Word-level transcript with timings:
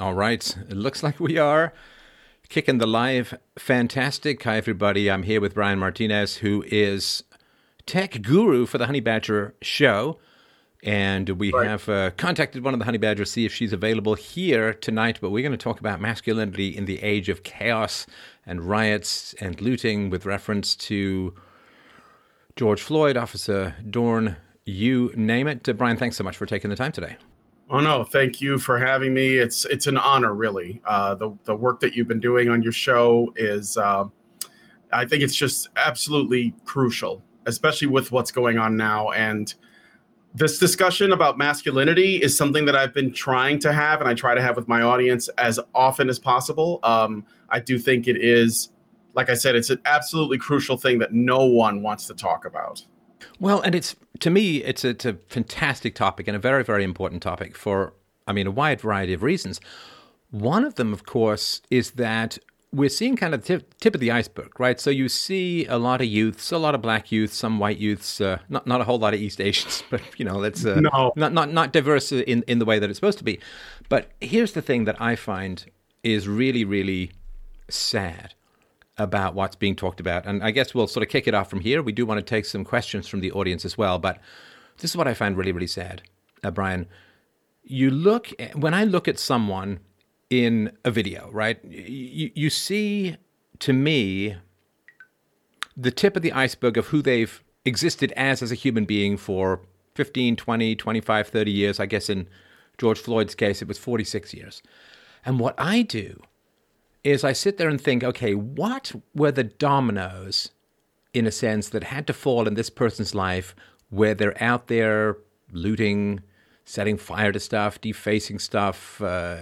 All 0.00 0.14
right. 0.14 0.56
It 0.68 0.76
looks 0.76 1.02
like 1.02 1.18
we 1.18 1.38
are 1.38 1.72
kicking 2.48 2.78
the 2.78 2.86
live. 2.86 3.36
Fantastic. 3.58 4.40
Hi, 4.44 4.56
everybody. 4.56 5.10
I'm 5.10 5.24
here 5.24 5.40
with 5.40 5.54
Brian 5.54 5.80
Martinez, 5.80 6.36
who 6.36 6.64
is 6.68 7.24
tech 7.84 8.22
guru 8.22 8.64
for 8.64 8.78
the 8.78 8.86
Honey 8.86 9.00
Badger 9.00 9.56
show. 9.60 10.20
And 10.84 11.28
we 11.30 11.50
right. 11.50 11.66
have 11.66 11.88
uh, 11.88 12.10
contacted 12.12 12.62
one 12.62 12.74
of 12.74 12.78
the 12.78 12.84
Honey 12.84 12.98
Badgers 12.98 13.32
see 13.32 13.44
if 13.44 13.52
she's 13.52 13.72
available 13.72 14.14
here 14.14 14.72
tonight. 14.72 15.18
But 15.20 15.30
we're 15.30 15.42
going 15.42 15.50
to 15.50 15.58
talk 15.58 15.80
about 15.80 16.00
masculinity 16.00 16.76
in 16.76 16.84
the 16.84 17.02
age 17.02 17.28
of 17.28 17.42
chaos 17.42 18.06
and 18.46 18.60
riots 18.62 19.34
and 19.40 19.60
looting 19.60 20.10
with 20.10 20.24
reference 20.24 20.76
to 20.76 21.34
George 22.54 22.82
Floyd, 22.82 23.16
Officer 23.16 23.74
Dorn, 23.90 24.36
you 24.64 25.12
name 25.16 25.48
it. 25.48 25.68
Uh, 25.68 25.72
Brian, 25.72 25.96
thanks 25.96 26.16
so 26.16 26.22
much 26.22 26.36
for 26.36 26.46
taking 26.46 26.70
the 26.70 26.76
time 26.76 26.92
today. 26.92 27.16
Oh 27.70 27.80
no, 27.80 28.02
thank 28.02 28.40
you 28.40 28.58
for 28.58 28.78
having 28.78 29.12
me. 29.12 29.36
It's 29.36 29.66
it's 29.66 29.86
an 29.86 29.98
honor, 29.98 30.34
really. 30.34 30.80
Uh, 30.86 31.14
the 31.14 31.36
the 31.44 31.54
work 31.54 31.80
that 31.80 31.94
you've 31.94 32.08
been 32.08 32.20
doing 32.20 32.48
on 32.48 32.62
your 32.62 32.72
show 32.72 33.32
is, 33.36 33.76
uh, 33.76 34.04
I 34.90 35.04
think 35.04 35.22
it's 35.22 35.34
just 35.34 35.68
absolutely 35.76 36.54
crucial, 36.64 37.22
especially 37.44 37.88
with 37.88 38.10
what's 38.10 38.32
going 38.32 38.56
on 38.56 38.76
now. 38.78 39.10
And 39.10 39.54
this 40.34 40.58
discussion 40.58 41.12
about 41.12 41.36
masculinity 41.36 42.16
is 42.16 42.34
something 42.34 42.64
that 42.64 42.74
I've 42.74 42.94
been 42.94 43.12
trying 43.12 43.58
to 43.60 43.72
have, 43.72 44.00
and 44.00 44.08
I 44.08 44.14
try 44.14 44.34
to 44.34 44.40
have 44.40 44.56
with 44.56 44.68
my 44.68 44.80
audience 44.80 45.28
as 45.36 45.60
often 45.74 46.08
as 46.08 46.18
possible. 46.18 46.80
Um, 46.84 47.26
I 47.50 47.60
do 47.60 47.78
think 47.78 48.08
it 48.08 48.16
is, 48.16 48.70
like 49.12 49.28
I 49.28 49.34
said, 49.34 49.56
it's 49.56 49.68
an 49.68 49.80
absolutely 49.84 50.38
crucial 50.38 50.78
thing 50.78 50.98
that 51.00 51.12
no 51.12 51.44
one 51.44 51.82
wants 51.82 52.06
to 52.06 52.14
talk 52.14 52.46
about. 52.46 52.82
Well, 53.40 53.60
and 53.60 53.74
it's 53.74 53.96
to 54.20 54.30
me, 54.30 54.58
it's 54.64 54.84
a, 54.84 54.88
it's 54.88 55.04
a 55.04 55.14
fantastic 55.28 55.94
topic 55.94 56.28
and 56.28 56.36
a 56.36 56.40
very, 56.40 56.64
very 56.64 56.84
important 56.84 57.22
topic 57.22 57.56
for, 57.56 57.94
I 58.26 58.32
mean, 58.32 58.46
a 58.46 58.50
wide 58.50 58.80
variety 58.80 59.12
of 59.12 59.22
reasons. 59.22 59.60
One 60.30 60.64
of 60.64 60.74
them, 60.74 60.92
of 60.92 61.04
course, 61.04 61.62
is 61.70 61.92
that 61.92 62.38
we're 62.72 62.90
seeing 62.90 63.16
kind 63.16 63.32
of 63.32 63.42
the 63.42 63.46
tip, 63.46 63.78
tip, 63.78 63.94
of 63.94 64.00
the 64.00 64.10
iceberg, 64.10 64.60
right? 64.60 64.78
So 64.78 64.90
you 64.90 65.08
see 65.08 65.64
a 65.66 65.78
lot 65.78 66.02
of 66.02 66.06
youths, 66.06 66.52
a 66.52 66.58
lot 66.58 66.74
of 66.74 66.82
black 66.82 67.10
youths, 67.10 67.34
some 67.34 67.58
white 67.58 67.78
youths, 67.78 68.20
uh, 68.20 68.38
not 68.50 68.66
not 68.66 68.82
a 68.82 68.84
whole 68.84 68.98
lot 68.98 69.14
of 69.14 69.20
East 69.20 69.40
Asians, 69.40 69.82
but 69.90 70.02
you 70.18 70.24
know, 70.24 70.42
that's 70.42 70.66
uh, 70.66 70.80
no. 70.80 71.12
not 71.16 71.32
not 71.32 71.50
not 71.50 71.72
diverse 71.72 72.12
in 72.12 72.44
in 72.46 72.58
the 72.58 72.66
way 72.66 72.78
that 72.78 72.90
it's 72.90 72.98
supposed 72.98 73.18
to 73.18 73.24
be. 73.24 73.40
But 73.88 74.10
here's 74.20 74.52
the 74.52 74.60
thing 74.60 74.84
that 74.84 75.00
I 75.00 75.16
find 75.16 75.64
is 76.02 76.28
really 76.28 76.64
really 76.64 77.12
sad 77.70 78.34
about 78.98 79.34
what's 79.34 79.56
being 79.56 79.76
talked 79.76 80.00
about. 80.00 80.26
And 80.26 80.42
I 80.42 80.50
guess 80.50 80.74
we'll 80.74 80.88
sort 80.88 81.06
of 81.06 81.08
kick 81.08 81.26
it 81.28 81.34
off 81.34 81.48
from 81.48 81.60
here. 81.60 81.82
We 81.82 81.92
do 81.92 82.04
want 82.04 82.18
to 82.18 82.22
take 82.22 82.44
some 82.44 82.64
questions 82.64 83.06
from 83.06 83.20
the 83.20 83.30
audience 83.32 83.64
as 83.64 83.78
well. 83.78 83.98
But 83.98 84.20
this 84.78 84.90
is 84.90 84.96
what 84.96 85.08
I 85.08 85.14
find 85.14 85.36
really, 85.36 85.52
really 85.52 85.66
sad, 85.66 86.02
uh, 86.42 86.50
Brian. 86.50 86.86
You 87.62 87.90
look, 87.90 88.28
when 88.54 88.74
I 88.74 88.84
look 88.84 89.06
at 89.08 89.18
someone 89.18 89.80
in 90.30 90.72
a 90.84 90.90
video, 90.90 91.30
right, 91.32 91.62
you, 91.64 92.30
you 92.34 92.50
see 92.50 93.16
to 93.60 93.72
me 93.72 94.36
the 95.76 95.90
tip 95.90 96.16
of 96.16 96.22
the 96.22 96.32
iceberg 96.32 96.76
of 96.76 96.88
who 96.88 97.02
they've 97.02 97.42
existed 97.64 98.12
as 98.16 98.42
as 98.42 98.50
a 98.50 98.56
human 98.56 98.84
being 98.84 99.16
for 99.16 99.60
15, 99.94 100.36
20, 100.36 100.76
25, 100.76 101.28
30 101.28 101.50
years. 101.50 101.80
I 101.80 101.86
guess 101.86 102.08
in 102.08 102.28
George 102.78 102.98
Floyd's 102.98 103.34
case, 103.34 103.62
it 103.62 103.68
was 103.68 103.78
46 103.78 104.34
years. 104.34 104.62
And 105.24 105.38
what 105.38 105.54
I 105.58 105.82
do 105.82 106.22
is 107.04 107.24
I 107.24 107.32
sit 107.32 107.58
there 107.58 107.68
and 107.68 107.80
think, 107.80 108.02
okay, 108.04 108.34
what 108.34 108.92
were 109.14 109.32
the 109.32 109.44
dominoes, 109.44 110.50
in 111.14 111.26
a 111.26 111.30
sense, 111.30 111.68
that 111.70 111.84
had 111.84 112.06
to 112.06 112.12
fall 112.12 112.46
in 112.46 112.54
this 112.54 112.70
person's 112.70 113.14
life 113.14 113.54
where 113.90 114.14
they're 114.14 114.42
out 114.42 114.66
there 114.66 115.16
looting, 115.52 116.20
setting 116.64 116.98
fire 116.98 117.32
to 117.32 117.40
stuff, 117.40 117.80
defacing 117.80 118.38
stuff, 118.38 119.00
uh, 119.00 119.38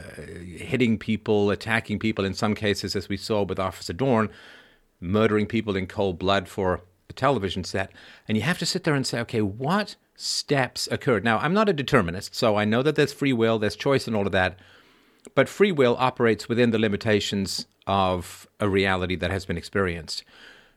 hitting 0.57 0.99
people, 0.99 1.51
attacking 1.51 1.99
people, 1.99 2.25
in 2.25 2.35
some 2.35 2.55
cases, 2.55 2.95
as 2.95 3.09
we 3.09 3.17
saw 3.17 3.43
with 3.43 3.59
Officer 3.59 3.93
Dorn, 3.93 4.31
murdering 5.01 5.47
people 5.47 5.77
in 5.77 5.87
cold 5.87 6.19
blood 6.19 6.49
for 6.49 6.83
a 7.09 7.13
television 7.13 7.65
set. 7.65 7.91
And 8.29 8.37
you 8.37 8.43
have 8.43 8.59
to 8.59 8.67
sit 8.67 8.85
there 8.85 8.95
and 8.95 9.07
say, 9.07 9.19
okay, 9.21 9.43
what 9.43 9.97
steps 10.15 10.89
occurred? 10.91 11.25
Now, 11.25 11.39
I'm 11.39 11.55
not 11.55 11.69
a 11.69 11.73
determinist, 11.73 12.35
so 12.35 12.57
I 12.57 12.65
know 12.65 12.83
that 12.83 12.95
there's 12.95 13.13
free 13.13 13.33
will, 13.33 13.59
there's 13.59 13.77
choice, 13.77 14.07
and 14.07 14.15
all 14.15 14.27
of 14.27 14.33
that. 14.33 14.59
But 15.35 15.49
free 15.49 15.73
will 15.73 15.97
operates 15.99 16.49
within 16.49 16.71
the 16.71 16.79
limitations 16.79 17.67
of 17.87 18.47
a 18.61 18.69
reality 18.69 19.17
that 19.17 19.31
has 19.31 19.47
been 19.47 19.57
experienced. 19.57 20.25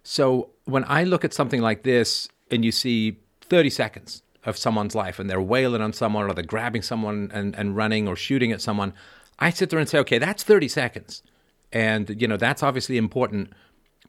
So 0.04 0.50
when 0.66 0.86
I 0.88 1.04
look 1.04 1.26
at 1.26 1.34
something 1.34 1.62
like 1.62 1.84
this 1.84 2.30
and 2.52 2.64
you 2.64 2.72
see 2.72 3.20
30 3.42 3.70
seconds 3.70 4.24
of 4.46 4.58
someone's 4.58 4.96
life 4.96 5.20
and 5.20 5.30
they're 5.30 5.42
wailing 5.42 5.82
on 5.82 5.94
someone 5.94 6.30
or 6.30 6.34
they're 6.34 6.44
grabbing 6.44 6.82
someone 6.82 7.30
and, 7.34 7.56
and 7.56 7.76
running 7.76 8.08
or 8.08 8.16
shooting 8.16 8.52
at 8.52 8.62
someone, 8.62 8.94
I 9.40 9.50
sit 9.50 9.70
there 9.70 9.80
and 9.80 9.90
say, 9.90 10.00
okay, 10.00 10.18
that's 10.18 10.44
30 10.44 10.68
seconds. 10.68 11.24
And, 11.72 12.22
you 12.22 12.28
know, 12.28 12.38
that's 12.38 12.64
obviously 12.64 12.98
important. 12.98 13.52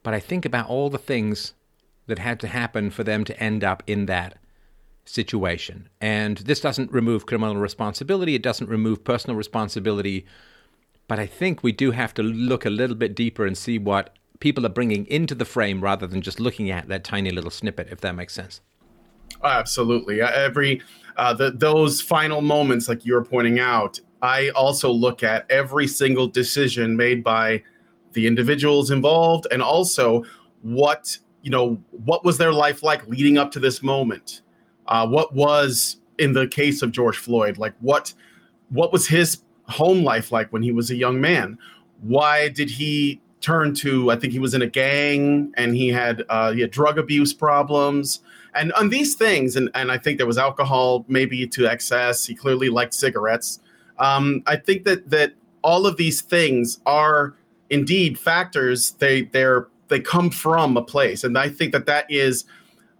But 0.03 0.15
I 0.15 0.21
think 0.21 0.45
about 0.45 0.69
all 0.69 0.91
the 0.91 0.99
things 0.99 1.55
that 2.07 2.19
had 2.19 2.41
to 2.41 2.49
happen 2.49 2.91
for 2.91 3.05
them 3.05 3.25
to 3.25 3.43
end 3.43 3.63
up 3.65 3.83
in 3.87 4.07
that 4.07 4.39
situation. 5.11 5.89
And 6.01 6.39
this 6.39 6.61
doesn't 6.61 6.93
remove 6.93 7.27
criminal 7.27 7.57
responsibility, 7.57 8.35
it 8.35 8.43
doesn't 8.43 8.69
remove 8.69 9.05
personal 9.05 9.37
responsibility. 9.37 10.27
But 11.09 11.19
I 11.19 11.27
think 11.27 11.63
we 11.63 11.73
do 11.73 11.91
have 11.91 12.15
to 12.15 12.23
look 12.23 12.65
a 12.65 12.71
little 12.71 12.97
bit 12.97 13.15
deeper 13.15 13.45
and 13.45 13.59
see 13.59 13.79
what 13.79 14.15
people 14.39 14.65
are 14.65 14.71
bringing 14.71 15.07
into 15.07 15.35
the 15.35 15.45
frame 15.45 15.83
rather 15.83 16.07
than 16.07 16.23
just 16.23 16.41
looking 16.41 16.71
at 16.71 16.89
that 16.89 17.05
tiny 17.05 17.31
little 17.31 17.51
snippet, 17.51 17.89
if 17.91 18.01
that 18.01 18.15
makes 18.15 18.33
sense. 18.33 18.61
Absolutely. 19.43 20.21
Uh, 20.21 20.31
every 20.31 20.83
uh, 21.17 21.35
the, 21.35 21.51
those 21.51 22.01
final 22.01 22.41
moments, 22.41 22.89
like 22.89 23.05
you 23.05 23.15
were 23.15 23.25
pointing 23.25 23.59
out, 23.59 24.01
I 24.23 24.51
also 24.51 24.91
look 24.91 25.23
at 25.23 25.47
every 25.51 25.87
single 25.87 26.27
decision 26.27 26.97
made 26.97 27.25
by 27.25 27.63
the 28.13 28.27
individuals 28.27 28.91
involved, 28.91 29.47
and 29.51 29.63
also 29.63 30.25
what 30.63 31.19
you 31.43 31.51
know 31.51 31.83
what 31.91 32.25
was 32.25 32.39
their 32.39 32.53
life 32.53 32.83
like 32.83 33.07
leading 33.07 33.39
up 33.39 33.51
to 33.53 33.61
this 33.61 33.83
moment 33.83 34.43
uh, 34.87 35.07
what 35.07 35.35
was 35.35 35.97
in 36.19 36.33
the 36.33 36.47
case 36.47 36.83
of 36.83 36.93
George 36.93 37.17
Floyd, 37.17 37.59
like 37.59 37.75
what 37.81 38.13
what 38.71 38.93
was 38.93 39.07
his 39.07 39.39
home 39.65 40.03
life 40.03 40.33
like 40.33 40.53
when 40.53 40.63
he 40.63 40.73
was 40.73 40.91
a 40.91 40.97
young 40.97 41.21
man? 41.21 41.59
Why 42.03 42.49
did 42.49 42.71
he 42.71 43.21
turn 43.41 43.75
to? 43.75 44.11
I 44.11 44.17
think 44.17 44.33
he 44.33 44.39
was 44.39 44.55
in 44.55 44.63
a 44.63 44.67
gang 44.67 45.53
and 45.57 45.75
he 45.75 45.89
had 45.89 46.25
uh, 46.29 46.53
he 46.53 46.61
had 46.61 46.71
drug 46.71 46.99
abuse 46.99 47.33
problems 47.33 48.21
and 48.55 48.73
on 48.73 48.89
these 48.89 49.15
things, 49.15 49.57
and 49.57 49.71
and 49.75 49.93
I 49.93 49.99
think 49.99 50.19
there 50.19 50.27
was 50.27 50.39
alcohol 50.39 51.05
maybe 51.09 51.47
to 51.47 51.67
excess. 51.67 52.27
He 52.27 52.35
clearly 52.35 52.69
liked 52.69 52.95
cigarettes. 52.95 53.61
Um, 53.99 54.43
I 54.47 54.57
think 54.57 54.85
that 54.85 55.11
that 55.11 55.35
all 55.63 55.87
of 55.87 55.97
these 55.97 56.21
things 56.21 56.81
are 56.87 57.35
indeed 57.69 58.19
factors. 58.19 58.93
They 58.93 59.23
they're 59.23 59.69
they 59.89 60.01
come 60.01 60.31
from 60.31 60.77
a 60.77 60.83
place, 60.83 61.23
and 61.25 61.39
I 61.39 61.49
think 61.49 61.73
that 61.73 61.87
that 61.87 62.07
is 62.11 62.45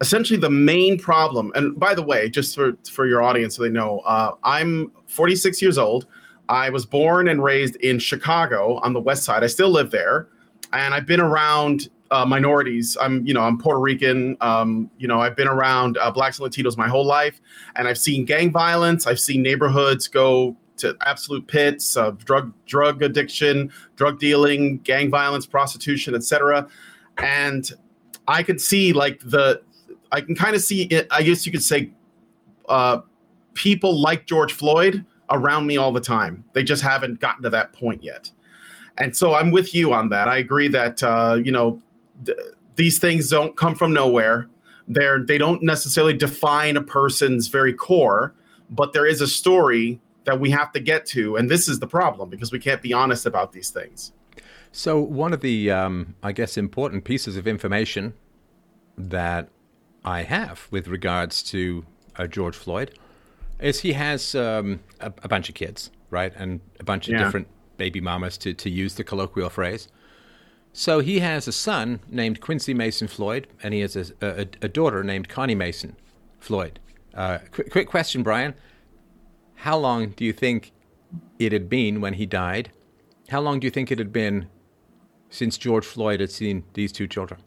essentially 0.01 0.39
the 0.39 0.51
main 0.51 0.99
problem 0.99 1.53
and 1.55 1.79
by 1.79 1.95
the 1.95 2.03
way 2.03 2.29
just 2.29 2.55
for 2.55 2.73
for 2.91 3.07
your 3.07 3.23
audience 3.23 3.57
so 3.57 3.63
they 3.63 3.69
know 3.69 4.01
uh, 4.01 4.33
i'm 4.45 4.91
46 5.07 5.61
years 5.61 5.77
old. 5.77 6.07
I 6.49 6.71
was 6.71 6.85
born 6.87 7.29
and 7.29 7.43
raised 7.43 7.77
in 7.77 7.99
chicago 7.99 8.81
on 8.83 8.93
the 8.93 9.01
west 9.01 9.25
side. 9.25 9.45
I 9.45 9.47
still 9.47 9.71
live 9.71 9.91
there 9.91 10.29
and 10.73 10.95
i've 10.95 11.07
been 11.07 11.21
around 11.21 11.91
uh, 12.11 12.25
minorities. 12.25 12.97
I'm 13.01 13.25
you 13.27 13.35
know 13.35 13.43
i'm 13.43 13.59
puerto 13.59 13.81
rican. 13.81 14.37
Um, 14.41 14.91
you 14.99 15.07
know 15.07 15.21
i've 15.21 15.37
been 15.37 15.49
around 15.49 15.99
uh, 15.99 16.11
blacks 16.11 16.41
and 16.41 16.51
latinos 16.51 16.77
my 16.77 16.89
whole 16.89 17.07
life 17.07 17.41
and 17.77 17.87
i've 17.87 17.99
seen 17.99 18.25
gang 18.25 18.51
violence. 18.51 19.07
I've 19.07 19.21
seen 19.21 19.43
neighborhoods 19.43 20.09
go 20.09 20.57
to 20.79 20.97
absolute 21.05 21.47
pits 21.47 21.97
of 21.97 22.25
drug 22.25 22.53
drug 22.67 23.03
addiction 23.03 23.71
drug 23.97 24.19
dealing 24.19 24.79
gang 24.79 25.11
violence 25.11 25.47
prostitution 25.47 26.15
etc 26.15 26.67
and 27.19 27.73
i 28.27 28.43
could 28.43 28.61
see 28.61 28.93
like 28.93 29.21
the 29.21 29.61
I 30.13 30.21
can 30.21 30.35
kind 30.35 30.55
of 30.55 30.63
see 30.63 30.83
it. 30.85 31.07
I 31.11 31.23
guess 31.23 31.47
you 31.47 31.53
could 31.53 31.63
say 31.63 31.91
uh, 32.69 33.01
people 33.55 34.01
like 34.01 34.27
George 34.27 34.53
Floyd 34.53 35.05
around 35.31 35.67
me 35.67 35.77
all 35.77 35.93
the 35.93 36.01
time. 36.01 36.45
They 36.53 36.63
just 36.63 36.83
haven't 36.83 37.21
gotten 37.21 37.43
to 37.43 37.51
that 37.51 37.73
point 37.73 38.03
yet. 38.03 38.31
And 38.99 39.17
so 39.17 39.35
I'm 39.35 39.51
with 39.51 39.75
you 39.75 39.93
on 39.93 40.09
that. 40.11 40.29
I 40.29 40.39
agree 40.39 40.69
that 40.69 41.03
uh, 41.03 41.39
you 41.43 41.53
know 41.53 41.81
th- 42.25 42.39
these 42.77 42.99
things 42.99 43.29
don't 43.29 43.57
come 43.57 43.75
from 43.75 43.93
nowhere. 43.93 44.49
They're 44.89 45.25
they 45.25 45.39
don't 45.39 45.63
necessarily 45.63 46.15
define 46.15 46.77
a 46.77 46.83
person's 46.83 47.49
very 47.49 47.73
core, 47.73 48.35
but 48.71 48.93
there 48.93 49.07
is 49.07 49.21
a 49.21 49.29
story 49.29 50.01
that 50.25 50.39
we 50.39 50.51
have 50.51 50.73
to 50.73 50.81
get 50.81 51.07
to, 51.07 51.37
and 51.37 51.51
this 51.51 51.69
is 51.69 51.79
the 51.79 51.87
problem 51.87 52.29
because 52.29 52.53
we 52.53 52.59
can't 52.59 52.83
be 52.83 52.93
honest 52.93 53.27
about 53.27 53.53
these 53.53 53.71
things. 53.71 54.13
So 54.73 55.01
one 55.01 55.33
of 55.33 55.41
the, 55.41 55.71
um, 55.71 56.15
I 56.23 56.33
guess, 56.33 56.57
important 56.57 57.05
pieces 57.05 57.37
of 57.37 57.49
information 57.49 58.15
that 58.97 59.49
I 60.05 60.23
have 60.23 60.67
with 60.71 60.89
regards 60.89 61.43
to 61.45 61.85
uh, 62.17 62.27
George 62.27 62.57
Floyd 62.57 62.99
is 63.59 63.81
he 63.81 63.93
has 63.93 64.35
um, 64.35 64.81
a, 65.01 65.13
a, 65.23 65.29
bunch 65.29 65.49
of 65.49 65.55
kids, 65.55 65.91
right, 66.09 66.33
and 66.37 66.61
a 66.79 66.85
bunch 66.85 67.09
of 67.09 67.15
yeah. 67.15 67.25
different 67.25 67.49
baby 67.77 68.01
mamas, 68.01 68.39
to 68.39 68.55
to 68.55 68.71
use 68.71 68.95
the 68.95 69.05
colloquial 69.05 69.51
phrase. 69.51 69.89
So 70.73 71.01
he 71.01 71.19
has 71.21 71.49
a 71.49 71.53
son 71.53 72.01
named 72.09 72.41
Quincy 72.41 72.73
Mason 72.73 73.09
Floyd, 73.09 73.49
and 73.63 73.75
he 73.75 73.81
has 73.81 73.97
a, 73.97 74.13
a, 74.23 74.47
a 74.63 74.69
daughter 74.69 75.03
named 75.03 75.29
Connie 75.29 75.55
Mason 75.55 75.97
Floyd. 76.39 76.79
Uh, 77.13 77.39
quick, 77.51 77.71
quick 77.71 77.89
question, 77.89 78.23
Brian. 78.23 78.55
How 79.57 79.77
long 79.77 80.11
do 80.11 80.25
you 80.25 80.33
think 80.33 80.73
it 81.39 81.53
had 81.53 81.69
been 81.69 82.01
when 82.01 82.15
he 82.15 82.27
died. 82.27 82.71
How 83.29 83.41
long 83.41 83.61
do 83.61 83.67
you 83.67 83.71
think 83.71 83.91
it 83.91 83.99
had 83.99 84.13
been 84.13 84.49
since 85.31 85.57
George 85.57 85.87
Floyd 85.87 86.21
had 86.21 86.31
seen 86.31 86.65
these 86.75 86.93
two 86.93 87.07
children? 87.07 87.41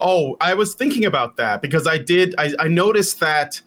Oh, 0.00 0.36
I 0.40 0.54
was 0.54 0.74
thinking 0.74 1.04
about 1.04 1.36
that 1.36 1.62
because 1.62 1.86
I 1.86 1.98
did. 1.98 2.34
I, 2.38 2.52
I 2.58 2.68
noticed 2.68 3.20
that 3.20 3.60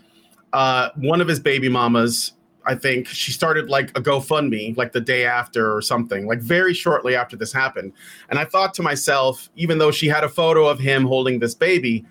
uh, 0.52 0.90
one 0.96 1.22
of 1.22 1.28
his 1.28 1.40
baby 1.40 1.70
mamas, 1.70 2.34
I 2.66 2.76
think, 2.76 3.08
she 3.08 3.32
started 3.32 3.70
like 3.70 3.90
a 3.98 4.02
GoFundMe 4.02 4.76
like 4.78 4.94
the 4.94 5.02
day 5.02 5.26
after 5.26 5.76
or 5.76 5.82
something, 5.82 6.28
like 6.28 6.40
very 6.40 6.74
shortly 6.74 7.16
after 7.16 7.36
this 7.36 7.52
happened. 7.52 7.94
And 8.30 8.40
I 8.40 8.46
thought 8.46 8.74
to 8.76 8.84
myself, 8.84 9.50
even 9.56 9.78
though 9.78 9.92
she 9.92 10.08
had 10.08 10.24
a 10.24 10.30
photo 10.30 10.68
of 10.68 10.80
him 10.80 11.06
holding 11.06 11.40
this 11.40 11.56
baby, 11.56 12.06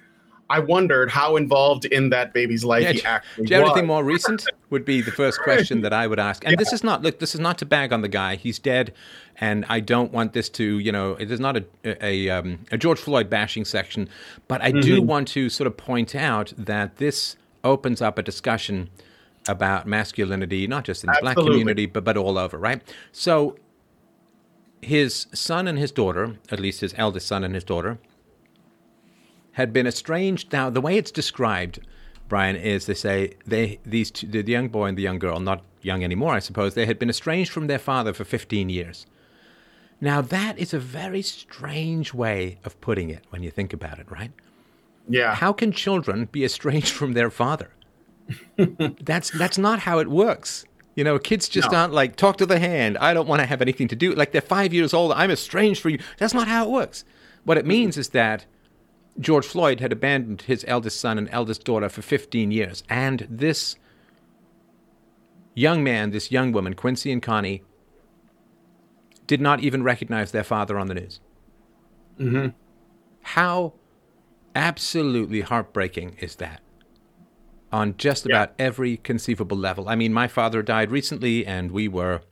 I 0.53 0.59
wondered 0.59 1.11
how 1.11 1.37
involved 1.37 1.87
in 1.87 2.11
that 2.11 2.35
baby's 2.35 2.63
life 2.63 2.83
yeah, 2.83 2.93
he 2.93 3.05
actually 3.05 3.47
do 3.47 3.55
you 3.55 3.61
have 3.61 3.71
anything 3.71 3.87
more 3.87 4.05
recent? 4.05 4.45
Would 4.69 4.85
be 4.85 5.01
the 5.01 5.11
first 5.11 5.41
question 5.41 5.81
that 5.81 5.95
I 5.95 6.07
would 6.07 6.19
ask. 6.19 6.45
And 6.45 6.53
yeah. 6.53 6.57
this 6.59 6.75
is 6.75 6.85
not 6.85 7.01
look. 7.01 7.21
This 7.21 7.35
is 7.35 7.41
not 7.41 7.57
to 7.59 7.65
bag 7.65 7.91
on 7.91 8.03
the 8.03 8.09
guy. 8.09 8.37
He's 8.37 8.59
dead, 8.59 8.93
and 9.41 9.65
I 9.71 9.81
don't 9.81 10.13
want 10.13 10.35
this 10.35 10.51
to 10.51 10.79
you 10.79 10.93
know. 10.93 11.13
It 11.15 11.31
is 11.31 11.41
not 11.41 11.57
a 11.57 11.65
a, 12.05 12.29
um, 12.29 12.59
a 12.71 12.77
George 12.77 12.99
Floyd 12.99 13.31
bashing 13.31 13.65
section, 13.65 14.11
but 14.47 14.61
I 14.61 14.73
mm-hmm. 14.73 14.81
do 14.81 15.01
want 15.01 15.29
to 15.29 15.49
sort 15.49 15.67
of 15.67 15.79
point 15.79 16.15
out 16.15 16.53
that 16.59 16.99
this 16.99 17.37
opens 17.65 18.03
up 18.03 18.19
a 18.19 18.23
discussion 18.23 18.91
about 19.49 19.87
masculinity, 19.87 20.67
not 20.67 20.85
just 20.85 21.03
in 21.03 21.07
the 21.07 21.13
Absolutely. 21.13 21.35
black 21.35 21.51
community, 21.51 21.87
but 21.87 22.05
but 22.05 22.19
all 22.19 22.37
over, 22.37 22.59
right? 22.59 22.83
So 23.11 23.57
his 24.83 25.29
son 25.33 25.67
and 25.67 25.79
his 25.79 25.93
daughter, 25.93 26.37
at 26.51 26.61
least 26.61 26.83
his 26.83 26.93
eldest 26.99 27.27
son 27.27 27.43
and 27.43 27.55
his 27.55 27.65
daughter, 27.65 27.99
had 29.53 29.73
been 29.73 29.87
estranged. 29.87 30.53
Now, 30.53 30.71
the 30.71 30.81
way 30.81 30.97
it's 30.97 31.11
described, 31.11 31.81
Brian, 32.29 32.57
is 32.57 32.87
they 32.87 32.95
say 32.95 33.35
they 33.47 33.79
these 33.85 34.11
two, 34.11 34.27
the 34.27 34.43
young 34.43 34.69
boy 34.69 34.87
and 34.87 34.99
the 34.99 35.03
young 35.03 35.19
girl, 35.19 35.41
not 35.41 35.63
young 35.83 36.05
anymore, 36.05 36.35
I 36.35 36.39
suppose, 36.39 36.75
they 36.75 36.87
had 36.87 36.99
been 36.99 37.11
estranged 37.11 37.51
from 37.51 37.67
their 37.67 37.79
father 37.79 38.13
for 38.13 38.25
15 38.25 38.69
years. 38.69 39.07
Now, 40.01 40.21
that 40.21 40.59
is 40.59 40.75
a 40.75 40.79
very 40.79 41.23
strange 41.23 42.13
way 42.13 42.59
of 42.65 42.81
putting 42.81 43.11
it 43.11 43.25
when 43.31 43.43
you 43.43 43.51
think 43.51 43.73
about 43.73 43.99
it, 43.99 44.11
right? 44.11 44.33
Yeah. 45.09 45.35
How 45.35 45.53
can 45.53 45.73
children 45.73 46.29
be 46.31 46.45
estranged 46.45 46.93
from 46.93 47.13
their 47.13 47.31
father? 47.31 47.71
that's 49.01 49.31
that's 49.31 49.59
not 49.59 49.81
how 49.81 49.99
it 49.99 50.09
works. 50.09 50.65
You 50.95 51.05
know, 51.05 51.19
kids 51.19 51.49
just 51.49 51.71
no. 51.73 51.79
aren't 51.79 51.93
like 51.93 52.17
talk 52.17 52.37
to 52.39 52.47
the 52.47 52.59
hand. 52.59 52.99
I 52.99 53.15
don't 53.15 53.29
want 53.29 53.41
to 53.41 53.47
have 53.47 53.63
anything 53.63 53.89
to 53.89 53.97
do. 53.97 54.13
Like 54.13 54.33
they're 54.33 54.41
five 54.41 54.73
years 54.75 54.93
old. 54.93 55.13
I'm 55.13 55.31
estranged 55.31 55.81
from 55.81 55.93
you. 55.93 55.99
That's 56.19 56.35
not 56.35 56.49
how 56.49 56.65
it 56.65 56.71
works. 56.71 57.05
What 57.45 57.59
it 57.59 57.67
means 57.67 57.97
is 57.97 58.11
that 58.11 58.45
George 59.19 59.47
Floyd 59.47 59.81
had 59.81 59.93
abandoned 59.93 60.43
his 60.43 60.65
eldest 60.67 60.99
son 61.01 61.19
and 61.19 61.29
eldest 61.31 61.65
daughter 61.65 61.89
for 61.89 62.03
15 62.03 62.51
years. 62.51 62.83
And 62.89 63.27
this 63.29 63.77
young 65.55 65.85
man, 65.85 66.11
this 66.11 66.31
young 66.31 66.53
woman, 66.53 66.75
Quincy 66.75 67.13
and 67.13 67.23
Connie, 67.23 67.63
did 69.27 69.41
not 69.41 69.61
even 69.61 69.83
recognize 69.83 70.33
their 70.33 70.45
father 70.45 70.79
on 70.79 70.89
the 70.89 70.95
news. 70.95 71.21
Mm-hmm. 72.19 72.49
How 73.23 73.75
absolutely 74.55 75.43
heartbreaking 75.43 76.17
is 76.21 76.37
that? 76.37 76.61
On 77.71 77.97
just 77.97 78.27
yeah. 78.29 78.37
about 78.37 78.55
every 78.59 78.99
conceivable 78.99 79.57
level. 79.57 79.89
I 79.89 79.95
mean, 79.95 80.13
my 80.13 80.29
father 80.29 80.63
died 80.63 80.91
recently, 80.91 81.47
and 81.47 81.71
we 81.71 81.89
were, 81.89 82.23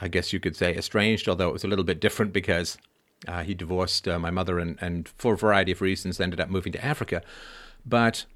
I 0.00 0.08
guess 0.08 0.32
you 0.32 0.40
could 0.40 0.56
say, 0.56 0.76
estranged, 0.76 1.28
although 1.28 1.48
it 1.48 1.52
was 1.52 1.64
a 1.64 1.68
little 1.68 1.84
bit 1.84 2.00
different 2.00 2.32
because 2.32 2.78
uh, 3.26 3.42
he 3.42 3.54
divorced 3.54 4.06
uh, 4.06 4.18
my 4.18 4.30
mother 4.30 4.58
and, 4.58 4.78
and, 4.80 5.08
for 5.08 5.34
a 5.34 5.36
variety 5.36 5.72
of 5.72 5.80
reasons, 5.80 6.20
ended 6.20 6.40
up 6.40 6.48
moving 6.48 6.72
to 6.72 6.84
Africa. 6.84 7.22
But 7.84 8.26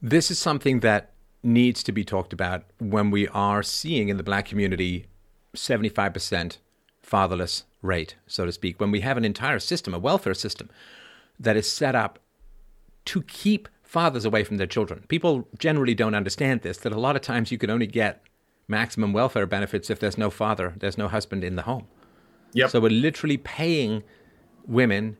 this 0.00 0.30
is 0.30 0.38
something 0.38 0.80
that 0.80 1.10
needs 1.42 1.82
to 1.82 1.92
be 1.92 2.04
talked 2.04 2.32
about 2.32 2.64
when 2.78 3.10
we 3.10 3.26
are 3.28 3.62
seeing 3.62 4.08
in 4.08 4.16
the 4.16 4.22
black 4.22 4.46
community 4.46 5.06
75% 5.56 6.58
fatherless 7.02 7.64
rate, 7.82 8.14
so 8.26 8.44
to 8.44 8.52
speak, 8.52 8.78
when 8.78 8.90
we 8.90 9.00
have 9.00 9.16
an 9.16 9.24
entire 9.24 9.58
system, 9.58 9.94
a 9.94 9.98
welfare 9.98 10.34
system, 10.34 10.68
that 11.38 11.56
is 11.56 11.70
set 11.70 11.94
up 11.94 12.18
to 13.06 13.22
keep 13.22 13.68
fathers 13.82 14.24
away 14.24 14.44
from 14.44 14.58
their 14.58 14.66
children. 14.66 15.04
People 15.08 15.48
generally 15.58 15.94
don't 15.94 16.14
understand 16.14 16.60
this, 16.60 16.78
that 16.78 16.92
a 16.92 17.00
lot 17.00 17.16
of 17.16 17.22
times 17.22 17.50
you 17.50 17.58
can 17.58 17.70
only 17.70 17.86
get 17.86 18.22
maximum 18.68 19.12
welfare 19.12 19.46
benefits 19.46 19.90
if 19.90 19.98
there's 19.98 20.18
no 20.18 20.30
father, 20.30 20.74
there's 20.76 20.98
no 20.98 21.08
husband 21.08 21.42
in 21.42 21.56
the 21.56 21.62
home. 21.62 21.88
Yep. 22.52 22.70
So 22.70 22.80
we're 22.80 22.90
literally 22.90 23.36
paying 23.36 24.02
women 24.66 25.16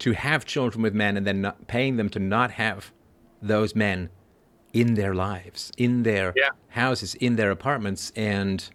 to 0.00 0.12
have 0.12 0.44
children 0.44 0.82
with 0.82 0.94
men 0.94 1.16
and 1.16 1.26
then 1.26 1.40
not 1.40 1.66
paying 1.66 1.96
them 1.96 2.08
to 2.10 2.18
not 2.18 2.52
have 2.52 2.92
those 3.42 3.74
men 3.74 4.10
in 4.72 4.94
their 4.94 5.14
lives, 5.14 5.72
in 5.76 6.02
their 6.02 6.32
yeah. 6.36 6.50
houses, 6.68 7.14
in 7.16 7.36
their 7.36 7.50
apartments. 7.50 8.12
And 8.16 8.68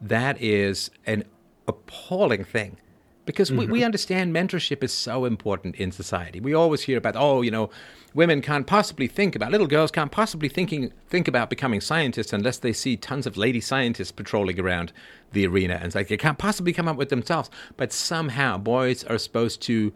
that 0.00 0.40
is 0.40 0.90
an 1.06 1.24
appalling 1.68 2.44
thing 2.44 2.78
because 3.26 3.50
mm-hmm. 3.50 3.58
we, 3.58 3.66
we 3.66 3.78
mm-hmm. 3.80 3.86
understand 3.86 4.34
mentorship 4.34 4.82
is 4.82 4.92
so 4.92 5.24
important 5.24 5.76
in 5.76 5.92
society. 5.92 6.40
We 6.40 6.54
always 6.54 6.82
hear 6.82 6.96
about, 6.96 7.16
oh, 7.16 7.42
you 7.42 7.50
know, 7.50 7.68
women 8.14 8.40
can't 8.40 8.66
possibly 8.66 9.08
think 9.08 9.36
about, 9.36 9.52
little 9.52 9.66
girls 9.66 9.90
can't 9.90 10.10
possibly 10.10 10.48
thinking, 10.48 10.92
think 11.08 11.28
about 11.28 11.50
becoming 11.50 11.80
scientists 11.80 12.32
unless 12.32 12.58
they 12.58 12.72
see 12.72 12.96
tons 12.96 13.26
of 13.26 13.36
lady 13.36 13.60
scientists 13.60 14.12
patrolling 14.12 14.58
around 14.58 14.92
the 15.32 15.46
arena. 15.46 15.74
And 15.74 15.84
it's 15.84 15.94
like 15.94 16.08
they 16.08 16.16
can't 16.16 16.38
possibly 16.38 16.72
come 16.72 16.88
up 16.88 16.96
with 16.96 17.10
themselves. 17.10 17.50
But 17.76 17.92
somehow 17.92 18.56
boys 18.56 19.04
are 19.04 19.18
supposed 19.18 19.60
to 19.62 19.92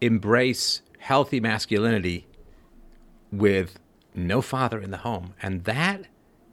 embrace 0.00 0.82
healthy 0.98 1.40
masculinity 1.40 2.26
with 3.32 3.78
no 4.14 4.42
father 4.42 4.80
in 4.80 4.90
the 4.90 4.98
home. 4.98 5.34
And 5.42 5.64
that 5.64 6.06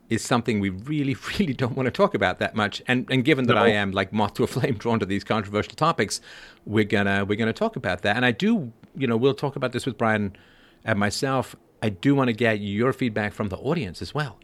is 0.09 0.23
something 0.23 0.59
we 0.59 0.69
really, 0.69 1.15
really 1.39 1.53
don't 1.53 1.75
want 1.75 1.87
to 1.87 1.91
talk 1.91 2.13
about 2.13 2.39
that 2.39 2.55
much. 2.55 2.81
And 2.87 3.09
and 3.09 3.23
given 3.23 3.45
that 3.47 3.55
no. 3.55 3.61
I 3.61 3.69
am 3.69 3.91
like 3.91 4.13
moth 4.13 4.33
to 4.35 4.43
a 4.43 4.47
flame 4.47 4.75
drawn 4.77 4.99
to 4.99 5.05
these 5.05 5.23
controversial 5.23 5.73
topics, 5.75 6.21
we're 6.65 6.83
gonna 6.83 7.25
we're 7.25 7.37
gonna 7.37 7.53
talk 7.53 7.75
about 7.75 8.01
that. 8.03 8.15
And 8.15 8.25
I 8.25 8.31
do, 8.31 8.71
you 8.95 9.07
know, 9.07 9.17
we'll 9.17 9.33
talk 9.33 9.55
about 9.55 9.71
this 9.71 9.85
with 9.85 9.97
Brian 9.97 10.35
and 10.83 10.99
myself. 10.99 11.55
I 11.81 11.89
do 11.89 12.15
want 12.15 12.29
to 12.29 12.33
get 12.33 12.59
your 12.59 12.93
feedback 12.93 13.33
from 13.33 13.49
the 13.49 13.57
audience 13.57 14.01
as 14.01 14.13
well, 14.13 14.39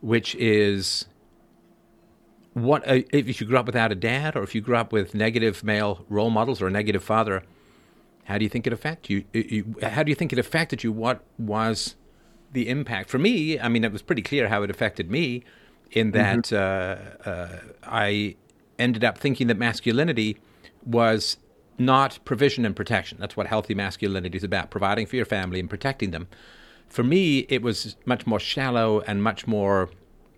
which 0.00 0.34
is 0.36 1.06
what 2.54 2.86
uh, 2.88 3.00
if 3.12 3.40
you 3.40 3.46
grew 3.46 3.58
up 3.58 3.66
without 3.66 3.92
a 3.92 3.96
dad, 3.96 4.36
or 4.36 4.42
if 4.42 4.54
you 4.54 4.60
grew 4.60 4.76
up 4.76 4.92
with 4.92 5.14
negative 5.14 5.62
male 5.64 6.04
role 6.08 6.30
models 6.30 6.60
or 6.60 6.68
a 6.68 6.70
negative 6.70 7.02
father. 7.02 7.42
How 8.24 8.38
do 8.38 8.44
you 8.44 8.48
think 8.48 8.64
it 8.64 8.72
affected 8.72 9.24
you? 9.32 9.74
How 9.82 10.04
do 10.04 10.10
you 10.10 10.14
think 10.14 10.32
it 10.32 10.38
affected 10.38 10.84
you? 10.84 10.92
What 10.92 11.24
was 11.36 11.96
the 12.52 12.68
impact 12.68 13.10
for 13.10 13.18
me. 13.18 13.58
I 13.58 13.68
mean, 13.68 13.84
it 13.84 13.92
was 13.92 14.02
pretty 14.02 14.22
clear 14.22 14.48
how 14.48 14.62
it 14.62 14.70
affected 14.70 15.10
me, 15.10 15.44
in 15.90 16.12
mm-hmm. 16.12 16.18
that 16.18 16.44
mm-hmm. 16.44 17.28
uh, 17.28 17.30
uh, 17.30 17.58
I 17.82 18.36
ended 18.78 19.04
up 19.04 19.18
thinking 19.18 19.46
that 19.48 19.58
masculinity 19.58 20.38
was 20.84 21.36
not 21.78 22.18
provision 22.24 22.64
and 22.64 22.74
protection. 22.74 23.18
That's 23.20 23.36
what 23.36 23.46
healthy 23.46 23.74
masculinity 23.74 24.36
is 24.36 24.44
about: 24.44 24.70
providing 24.70 25.06
for 25.06 25.16
your 25.16 25.26
family 25.26 25.60
and 25.60 25.68
protecting 25.68 26.10
them. 26.10 26.28
For 26.88 27.04
me, 27.04 27.40
it 27.48 27.62
was 27.62 27.96
much 28.04 28.26
more 28.26 28.40
shallow 28.40 29.00
and 29.02 29.22
much 29.22 29.46
more 29.46 29.90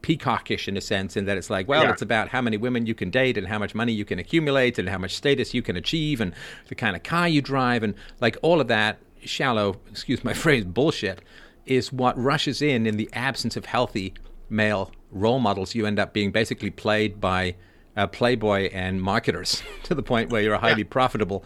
peacockish 0.02 0.68
in 0.68 0.76
a 0.76 0.80
sense, 0.80 1.16
in 1.16 1.24
that 1.24 1.38
it's 1.38 1.48
like, 1.48 1.66
well, 1.68 1.84
yeah. 1.84 1.92
it's 1.92 2.02
about 2.02 2.28
how 2.28 2.42
many 2.42 2.56
women 2.56 2.86
you 2.86 2.94
can 2.94 3.08
date 3.08 3.38
and 3.38 3.46
how 3.46 3.58
much 3.58 3.74
money 3.74 3.92
you 3.92 4.04
can 4.04 4.18
accumulate 4.18 4.78
and 4.78 4.88
how 4.88 4.98
much 4.98 5.14
status 5.14 5.54
you 5.54 5.62
can 5.62 5.76
achieve 5.76 6.20
and 6.20 6.34
the 6.68 6.74
kind 6.74 6.96
of 6.96 7.02
car 7.02 7.28
you 7.28 7.40
drive 7.40 7.82
and 7.82 7.94
like 8.20 8.36
all 8.42 8.60
of 8.60 8.68
that 8.68 8.98
shallow, 9.24 9.76
excuse 9.90 10.22
my 10.24 10.32
phrase, 10.34 10.64
bullshit 10.64 11.22
is 11.66 11.92
what 11.92 12.18
rushes 12.18 12.62
in 12.62 12.86
in 12.86 12.96
the 12.96 13.08
absence 13.12 13.56
of 13.56 13.66
healthy 13.66 14.14
male 14.48 14.90
role 15.10 15.38
models. 15.38 15.74
You 15.74 15.86
end 15.86 15.98
up 15.98 16.12
being 16.12 16.30
basically 16.30 16.70
played 16.70 17.20
by 17.20 17.54
a 17.96 18.08
playboy 18.08 18.70
and 18.72 19.00
marketers 19.02 19.62
to 19.84 19.94
the 19.94 20.02
point 20.02 20.30
where 20.30 20.42
you're 20.42 20.54
a 20.54 20.58
highly 20.58 20.82
yeah. 20.82 20.88
profitable 20.90 21.44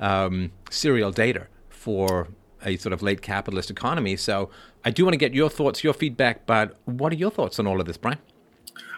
um, 0.00 0.52
serial 0.70 1.12
dater 1.12 1.46
for 1.68 2.28
a 2.64 2.76
sort 2.76 2.92
of 2.92 3.02
late 3.02 3.22
capitalist 3.22 3.70
economy. 3.70 4.16
So 4.16 4.50
I 4.84 4.90
do 4.90 5.04
want 5.04 5.12
to 5.12 5.18
get 5.18 5.34
your 5.34 5.50
thoughts, 5.50 5.84
your 5.84 5.92
feedback, 5.92 6.46
but 6.46 6.76
what 6.84 7.12
are 7.12 7.16
your 7.16 7.30
thoughts 7.30 7.58
on 7.58 7.66
all 7.66 7.80
of 7.80 7.86
this, 7.86 7.96
Brian? 7.96 8.18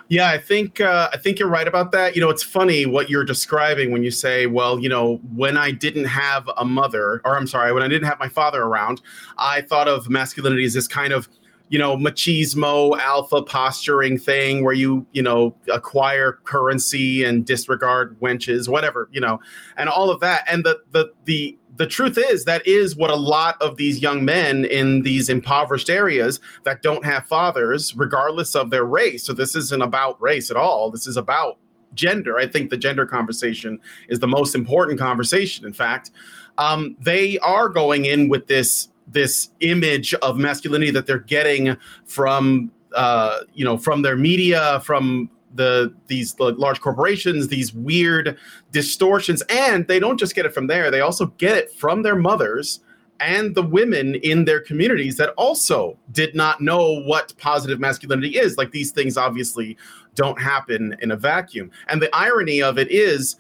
Yeah, 0.08 0.30
I 0.30 0.38
think 0.38 0.80
uh, 0.80 1.08
I 1.12 1.16
think 1.16 1.38
you're 1.40 1.48
right 1.48 1.66
about 1.66 1.90
that. 1.92 2.14
You 2.14 2.20
know, 2.20 2.30
it's 2.30 2.42
funny 2.42 2.86
what 2.86 3.10
you're 3.10 3.24
describing 3.24 3.90
when 3.90 4.04
you 4.04 4.12
say, 4.12 4.46
"Well, 4.46 4.78
you 4.78 4.88
know, 4.88 5.16
when 5.34 5.56
I 5.56 5.72
didn't 5.72 6.04
have 6.04 6.48
a 6.56 6.64
mother, 6.64 7.20
or 7.24 7.36
I'm 7.36 7.48
sorry, 7.48 7.72
when 7.72 7.82
I 7.82 7.88
didn't 7.88 8.06
have 8.06 8.20
my 8.20 8.28
father 8.28 8.62
around, 8.62 9.00
I 9.36 9.62
thought 9.62 9.88
of 9.88 10.08
masculinity 10.08 10.64
as 10.64 10.74
this 10.74 10.86
kind 10.86 11.12
of, 11.12 11.28
you 11.70 11.78
know, 11.80 11.96
machismo, 11.96 12.96
alpha 13.00 13.42
posturing 13.42 14.16
thing 14.16 14.62
where 14.62 14.74
you, 14.74 15.04
you 15.10 15.22
know, 15.22 15.56
acquire 15.72 16.38
currency 16.44 17.24
and 17.24 17.44
disregard 17.44 18.16
wenches, 18.20 18.68
whatever, 18.68 19.08
you 19.10 19.20
know, 19.20 19.40
and 19.76 19.88
all 19.88 20.10
of 20.10 20.20
that. 20.20 20.44
And 20.48 20.64
the 20.64 20.78
the 20.92 21.12
the 21.24 21.58
the 21.76 21.86
truth 21.86 22.18
is 22.18 22.44
that 22.44 22.66
is 22.66 22.96
what 22.96 23.10
a 23.10 23.16
lot 23.16 23.60
of 23.60 23.76
these 23.76 24.00
young 24.00 24.24
men 24.24 24.64
in 24.64 25.02
these 25.02 25.28
impoverished 25.28 25.90
areas 25.90 26.40
that 26.64 26.82
don't 26.82 27.04
have 27.04 27.26
fathers 27.26 27.94
regardless 27.96 28.54
of 28.54 28.70
their 28.70 28.84
race 28.84 29.24
so 29.24 29.32
this 29.32 29.54
isn't 29.54 29.82
about 29.82 30.20
race 30.20 30.50
at 30.50 30.56
all 30.56 30.90
this 30.90 31.06
is 31.06 31.16
about 31.16 31.58
gender. 31.96 32.38
I 32.38 32.46
think 32.46 32.70
the 32.70 32.76
gender 32.76 33.06
conversation 33.06 33.80
is 34.08 34.20
the 34.20 34.28
most 34.28 34.54
important 34.54 35.00
conversation 35.00 35.66
in 35.66 35.72
fact. 35.72 36.12
Um, 36.58 36.96
they 37.00 37.38
are 37.40 37.68
going 37.68 38.04
in 38.04 38.28
with 38.28 38.46
this 38.46 38.88
this 39.08 39.50
image 39.60 40.14
of 40.14 40.36
masculinity 40.36 40.90
that 40.92 41.06
they're 41.06 41.18
getting 41.18 41.76
from 42.04 42.70
uh, 42.94 43.40
you 43.52 43.64
know, 43.64 43.76
from 43.76 44.02
their 44.02 44.16
media, 44.16 44.80
from 44.80 45.28
the 45.56 45.94
these 46.06 46.38
large 46.38 46.80
corporations, 46.80 47.48
these 47.48 47.74
weird 47.74 48.38
distortions, 48.72 49.42
and 49.48 49.86
they 49.88 49.98
don't 49.98 50.18
just 50.18 50.34
get 50.34 50.46
it 50.46 50.54
from 50.54 50.66
there; 50.66 50.90
they 50.90 51.00
also 51.00 51.26
get 51.38 51.56
it 51.56 51.72
from 51.72 52.02
their 52.02 52.16
mothers 52.16 52.80
and 53.20 53.54
the 53.54 53.62
women 53.62 54.16
in 54.16 54.44
their 54.44 54.60
communities 54.60 55.16
that 55.16 55.30
also 55.30 55.98
did 56.12 56.34
not 56.34 56.60
know 56.60 57.00
what 57.02 57.32
positive 57.38 57.80
masculinity 57.80 58.36
is. 58.36 58.56
Like 58.58 58.70
these 58.70 58.90
things 58.90 59.16
obviously 59.16 59.76
don't 60.14 60.40
happen 60.40 60.96
in 61.00 61.10
a 61.10 61.16
vacuum. 61.16 61.70
And 61.88 62.00
the 62.00 62.14
irony 62.14 62.62
of 62.62 62.78
it 62.78 62.90
is, 62.90 63.36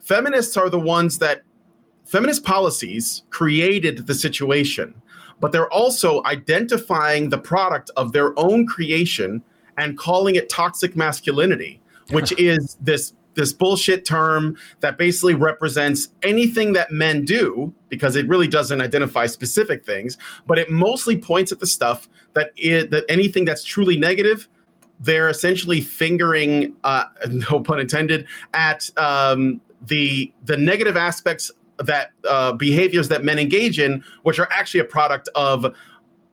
feminists 0.00 0.56
are 0.56 0.70
the 0.70 0.78
ones 0.78 1.18
that 1.18 1.42
feminist 2.04 2.44
policies 2.44 3.24
created 3.30 4.06
the 4.06 4.14
situation, 4.14 4.94
but 5.40 5.52
they're 5.52 5.72
also 5.72 6.22
identifying 6.24 7.28
the 7.28 7.38
product 7.38 7.90
of 7.96 8.12
their 8.12 8.38
own 8.38 8.66
creation 8.66 9.42
and 9.78 9.96
calling 9.98 10.34
it 10.34 10.48
toxic 10.48 10.96
masculinity, 10.96 11.80
which 12.10 12.32
is 12.38 12.76
this 12.80 13.14
this 13.34 13.52
bullshit 13.52 14.06
term 14.06 14.56
that 14.80 14.96
basically 14.96 15.34
represents 15.34 16.08
anything 16.22 16.72
that 16.72 16.90
men 16.90 17.22
do 17.22 17.70
because 17.90 18.16
it 18.16 18.26
really 18.28 18.48
doesn't 18.48 18.80
identify 18.80 19.26
specific 19.26 19.84
things, 19.84 20.16
but 20.46 20.58
it 20.58 20.70
mostly 20.70 21.18
points 21.18 21.52
at 21.52 21.60
the 21.60 21.66
stuff 21.66 22.08
that 22.32 22.50
is, 22.56 22.88
that 22.88 23.04
anything 23.10 23.44
that's 23.44 23.62
truly 23.62 23.98
negative 23.98 24.48
they're 25.00 25.28
essentially 25.28 25.80
fingering, 25.80 26.74
uh, 26.84 27.04
no 27.50 27.60
pun 27.60 27.80
intended, 27.80 28.26
at 28.54 28.88
um, 28.96 29.60
the 29.86 30.32
the 30.44 30.56
negative 30.56 30.96
aspects 30.96 31.50
that 31.78 32.12
uh, 32.28 32.52
behaviors 32.52 33.08
that 33.08 33.22
men 33.24 33.38
engage 33.38 33.78
in, 33.78 34.02
which 34.22 34.38
are 34.38 34.48
actually 34.50 34.80
a 34.80 34.84
product 34.84 35.28
of 35.34 35.74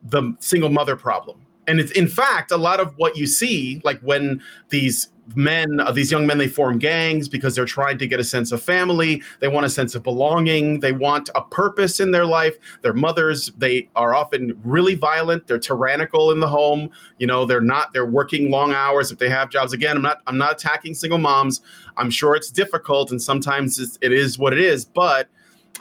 the 0.03 0.33
single 0.39 0.69
mother 0.69 0.95
problem. 0.95 1.42
And 1.67 1.79
it's 1.79 1.91
in 1.91 2.07
fact 2.07 2.51
a 2.51 2.57
lot 2.57 2.79
of 2.79 2.93
what 2.97 3.15
you 3.15 3.25
see, 3.25 3.81
like 3.83 3.99
when 4.01 4.41
these 4.69 5.09
men, 5.35 5.79
uh, 5.79 5.91
these 5.91 6.11
young 6.11 6.27
men, 6.27 6.37
they 6.37 6.47
form 6.47 6.77
gangs 6.77 7.29
because 7.29 7.55
they're 7.55 7.65
trying 7.65 7.97
to 7.97 8.07
get 8.07 8.19
a 8.19 8.23
sense 8.23 8.51
of 8.51 8.61
family. 8.61 9.21
They 9.39 9.47
want 9.47 9.65
a 9.65 9.69
sense 9.69 9.95
of 9.95 10.03
belonging. 10.03 10.79
They 10.79 10.91
want 10.91 11.29
a 11.35 11.41
purpose 11.41 11.99
in 11.99 12.11
their 12.11 12.25
life. 12.25 12.57
Their 12.81 12.93
mothers, 12.93 13.51
they 13.57 13.89
are 13.95 14.13
often 14.13 14.59
really 14.63 14.95
violent. 14.95 15.47
They're 15.47 15.59
tyrannical 15.59 16.31
in 16.31 16.39
the 16.39 16.47
home. 16.47 16.89
You 17.19 17.27
know, 17.27 17.45
they're 17.45 17.61
not. 17.61 17.93
They're 17.93 18.05
working 18.05 18.51
long 18.51 18.73
hours 18.73 19.11
if 19.11 19.19
they 19.19 19.29
have 19.29 19.49
jobs. 19.49 19.73
Again, 19.73 19.95
I'm 19.95 20.03
not. 20.03 20.21
I'm 20.27 20.37
not 20.37 20.53
attacking 20.53 20.93
single 20.95 21.19
moms. 21.19 21.61
I'm 21.97 22.09
sure 22.09 22.35
it's 22.35 22.49
difficult 22.49 23.11
and 23.11 23.21
sometimes 23.21 23.79
it's, 23.79 23.97
it 24.01 24.11
is 24.11 24.37
what 24.37 24.51
it 24.53 24.59
is. 24.59 24.83
But 24.85 25.29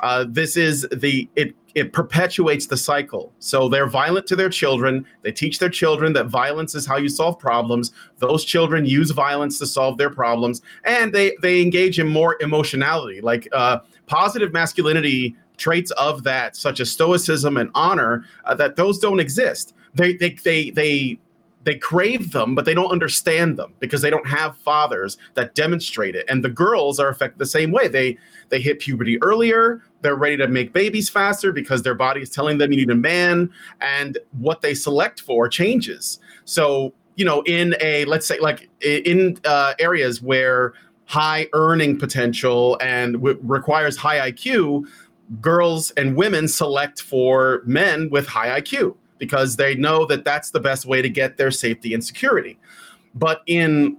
uh, 0.00 0.24
this 0.28 0.56
is 0.56 0.86
the 0.92 1.28
it 1.36 1.54
it 1.74 1.92
perpetuates 1.92 2.66
the 2.66 2.76
cycle. 2.76 3.32
So 3.38 3.68
they're 3.68 3.88
violent 3.88 4.26
to 4.28 4.36
their 4.36 4.48
children. 4.48 5.06
They 5.22 5.32
teach 5.32 5.58
their 5.58 5.68
children 5.68 6.12
that 6.14 6.26
violence 6.26 6.74
is 6.74 6.86
how 6.86 6.96
you 6.96 7.08
solve 7.08 7.38
problems. 7.38 7.92
Those 8.18 8.44
children 8.44 8.84
use 8.84 9.10
violence 9.10 9.58
to 9.58 9.66
solve 9.66 9.98
their 9.98 10.10
problems, 10.10 10.62
and 10.84 11.12
they 11.12 11.36
they 11.42 11.60
engage 11.62 11.98
in 11.98 12.08
more 12.08 12.36
emotionality, 12.40 13.20
like 13.20 13.48
uh, 13.52 13.78
positive 14.06 14.52
masculinity 14.52 15.36
traits 15.56 15.90
of 15.92 16.22
that, 16.24 16.56
such 16.56 16.80
as 16.80 16.90
stoicism 16.90 17.56
and 17.56 17.70
honor, 17.74 18.24
uh, 18.44 18.54
that 18.54 18.76
those 18.76 18.98
don't 18.98 19.20
exist. 19.20 19.74
They 19.94 20.14
they 20.14 20.30
they 20.44 20.70
they 20.70 21.18
they 21.64 21.76
crave 21.76 22.32
them, 22.32 22.54
but 22.54 22.64
they 22.64 22.74
don't 22.74 22.90
understand 22.90 23.56
them 23.56 23.72
because 23.78 24.02
they 24.02 24.10
don't 24.10 24.26
have 24.26 24.56
fathers 24.58 25.16
that 25.34 25.54
demonstrate 25.54 26.16
it. 26.16 26.26
And 26.28 26.44
the 26.44 26.50
girls 26.50 26.98
are 26.98 27.08
affected 27.08 27.38
the 27.38 27.46
same 27.46 27.70
way. 27.70 27.88
They 27.88 28.18
they 28.52 28.60
hit 28.60 28.78
puberty 28.78 29.20
earlier. 29.22 29.82
They're 30.02 30.14
ready 30.14 30.36
to 30.36 30.46
make 30.46 30.72
babies 30.72 31.08
faster 31.08 31.52
because 31.52 31.82
their 31.82 31.94
body 31.94 32.20
is 32.20 32.28
telling 32.30 32.58
them 32.58 32.70
you 32.70 32.76
need 32.76 32.90
a 32.90 32.94
man, 32.94 33.50
and 33.80 34.18
what 34.38 34.60
they 34.60 34.74
select 34.74 35.22
for 35.22 35.48
changes. 35.48 36.20
So 36.44 36.92
you 37.16 37.24
know, 37.24 37.42
in 37.46 37.74
a 37.80 38.04
let's 38.04 38.26
say 38.26 38.38
like 38.38 38.68
in 38.80 39.38
uh, 39.44 39.74
areas 39.78 40.22
where 40.22 40.74
high 41.06 41.48
earning 41.54 41.98
potential 41.98 42.78
and 42.80 43.14
w- 43.14 43.38
requires 43.42 43.96
high 43.96 44.30
IQ, 44.30 44.86
girls 45.40 45.90
and 45.92 46.14
women 46.14 46.46
select 46.46 47.00
for 47.00 47.62
men 47.64 48.10
with 48.10 48.26
high 48.26 48.60
IQ 48.60 48.96
because 49.18 49.56
they 49.56 49.74
know 49.74 50.04
that 50.06 50.24
that's 50.24 50.50
the 50.50 50.60
best 50.60 50.84
way 50.84 51.00
to 51.00 51.08
get 51.08 51.38
their 51.38 51.50
safety 51.50 51.94
and 51.94 52.04
security. 52.04 52.58
But 53.14 53.42
in 53.46 53.96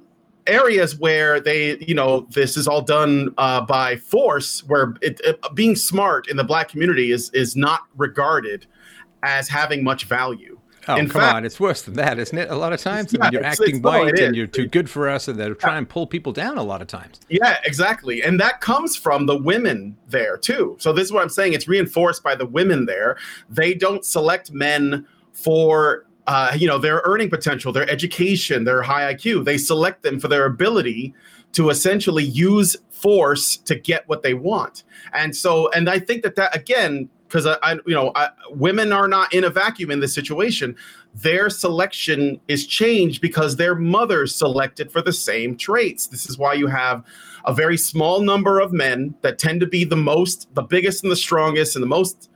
areas 0.47 0.97
where 0.97 1.39
they, 1.39 1.77
you 1.77 1.95
know, 1.95 2.27
this 2.31 2.57
is 2.57 2.67
all 2.67 2.81
done 2.81 3.33
uh, 3.37 3.61
by 3.61 3.97
force, 3.97 4.63
where 4.65 4.95
it, 5.01 5.19
it, 5.23 5.39
being 5.53 5.75
smart 5.75 6.29
in 6.29 6.37
the 6.37 6.43
black 6.43 6.69
community 6.69 7.11
is 7.11 7.29
is 7.31 7.55
not 7.55 7.81
regarded 7.95 8.65
as 9.23 9.47
having 9.47 9.83
much 9.83 10.05
value. 10.05 10.59
Oh, 10.87 10.97
in 10.97 11.07
come 11.07 11.21
fact, 11.21 11.35
on. 11.35 11.45
It's 11.45 11.59
worse 11.59 11.83
than 11.83 11.93
that, 11.93 12.19
isn't 12.19 12.37
it? 12.37 12.49
A 12.49 12.55
lot 12.55 12.73
of 12.73 12.81
times. 12.81 13.13
Mean, 13.13 13.31
you're 13.31 13.43
acting 13.43 13.81
white 13.81 14.19
and 14.19 14.35
you're 14.35 14.47
too 14.47 14.67
good 14.67 14.89
for 14.89 15.07
us, 15.07 15.27
and 15.27 15.39
they're 15.39 15.55
trying 15.55 15.85
to 15.85 15.91
pull 15.91 16.07
people 16.07 16.33
down 16.33 16.57
a 16.57 16.63
lot 16.63 16.81
of 16.81 16.87
times. 16.87 17.21
Yeah, 17.29 17.59
exactly. 17.63 18.21
And 18.21 18.39
that 18.39 18.59
comes 18.59 18.97
from 18.97 19.25
the 19.25 19.37
women 19.37 19.95
there, 20.09 20.37
too. 20.37 20.75
So, 20.79 20.91
this 20.91 21.05
is 21.05 21.13
what 21.13 21.23
I'm 21.23 21.29
saying. 21.29 21.53
It's 21.53 21.67
reinforced 21.67 22.21
by 22.21 22.35
the 22.35 22.45
women 22.45 22.85
there. 22.85 23.17
They 23.49 23.73
don't 23.73 24.03
select 24.03 24.51
men 24.51 25.07
for. 25.31 26.05
Uh, 26.25 26.53
you 26.55 26.67
know 26.67 26.77
their 26.77 27.01
earning 27.03 27.29
potential, 27.29 27.73
their 27.73 27.89
education, 27.89 28.63
their 28.63 28.81
high 28.81 29.13
IQ. 29.13 29.43
They 29.43 29.57
select 29.57 30.03
them 30.03 30.19
for 30.19 30.29
their 30.29 30.45
ability 30.45 31.13
to 31.53 31.69
essentially 31.69 32.23
use 32.23 32.75
force 32.89 33.57
to 33.57 33.75
get 33.75 34.07
what 34.07 34.23
they 34.23 34.33
want. 34.33 34.83
And 35.13 35.35
so, 35.35 35.69
and 35.71 35.89
I 35.89 35.99
think 35.99 36.23
that 36.23 36.35
that 36.35 36.55
again 36.55 37.09
because 37.33 37.47
I, 37.47 37.57
I, 37.63 37.73
you 37.87 37.95
know, 37.95 38.11
I, 38.13 38.29
women 38.51 38.93
are 38.93 39.07
not 39.07 39.33
in 39.33 39.43
a 39.43 39.49
vacuum 39.49 39.89
in 39.89 39.99
this 39.99 40.13
situation. 40.13 40.75
Their 41.15 41.49
selection 41.49 42.39
is 42.47 42.67
changed 42.67 43.21
because 43.21 43.55
their 43.55 43.73
mothers 43.73 44.35
selected 44.35 44.91
for 44.91 45.01
the 45.01 45.11
same 45.11 45.57
traits. 45.57 46.05
This 46.05 46.29
is 46.29 46.37
why 46.37 46.53
you 46.53 46.67
have 46.67 47.03
a 47.45 47.53
very 47.53 47.75
small 47.75 48.21
number 48.21 48.59
of 48.59 48.71
men 48.71 49.15
that 49.21 49.39
tend 49.39 49.61
to 49.61 49.65
be 49.65 49.83
the 49.83 49.95
most, 49.95 50.47
the 50.53 50.61
biggest, 50.61 51.01
and 51.01 51.11
the 51.11 51.15
strongest, 51.15 51.75
and 51.75 51.81
the 51.81 51.87
most, 51.87 52.29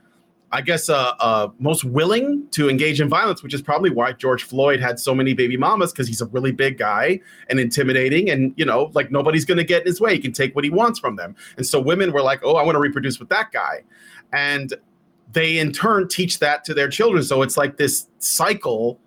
I 0.50 0.62
guess, 0.62 0.88
uh, 0.88 1.12
uh, 1.20 1.48
most 1.58 1.84
willing 1.84 2.46
to 2.52 2.70
engage 2.70 3.00
in 3.00 3.08
violence. 3.08 3.42
Which 3.42 3.54
is 3.54 3.62
probably 3.62 3.90
why 3.90 4.12
George 4.12 4.42
Floyd 4.42 4.80
had 4.80 4.98
so 4.98 5.14
many 5.14 5.34
baby 5.34 5.56
mamas 5.56 5.92
because 5.92 6.08
he's 6.08 6.20
a 6.20 6.26
really 6.26 6.52
big 6.52 6.78
guy 6.78 7.20
and 7.50 7.60
intimidating, 7.60 8.30
and 8.30 8.54
you 8.56 8.64
know, 8.64 8.90
like 8.94 9.10
nobody's 9.10 9.44
going 9.44 9.58
to 9.58 9.64
get 9.64 9.82
in 9.82 9.86
his 9.88 10.00
way. 10.00 10.14
He 10.14 10.20
can 10.20 10.32
take 10.32 10.54
what 10.54 10.64
he 10.64 10.70
wants 10.70 10.98
from 10.98 11.16
them. 11.16 11.36
And 11.56 11.66
so 11.66 11.80
women 11.80 12.12
were 12.12 12.22
like, 12.22 12.40
"Oh, 12.42 12.56
I 12.56 12.62
want 12.62 12.76
to 12.76 12.80
reproduce 12.80 13.18
with 13.18 13.28
that 13.28 13.52
guy." 13.52 13.84
and 14.32 14.74
they 15.32 15.58
in 15.58 15.72
turn 15.72 16.08
teach 16.08 16.38
that 16.38 16.64
to 16.64 16.74
their 16.74 16.88
children. 16.88 17.22
So 17.22 17.42
it's 17.42 17.56
like 17.56 17.76
this 17.76 18.06
cycle 18.18 18.98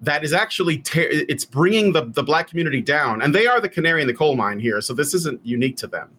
that 0.00 0.22
is 0.22 0.32
actually 0.32 0.78
ter- 0.78 1.08
it's 1.10 1.44
bringing 1.44 1.92
the, 1.92 2.04
the 2.06 2.22
black 2.22 2.48
community 2.48 2.80
down, 2.80 3.22
and 3.22 3.34
they 3.34 3.46
are 3.46 3.60
the 3.60 3.68
canary 3.68 4.00
in 4.00 4.06
the 4.06 4.14
coal 4.14 4.36
mine 4.36 4.60
here. 4.60 4.80
So 4.80 4.94
this 4.94 5.14
isn't 5.14 5.44
unique 5.44 5.76
to 5.78 5.88
them. 5.88 6.10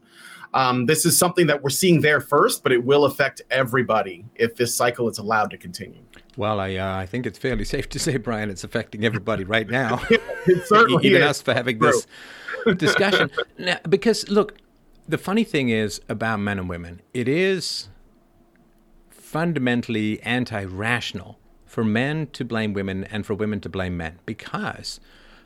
Um, 0.53 0.87
this 0.87 1.05
is 1.05 1.17
something 1.17 1.47
that 1.47 1.61
we're 1.61 1.69
seeing 1.69 2.01
there 2.01 2.19
first, 2.19 2.63
but 2.63 2.71
it 2.71 2.83
will 2.83 3.05
affect 3.05 3.41
everybody 3.51 4.25
if 4.35 4.55
this 4.55 4.73
cycle 4.73 5.07
is 5.07 5.17
allowed 5.19 5.51
to 5.51 5.57
continue. 5.57 6.01
Well, 6.37 6.59
I 6.59 6.75
uh, 6.75 6.97
I 6.97 7.05
think 7.05 7.25
it's 7.25 7.37
fairly 7.37 7.65
safe 7.65 7.89
to 7.89 7.99
say, 7.99 8.17
Brian, 8.17 8.49
it's 8.49 8.63
affecting 8.63 9.05
everybody 9.05 9.43
right 9.43 9.69
now. 9.69 10.01
certainly 10.65 11.05
even 11.07 11.21
is. 11.21 11.27
us 11.27 11.41
for 11.41 11.53
having 11.53 11.79
this 11.79 12.07
discussion. 12.77 13.29
now, 13.57 13.77
because 13.87 14.27
look, 14.29 14.57
the 15.07 15.17
funny 15.17 15.43
thing 15.43 15.69
is 15.69 16.01
about 16.09 16.39
men 16.39 16.57
and 16.57 16.69
women, 16.69 17.01
it 17.13 17.27
is 17.27 17.89
fundamentally 19.09 20.21
anti 20.23 20.63
rational 20.63 21.37
for 21.65 21.83
men 21.83 22.25
to 22.27 22.43
blame 22.43 22.73
women 22.73 23.03
and 23.05 23.25
for 23.25 23.35
women 23.35 23.61
to 23.61 23.69
blame 23.69 23.95
men 23.95 24.17
because 24.25 24.99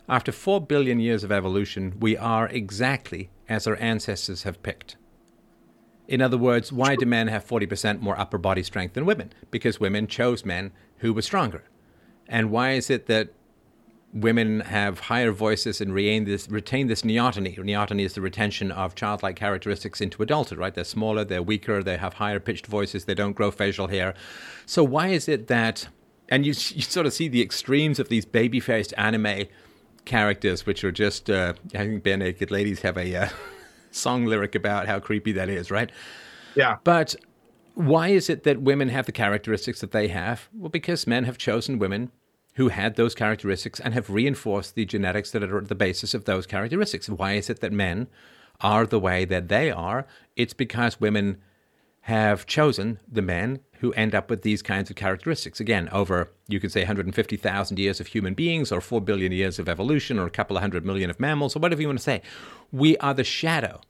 after 0.08 0.32
4 0.32 0.62
billion 0.62 1.00
years 1.00 1.24
of 1.24 1.32
evolution, 1.32 1.98
we 2.00 2.16
are 2.16 2.48
exactly 2.48 3.30
as 3.50 3.68
our 3.68 3.76
ancestors 3.78 4.44
have 4.44 4.64
picked. 4.64 4.96
In 6.08 6.22
other 6.22 6.38
words, 6.38 6.72
why 6.72 6.96
do 6.96 7.06
men 7.06 7.28
have 7.28 7.46
40% 7.46 8.02
more 8.02 8.20
upper 8.20 8.38
body 8.38 8.64
strength 8.64 8.94
than 8.94 9.06
women? 9.06 9.32
Because 9.52 9.80
women 9.80 10.08
chose 10.08 10.44
men 10.44 10.72
who 10.98 11.14
were 11.14 11.22
stronger. 11.22 11.64
And 12.28 12.52
why 12.52 12.72
is 12.72 12.90
it 12.90 13.08
that 13.08 13.30
women 14.14 14.60
have 14.62 15.00
higher 15.00 15.32
voices 15.32 15.82
and 15.82 15.94
retain 15.94 16.26
this, 16.26 16.48
neoteny. 16.48 17.58
Neoteny 17.58 18.06
is 18.06 18.14
the 18.14 18.22
retention 18.22 18.72
of 18.72 18.94
childlike 18.94 19.36
characteristics 19.36 20.02
into 20.02 20.22
adulthood, 20.22 20.60
right? 20.60 20.74
They're 20.74 20.84
smaller, 20.84 21.24
they're 21.26 21.42
weaker, 21.42 21.82
they 21.82 21.98
have 21.98 22.16
higher 22.16 22.40
pitched 22.40 22.68
voices, 22.68 23.06
they 23.06 23.16
don't 23.16 23.34
grow 23.34 23.50
facial 23.50 23.88
hair. 23.88 24.14
So 24.66 24.84
why 24.84 25.08
is 25.08 25.28
it 25.28 25.48
that, 25.48 25.88
and 26.30 26.46
you, 26.46 26.52
you 26.52 26.84
sort 26.84 27.08
of 27.08 27.14
see 27.14 27.28
the 27.28 27.42
extremes 27.42 28.00
of 28.00 28.10
these 28.10 28.26
baby 28.26 28.60
faced 28.60 28.94
anime 28.98 29.48
characters, 30.06 30.66
which 30.66 30.84
are 30.84 30.92
just, 30.92 31.30
uh, 31.30 31.54
I 31.74 31.78
think 31.78 32.04
Barenaked 32.04 32.52
Ladies 32.52 32.82
have 32.82 32.98
a 32.98 33.16
uh, 33.16 33.30
song 33.92 34.26
lyric 34.26 34.56
about 34.56 34.88
how 34.88 35.00
creepy 35.00 35.32
that 35.34 35.50
is, 35.50 35.72
right? 35.72 35.92
Yeah. 36.56 36.78
But 36.84 37.16
why 37.76 38.10
is 38.10 38.30
it 38.30 38.44
that 38.44 38.62
women 38.62 38.90
have 38.90 39.06
the 39.06 39.12
characteristics 39.12 39.82
that 39.82 39.92
they 39.92 40.08
have? 40.10 40.50
Well, 40.54 40.70
because 40.70 41.08
men 41.08 41.24
have 41.24 41.38
chosen 41.38 41.80
women 41.80 42.12
who 42.56 42.70
had 42.70 42.96
those 42.96 43.16
characteristics 43.16 43.80
and 43.80 43.94
have 43.94 44.10
reinforced 44.10 44.76
the 44.76 44.86
genetics 44.86 45.32
that 45.32 45.44
are 45.44 45.58
at 45.58 45.70
the 45.70 45.76
basis 45.76 46.14
of 46.14 46.26
those 46.26 46.46
characteristics. 46.46 47.10
Why 47.10 47.34
is 47.34 47.50
it 47.50 47.62
that 47.62 47.72
men 47.72 48.08
are 48.62 48.86
the 48.86 49.00
way 49.00 49.26
that 49.26 49.48
they 49.48 49.72
are? 49.72 50.06
It's 50.36 50.54
because 50.54 51.00
women 51.00 51.38
have 52.02 52.46
chosen 52.46 53.00
the 53.12 53.22
men 53.22 53.62
who 53.84 53.92
end 53.96 54.16
up 54.16 54.30
with 54.30 54.44
these 54.44 54.62
kinds 54.62 54.90
of 54.90 54.96
characteristics. 54.96 55.60
Again, 55.60 55.90
over, 55.92 56.32
you 56.48 56.58
could 56.62 56.72
say, 56.72 56.80
150,000 56.80 57.78
years 57.78 58.00
of 58.00 58.08
human 58.08 58.34
beings, 58.34 58.72
or 58.72 58.80
4 58.80 59.02
billion 59.02 59.34
years 59.34 59.60
of 59.60 59.68
evolution, 59.68 60.18
or 60.18 60.26
a 60.26 60.30
couple 60.30 60.56
of 60.56 60.62
hundred 60.62 60.86
million 60.86 61.10
of 61.10 61.20
mammals, 61.20 61.54
or 61.54 61.60
whatever 61.60 61.82
you 61.82 61.90
want 61.90 62.00
to 62.00 62.04
say. 62.04 62.22
We 62.72 62.96
are 63.00 63.14
the 63.14 63.26
shadow 63.26 63.82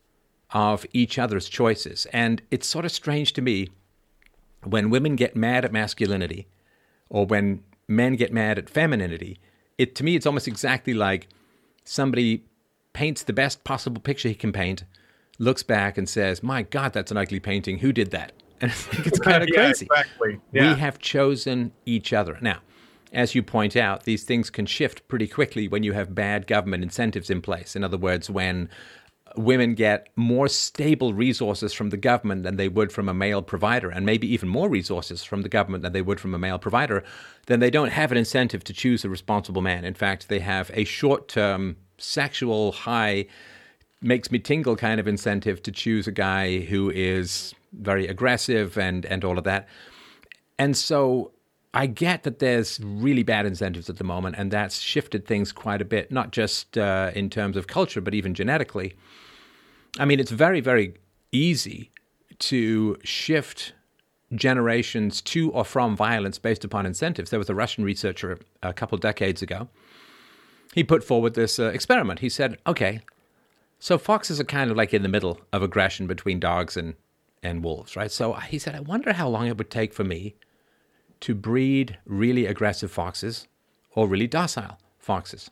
of 0.50 0.84
each 0.94 1.20
other's 1.20 1.48
choices. 1.48 2.08
And 2.12 2.42
it's 2.50 2.66
sort 2.66 2.86
of 2.86 2.92
strange 2.92 3.34
to 3.34 3.42
me 3.44 3.70
when 4.64 4.90
women 4.90 5.16
get 5.16 5.36
mad 5.36 5.64
at 5.64 5.72
masculinity, 5.72 6.48
or 7.08 7.28
when 7.28 7.64
men 7.88 8.16
get 8.16 8.34
mad 8.34 8.58
at 8.58 8.72
femininity. 8.72 9.40
It, 9.78 9.94
to 9.94 10.04
me, 10.04 10.16
it's 10.16 10.26
almost 10.26 10.48
exactly 10.48 10.96
like 10.96 11.28
somebody 11.84 12.46
paints 12.94 13.22
the 13.22 13.32
best 13.32 13.64
possible 13.64 14.02
picture 14.02 14.28
he 14.28 14.34
can 14.34 14.52
paint 14.52 14.86
looks 15.38 15.62
back 15.62 16.00
and 16.00 16.10
says, 16.10 16.42
"My 16.42 16.64
God, 16.64 16.94
that's 16.94 17.12
an 17.12 17.18
ugly 17.18 17.40
painting. 17.40 17.80
Who 17.80 17.94
did 17.94 18.10
that?" 18.10 18.32
And 18.64 18.72
I 18.72 18.76
think 18.76 19.08
it's 19.08 19.20
kind 19.30 19.44
of 19.44 19.50
yeah, 19.50 19.66
crazy. 19.66 19.86
Exactly. 19.86 20.40
Yeah. 20.54 20.74
We 20.74 20.80
have 20.80 20.98
chosen 20.98 21.74
each 21.86 22.14
other. 22.14 22.38
Now, 22.42 22.60
as 23.12 23.36
you 23.36 23.44
point 23.44 23.76
out, 23.76 24.06
these 24.06 24.24
things 24.24 24.50
can 24.50 24.66
shift 24.66 25.08
pretty 25.10 25.28
quickly 25.28 25.68
when 25.68 25.84
you 25.84 25.92
have 25.92 26.16
bad 26.16 26.48
government 26.48 26.82
incentives 26.82 27.30
in 27.30 27.42
place. 27.42 27.76
In 27.76 27.84
other 27.84 27.98
words, 27.98 28.30
when 28.30 28.70
women 29.36 29.76
get 29.76 30.08
more 30.16 30.48
stable 30.48 31.14
resources 31.14 31.74
from 31.74 31.90
the 31.90 31.98
government 31.98 32.44
than 32.44 32.56
they 32.56 32.70
would 32.70 32.92
from 32.92 33.10
a 33.10 33.14
male 33.14 33.42
provider, 33.42 33.90
and 33.90 34.06
maybe 34.06 34.32
even 34.32 34.48
more 34.48 34.70
resources 34.70 35.24
from 35.24 35.42
the 35.42 35.50
government 35.50 35.84
than 35.84 35.92
they 35.92 36.02
would 36.02 36.20
from 36.20 36.34
a 36.34 36.40
male 36.40 36.60
provider, 36.60 37.04
then 37.48 37.60
they 37.60 37.70
don't 37.70 37.90
have 37.90 38.12
an 38.12 38.18
incentive 38.18 38.64
to 38.64 38.74
choose 38.74 39.04
a 39.04 39.10
responsible 39.10 39.62
man. 39.62 39.84
In 39.84 39.94
fact, 39.94 40.30
they 40.30 40.40
have 40.40 40.72
a 40.74 40.86
short 40.86 41.28
term 41.28 41.76
sexual 41.98 42.72
high 42.72 43.26
makes 44.04 44.32
me 44.32 44.40
tingle 44.40 44.76
kind 44.76 45.00
of 45.00 45.08
incentive 45.08 45.62
to 45.64 45.72
choose 45.72 46.08
a 46.08 46.12
guy 46.12 46.60
who 46.60 46.90
is 46.90 47.54
very 47.72 48.08
aggressive 48.08 48.78
and 48.78 49.06
and 49.06 49.24
all 49.24 49.38
of 49.38 49.44
that. 49.44 49.68
And 50.60 50.78
so 50.78 51.32
I 51.74 51.88
get 51.88 52.24
that 52.24 52.38
there's 52.40 52.80
really 52.82 53.24
bad 53.24 53.46
incentives 53.46 53.90
at 53.90 53.98
the 53.98 54.04
moment, 54.04 54.36
and 54.38 54.52
that's 54.52 54.80
shifted 54.80 55.26
things 55.26 55.52
quite 55.52 55.82
a 55.82 55.86
bit, 55.86 56.12
not 56.12 56.32
just 56.32 56.78
uh, 56.78 57.12
in 57.16 57.30
terms 57.30 57.58
of 57.58 57.66
culture, 57.66 58.00
but 58.00 58.14
even 58.14 58.36
genetically. 58.36 58.94
I 59.98 60.06
mean, 60.06 60.20
it's 60.20 60.32
very, 60.32 60.62
very 60.62 60.96
easy 61.32 61.92
to 62.40 62.98
shift 63.04 63.74
generations 64.36 65.22
to 65.22 65.52
or 65.52 65.64
from 65.64 65.96
violence 65.96 66.38
based 66.38 66.64
upon 66.64 66.86
incentives. 66.86 67.32
There 67.32 67.40
was 67.40 67.50
a 67.50 67.56
Russian 67.56 67.84
researcher 67.84 68.40
a 68.62 68.74
couple 68.74 68.98
decades 68.98 69.42
ago. 69.42 69.70
He 70.74 70.84
put 70.84 71.04
forward 71.04 71.34
this 71.34 71.60
uh, 71.60 71.66
experiment. 71.66 72.20
He 72.20 72.30
said, 72.30 72.58
okay, 72.66 73.02
so 73.84 73.98
foxes 73.98 74.40
are 74.40 74.46
kind 74.46 74.72
of 74.72 74.78
like 74.78 74.94
in 74.94 75.04
the 75.04 75.10
middle 75.10 75.42
of 75.52 75.62
aggression 75.62 76.08
between 76.08 76.40
dogs 76.40 76.78
and, 76.78 76.94
and 77.44 77.66
wolves, 77.66 77.98
right? 77.98 78.10
So 78.10 78.32
he 78.32 78.58
said, 78.58 78.76
I 78.76 78.80
wonder 78.80 79.12
how 79.12 79.28
long 79.28 79.48
it 79.48 79.58
would 79.58 79.70
take 79.70 79.94
for 79.94 80.06
me 80.06 80.36
to 81.20 81.36
breed 81.36 81.98
really 82.06 82.46
aggressive 82.46 82.92
foxes 82.92 83.46
or 83.92 84.08
really 84.08 84.26
docile 84.26 84.78
foxes. 85.00 85.52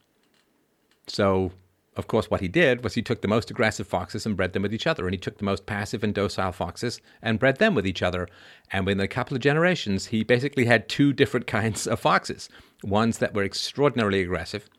So, 1.08 1.52
of 1.98 2.08
course, 2.08 2.32
what 2.32 2.40
he 2.40 2.48
did 2.48 2.86
was 2.86 2.94
he 2.94 3.02
took 3.02 3.22
the 3.22 3.28
most 3.28 3.52
aggressive 3.52 3.86
foxes 3.86 4.26
and 4.26 4.38
bred 4.38 4.54
them 4.54 4.62
with 4.62 4.74
each 4.74 4.88
other, 4.88 5.06
and 5.06 5.14
he 5.14 5.20
took 5.20 5.38
the 5.38 5.44
most 5.44 5.66
passive 5.66 6.02
and 6.02 6.16
docile 6.16 6.54
foxes 6.54 7.02
and 7.22 7.38
bred 7.38 7.58
them 7.58 7.76
with 7.76 7.86
each 7.86 8.02
other. 8.02 8.30
And 8.72 8.86
within 8.86 9.02
a 9.02 9.10
couple 9.10 9.36
of 9.36 9.44
generations, 9.44 10.06
he 10.06 10.24
basically 10.24 10.68
had 10.68 10.88
two 10.88 11.12
different 11.12 11.48
kinds 11.58 11.86
of 11.86 12.00
foxes 12.00 12.48
ones 12.82 13.18
that 13.18 13.34
were 13.34 13.44
extraordinarily 13.44 14.22
aggressive 14.22 14.70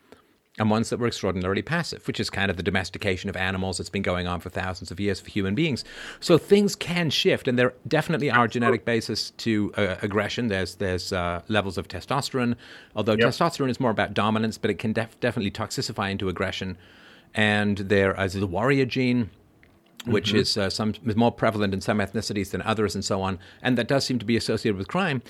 and 0.58 0.70
ones 0.70 0.90
that 0.90 0.98
were 0.98 1.06
extraordinarily 1.06 1.62
passive, 1.62 2.06
which 2.06 2.20
is 2.20 2.28
kind 2.28 2.50
of 2.50 2.58
the 2.58 2.62
domestication 2.62 3.30
of 3.30 3.36
animals 3.36 3.78
that's 3.78 3.88
been 3.88 4.02
going 4.02 4.26
on 4.26 4.38
for 4.38 4.50
thousands 4.50 4.90
of 4.90 5.00
years 5.00 5.18
for 5.18 5.30
human 5.30 5.54
beings. 5.54 5.82
So 6.20 6.36
things 6.36 6.76
can 6.76 7.08
shift, 7.08 7.48
and 7.48 7.58
there 7.58 7.72
definitely 7.88 8.30
are 8.30 8.46
genetic 8.46 8.84
basis 8.84 9.30
to 9.30 9.72
uh, 9.76 9.96
aggression. 10.02 10.48
There's 10.48 10.74
there's 10.74 11.12
uh, 11.12 11.40
levels 11.48 11.78
of 11.78 11.88
testosterone, 11.88 12.56
although 12.94 13.12
yep. 13.12 13.28
testosterone 13.28 13.70
is 13.70 13.80
more 13.80 13.90
about 13.90 14.12
dominance, 14.12 14.58
but 14.58 14.70
it 14.70 14.78
can 14.78 14.92
def- 14.92 15.18
definitely 15.20 15.50
toxicify 15.50 16.10
into 16.10 16.28
aggression. 16.28 16.76
And 17.34 17.78
there 17.78 18.14
is 18.22 18.34
the 18.34 18.46
warrior 18.46 18.84
gene, 18.84 19.30
which 20.04 20.28
mm-hmm. 20.28 20.38
is 20.38 20.58
uh, 20.58 20.68
some 20.68 20.92
is 21.06 21.16
more 21.16 21.32
prevalent 21.32 21.72
in 21.72 21.80
some 21.80 21.98
ethnicities 21.98 22.50
than 22.50 22.60
others, 22.60 22.94
and 22.94 23.02
so 23.02 23.22
on, 23.22 23.38
and 23.62 23.78
that 23.78 23.88
does 23.88 24.04
seem 24.04 24.18
to 24.18 24.26
be 24.26 24.36
associated 24.36 24.76
with 24.76 24.88
crime. 24.88 25.22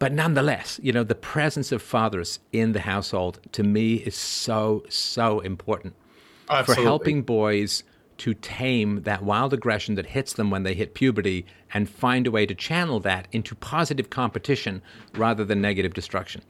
But 0.00 0.14
nonetheless, 0.14 0.80
you 0.82 0.92
know, 0.92 1.04
the 1.04 1.14
presence 1.14 1.72
of 1.72 1.82
fathers 1.82 2.40
in 2.52 2.72
the 2.72 2.80
household 2.80 3.38
to 3.52 3.62
me 3.62 3.96
is 3.96 4.16
so, 4.16 4.82
so 4.88 5.40
important 5.40 5.94
Absolutely. 6.48 6.74
for 6.74 6.88
helping 6.88 7.22
boys 7.22 7.84
to 8.16 8.32
tame 8.32 9.02
that 9.02 9.22
wild 9.22 9.52
aggression 9.52 9.96
that 9.96 10.06
hits 10.06 10.32
them 10.32 10.50
when 10.50 10.62
they 10.62 10.72
hit 10.72 10.94
puberty 10.94 11.44
and 11.74 11.88
find 11.88 12.26
a 12.26 12.30
way 12.30 12.46
to 12.46 12.54
channel 12.54 12.98
that 13.00 13.28
into 13.32 13.54
positive 13.54 14.08
competition 14.08 14.80
rather 15.16 15.44
than 15.44 15.60
negative 15.60 15.92
destruction. 15.92 16.40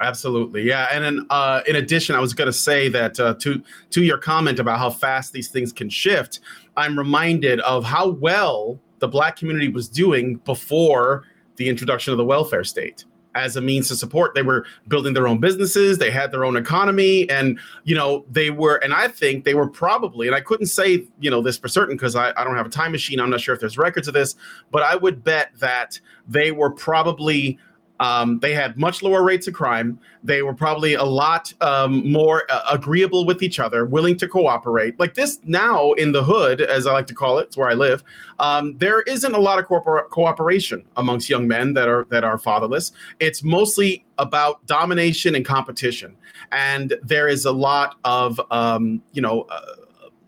Absolutely, 0.00 0.62
yeah. 0.62 0.88
And 0.92 1.04
then, 1.04 1.26
uh, 1.30 1.62
in 1.66 1.74
addition, 1.76 2.14
I 2.14 2.20
was 2.20 2.32
going 2.32 2.46
to 2.46 2.52
say 2.52 2.88
that 2.88 3.18
uh, 3.18 3.34
to 3.34 3.62
to 3.90 4.02
your 4.02 4.18
comment 4.18 4.58
about 4.58 4.78
how 4.78 4.90
fast 4.90 5.32
these 5.32 5.48
things 5.48 5.72
can 5.72 5.88
shift, 5.88 6.40
I'm 6.76 6.98
reminded 6.98 7.60
of 7.60 7.84
how 7.84 8.10
well 8.10 8.80
the 8.98 9.06
Black 9.08 9.36
community 9.36 9.68
was 9.68 9.88
doing 9.88 10.36
before 10.44 11.24
the 11.56 11.68
introduction 11.68 12.12
of 12.12 12.18
the 12.18 12.24
welfare 12.24 12.64
state 12.64 13.04
as 13.34 13.56
a 13.56 13.60
means 13.60 13.88
to 13.88 13.96
support. 13.96 14.34
They 14.34 14.42
were 14.42 14.66
building 14.88 15.14
their 15.14 15.26
own 15.26 15.38
businesses 15.38 15.98
they 15.98 16.10
had 16.10 16.30
their 16.30 16.44
own 16.44 16.56
economy 16.56 17.28
and 17.30 17.58
you 17.84 17.94
know 17.94 18.24
they 18.30 18.50
were 18.50 18.76
and 18.76 18.92
i 18.92 19.08
think 19.08 19.44
they 19.44 19.54
were 19.54 19.68
probably 19.68 20.26
and 20.26 20.36
i 20.36 20.40
couldn't 20.40 20.66
say 20.66 21.06
you 21.20 21.30
know 21.30 21.40
this 21.40 21.56
for 21.56 21.68
certain 21.68 21.96
because 21.96 22.16
I, 22.16 22.32
I 22.36 22.44
don't 22.44 22.56
have 22.56 22.66
a 22.66 22.70
time 22.70 22.92
machine 22.92 23.20
i'm 23.20 23.30
not 23.30 23.40
sure 23.40 23.54
if 23.54 23.60
there's 23.60 23.78
records 23.78 24.08
of 24.08 24.14
this 24.14 24.34
but 24.70 24.82
i 24.82 24.96
would 24.96 25.24
bet 25.24 25.50
that 25.58 25.98
they 26.28 26.52
were 26.52 26.70
probably 26.70 27.58
um, 28.02 28.40
they 28.40 28.52
had 28.52 28.76
much 28.76 29.00
lower 29.00 29.22
rates 29.22 29.46
of 29.46 29.54
crime. 29.54 29.96
They 30.24 30.42
were 30.42 30.54
probably 30.54 30.94
a 30.94 31.04
lot 31.04 31.52
um, 31.60 32.10
more 32.10 32.42
uh, 32.50 32.62
agreeable 32.72 33.24
with 33.24 33.44
each 33.44 33.60
other, 33.60 33.86
willing 33.86 34.16
to 34.16 34.26
cooperate. 34.26 34.98
Like 34.98 35.14
this 35.14 35.38
now 35.44 35.92
in 35.92 36.10
the 36.10 36.24
hood, 36.24 36.60
as 36.60 36.88
I 36.88 36.92
like 36.92 37.06
to 37.06 37.14
call 37.14 37.38
it, 37.38 37.44
it's 37.44 37.56
where 37.56 37.68
I 37.68 37.74
live. 37.74 38.02
Um, 38.40 38.76
there 38.78 39.02
isn't 39.02 39.32
a 39.32 39.38
lot 39.38 39.60
of 39.60 39.66
corpor- 39.66 40.08
cooperation 40.10 40.84
amongst 40.96 41.30
young 41.30 41.46
men 41.46 41.74
that 41.74 41.88
are 41.88 42.04
that 42.10 42.24
are 42.24 42.38
fatherless. 42.38 42.90
It's 43.20 43.44
mostly 43.44 44.04
about 44.18 44.66
domination 44.66 45.36
and 45.36 45.44
competition, 45.44 46.16
and 46.50 46.94
there 47.04 47.28
is 47.28 47.44
a 47.44 47.52
lot 47.52 47.98
of 48.02 48.40
um, 48.50 49.00
you 49.12 49.22
know 49.22 49.42
uh, 49.42 49.60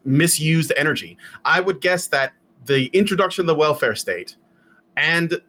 misused 0.04 0.72
energy. 0.76 1.18
I 1.44 1.58
would 1.58 1.80
guess 1.80 2.06
that 2.08 2.34
the 2.66 2.86
introduction 2.92 3.42
of 3.42 3.46
the 3.48 3.56
welfare 3.56 3.96
state 3.96 4.36
and 4.96 5.40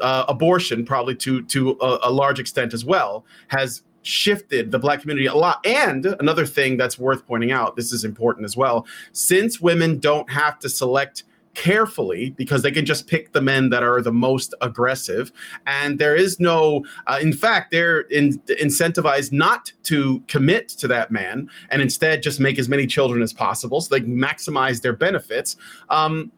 uh, 0.00 0.24
abortion, 0.28 0.84
probably 0.84 1.14
to 1.16 1.42
to 1.44 1.76
a, 1.80 1.98
a 2.04 2.10
large 2.10 2.38
extent 2.38 2.74
as 2.74 2.84
well, 2.84 3.24
has 3.48 3.82
shifted 4.02 4.70
the 4.70 4.78
black 4.78 5.00
community 5.00 5.26
a 5.26 5.34
lot. 5.34 5.64
And 5.64 6.06
another 6.20 6.46
thing 6.46 6.76
that's 6.76 6.98
worth 6.98 7.26
pointing 7.26 7.52
out, 7.52 7.76
this 7.76 7.92
is 7.92 8.04
important 8.04 8.44
as 8.44 8.56
well, 8.56 8.86
since 9.12 9.60
women 9.60 9.98
don't 9.98 10.30
have 10.30 10.58
to 10.60 10.68
select 10.68 11.24
carefully 11.54 12.30
because 12.30 12.62
they 12.62 12.70
can 12.70 12.86
just 12.86 13.06
pick 13.06 13.32
the 13.32 13.40
men 13.40 13.68
that 13.68 13.82
are 13.82 14.00
the 14.00 14.12
most 14.12 14.54
aggressive 14.62 15.30
and 15.66 15.98
there 15.98 16.16
is 16.16 16.40
no 16.40 16.82
uh, 17.06 17.18
in 17.20 17.30
fact 17.30 17.70
they're 17.70 18.00
in, 18.02 18.38
incentivized 18.62 19.32
not 19.32 19.70
to 19.82 20.20
commit 20.28 20.68
to 20.68 20.88
that 20.88 21.10
man 21.10 21.46
and 21.68 21.82
instead 21.82 22.22
just 22.22 22.40
make 22.40 22.58
as 22.58 22.70
many 22.70 22.86
children 22.86 23.22
as 23.22 23.34
possible 23.34 23.82
so 23.82 23.94
they 23.94 24.00
maximize 24.00 24.80
their 24.80 24.94
benefits 24.94 25.56
um, 25.90 26.32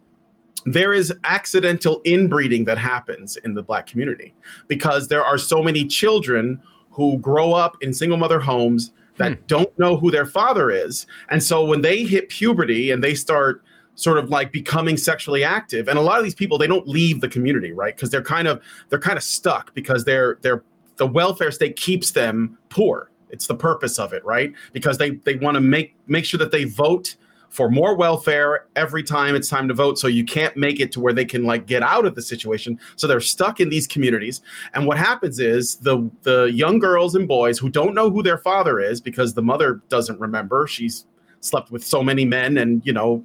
there 0.64 0.92
is 0.92 1.12
accidental 1.24 2.00
inbreeding 2.05 2.64
that 2.64 2.79
happens 2.79 3.37
in 3.38 3.55
the 3.55 3.62
black 3.62 3.87
community 3.87 4.35
because 4.68 5.09
there 5.09 5.24
are 5.24 5.38
so 5.38 5.62
many 5.62 5.87
children 5.87 6.61
who 6.90 7.18
grow 7.18 7.53
up 7.53 7.77
in 7.83 7.92
single 7.92 8.16
mother 8.16 8.40
homes 8.40 8.92
that 9.16 9.33
hmm. 9.33 9.42
don't 9.46 9.79
know 9.79 9.96
who 9.96 10.11
their 10.11 10.27
father 10.27 10.70
is. 10.70 11.07
And 11.31 11.42
so 11.42 11.64
when 11.64 11.83
they 11.83 12.05
hit 12.05 12.29
puberty 12.29 12.90
and 12.90 13.03
they 13.03 13.14
start 13.14 13.62
sort 13.96 14.18
of 14.18 14.29
like 14.29 14.50
becoming 14.50 14.96
sexually 14.96 15.44
active 15.44 15.87
and 15.88 15.98
a 15.98 16.03
lot 16.03 16.18
of 16.18 16.24
these 16.24 16.35
people 16.35 16.59
they 16.59 16.66
don't 16.66 16.88
leave 16.88 17.20
the 17.20 17.29
community, 17.29 17.72
right? 17.72 17.94
Because 17.94 18.11
they're 18.11 18.22
kind 18.22 18.48
of 18.48 18.62
they're 18.88 18.98
kind 18.98 19.16
of 19.16 19.22
stuck 19.22 19.72
because 19.74 20.05
they're 20.05 20.38
they're 20.42 20.64
the 20.96 21.07
welfare 21.07 21.50
state 21.50 21.77
keeps 21.77 22.11
them 22.12 22.59
poor. 22.68 23.11
It's 23.31 23.46
the 23.46 23.55
purpose 23.55 23.98
of 23.98 24.12
it, 24.12 24.24
right? 24.24 24.53
Because 24.72 24.98
they 24.98 25.11
they 25.11 25.37
want 25.37 25.57
to 25.57 25.61
make 25.61 25.94
make 26.07 26.24
sure 26.24 26.38
that 26.38 26.50
they 26.50 26.64
vote 26.64 27.16
for 27.55 27.71
more 27.71 27.95
welfare 27.95 28.67
every 28.75 29.05
time 29.05 29.37
it's 29.37 29.49
time 29.49 29.69
to 29.69 29.75
vote. 29.75 29.97
So 29.97 30.09
you 30.09 30.25
can't 30.25 30.57
make 30.57 30.81
it 30.81 30.90
to 30.90 31.01
where 31.01 31.12
they 31.12 31.25
can 31.25 31.45
like 31.45 31.67
get 31.67 31.85
out 31.85 32.05
of 32.05 32.17
the 32.17 32.21
situation. 32.21 32.81
So 32.97 33.07
they're 33.07 33.21
stuck 33.21 33.61
in 33.61 33.69
these 33.69 33.87
communities. 33.87 34.43
And 34.75 34.88
what 34.88 34.99
happens 34.99 35.38
is 35.38 35.77
the 35.77 36.11
the 36.23 36.47
young 36.47 36.81
girls 36.81 37.14
and 37.14 37.29
boys 37.29 37.57
who 37.57 37.71
don't 37.71 37.95
know 37.95 38.11
who 38.11 38.25
their 38.25 38.38
father 38.38 38.81
is 38.81 39.01
because 39.01 39.35
the 39.35 39.43
mother 39.43 39.81
doesn't 39.88 40.19
remember. 40.19 40.67
She's 40.67 41.07
slept 41.38 41.71
with 41.71 41.85
so 41.85 42.03
many 42.03 42.25
men 42.25 42.59
and 42.59 42.85
you 42.85 42.93
know 42.93 43.25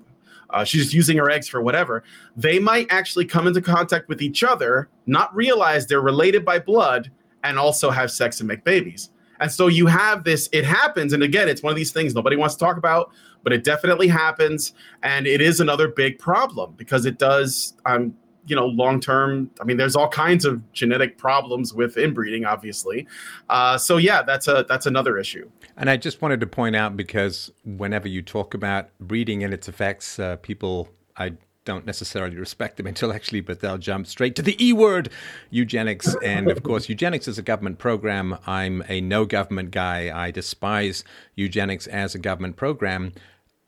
uh, 0.51 0.63
she's 0.63 0.93
using 0.93 1.17
her 1.17 1.31
eggs 1.31 1.47
for 1.47 1.63
whatever. 1.63 2.03
They 2.37 2.59
might 2.59 2.85
actually 2.91 3.25
come 3.25 3.47
into 3.47 3.61
contact 3.61 4.09
with 4.09 4.21
each 4.21 4.43
other, 4.43 4.89
not 5.07 5.35
realize 5.35 5.87
they're 5.87 6.01
related 6.01 6.45
by 6.45 6.59
blood, 6.59 7.09
and 7.43 7.57
also 7.57 7.89
have 7.89 8.11
sex 8.11 8.41
and 8.41 8.47
make 8.47 8.63
babies. 8.63 9.09
And 9.39 9.51
so 9.51 9.67
you 9.67 9.87
have 9.87 10.23
this, 10.23 10.49
it 10.51 10.65
happens. 10.65 11.13
And 11.13 11.23
again, 11.23 11.47
it's 11.47 11.63
one 11.63 11.71
of 11.71 11.77
these 11.77 11.91
things 11.91 12.13
nobody 12.13 12.35
wants 12.35 12.55
to 12.55 12.59
talk 12.59 12.77
about, 12.77 13.11
but 13.43 13.53
it 13.53 13.63
definitely 13.63 14.07
happens. 14.07 14.73
And 15.03 15.27
it 15.27 15.41
is 15.41 15.59
another 15.59 15.87
big 15.87 16.19
problem 16.19 16.73
because 16.77 17.05
it 17.05 17.17
does, 17.17 17.73
um, 17.85 18.15
you 18.45 18.55
know, 18.55 18.65
long 18.65 18.99
term. 18.99 19.51
I 19.61 19.63
mean, 19.63 19.77
there's 19.77 19.95
all 19.95 20.09
kinds 20.09 20.45
of 20.45 20.61
genetic 20.73 21.17
problems 21.17 21.73
with 21.73 21.97
inbreeding, 21.97 22.45
obviously. 22.45 23.07
Uh, 23.49 23.77
so 23.77 23.97
yeah, 23.97 24.23
that's 24.23 24.47
a 24.47 24.65
that's 24.67 24.85
another 24.85 25.17
issue. 25.17 25.49
And 25.77 25.89
I 25.89 25.97
just 25.97 26.21
wanted 26.21 26.39
to 26.41 26.47
point 26.47 26.75
out 26.75 26.97
because 26.97 27.51
whenever 27.63 28.07
you 28.07 28.21
talk 28.21 28.53
about 28.53 28.89
breeding 28.99 29.43
and 29.43 29.53
its 29.53 29.67
effects, 29.67 30.19
uh, 30.19 30.37
people 30.37 30.89
I 31.15 31.33
don't 31.69 31.85
necessarily 31.85 32.35
respect 32.35 32.77
them 32.77 32.87
intellectually, 32.93 33.41
but 33.41 33.59
they'll 33.59 33.77
jump 33.77 34.07
straight 34.07 34.35
to 34.35 34.41
the 34.41 34.57
E 34.63 34.73
word, 34.73 35.09
eugenics. 35.51 36.15
And 36.23 36.49
of 36.49 36.63
course, 36.63 36.89
eugenics 36.93 37.27
is 37.27 37.37
a 37.37 37.43
government 37.43 37.77
program. 37.77 38.39
I'm 38.47 38.83
a 38.89 39.01
no 39.01 39.25
government 39.25 39.69
guy. 39.69 40.11
I 40.13 40.31
despise 40.31 41.03
eugenics 41.35 41.85
as 41.85 42.15
a 42.15 42.19
government 42.19 42.55
program. 42.55 43.11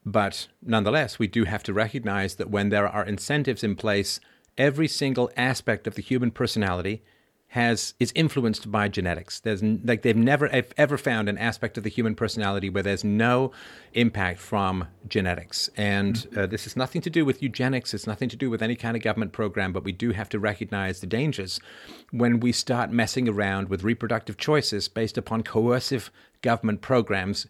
But 0.04 0.48
nonetheless, 0.64 1.20
we 1.20 1.28
do 1.28 1.44
have 1.44 1.62
to 1.64 1.74
recognize 1.74 2.36
that 2.38 2.50
when 2.50 2.70
there 2.70 2.88
are 2.88 3.06
incentives 3.06 3.64
in 3.64 3.76
place, 3.76 4.20
every 4.58 4.88
single 4.88 5.30
aspect 5.38 5.86
of 5.86 5.94
the 5.94 6.02
human 6.02 6.32
personality 6.32 7.04
has 7.52 7.94
is 8.00 8.14
influenced 8.16 8.72
by 8.72 8.88
genetics. 8.88 9.42
There's 9.42 9.62
like 9.62 10.04
they've 10.04 10.16
never 10.16 10.50
ever 10.78 10.98
found 10.98 11.28
an 11.28 11.38
aspect 11.38 11.78
of 11.78 11.84
the 11.84 11.90
human 11.90 12.16
personality 12.16 12.70
where 12.70 12.82
there's 12.82 13.04
no 13.04 13.52
impact 13.92 14.40
from 14.40 14.88
genetics. 15.10 15.70
And 15.76 16.16
mm-hmm. 16.16 16.40
uh, 16.40 16.46
this 16.46 16.64
has 16.64 16.78
nothing 16.78 17.02
to 17.02 17.10
do 17.10 17.26
with 17.26 17.44
eugenics. 17.44 17.94
It's 17.94 18.08
nothing 18.08 18.30
to 18.30 18.38
do 18.38 18.50
with 18.50 18.62
any 18.62 18.78
kind 18.78 18.96
of 18.96 19.04
government 19.04 19.34
program. 19.34 19.74
But 19.74 19.84
we 19.84 19.92
do 19.92 20.12
have 20.12 20.30
to 20.30 20.40
recognize 20.40 21.02
the 21.02 21.08
dangers 21.08 21.60
when 22.12 22.40
we 22.40 22.54
start 22.54 22.90
messing 22.90 23.28
around 23.28 23.68
with 23.68 23.84
reproductive 23.84 24.38
choices 24.38 24.88
based 24.88 25.18
upon 25.18 25.44
coercive 25.44 26.10
government 26.42 26.80
programs. 26.80 27.48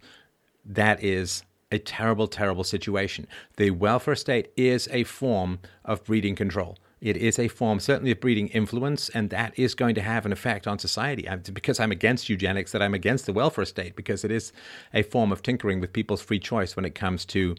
That 0.65 1.03
is 1.03 1.43
a 1.71 1.77
terrible, 1.77 2.27
terrible 2.27 2.63
situation. 2.63 3.27
The 3.57 3.69
welfare 3.69 4.15
state 4.15 4.51
is 4.57 4.89
a 4.91 5.03
form 5.03 5.59
of 5.85 6.03
breeding 6.03 6.35
control. 6.35 6.79
It 7.01 7.17
is 7.17 7.39
a 7.39 7.47
form, 7.47 7.79
certainly, 7.79 8.11
of 8.11 8.19
breeding 8.19 8.49
influence, 8.49 9.09
and 9.09 9.31
that 9.31 9.57
is 9.57 9.73
going 9.73 9.95
to 9.95 10.01
have 10.01 10.25
an 10.25 10.31
effect 10.31 10.67
on 10.67 10.77
society. 10.77 11.27
because 11.51 11.79
I'm 11.79 11.91
against 11.91 12.29
eugenics, 12.29 12.71
that 12.73 12.81
I'm 12.81 12.93
against 12.93 13.25
the 13.25 13.33
welfare 13.33 13.65
state, 13.65 13.95
because 13.95 14.23
it 14.23 14.29
is 14.29 14.53
a 14.93 15.01
form 15.01 15.31
of 15.31 15.41
tinkering 15.41 15.79
with 15.79 15.93
people's 15.93 16.21
free 16.21 16.39
choice 16.39 16.75
when 16.75 16.85
it 16.85 16.93
comes 16.93 17.25
to 17.25 17.55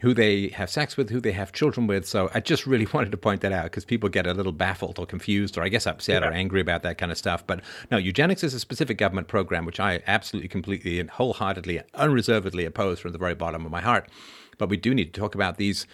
who 0.00 0.14
they 0.14 0.48
have 0.48 0.70
sex 0.70 0.96
with, 0.96 1.10
who 1.10 1.20
they 1.20 1.32
have 1.32 1.50
children 1.52 1.88
with. 1.88 2.06
So 2.06 2.30
I 2.32 2.40
just 2.40 2.66
really 2.66 2.86
wanted 2.92 3.10
to 3.10 3.16
point 3.16 3.40
that 3.40 3.52
out 3.52 3.64
because 3.64 3.84
people 3.84 4.08
get 4.08 4.26
a 4.26 4.34
little 4.34 4.52
baffled 4.52 4.98
or 4.98 5.06
confused 5.06 5.58
or 5.58 5.62
I 5.62 5.68
guess 5.68 5.86
upset 5.86 6.22
yeah. 6.22 6.28
or 6.28 6.32
angry 6.32 6.60
about 6.60 6.82
that 6.84 6.98
kind 6.98 7.10
of 7.10 7.18
stuff. 7.18 7.44
But 7.46 7.62
no, 7.90 7.96
eugenics 7.96 8.44
is 8.44 8.54
a 8.54 8.60
specific 8.60 8.96
government 8.96 9.28
program 9.28 9.64
which 9.64 9.80
I 9.80 10.02
absolutely, 10.06 10.48
completely, 10.48 11.00
and 11.00 11.10
wholeheartedly, 11.10 11.80
unreservedly 11.94 12.64
oppose 12.64 13.00
from 13.00 13.12
the 13.12 13.18
very 13.18 13.34
bottom 13.34 13.66
of 13.66 13.72
my 13.72 13.80
heart. 13.80 14.08
But 14.58 14.68
we 14.68 14.76
do 14.76 14.94
need 14.94 15.14
to 15.14 15.20
talk 15.20 15.34
about 15.34 15.56
these 15.56 15.86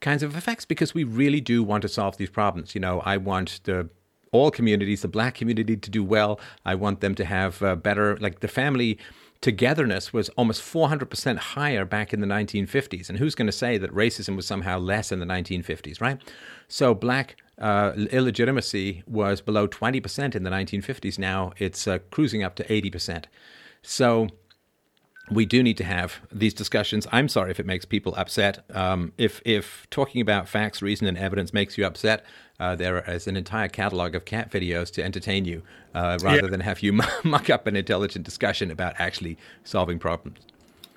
kinds 0.00 0.22
of 0.22 0.36
effects 0.36 0.64
because 0.64 0.94
we 0.94 1.04
really 1.04 1.40
do 1.40 1.62
want 1.62 1.82
to 1.82 1.88
solve 1.88 2.16
these 2.16 2.30
problems. 2.30 2.74
You 2.74 2.80
know, 2.80 3.00
I 3.00 3.16
want 3.16 3.60
the 3.64 3.90
all 4.32 4.50
communities, 4.50 5.02
the 5.02 5.08
black 5.08 5.34
community 5.34 5.76
to 5.76 5.90
do 5.90 6.02
well. 6.02 6.40
I 6.64 6.74
want 6.74 7.00
them 7.00 7.14
to 7.16 7.24
have 7.24 7.62
uh, 7.62 7.76
better, 7.76 8.16
like 8.16 8.40
the 8.40 8.48
family 8.48 8.98
togetherness 9.42 10.12
was 10.12 10.28
almost 10.30 10.62
400% 10.62 11.36
higher 11.36 11.84
back 11.84 12.14
in 12.14 12.20
the 12.20 12.26
1950s. 12.26 13.08
And 13.08 13.18
who's 13.18 13.34
going 13.34 13.46
to 13.46 13.52
say 13.52 13.76
that 13.76 13.92
racism 13.92 14.36
was 14.36 14.46
somehow 14.46 14.78
less 14.78 15.12
in 15.12 15.18
the 15.18 15.26
1950s, 15.26 16.00
right? 16.00 16.18
So 16.68 16.94
black 16.94 17.36
uh, 17.58 17.92
illegitimacy 18.10 19.02
was 19.06 19.40
below 19.40 19.68
20% 19.68 20.34
in 20.34 20.44
the 20.44 20.50
1950s. 20.50 21.18
Now 21.18 21.52
it's 21.58 21.86
uh, 21.86 21.98
cruising 22.10 22.42
up 22.42 22.54
to 22.54 22.64
80%. 22.64 23.24
So 23.82 24.28
we 25.34 25.46
do 25.46 25.62
need 25.62 25.76
to 25.78 25.84
have 25.84 26.20
these 26.30 26.54
discussions. 26.54 27.06
I'm 27.12 27.28
sorry 27.28 27.50
if 27.50 27.60
it 27.60 27.66
makes 27.66 27.84
people 27.84 28.14
upset. 28.16 28.64
Um, 28.74 29.12
if 29.18 29.40
if 29.44 29.86
talking 29.90 30.20
about 30.20 30.48
facts, 30.48 30.82
reason, 30.82 31.06
and 31.06 31.18
evidence 31.18 31.52
makes 31.52 31.76
you 31.76 31.86
upset, 31.86 32.24
uh, 32.60 32.76
there 32.76 32.98
is 33.10 33.26
an 33.26 33.36
entire 33.36 33.68
catalog 33.68 34.14
of 34.14 34.24
cat 34.24 34.50
videos 34.50 34.90
to 34.92 35.02
entertain 35.02 35.44
you, 35.44 35.62
uh, 35.94 36.18
rather 36.22 36.42
yeah. 36.42 36.48
than 36.48 36.60
have 36.60 36.80
you 36.80 36.92
muck 37.24 37.50
up 37.50 37.66
an 37.66 37.76
intelligent 37.76 38.24
discussion 38.24 38.70
about 38.70 38.94
actually 38.98 39.36
solving 39.64 39.98
problems. 39.98 40.40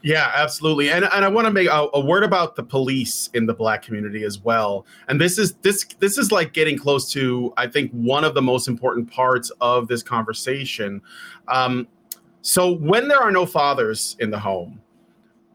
Yeah, 0.06 0.32
absolutely. 0.36 0.92
And 0.92 1.04
and 1.06 1.26
I 1.26 1.28
want 1.28 1.46
to 1.48 1.52
make 1.52 1.68
a, 1.68 1.88
a, 1.96 2.00
word 2.00 2.24
about 2.24 2.56
the 2.56 2.62
police 2.62 3.32
in 3.34 3.48
the 3.48 3.56
black 3.56 3.82
community 3.82 4.24
as 4.24 4.38
well. 4.38 4.86
And 5.08 5.20
this 5.20 5.40
is 5.40 5.54
this 5.64 5.84
this 5.98 6.20
is 6.20 6.32
like 6.32 6.54
getting 6.54 6.78
close 6.78 7.12
to 7.14 7.52
I 7.58 7.66
think 7.66 7.90
one 7.92 8.24
of 8.24 8.36
the 8.36 8.42
most 8.42 8.68
important 8.68 9.10
parts 9.10 9.52
of 9.62 9.88
this 9.88 10.04
conversation. 10.04 11.02
Um, 11.48 11.88
so 12.46 12.72
when 12.72 13.08
there 13.08 13.20
are 13.20 13.32
no 13.32 13.48
fathers 13.48 14.16
in 14.20 14.30
the 14.30 14.38
home, 14.38 14.80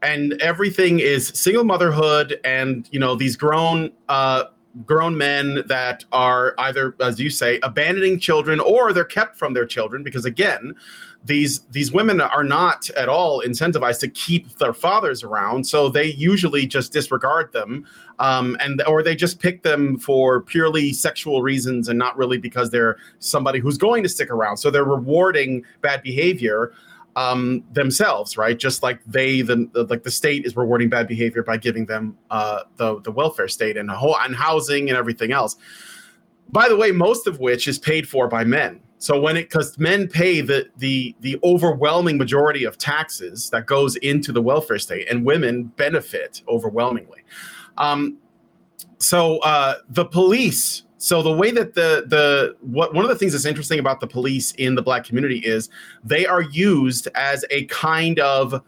and 0.01 0.33
everything 0.41 0.99
is 0.99 1.29
single 1.29 1.63
motherhood, 1.63 2.37
and 2.43 2.85
you 2.91 2.99
know 2.99 3.15
these 3.15 3.37
grown 3.37 3.93
uh, 4.09 4.45
grown 4.85 5.17
men 5.17 5.63
that 5.67 6.03
are 6.11 6.53
either, 6.57 6.95
as 6.99 7.17
you 7.17 7.29
say, 7.29 7.59
abandoning 7.63 8.19
children 8.19 8.59
or 8.59 8.91
they're 8.91 9.05
kept 9.05 9.37
from 9.37 9.53
their 9.53 9.65
children 9.65 10.03
because 10.03 10.25
again, 10.25 10.73
these 11.23 11.59
these 11.71 11.93
women 11.93 12.19
are 12.19 12.43
not 12.43 12.89
at 12.91 13.07
all 13.07 13.41
incentivized 13.41 14.01
to 14.01 14.09
keep 14.09 14.57
their 14.57 14.73
fathers 14.73 15.23
around. 15.23 15.65
So 15.65 15.87
they 15.87 16.07
usually 16.07 16.67
just 16.67 16.91
disregard 16.91 17.53
them 17.53 17.85
um, 18.21 18.55
and 18.59 18.81
or 18.87 19.03
they 19.03 19.15
just 19.15 19.39
pick 19.39 19.63
them 19.63 19.97
for 19.97 20.41
purely 20.41 20.93
sexual 20.93 21.41
reasons 21.41 21.89
and 21.89 21.97
not 21.97 22.15
really 22.17 22.37
because 22.37 22.69
they're 22.69 22.97
somebody 23.19 23.59
who's 23.59 23.77
going 23.77 24.03
to 24.03 24.09
stick 24.09 24.29
around 24.29 24.57
so 24.57 24.69
they're 24.69 24.83
rewarding 24.85 25.63
bad 25.81 26.01
behavior 26.03 26.71
um, 27.15 27.63
themselves, 27.73 28.37
right? 28.37 28.57
Just 28.57 28.83
like 28.83 28.99
they, 29.05 29.41
the, 29.41 29.69
the, 29.73 29.83
like 29.85 30.03
the 30.03 30.11
state 30.11 30.45
is 30.45 30.55
rewarding 30.55 30.89
bad 30.89 31.07
behavior 31.07 31.43
by 31.43 31.57
giving 31.57 31.85
them 31.85 32.17
uh, 32.29 32.61
the 32.77 33.01
the 33.01 33.11
welfare 33.11 33.47
state 33.47 33.77
and 33.77 33.89
ho- 33.89 34.15
and 34.21 34.35
housing 34.35 34.89
and 34.89 34.97
everything 34.97 35.31
else. 35.31 35.57
By 36.49 36.69
the 36.69 36.75
way, 36.75 36.91
most 36.91 37.27
of 37.27 37.39
which 37.39 37.67
is 37.67 37.77
paid 37.79 38.07
for 38.07 38.27
by 38.27 38.43
men. 38.43 38.79
So 38.97 39.19
when 39.19 39.35
it 39.35 39.49
because 39.49 39.77
men 39.77 40.07
pay 40.07 40.41
the 40.41 40.69
the 40.77 41.15
the 41.21 41.39
overwhelming 41.43 42.17
majority 42.17 42.63
of 42.63 42.77
taxes 42.77 43.49
that 43.49 43.65
goes 43.65 43.95
into 43.97 44.31
the 44.31 44.41
welfare 44.41 44.79
state, 44.79 45.09
and 45.09 45.25
women 45.25 45.63
benefit 45.63 46.41
overwhelmingly. 46.47 47.23
Um, 47.81 48.17
so 48.99 49.39
uh, 49.39 49.75
the 49.89 50.05
police 50.05 50.83
so 51.01 51.23
the 51.23 51.33
way 51.33 51.49
that 51.49 51.73
the 51.73 52.05
the 52.05 52.55
what 52.61 52.93
one 52.93 53.03
of 53.03 53.09
the 53.09 53.15
things 53.15 53.31
that's 53.31 53.45
interesting 53.45 53.79
about 53.79 54.01
the 54.01 54.07
police 54.07 54.51
in 54.51 54.75
the 54.75 54.83
black 54.83 55.03
community 55.03 55.39
is 55.39 55.67
they 56.03 56.27
are 56.27 56.43
used 56.43 57.07
as 57.15 57.43
a 57.49 57.65
kind 57.65 58.19
of 58.19 58.63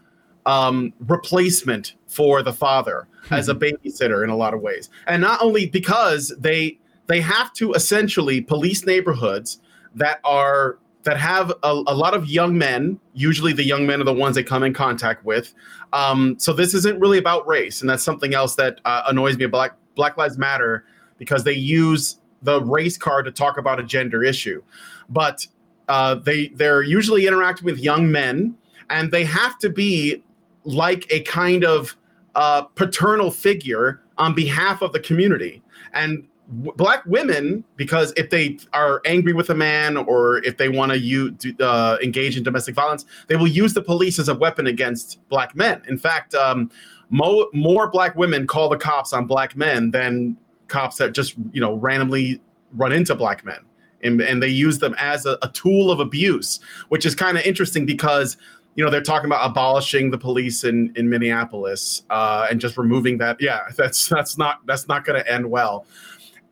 um, 0.47 0.93
replacement 1.01 1.93
for 2.07 2.41
the 2.41 2.51
father 2.51 3.07
hmm. 3.27 3.35
as 3.35 3.49
a 3.49 3.55
babysitter 3.55 4.23
in 4.23 4.31
a 4.31 4.35
lot 4.35 4.55
of 4.55 4.61
ways, 4.61 4.89
and 5.05 5.21
not 5.21 5.43
only 5.43 5.67
because 5.67 6.33
they 6.39 6.79
they 7.05 7.21
have 7.21 7.53
to 7.53 7.73
essentially 7.73 8.41
police 8.41 8.83
neighborhoods 8.83 9.61
that 9.93 10.19
are 10.23 10.79
that 11.03 11.17
have 11.17 11.51
a, 11.63 11.83
a, 11.87 11.95
lot 11.95 12.13
of 12.13 12.27
young 12.27 12.57
men. 12.57 12.99
Usually, 13.13 13.53
the 13.53 13.63
young 13.63 13.85
men 13.85 14.01
are 14.01 14.05
the 14.05 14.13
ones 14.13 14.35
they 14.35 14.43
come 14.43 14.63
in 14.63 14.73
contact 14.73 15.23
with. 15.25 15.53
Um, 15.91 16.35
so 16.39 16.53
this 16.53 16.73
isn't 16.73 16.99
really 16.99 17.17
about 17.17 17.47
race, 17.47 17.81
and 17.81 17.89
that's 17.89 18.03
something 18.03 18.33
else 18.33 18.55
that 18.55 18.79
uh, 18.85 19.03
annoys 19.07 19.37
me. 19.37 19.45
Black 19.45 19.75
Black 19.95 20.17
Lives 20.17 20.37
Matter 20.37 20.85
because 21.17 21.43
they 21.43 21.53
use 21.53 22.19
the 22.41 22.61
race 22.61 22.97
card 22.97 23.25
to 23.25 23.31
talk 23.31 23.57
about 23.57 23.79
a 23.79 23.83
gender 23.83 24.23
issue, 24.23 24.61
but 25.09 25.45
uh, 25.87 26.15
they 26.15 26.47
they're 26.49 26.83
usually 26.83 27.27
interacting 27.27 27.65
with 27.65 27.79
young 27.79 28.11
men, 28.11 28.55
and 28.89 29.11
they 29.11 29.23
have 29.23 29.57
to 29.59 29.69
be 29.69 30.23
like 30.63 31.05
a 31.11 31.21
kind 31.21 31.63
of 31.63 31.95
uh, 32.35 32.61
paternal 32.61 33.29
figure 33.29 34.01
on 34.17 34.33
behalf 34.33 34.81
of 34.81 34.93
the 34.93 34.99
community. 34.99 35.61
And 35.93 36.27
w- 36.57 36.73
black 36.75 37.05
women, 37.05 37.63
because 37.75 38.13
if 38.17 38.29
they 38.29 38.57
are 38.73 39.01
angry 39.05 39.33
with 39.33 39.49
a 39.49 39.55
man 39.55 39.97
or 39.97 40.37
if 40.43 40.57
they 40.57 40.69
want 40.69 40.91
to 40.91 41.55
uh, 41.59 41.97
engage 42.01 42.37
in 42.37 42.43
domestic 42.43 42.75
violence, 42.75 43.05
they 43.27 43.35
will 43.35 43.47
use 43.47 43.73
the 43.73 43.81
police 43.81 44.19
as 44.19 44.29
a 44.29 44.35
weapon 44.35 44.67
against 44.67 45.19
black 45.29 45.55
men. 45.55 45.81
In 45.87 45.97
fact, 45.97 46.33
um, 46.35 46.69
mo- 47.09 47.49
more 47.53 47.89
black 47.89 48.15
women 48.15 48.47
call 48.47 48.69
the 48.69 48.77
cops 48.77 49.13
on 49.13 49.25
black 49.25 49.55
men 49.55 49.91
than 49.91 50.37
cops 50.67 50.97
that 50.97 51.13
just 51.13 51.35
you 51.51 51.61
know 51.61 51.75
randomly 51.75 52.41
run 52.73 52.91
into 52.91 53.15
black 53.15 53.45
men. 53.45 53.59
And, 54.05 54.19
and 54.19 54.43
they 54.43 54.49
use 54.49 54.79
them 54.79 54.93
as 54.97 55.25
a, 55.25 55.37
a 55.41 55.49
tool 55.53 55.89
of 55.89 56.01
abuse 56.01 56.59
which 56.89 57.05
is 57.05 57.15
kind 57.15 57.37
of 57.37 57.45
interesting 57.45 57.85
because 57.85 58.35
you 58.75 58.83
know 58.83 58.89
they're 58.89 59.01
talking 59.01 59.27
about 59.27 59.49
abolishing 59.49 60.11
the 60.11 60.17
police 60.17 60.65
in 60.65 60.91
in 60.95 61.09
minneapolis 61.09 62.03
uh, 62.09 62.47
and 62.49 62.59
just 62.59 62.77
removing 62.77 63.17
that. 63.19 63.37
Yeah 63.39 63.61
that's 63.77 64.09
that's 64.09 64.37
not 64.37 64.65
that's 64.65 64.89
not 64.89 65.05
going 65.05 65.23
to 65.23 65.31
end 65.31 65.49
well 65.49 65.85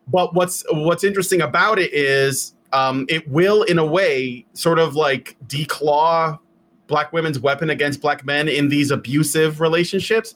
but 0.08 0.34
what's 0.34 0.64
what's 0.70 1.04
interesting 1.04 1.40
about 1.40 1.78
it 1.78 1.92
is 1.92 2.54
um, 2.72 3.06
it 3.08 3.28
will 3.28 3.62
in 3.64 3.78
a 3.78 3.84
way 3.84 4.46
sort 4.54 4.78
of 4.78 4.94
like 4.94 5.36
declaw 5.46 6.38
black 6.86 7.12
women's 7.12 7.38
weapon 7.38 7.70
against 7.70 8.00
black 8.00 8.24
men 8.24 8.48
in 8.48 8.68
these 8.68 8.90
abusive 8.90 9.60
relationships 9.60 10.34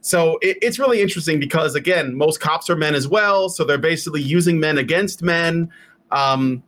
so 0.00 0.38
it, 0.42 0.58
it's 0.62 0.78
really 0.78 1.00
interesting 1.00 1.40
because 1.40 1.74
again, 1.74 2.16
most 2.16 2.40
cops 2.40 2.70
are 2.70 2.76
men 2.76 2.94
as 2.94 3.08
well, 3.08 3.48
so 3.48 3.64
they're 3.64 3.78
basically 3.78 4.22
using 4.22 4.60
men 4.60 4.78
against 4.78 5.22
men. 5.22 5.70
Um, 6.10 6.62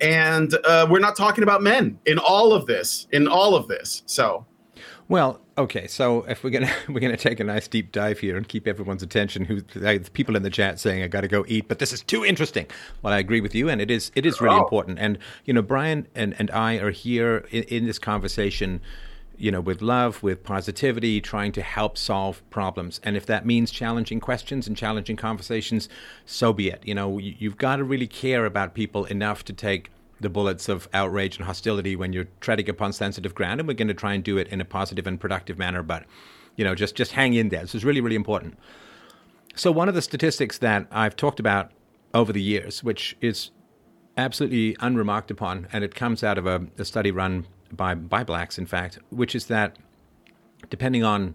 and 0.00 0.54
uh, 0.64 0.86
we're 0.90 0.98
not 0.98 1.16
talking 1.16 1.44
about 1.44 1.62
men 1.62 1.98
in 2.06 2.18
all 2.18 2.52
of 2.52 2.66
this. 2.66 3.06
In 3.12 3.28
all 3.28 3.54
of 3.54 3.68
this, 3.68 4.02
so. 4.06 4.46
Well, 5.08 5.40
okay. 5.56 5.86
So 5.86 6.22
if 6.24 6.44
we're 6.44 6.50
gonna 6.50 6.72
we're 6.88 7.00
gonna 7.00 7.16
take 7.16 7.40
a 7.40 7.44
nice 7.44 7.66
deep 7.66 7.92
dive 7.92 8.18
here 8.18 8.36
and 8.36 8.46
keep 8.46 8.68
everyone's 8.68 9.02
attention, 9.02 9.44
who 9.44 9.62
people 10.12 10.36
in 10.36 10.42
the 10.42 10.50
chat 10.50 10.78
saying 10.78 11.02
I 11.02 11.08
got 11.08 11.22
to 11.22 11.28
go 11.28 11.44
eat, 11.48 11.66
but 11.66 11.78
this 11.78 11.92
is 11.92 12.02
too 12.02 12.24
interesting. 12.24 12.66
Well, 13.02 13.12
I 13.12 13.18
agree 13.18 13.40
with 13.40 13.54
you, 13.54 13.68
and 13.68 13.80
it 13.80 13.90
is 13.90 14.12
it 14.14 14.26
is 14.26 14.40
really 14.40 14.56
oh. 14.56 14.62
important. 14.62 14.98
And 14.98 15.18
you 15.44 15.54
know, 15.54 15.62
Brian 15.62 16.06
and 16.14 16.34
and 16.38 16.50
I 16.50 16.74
are 16.76 16.90
here 16.90 17.46
in, 17.50 17.64
in 17.64 17.86
this 17.86 17.98
conversation 17.98 18.80
you 19.40 19.52
know, 19.52 19.60
with 19.60 19.80
love, 19.80 20.20
with 20.20 20.42
positivity, 20.42 21.20
trying 21.20 21.52
to 21.52 21.62
help 21.62 21.96
solve 21.96 22.42
problems. 22.50 23.00
And 23.04 23.16
if 23.16 23.24
that 23.26 23.46
means 23.46 23.70
challenging 23.70 24.18
questions 24.18 24.66
and 24.66 24.76
challenging 24.76 25.14
conversations, 25.14 25.88
so 26.26 26.52
be 26.52 26.68
it. 26.68 26.82
You 26.84 26.94
know, 26.94 27.18
you've 27.18 27.56
got 27.56 27.76
to 27.76 27.84
really 27.84 28.08
care 28.08 28.44
about 28.44 28.74
people 28.74 29.04
enough 29.04 29.44
to 29.44 29.52
take 29.52 29.90
the 30.20 30.28
bullets 30.28 30.68
of 30.68 30.88
outrage 30.92 31.36
and 31.36 31.46
hostility 31.46 31.94
when 31.96 32.12
you're 32.12 32.28
treading 32.40 32.68
upon 32.68 32.92
sensitive 32.92 33.34
ground. 33.34 33.60
And 33.60 33.68
we're 33.68 33.74
going 33.74 33.88
to 33.88 33.94
try 33.94 34.14
and 34.14 34.24
do 34.24 34.36
it 34.38 34.48
in 34.48 34.60
a 34.60 34.64
positive 34.64 35.06
and 35.06 35.20
productive 35.20 35.58
manner. 35.58 35.82
But, 35.82 36.04
you 36.56 36.64
know, 36.64 36.74
just, 36.74 36.94
just 36.94 37.12
hang 37.12 37.34
in 37.34 37.50
there. 37.50 37.60
This 37.60 37.74
is 37.74 37.84
really, 37.84 38.00
really 38.00 38.16
important. 38.16 38.58
So, 39.54 39.72
one 39.72 39.88
of 39.88 39.94
the 39.94 40.02
statistics 40.02 40.58
that 40.58 40.86
I've 40.90 41.16
talked 41.16 41.40
about 41.40 41.72
over 42.14 42.32
the 42.32 42.42
years, 42.42 42.84
which 42.84 43.16
is 43.20 43.50
absolutely 44.16 44.76
unremarked 44.80 45.30
upon, 45.30 45.66
and 45.72 45.82
it 45.82 45.94
comes 45.94 46.22
out 46.22 46.38
of 46.38 46.46
a, 46.46 46.66
a 46.78 46.84
study 46.84 47.10
run 47.10 47.46
by 47.72 47.94
by 47.94 48.24
blacks, 48.24 48.58
in 48.58 48.66
fact, 48.66 48.98
which 49.10 49.34
is 49.34 49.46
that 49.46 49.76
depending 50.70 51.04
on 51.04 51.34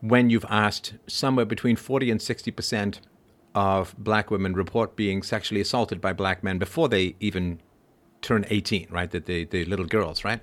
when 0.00 0.30
you've 0.30 0.46
asked, 0.48 0.94
somewhere 1.06 1.44
between 1.44 1.76
forty 1.76 2.10
and 2.10 2.22
sixty 2.22 2.50
percent 2.50 3.00
of 3.54 3.94
black 3.98 4.30
women 4.30 4.54
report 4.54 4.96
being 4.96 5.22
sexually 5.22 5.60
assaulted 5.60 6.00
by 6.00 6.12
black 6.12 6.42
men 6.44 6.58
before 6.58 6.88
they 6.88 7.16
even 7.20 7.60
turn 8.22 8.44
18, 8.48 8.88
right? 8.90 9.10
That 9.10 9.26
the, 9.26 9.44
the 9.44 9.64
little 9.64 9.86
girls, 9.86 10.24
right? 10.24 10.40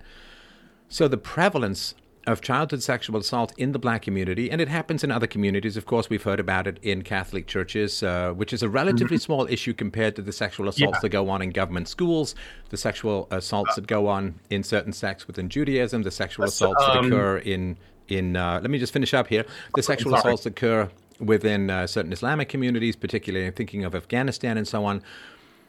So 0.89 1.08
the 1.08 1.17
prevalence 1.17 1.96
of 2.28 2.41
childhood 2.41 2.84
sexual 2.84 3.17
assault 3.17 3.54
in 3.58 3.72
the 3.72 3.80
black 3.80 4.02
community, 4.02 4.52
and 4.52 4.60
it 4.60 4.67
happens 4.67 5.04
in 5.04 5.12
other 5.12 5.28
communities. 5.28 5.78
Of 5.78 5.86
course, 5.86 6.10
we've 6.10 6.24
heard 6.24 6.41
about 6.41 6.67
it 6.67 6.78
in 6.82 7.02
Catholic 7.02 7.48
churches, 7.48 8.04
uh, 8.04 8.34
which 8.34 8.52
is 8.52 8.62
a 8.62 8.70
relatively 8.70 9.15
mm-hmm. 9.15 9.24
small 9.24 9.48
issue 9.48 9.74
compared 9.74 10.15
to 10.17 10.22
the 10.22 10.34
sexual 10.34 10.67
assaults 10.67 10.98
yeah. 10.98 11.00
that 11.00 11.10
go 11.10 11.30
on 11.30 11.41
in 11.41 11.52
government 11.52 11.88
schools, 11.88 12.36
the 12.70 12.78
sexual 12.78 13.30
assaults 13.32 13.76
that 13.76 13.88
go 13.88 14.08
on 14.08 14.39
in 14.50 14.62
certain 14.62 14.91
sects 14.91 15.26
within 15.26 15.48
Judaism, 15.48 16.04
the 16.04 16.12
sexual 16.12 16.46
assaults 16.46 16.84
um, 16.84 17.10
that 17.10 17.15
occur 17.15 17.38
in 17.38 17.78
in. 18.10 18.36
Uh, 18.36 18.60
let 18.62 18.70
me 18.70 18.78
just 18.78 18.91
finish 18.91 19.13
up 19.13 19.28
here. 19.28 19.46
The 19.76 19.84
sexual 19.84 20.13
assaults 20.13 20.43
that 20.43 20.50
occur 20.50 20.89
within 21.19 21.69
uh, 21.69 21.88
certain 21.88 22.13
Islamic 22.13 22.49
communities, 22.49 22.95
particularly 22.95 23.49
thinking 23.51 23.84
of 23.84 23.95
Afghanistan 23.95 24.58
and 24.58 24.67
so 24.67 24.86
on. 24.86 25.01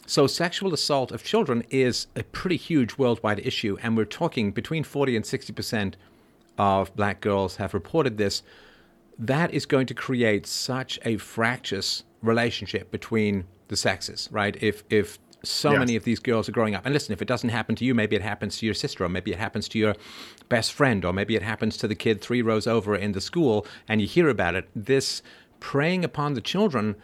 So, 0.07 0.27
sexual 0.27 0.73
assault 0.73 1.13
of 1.13 1.23
children 1.23 1.65
is 1.69 2.07
a 2.17 2.23
pretty 2.23 2.57
huge 2.57 2.97
worldwide 2.97 3.41
issue, 3.41 3.77
and 3.83 3.97
we're 3.97 4.07
talking 4.07 4.53
between 4.53 4.83
40 4.83 5.17
and 5.17 5.27
60 5.27 5.53
percent 5.53 5.97
of 6.57 6.95
black 6.97 7.21
girls 7.21 7.57
have 7.57 7.73
reported 7.73 8.19
this, 8.19 8.43
that 9.19 9.53
is 9.53 9.67
going 9.67 9.87
to 9.87 9.95
create 9.95 10.47
such 10.47 10.99
a 11.05 11.17
fractious 11.17 12.05
relationship 12.23 12.91
between 12.91 13.45
the 13.69 13.77
sexes, 13.77 14.29
right? 14.33 14.57
If 14.63 14.83
if 14.91 15.19
so 15.49 15.71
yes. 15.71 15.79
many 15.79 15.97
of 15.97 16.05
these 16.05 16.19
girls 16.19 16.49
are 16.49 16.53
growing 16.53 16.75
up, 16.75 16.85
and 16.85 16.93
listen, 16.93 17.13
if 17.13 17.23
it 17.23 17.29
doesn't 17.29 17.51
happen 17.51 17.75
to 17.77 17.85
you, 17.85 17.95
maybe 17.95 18.17
it 18.17 18.23
happens 18.23 18.59
to 18.59 18.67
your 18.67 18.75
sister, 18.75 19.05
or 19.05 19.09
maybe 19.09 19.33
it 19.33 19.39
happens 19.39 19.69
to 19.71 19.79
your 19.79 19.95
best 20.49 20.73
friend, 20.73 21.05
or 21.05 21.13
maybe 21.13 21.37
it 21.37 21.43
happens 21.43 21.77
to 21.79 21.89
the 21.89 21.95
kid 21.95 22.21
three 22.21 22.43
rows 22.43 22.67
over 22.67 22.95
in 22.95 23.13
the 23.13 23.21
school, 23.21 23.67
and 23.89 24.01
you 24.01 24.07
hear 24.07 24.29
about 24.29 24.55
it. 24.55 24.69
This 24.75 25.23
preying 25.61 26.05
upon 26.05 26.35
the 26.35 26.41
children 26.41 26.97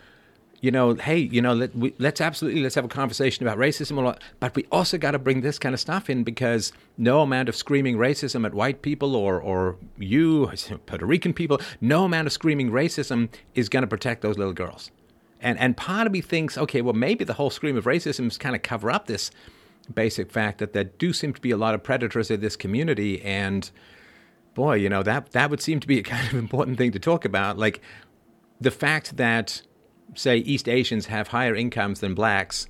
you 0.64 0.70
know, 0.70 0.94
hey, 0.94 1.18
you 1.18 1.42
know, 1.42 1.52
let, 1.52 1.76
we, 1.76 1.92
let's 1.98 2.22
absolutely 2.22 2.62
let's 2.62 2.74
have 2.74 2.86
a 2.86 2.88
conversation 2.88 3.46
about 3.46 3.58
racism, 3.58 4.18
but 4.40 4.56
we 4.56 4.64
also 4.72 4.96
got 4.96 5.10
to 5.10 5.18
bring 5.18 5.42
this 5.42 5.58
kind 5.58 5.74
of 5.74 5.80
stuff 5.80 6.08
in 6.08 6.24
because 6.24 6.72
no 6.96 7.20
amount 7.20 7.50
of 7.50 7.54
screaming 7.54 7.98
racism 7.98 8.46
at 8.46 8.54
white 8.54 8.80
people 8.80 9.14
or 9.14 9.38
or 9.38 9.76
you 9.98 10.50
Puerto 10.86 11.04
Rican 11.04 11.34
people, 11.34 11.60
no 11.82 12.04
amount 12.04 12.26
of 12.26 12.32
screaming 12.32 12.70
racism 12.70 13.28
is 13.54 13.68
going 13.68 13.82
to 13.82 13.86
protect 13.86 14.22
those 14.22 14.38
little 14.38 14.54
girls. 14.54 14.90
And 15.44 15.58
and 15.60 15.76
part 15.76 16.06
of 16.06 16.12
me 16.12 16.22
thinks, 16.22 16.56
okay, 16.56 16.80
well 16.80 16.94
maybe 16.94 17.22
the 17.22 17.34
whole 17.34 17.50
scream 17.50 17.76
of 17.76 17.84
racism 17.84 18.26
is 18.26 18.38
kind 18.38 18.56
of 18.56 18.62
cover 18.62 18.90
up 18.90 19.06
this 19.06 19.30
basic 19.92 20.32
fact 20.32 20.58
that 20.58 20.72
there 20.72 20.84
do 20.84 21.12
seem 21.12 21.34
to 21.34 21.40
be 21.40 21.50
a 21.50 21.56
lot 21.58 21.74
of 21.74 21.82
predators 21.82 22.30
in 22.30 22.40
this 22.40 22.56
community 22.56 23.20
and 23.22 23.70
boy, 24.54 24.76
you 24.76 24.88
know, 24.88 25.02
that 25.02 25.32
that 25.32 25.50
would 25.50 25.60
seem 25.60 25.80
to 25.80 25.86
be 25.86 25.98
a 25.98 26.02
kind 26.14 26.26
of 26.26 26.34
important 26.34 26.78
thing 26.78 26.90
to 26.92 26.98
talk 26.98 27.26
about 27.26 27.58
like 27.58 27.82
the 28.58 28.70
fact 28.70 29.18
that 29.18 29.60
say 30.14 30.38
East 30.38 30.66
Asians 30.66 31.06
have 31.06 31.28
higher 31.28 31.54
incomes 31.54 32.00
than 32.00 32.14
blacks 32.14 32.66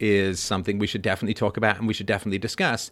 is 0.00 0.40
something 0.40 0.78
we 0.78 0.86
should 0.86 1.02
definitely 1.02 1.34
talk 1.34 1.56
about 1.56 1.78
and 1.78 1.86
we 1.86 1.94
should 1.94 2.06
definitely 2.06 2.38
discuss. 2.38 2.90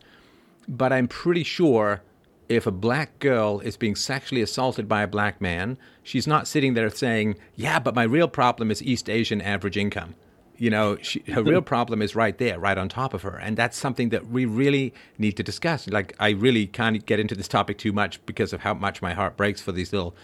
But 0.69 0.93
I'm 0.93 1.09
pretty 1.09 1.43
sure 1.43 2.01
if 2.49 2.67
a 2.67 2.71
black 2.71 3.19
girl 3.19 3.61
is 3.61 3.77
being 3.77 3.97
sexually 3.97 4.43
assaulted 4.43 4.89
by 4.89 5.03
a 5.03 5.07
black 5.07 5.41
man, 5.41 5.79
she's 6.03 6.27
not 6.27 6.47
sitting 6.47 6.75
there 6.75 6.91
saying, 6.91 7.37
Yeah, 7.55 7.79
but 7.79 7.95
my 7.95 8.05
real 8.05 8.29
problem 8.29 8.71
is 8.71 8.83
East 8.83 9.11
Asian 9.11 9.41
average 9.41 9.77
income. 9.77 10.15
You 10.59 10.71
know, 10.71 10.97
she, 11.03 11.21
her 11.33 11.43
real 11.43 11.63
problem 11.75 12.01
is 12.01 12.15
right 12.15 12.37
there, 12.39 12.59
right 12.59 12.79
on 12.79 12.89
top 12.89 13.13
of 13.15 13.23
her. 13.23 13.37
And 13.37 13.57
that's 13.57 13.77
something 13.77 14.09
that 14.11 14.29
we 14.29 14.45
really 14.47 14.95
need 15.19 15.33
to 15.33 15.43
discuss. 15.43 15.87
Like, 15.89 16.15
I 16.19 16.31
really 16.31 16.67
can't 16.67 17.05
get 17.05 17.21
into 17.21 17.35
this 17.35 17.49
topic 17.49 17.79
too 17.79 17.93
much 17.93 18.25
because 18.27 18.53
of 18.53 18.61
how 18.61 18.75
much 18.75 19.03
my 19.03 19.13
heart 19.13 19.37
breaks 19.37 19.61
for 19.61 19.73
these 19.73 19.93
little 19.93 20.15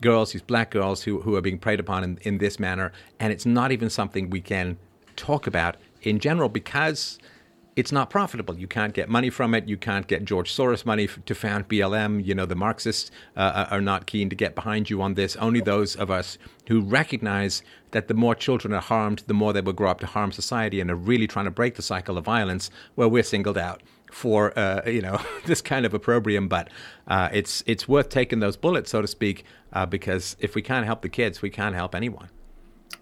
girls, 0.00 0.32
these 0.32 0.42
black 0.42 0.70
girls 0.70 1.02
who, 1.02 1.20
who 1.20 1.36
are 1.36 1.42
being 1.42 1.58
preyed 1.58 1.80
upon 1.80 2.02
in, 2.02 2.18
in 2.22 2.38
this 2.38 2.58
manner. 2.58 2.92
And 3.20 3.32
it's 3.32 3.44
not 3.44 3.72
even 3.72 3.90
something 3.90 4.30
we 4.30 4.40
can 4.40 4.78
talk 5.16 5.46
about 5.46 5.76
in 6.02 6.18
general 6.18 6.48
because 6.48 7.18
it's 7.76 7.90
not 7.90 8.10
profitable. 8.10 8.56
You 8.56 8.66
can't 8.66 8.94
get 8.94 9.08
money 9.08 9.30
from 9.30 9.54
it. 9.54 9.68
You 9.68 9.76
can't 9.76 10.06
get 10.06 10.24
George 10.24 10.54
Soros 10.54 10.86
money 10.86 11.08
to 11.08 11.34
found 11.34 11.68
BLM. 11.68 12.24
You 12.24 12.34
know, 12.34 12.46
the 12.46 12.54
Marxists 12.54 13.10
uh, 13.36 13.66
are 13.70 13.80
not 13.80 14.06
keen 14.06 14.28
to 14.30 14.36
get 14.36 14.54
behind 14.54 14.90
you 14.90 15.02
on 15.02 15.14
this. 15.14 15.36
Only 15.36 15.60
those 15.60 15.96
of 15.96 16.10
us 16.10 16.38
who 16.68 16.80
recognize 16.80 17.62
that 17.90 18.08
the 18.08 18.14
more 18.14 18.34
children 18.34 18.72
are 18.72 18.80
harmed, 18.80 19.24
the 19.26 19.34
more 19.34 19.52
they 19.52 19.60
will 19.60 19.72
grow 19.72 19.90
up 19.90 20.00
to 20.00 20.06
harm 20.06 20.32
society 20.32 20.80
and 20.80 20.90
are 20.90 20.96
really 20.96 21.26
trying 21.26 21.46
to 21.46 21.50
break 21.50 21.74
the 21.74 21.82
cycle 21.82 22.16
of 22.16 22.24
violence, 22.24 22.70
well, 22.96 23.10
we're 23.10 23.22
singled 23.22 23.58
out 23.58 23.82
for 24.10 24.56
uh, 24.56 24.88
you 24.88 25.02
know 25.02 25.20
this 25.46 25.60
kind 25.60 25.84
of 25.84 25.92
opprobrium, 25.92 26.48
but 26.48 26.68
uh, 27.08 27.28
it's 27.32 27.62
it's 27.66 27.88
worth 27.88 28.08
taking 28.08 28.40
those 28.40 28.56
bullets, 28.56 28.90
so 28.90 29.02
to 29.02 29.08
speak, 29.08 29.44
uh, 29.72 29.84
because 29.84 30.36
if 30.38 30.54
we 30.54 30.62
can't 30.62 30.86
help 30.86 31.02
the 31.02 31.08
kids, 31.08 31.42
we 31.42 31.50
can't 31.50 31.74
help 31.74 31.94
anyone. 31.94 32.28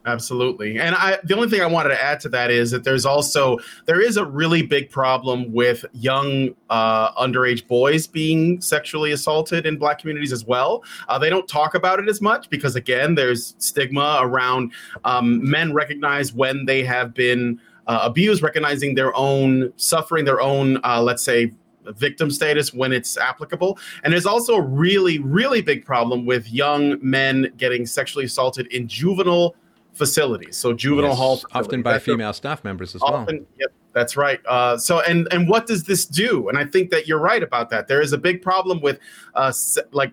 Absolutely, 0.05 0.81
and 0.81 0.97
I 0.97 1.19
the 1.23 1.37
only 1.37 1.49
thing 1.49 1.61
I 1.61 1.67
wanted 1.67 1.91
to 1.91 2.03
add 2.03 2.19
to 2.21 2.29
that 2.31 2.51
is 2.51 2.73
that 2.73 2.83
there's 2.83 3.07
also 3.07 3.59
there 3.85 4.01
is 4.01 4.17
a 4.17 4.25
really 4.25 4.62
big 4.62 4.91
problem 4.91 5.53
with 5.53 5.85
young 5.93 6.51
uh, 6.71 7.12
underage 7.15 7.69
boys 7.69 8.09
being 8.09 8.61
sexually 8.61 9.12
assaulted 9.12 9.65
in 9.65 9.77
Black 9.77 10.01
communities 10.01 10.33
as 10.33 10.45
well. 10.45 10.83
Uh, 11.09 11.21
they 11.21 11.31
don't 11.31 11.47
talk 11.47 11.77
about 11.77 12.01
it 12.01 12.09
as 12.09 12.21
much 12.21 12.51
because 12.51 12.75
again, 12.75 13.15
there's 13.15 13.55
stigma 13.59 14.19
around 14.23 14.73
um, 15.05 15.49
men 15.49 15.73
recognize 15.73 16.33
when 16.33 16.65
they 16.65 16.83
have 16.83 17.15
been 17.15 17.61
uh, 17.87 18.01
abused, 18.03 18.43
recognizing 18.43 18.97
their 18.97 19.17
own 19.17 19.73
suffering, 19.77 20.25
their 20.25 20.41
own, 20.41 20.81
uh, 20.85 21.01
let's 21.01 21.23
say, 21.23 21.53
victim 21.85 22.31
status 22.31 22.73
when 22.73 22.93
it's 22.93 23.17
applicable. 23.17 23.79
And 24.05 24.12
there's 24.12 24.27
also 24.27 24.55
a 24.55 24.61
really, 24.61 25.19
really 25.19 25.62
big 25.62 25.85
problem 25.85 26.27
with 26.27 26.51
young 26.51 26.97
men 27.03 27.53
getting 27.57 27.87
sexually 27.87 28.25
assaulted 28.25 28.67
in 28.69 28.87
juvenile 28.87 29.57
facilities. 29.95 30.57
So 30.57 30.73
juvenile 30.73 31.11
yes, 31.11 31.19
hall, 31.19 31.41
often 31.53 31.83
by 31.83 31.93
that's 31.93 32.05
female 32.05 32.31
a, 32.31 32.35
staff 32.35 32.65
members 32.65 32.95
as 32.95 33.03
often, 33.03 33.39
well. 33.39 33.47
Yep, 33.61 33.73
that's 33.93 34.17
right. 34.17 34.41
Uh, 34.47 34.77
so, 34.79 35.01
and 35.01 35.29
and 35.33 35.49
what 35.49 35.67
does 35.67 35.85
this 35.85 36.07
do? 36.07 36.49
And 36.49 36.59
I 36.59 36.65
think 36.65 36.91
that 36.91 37.07
you're 37.07 37.21
right 37.21 37.43
about 37.43 37.71
that. 37.71 37.89
There 37.89 38.01
is 38.01 38.13
a 38.13 38.19
big 38.19 38.43
problem 38.43 38.81
with, 38.81 38.99
uh, 39.35 39.53
se- 39.53 39.83
like 39.93 40.13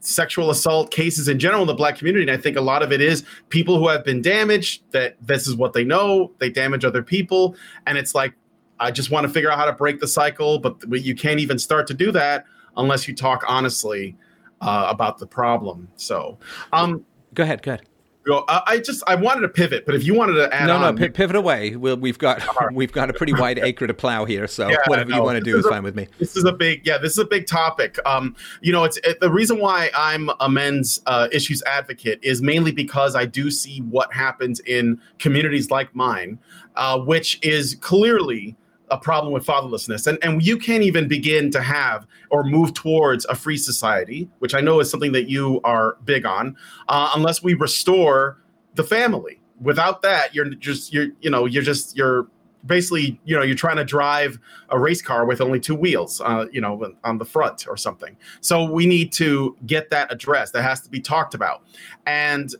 sexual 0.00 0.50
assault 0.50 0.90
cases 0.90 1.28
in 1.28 1.38
general 1.38 1.62
in 1.62 1.66
the 1.66 1.74
black 1.74 1.98
community 1.98 2.22
and 2.22 2.30
i 2.30 2.40
think 2.40 2.56
a 2.56 2.60
lot 2.60 2.84
of 2.84 2.92
it 2.92 3.00
is 3.00 3.24
people 3.48 3.78
who 3.78 3.88
have 3.88 4.04
been 4.04 4.22
damaged 4.22 4.82
that 4.92 5.16
this 5.20 5.48
is 5.48 5.56
what 5.56 5.72
they 5.72 5.82
know 5.82 6.30
they 6.38 6.48
damage 6.48 6.84
other 6.84 7.02
people 7.02 7.56
and 7.86 7.98
it's 7.98 8.14
like 8.14 8.32
i 8.78 8.92
just 8.92 9.10
want 9.10 9.26
to 9.26 9.32
figure 9.32 9.50
out 9.50 9.58
how 9.58 9.64
to 9.64 9.72
break 9.72 9.98
the 9.98 10.06
cycle 10.06 10.58
but 10.60 10.76
you 11.02 11.16
can't 11.16 11.40
even 11.40 11.58
start 11.58 11.84
to 11.84 11.94
do 11.94 12.12
that 12.12 12.44
unless 12.76 13.08
you 13.08 13.14
talk 13.14 13.42
honestly 13.48 14.16
uh, 14.60 14.86
about 14.88 15.18
the 15.18 15.26
problem 15.26 15.88
so 15.96 16.38
um 16.72 17.04
go 17.34 17.42
ahead 17.42 17.60
go 17.62 17.72
ahead 17.72 17.87
go. 18.28 18.44
I 18.48 18.78
just 18.78 19.02
I 19.06 19.14
wanted 19.14 19.40
to 19.40 19.48
pivot, 19.48 19.86
but 19.86 19.94
if 19.94 20.04
you 20.04 20.14
wanted 20.14 20.34
to 20.34 20.54
add 20.54 20.66
no, 20.66 20.76
on, 20.76 20.94
no, 20.94 21.02
p- 21.02 21.08
pivot 21.08 21.34
away. 21.34 21.74
We'll, 21.76 21.96
we've 21.96 22.18
got 22.18 22.46
right. 22.60 22.72
we've 22.72 22.92
got 22.92 23.10
a 23.10 23.12
pretty 23.12 23.32
wide 23.32 23.58
acre 23.62 23.86
to 23.86 23.94
plow 23.94 24.24
here, 24.24 24.46
so 24.46 24.68
yeah, 24.68 24.76
whatever 24.86 25.12
you 25.12 25.22
want 25.22 25.38
to 25.38 25.44
do 25.44 25.56
is, 25.56 25.60
is 25.60 25.66
a, 25.66 25.70
fine 25.70 25.82
with 25.82 25.96
me. 25.96 26.06
This 26.18 26.36
is 26.36 26.44
a 26.44 26.52
big 26.52 26.86
yeah, 26.86 26.98
this 26.98 27.12
is 27.12 27.18
a 27.18 27.24
big 27.24 27.46
topic. 27.46 27.98
Um, 28.06 28.36
you 28.60 28.72
know, 28.72 28.84
it's 28.84 28.98
it, 28.98 29.18
the 29.20 29.30
reason 29.30 29.58
why 29.58 29.90
I'm 29.96 30.30
a 30.40 30.48
men's 30.48 31.00
uh, 31.06 31.28
issues 31.32 31.62
advocate 31.64 32.20
is 32.22 32.42
mainly 32.42 32.72
because 32.72 33.16
I 33.16 33.24
do 33.24 33.50
see 33.50 33.80
what 33.80 34.12
happens 34.12 34.60
in 34.60 35.00
communities 35.18 35.70
like 35.70 35.94
mine, 35.94 36.38
uh, 36.76 36.98
which 36.98 37.38
is 37.42 37.76
clearly 37.80 38.56
a 38.90 38.98
problem 38.98 39.32
with 39.32 39.44
fatherlessness. 39.44 40.06
And, 40.06 40.18
and 40.22 40.42
you 40.44 40.58
can't 40.58 40.82
even 40.82 41.08
begin 41.08 41.50
to 41.52 41.60
have 41.60 42.06
or 42.30 42.44
move 42.44 42.74
towards 42.74 43.24
a 43.26 43.34
free 43.34 43.56
society, 43.56 44.28
which 44.38 44.54
I 44.54 44.60
know 44.60 44.80
is 44.80 44.90
something 44.90 45.12
that 45.12 45.28
you 45.28 45.60
are 45.64 45.96
big 46.04 46.26
on, 46.26 46.56
uh, 46.88 47.10
unless 47.14 47.42
we 47.42 47.54
restore 47.54 48.38
the 48.74 48.84
family. 48.84 49.40
Without 49.60 50.02
that, 50.02 50.34
you're 50.34 50.50
just 50.50 50.92
you're 50.92 51.08
you 51.20 51.30
know 51.30 51.46
you're 51.46 51.64
just 51.64 51.96
you're 51.96 52.28
basically 52.66 53.20
you 53.24 53.36
know 53.36 53.42
you're 53.42 53.56
trying 53.56 53.76
to 53.76 53.84
drive 53.84 54.38
a 54.70 54.78
race 54.78 55.02
car 55.02 55.26
with 55.26 55.40
only 55.40 55.60
two 55.60 55.74
wheels 55.74 56.20
uh, 56.20 56.46
you 56.52 56.60
know 56.60 56.92
on 57.04 57.18
the 57.18 57.24
front 57.24 57.66
or 57.68 57.76
something 57.76 58.16
so 58.40 58.64
we 58.64 58.86
need 58.86 59.12
to 59.12 59.56
get 59.66 59.90
that 59.90 60.12
addressed 60.12 60.52
that 60.52 60.62
has 60.62 60.80
to 60.80 60.90
be 60.90 61.00
talked 61.00 61.34
about 61.34 61.62
and 62.06 62.54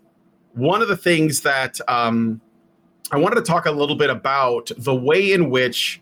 one 0.54 0.82
of 0.82 0.88
the 0.88 0.96
things 0.96 1.40
that 1.40 1.80
um, 1.88 2.40
i 3.10 3.16
wanted 3.16 3.36
to 3.36 3.42
talk 3.42 3.66
a 3.66 3.70
little 3.70 3.96
bit 3.96 4.10
about 4.10 4.70
the 4.78 4.94
way 4.94 5.32
in 5.32 5.50
which 5.50 6.00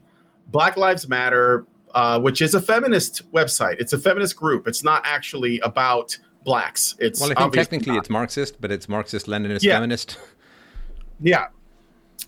black 0.48 0.76
lives 0.76 1.09
matter 1.09 1.66
uh, 1.96 2.20
which 2.20 2.42
is 2.42 2.54
a 2.54 2.61
feminist 2.61 3.22
website. 3.32 3.76
It's 3.80 3.94
a 3.94 3.98
feminist 3.98 4.37
group. 4.37 4.68
It's 4.68 4.85
not 4.85 5.02
actually 5.06 5.59
about 5.61 6.16
blacks. 6.44 6.94
It's 6.98 7.20
well 7.20 7.32
i 7.32 7.35
think 7.35 7.54
technically 7.54 7.92
not. 7.92 8.00
it's 8.00 8.11
marxist 8.11 8.61
but 8.61 8.70
it's 8.70 8.88
marxist 8.88 9.26
leninist 9.26 9.62
yeah. 9.62 9.74
feminist. 9.74 10.18
Yeah. 11.18 11.46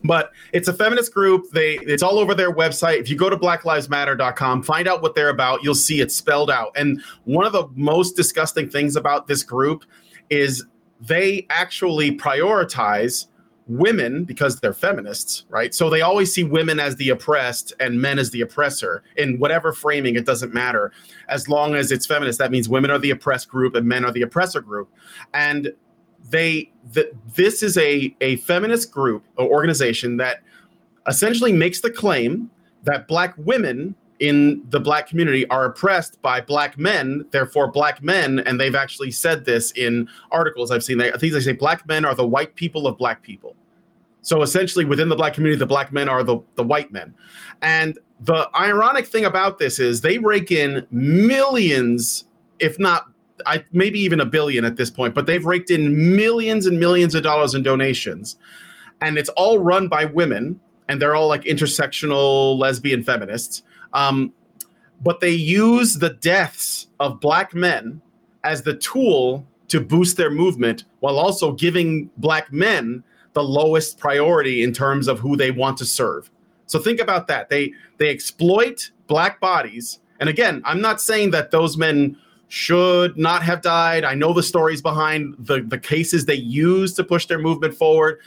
But 0.02 0.31
it's 0.54 0.68
a 0.68 0.72
feminist 0.72 1.12
group. 1.12 1.50
They 1.52 1.74
it's 1.83 2.02
all 2.02 2.18
over 2.18 2.35
their 2.35 2.50
website. 2.50 3.00
If 3.00 3.11
you 3.11 3.16
go 3.16 3.28
to 3.28 3.37
blacklivesmatter.com 3.37 4.62
find 4.62 4.88
out 4.88 5.02
what 5.02 5.14
they're 5.14 5.28
about 5.28 5.62
you'll 5.62 5.74
see 5.74 6.00
it 6.00 6.11
spelled 6.11 6.50
out. 6.50 6.72
And 6.74 7.02
one 7.24 7.44
of 7.44 7.52
the 7.52 7.68
most 7.74 8.16
disgusting 8.16 8.70
things 8.70 8.96
about 8.96 9.26
this 9.26 9.42
group 9.42 9.85
is 10.31 10.64
they 11.02 11.46
actually 11.50 12.16
prioritize 12.16 13.26
women 13.68 14.24
because 14.24 14.61
they're 14.61 14.72
feminists 14.72 15.44
right? 15.48 15.74
So 15.74 15.90
they 15.90 16.00
always 16.00 16.33
see 16.33 16.44
women 16.44 16.81
as 16.81 16.96
the 16.96 17.11
oppressed 17.11 17.72
and 17.81 18.00
men 18.00 18.18
as 18.18 18.31
the 18.31 18.40
oppressor. 18.40 19.02
In 19.16 19.38
whatever 19.38 19.72
framing 19.72 20.16
it 20.16 20.26
doesn't 20.26 20.54
matter. 20.54 20.92
As 21.28 21.48
long 21.48 21.74
as 21.74 21.92
it's 21.92 22.07
feminist 22.07 22.38
that 22.38 22.50
means 22.50 22.68
women 22.68 22.90
are 22.90 22.98
the 22.98 23.11
oppressed 23.11 23.48
group 23.48 23.74
and 23.74 23.87
men 23.87 24.04
are 24.04 24.12
the 24.12 24.22
oppressor 24.22 24.61
group. 24.61 24.88
And 25.35 25.72
they 26.31 26.72
the, 26.92 27.11
this 27.35 27.62
is 27.62 27.76
a 27.78 28.14
a 28.20 28.37
feminist 28.37 28.90
group 28.90 29.24
or 29.37 29.46
organization 29.46 30.16
that 30.18 30.42
essentially 31.07 31.52
makes 31.52 31.81
the 31.81 31.90
claim 31.90 32.50
that 32.85 33.09
black 33.09 33.35
women 33.38 33.94
in 34.20 34.64
the 34.70 34.81
black 34.81 35.07
community 35.07 35.48
are 35.48 35.64
oppressed 35.64 36.20
by 36.22 36.40
black 36.40 36.76
men 36.76 37.24
therefore 37.31 37.70
black 37.70 38.02
men 38.02 38.40
and 38.40 38.61
they've 38.61 38.74
actually 38.74 39.11
said 39.11 39.44
this 39.44 39.70
in 39.72 40.09
articles 40.31 40.70
i've 40.70 40.83
seen. 40.83 40.98
They, 40.98 41.12
i 41.12 41.16
they 41.16 41.40
say 41.40 41.52
black 41.52 41.87
men 41.87 42.04
are 42.04 42.14
the 42.14 42.26
white 42.26 42.54
people 42.54 42.87
of 42.87 42.98
black 42.98 43.22
people. 43.22 43.54
So 44.22 44.42
essentially 44.42 44.85
within 44.85 45.09
the 45.09 45.16
black 45.16 45.35
community 45.35 45.59
the 45.59 45.66
black 45.66 45.92
men 45.92 46.09
are 46.09 46.22
the, 46.22 46.38
the 46.57 46.64
white 46.64 46.92
men. 46.92 47.14
And 47.62 47.98
the 48.20 48.50
ironic 48.54 49.07
thing 49.07 49.24
about 49.24 49.59
this 49.59 49.78
is 49.78 50.00
they 50.00 50.18
rake 50.18 50.50
in 50.50 50.87
millions 50.90 52.24
if 52.59 52.78
not 52.78 53.07
I 53.46 53.64
maybe 53.72 54.00
even 54.00 54.20
a 54.20 54.26
billion 54.26 54.64
at 54.64 54.76
this 54.76 54.90
point, 54.90 55.14
but 55.14 55.26
they've 55.26 55.44
raked 55.44 55.70
in 55.70 56.16
millions 56.16 56.66
and 56.66 56.78
millions 56.81 57.14
of 57.14 57.22
dollars 57.22 57.54
in 57.54 57.62
donations, 57.62 58.37
and 59.00 59.18
it's 59.18 59.28
all 59.31 59.59
run 59.59 59.88
by 59.88 60.07
women, 60.07 60.61
and 60.88 61.00
they're 61.00 61.14
all 61.14 61.28
like 61.28 61.44
intersectional 61.44 62.59
lesbian 62.59 63.02
feminists. 63.02 63.62
Um, 63.92 64.33
but 65.03 65.20
they 65.20 65.31
use 65.31 65.94
the 65.94 66.11
deaths 66.11 66.88
of 67.01 67.20
black 67.20 67.55
men 67.55 68.01
as 68.44 68.62
the 68.62 68.74
tool 68.74 69.46
to 69.68 69.81
boost 69.81 70.16
their 70.16 70.31
movement, 70.31 70.85
while 71.01 71.18
also 71.18 71.53
giving 71.53 72.11
black 72.16 72.53
men 72.53 73.05
the 73.35 73.42
lowest 73.42 73.98
priority 73.98 74.62
in 74.62 74.72
terms 74.72 75.07
of 75.07 75.20
who 75.20 75.37
they 75.37 75.51
want 75.51 75.77
to 75.79 75.85
serve. 75.85 76.31
So 76.66 76.79
think 76.79 77.01
about 77.01 77.29
that. 77.29 77.48
They 77.48 77.72
they 77.98 78.09
exploit 78.09 78.90
black 79.07 79.40
bodies. 79.40 80.01
And 80.20 80.29
again, 80.29 80.62
I'm 80.64 80.81
not 80.81 81.01
saying 81.01 81.31
that 81.31 81.51
those 81.51 81.77
men 81.77 82.16
should 82.48 83.16
not 83.16 83.42
have 83.42 83.61
died. 83.61 84.05
I 84.05 84.14
know 84.14 84.33
the 84.33 84.42
stories 84.42 84.81
behind 84.81 85.35
the, 85.38 85.61
the 85.61 85.79
cases 85.79 86.24
they 86.24 86.35
use 86.35 86.94
to 86.94 87.05
push 87.05 87.27
their 87.27 87.38
movement 87.38 87.74
forward. 87.74 88.20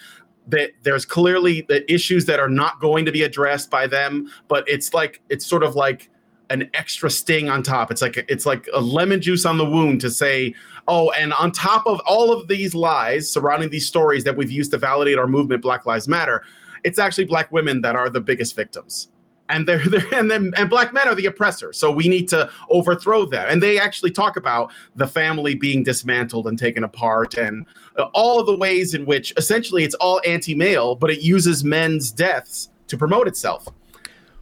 That 0.52 0.72
there's 0.84 1.06
clearly 1.06 1.62
the 1.68 1.92
issues 1.92 2.26
that 2.26 2.40
are 2.40 2.50
not 2.50 2.80
going 2.80 3.06
to 3.06 3.12
be 3.12 3.24
addressed 3.24 3.70
by 3.70 3.88
them, 3.88 4.30
but 4.48 4.68
it's 4.68 4.94
like 4.94 5.22
it's 5.30 5.46
sort 5.46 5.64
of 5.64 5.76
like 5.76 6.10
an 6.50 6.70
extra 6.74 7.10
sting 7.10 7.50
on 7.50 7.64
top. 7.64 7.92
It's 7.92 8.02
like 8.02 8.18
it's 8.30 8.46
like 8.46 8.68
a 8.74 8.82
lemon 8.82 9.22
juice 9.22 9.46
on 9.46 9.58
the 9.58 9.66
wound 9.66 10.02
to 10.02 10.12
say, 10.12 10.54
oh, 10.88 11.12
and 11.12 11.34
on 11.34 11.52
top 11.52 11.88
of 11.88 12.00
all 12.06 12.32
of 12.32 12.48
these 12.48 12.76
lies 12.76 13.32
surrounding 13.32 13.70
these 13.70 13.88
stories 13.88 14.24
that 14.26 14.36
we've 14.36 14.52
used 14.52 14.72
to 14.72 14.78
validate 14.78 15.18
our 15.18 15.28
movement, 15.28 15.62
Black 15.62 15.86
Lives 15.86 16.08
Matter, 16.08 16.44
it's 16.84 17.00
actually 17.00 17.26
black 17.26 17.52
women 17.52 17.82
that 17.82 17.96
are 17.96 18.10
the 18.10 18.22
biggest 18.22 18.56
victims 18.56 19.08
and 19.52 19.68
they're, 19.68 19.84
they're 19.88 20.14
and 20.14 20.32
then 20.32 20.54
and 20.58 20.70
black 20.70 20.94
men 20.94 21.08
are 21.08 21.16
the 21.16 21.26
oppressor 21.26 21.74
so 21.74 21.92
we 21.92 22.08
need 22.08 22.28
to 22.30 22.50
overthrow 22.70 23.26
them. 23.26 23.46
And 23.50 23.62
they 23.62 23.80
actually 23.80 24.12
talk 24.12 24.38
about 24.38 24.72
the 24.96 25.08
family 25.08 25.56
being 25.56 25.84
dismantled 25.84 26.48
and 26.48 26.58
taken 26.58 26.84
apart 26.84 27.36
and 27.36 27.66
uh, 27.98 28.04
all 28.14 28.40
of 28.40 28.46
the 28.46 28.56
ways 28.56 28.94
in 28.94 29.06
which 29.06 29.34
essentially 29.38 29.84
it's 29.84 29.96
all 29.96 30.22
anti-male 30.26 30.96
but 30.96 31.12
it 31.12 31.22
uses 31.22 31.64
men's 31.64 32.12
deaths 32.12 32.70
to 32.88 32.98
promote 32.98 33.28
itself. 33.28 33.68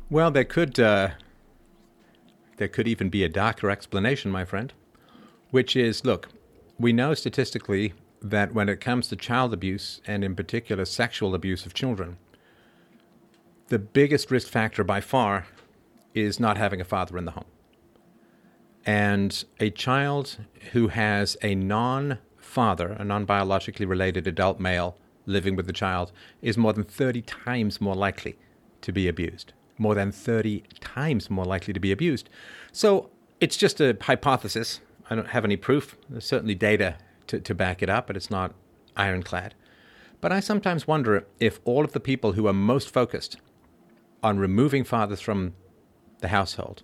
Well 0.09 0.31
there 0.31 0.45
could 0.45 0.79
uh, 0.79 1.09
there 2.57 2.67
could 2.67 2.87
even 2.87 3.09
be 3.09 3.23
a 3.23 3.29
darker 3.29 3.69
explanation 3.69 4.31
my 4.31 4.45
friend 4.45 4.73
which 5.51 5.75
is 5.75 6.05
look 6.05 6.29
we 6.79 6.93
know 6.93 7.13
statistically 7.13 7.93
that 8.21 8.53
when 8.53 8.69
it 8.69 8.81
comes 8.81 9.07
to 9.07 9.15
child 9.15 9.53
abuse 9.53 10.01
and 10.05 10.23
in 10.23 10.35
particular 10.35 10.85
sexual 10.85 11.33
abuse 11.33 11.65
of 11.65 11.73
children 11.73 12.17
the 13.69 13.79
biggest 13.79 14.31
risk 14.31 14.47
factor 14.47 14.83
by 14.83 14.99
far 14.99 15.47
is 16.13 16.39
not 16.39 16.57
having 16.57 16.81
a 16.81 16.85
father 16.85 17.17
in 17.17 17.25
the 17.25 17.31
home. 17.31 17.45
And 18.85 19.43
a 19.59 19.69
child 19.69 20.37
who 20.71 20.87
has 20.87 21.37
a 21.43 21.55
non 21.55 22.17
father, 22.37 22.89
a 22.93 23.03
non 23.03 23.25
biologically 23.25 23.85
related 23.85 24.27
adult 24.27 24.59
male 24.59 24.97
living 25.25 25.55
with 25.55 25.67
the 25.67 25.73
child, 25.73 26.11
is 26.41 26.57
more 26.57 26.73
than 26.73 26.83
30 26.83 27.21
times 27.21 27.79
more 27.79 27.95
likely 27.95 28.37
to 28.81 28.91
be 28.91 29.07
abused. 29.07 29.53
More 29.77 29.95
than 29.95 30.11
30 30.11 30.63
times 30.79 31.29
more 31.29 31.45
likely 31.45 31.73
to 31.73 31.79
be 31.79 31.91
abused. 31.91 32.29
So 32.71 33.11
it's 33.39 33.55
just 33.55 33.79
a 33.79 33.95
hypothesis. 34.01 34.79
I 35.09 35.15
don't 35.15 35.29
have 35.29 35.45
any 35.45 35.57
proof. 35.57 35.95
There's 36.09 36.25
certainly 36.25 36.55
data 36.55 36.95
to, 37.27 37.39
to 37.39 37.55
back 37.55 37.83
it 37.83 37.89
up, 37.89 38.07
but 38.07 38.17
it's 38.17 38.31
not 38.31 38.53
ironclad. 38.97 39.53
But 40.21 40.31
I 40.31 40.39
sometimes 40.39 40.87
wonder 40.87 41.27
if 41.39 41.59
all 41.63 41.85
of 41.85 41.93
the 41.93 41.99
people 41.99 42.33
who 42.33 42.47
are 42.47 42.53
most 42.53 42.89
focused 42.89 43.37
on 44.23 44.37
removing 44.37 44.83
fathers 44.83 45.21
from 45.21 45.53
the 46.19 46.27
household 46.27 46.83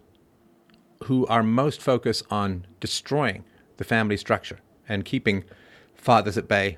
who 1.03 1.25
are 1.27 1.43
most 1.43 1.81
focused 1.81 2.23
on 2.31 2.65
destroying 2.79 3.43
the 3.77 3.83
family 3.83 4.17
structure 4.17 4.59
and 4.87 5.03
keeping 5.03 5.43
fathers 5.93 6.37
at 6.37 6.47
bay 6.47 6.77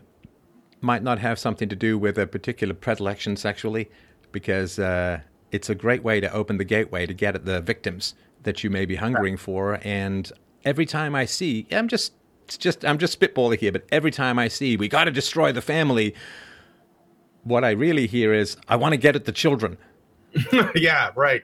might 0.81 1.03
not 1.03 1.19
have 1.19 1.37
something 1.37 1.69
to 1.69 1.75
do 1.75 1.97
with 1.97 2.17
a 2.17 2.27
particular 2.27 2.73
predilection 2.73 3.35
sexually 3.35 3.89
because 4.31 4.79
uh, 4.79 5.19
it's 5.51 5.69
a 5.69 5.75
great 5.75 6.03
way 6.03 6.19
to 6.19 6.31
open 6.33 6.57
the 6.57 6.63
gateway 6.63 7.05
to 7.05 7.13
get 7.13 7.35
at 7.35 7.45
the 7.45 7.61
victims 7.61 8.15
that 8.43 8.63
you 8.63 8.69
may 8.69 8.85
be 8.85 8.95
hungering 8.95 9.37
for. 9.37 9.79
And 9.83 10.31
every 10.67 10.85
time 10.85 11.15
i 11.15 11.23
see 11.23 11.65
i'm 11.71 11.87
just 11.87 12.11
it's 12.43 12.57
just 12.57 12.83
i'm 12.83 12.97
just 12.97 13.17
spitballing 13.17 13.57
here 13.57 13.71
but 13.71 13.85
every 13.89 14.11
time 14.11 14.37
i 14.37 14.49
see 14.49 14.75
we 14.75 14.89
got 14.89 15.05
to 15.05 15.11
destroy 15.11 15.51
the 15.53 15.61
family 15.61 16.13
what 17.43 17.63
i 17.63 17.71
really 17.71 18.05
hear 18.05 18.33
is 18.33 18.57
i 18.67 18.75
want 18.75 18.91
to 18.91 18.97
get 18.97 19.15
at 19.15 19.23
the 19.23 19.31
children 19.31 19.77
yeah, 20.75 21.11
right. 21.15 21.43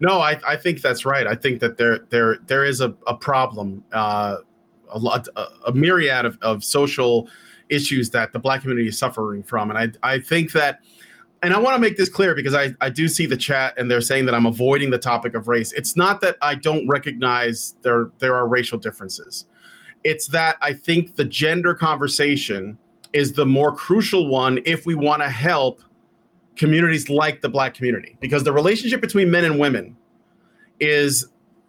No, 0.00 0.20
I, 0.20 0.38
I 0.46 0.56
think 0.56 0.82
that's 0.82 1.04
right. 1.06 1.26
I 1.26 1.34
think 1.34 1.60
that 1.60 1.76
there 1.76 2.00
there 2.10 2.38
there 2.46 2.64
is 2.64 2.80
a, 2.80 2.94
a 3.06 3.14
problem, 3.14 3.84
uh, 3.92 4.38
a 4.90 4.98
lot, 4.98 5.26
a, 5.36 5.46
a 5.68 5.72
myriad 5.72 6.24
of, 6.24 6.38
of 6.42 6.64
social 6.64 7.28
issues 7.68 8.10
that 8.10 8.32
the 8.32 8.38
black 8.38 8.60
community 8.60 8.88
is 8.88 8.98
suffering 8.98 9.42
from, 9.42 9.70
and 9.70 9.78
I 9.78 10.14
I 10.14 10.18
think 10.20 10.52
that, 10.52 10.80
and 11.42 11.54
I 11.54 11.58
want 11.58 11.74
to 11.76 11.80
make 11.80 11.96
this 11.96 12.08
clear 12.08 12.34
because 12.34 12.54
I 12.54 12.74
I 12.80 12.90
do 12.90 13.08
see 13.08 13.26
the 13.26 13.36
chat 13.36 13.74
and 13.78 13.90
they're 13.90 14.00
saying 14.00 14.26
that 14.26 14.34
I'm 14.34 14.46
avoiding 14.46 14.90
the 14.90 14.98
topic 14.98 15.34
of 15.34 15.48
race. 15.48 15.72
It's 15.72 15.96
not 15.96 16.20
that 16.20 16.36
I 16.42 16.54
don't 16.54 16.86
recognize 16.88 17.74
there 17.82 18.10
there 18.18 18.34
are 18.34 18.46
racial 18.46 18.78
differences. 18.78 19.46
It's 20.04 20.28
that 20.28 20.56
I 20.60 20.72
think 20.72 21.16
the 21.16 21.24
gender 21.24 21.74
conversation 21.74 22.78
is 23.12 23.32
the 23.32 23.46
more 23.46 23.74
crucial 23.74 24.28
one 24.28 24.60
if 24.66 24.84
we 24.84 24.94
want 24.94 25.22
to 25.22 25.28
help 25.28 25.80
communities 26.56 27.08
like 27.08 27.40
the 27.40 27.48
black 27.48 27.74
community 27.74 28.16
because 28.20 28.44
the 28.44 28.52
relationship 28.52 29.00
between 29.00 29.30
men 29.30 29.44
and 29.44 29.58
women 29.58 29.96
is 30.80 31.26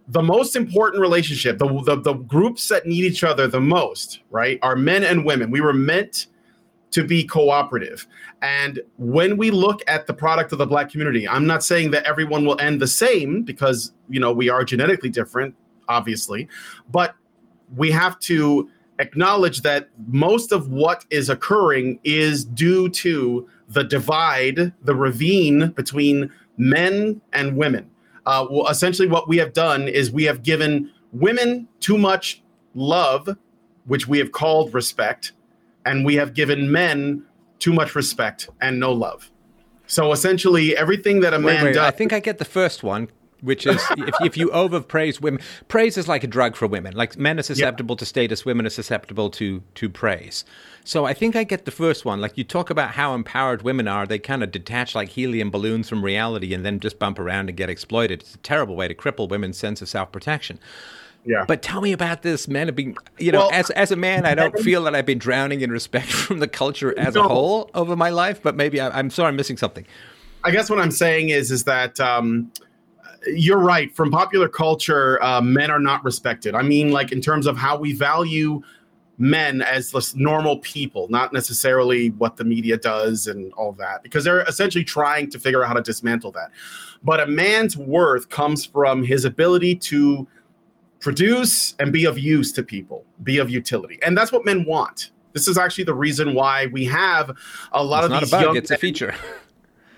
the 0.09 0.23
most 0.23 0.55
important 0.55 1.01
relationship 1.01 1.57
the, 1.57 1.67
the, 1.83 1.95
the 1.97 2.13
groups 2.13 2.67
that 2.69 2.85
need 2.85 3.03
each 3.03 3.23
other 3.23 3.47
the 3.47 3.59
most 3.59 4.21
right 4.29 4.59
are 4.61 4.75
men 4.75 5.03
and 5.03 5.25
women. 5.25 5.51
We 5.51 5.61
were 5.61 5.73
meant 5.73 6.27
to 6.91 7.03
be 7.03 7.25
cooperative. 7.25 8.07
And 8.41 8.79
when 8.97 9.35
we 9.35 9.51
look 9.51 9.81
at 9.87 10.07
the 10.07 10.13
product 10.13 10.51
of 10.53 10.57
the 10.57 10.65
black 10.65 10.89
community 10.89 11.27
i'm 11.27 11.45
not 11.45 11.63
saying 11.63 11.91
that 11.91 12.03
everyone 12.05 12.45
will 12.45 12.59
end 12.59 12.79
the 12.81 12.87
same 12.87 13.43
because 13.43 13.93
you 14.09 14.19
know 14.19 14.31
we 14.31 14.49
are 14.49 14.63
genetically 14.63 15.09
different 15.09 15.55
obviously 15.89 16.47
but 16.91 17.15
we 17.75 17.91
have 17.91 18.19
to 18.19 18.69
acknowledge 18.99 19.61
that 19.61 19.89
most 20.07 20.51
of 20.51 20.69
what 20.69 21.05
is 21.09 21.29
occurring 21.29 21.99
is 22.03 22.45
due 22.45 22.89
to 22.89 23.47
the 23.67 23.83
divide, 23.83 24.73
the 24.81 24.95
ravine 24.95 25.71
between 25.71 26.31
men 26.57 27.21
and 27.33 27.57
women. 27.57 27.89
Uh, 28.25 28.45
well, 28.49 28.67
essentially, 28.67 29.07
what 29.07 29.27
we 29.27 29.37
have 29.37 29.53
done 29.53 29.87
is 29.87 30.11
we 30.11 30.25
have 30.25 30.43
given 30.43 30.91
women 31.13 31.67
too 31.79 31.97
much 31.97 32.41
love, 32.75 33.29
which 33.85 34.07
we 34.07 34.17
have 34.17 34.31
called 34.31 34.73
respect, 34.73 35.31
and 35.85 36.05
we 36.05 36.15
have 36.15 36.33
given 36.33 36.71
men 36.71 37.23
too 37.59 37.73
much 37.73 37.95
respect 37.95 38.49
and 38.61 38.79
no 38.79 38.91
love. 38.91 39.31
So 39.87 40.11
essentially, 40.11 40.75
everything 40.75 41.21
that 41.21 41.33
a 41.33 41.39
man 41.39 41.45
wait, 41.45 41.63
wait, 41.63 41.73
does. 41.73 41.85
I 41.85 41.91
think 41.91 42.11
I 42.11 42.19
get 42.19 42.37
the 42.37 42.45
first 42.45 42.83
one, 42.83 43.07
which 43.41 43.67
is 43.67 43.81
if, 43.97 44.15
if 44.21 44.37
you 44.37 44.49
overpraise 44.49 45.21
women, 45.21 45.41
praise 45.67 45.97
is 45.97 46.07
like 46.07 46.23
a 46.23 46.27
drug 46.27 46.55
for 46.55 46.67
women. 46.67 46.95
Like 46.95 47.17
men 47.17 47.39
are 47.39 47.43
susceptible 47.43 47.95
to 47.97 48.05
status, 48.05 48.45
women 48.45 48.65
are 48.65 48.71
susceptible 48.71 49.29
to 49.31 49.61
to 49.75 49.89
praise. 49.89 50.45
So 50.83 51.05
I 51.05 51.13
think 51.13 51.35
I 51.35 51.43
get 51.43 51.65
the 51.65 51.71
first 51.71 52.05
one. 52.05 52.21
Like 52.21 52.37
you 52.37 52.43
talk 52.43 52.69
about 52.69 52.91
how 52.91 53.13
empowered 53.13 53.61
women 53.61 53.87
are, 53.87 54.07
they 54.07 54.19
kind 54.19 54.43
of 54.43 54.51
detach 54.51 54.95
like 54.95 55.09
helium 55.09 55.51
balloons 55.51 55.89
from 55.89 56.03
reality 56.03 56.53
and 56.53 56.65
then 56.65 56.79
just 56.79 56.97
bump 56.97 57.19
around 57.19 57.49
and 57.49 57.57
get 57.57 57.69
exploited. 57.69 58.21
It's 58.21 58.35
a 58.35 58.39
terrible 58.39 58.75
way 58.75 58.87
to 58.87 58.95
cripple 58.95 59.27
women's 59.27 59.57
sense 59.57 59.81
of 59.81 59.89
self 59.89 60.11
protection. 60.11 60.59
Yeah. 61.25 61.43
But 61.45 61.61
tell 61.61 61.81
me 61.81 61.91
about 61.91 62.21
this 62.21 62.47
men 62.47 62.67
have 62.67 62.75
been, 62.75 62.95
you 63.17 63.33
know, 63.33 63.39
Well, 63.39 63.51
as 63.51 63.69
as 63.71 63.91
a 63.91 63.97
man, 63.97 64.25
I 64.25 64.33
don't 64.33 64.57
feel 64.59 64.83
that 64.85 64.95
I've 64.95 65.05
been 65.05 65.17
drowning 65.17 65.61
in 65.61 65.71
respect 65.71 66.07
from 66.11 66.39
the 66.39 66.47
culture 66.47 66.97
as 66.97 67.15
a 67.15 67.23
whole 67.23 67.69
over 67.73 67.95
my 67.95 68.09
life. 68.09 68.41
But 68.41 68.55
maybe 68.55 68.79
I, 68.79 68.97
I'm 68.97 69.09
sorry, 69.09 69.29
I'm 69.29 69.35
missing 69.35 69.57
something. 69.57 69.85
I 70.43 70.51
guess 70.51 70.69
what 70.69 70.79
I'm 70.79 70.91
saying 70.91 71.29
is 71.29 71.51
is 71.51 71.65
that 71.65 71.99
um, 71.99 72.49
you're 73.25 73.59
right. 73.59 73.93
From 73.95 74.11
popular 74.11 74.47
culture, 74.47 75.21
uh, 75.23 75.41
men 75.41 75.71
are 75.71 75.79
not 75.79 76.03
respected. 76.03 76.55
I 76.55 76.61
mean, 76.61 76.91
like 76.91 77.11
in 77.11 77.21
terms 77.21 77.47
of 77.47 77.57
how 77.57 77.77
we 77.77 77.93
value 77.93 78.61
men 79.17 79.61
as 79.61 79.91
just 79.91 80.15
normal 80.15 80.59
people, 80.59 81.07
not 81.09 81.33
necessarily 81.33 82.09
what 82.11 82.37
the 82.37 82.43
media 82.43 82.77
does 82.77 83.27
and 83.27 83.51
all 83.53 83.71
that, 83.73 84.03
because 84.03 84.23
they're 84.23 84.43
essentially 84.43 84.83
trying 84.83 85.29
to 85.31 85.39
figure 85.39 85.63
out 85.63 85.67
how 85.67 85.73
to 85.73 85.81
dismantle 85.81 86.31
that. 86.31 86.51
But 87.03 87.19
a 87.19 87.27
man's 87.27 87.75
worth 87.75 88.29
comes 88.29 88.65
from 88.65 89.03
his 89.03 89.25
ability 89.25 89.75
to 89.75 90.27
produce 90.99 91.75
and 91.79 91.91
be 91.91 92.05
of 92.05 92.17
use 92.19 92.51
to 92.53 92.63
people, 92.63 93.05
be 93.23 93.39
of 93.39 93.49
utility, 93.49 93.99
and 94.03 94.17
that's 94.17 94.31
what 94.31 94.45
men 94.45 94.65
want. 94.65 95.11
This 95.33 95.47
is 95.47 95.57
actually 95.57 95.83
the 95.83 95.93
reason 95.93 96.33
why 96.33 96.67
we 96.67 96.85
have 96.85 97.35
a 97.71 97.83
lot 97.83 98.03
It's 98.03 98.05
of 98.05 98.11
not 98.11 98.23
a 98.23 98.25
these 98.25 98.31
bug; 98.31 98.43
young 98.43 98.55
it's 98.55 98.71
a 98.71 98.77
feature. 98.77 99.15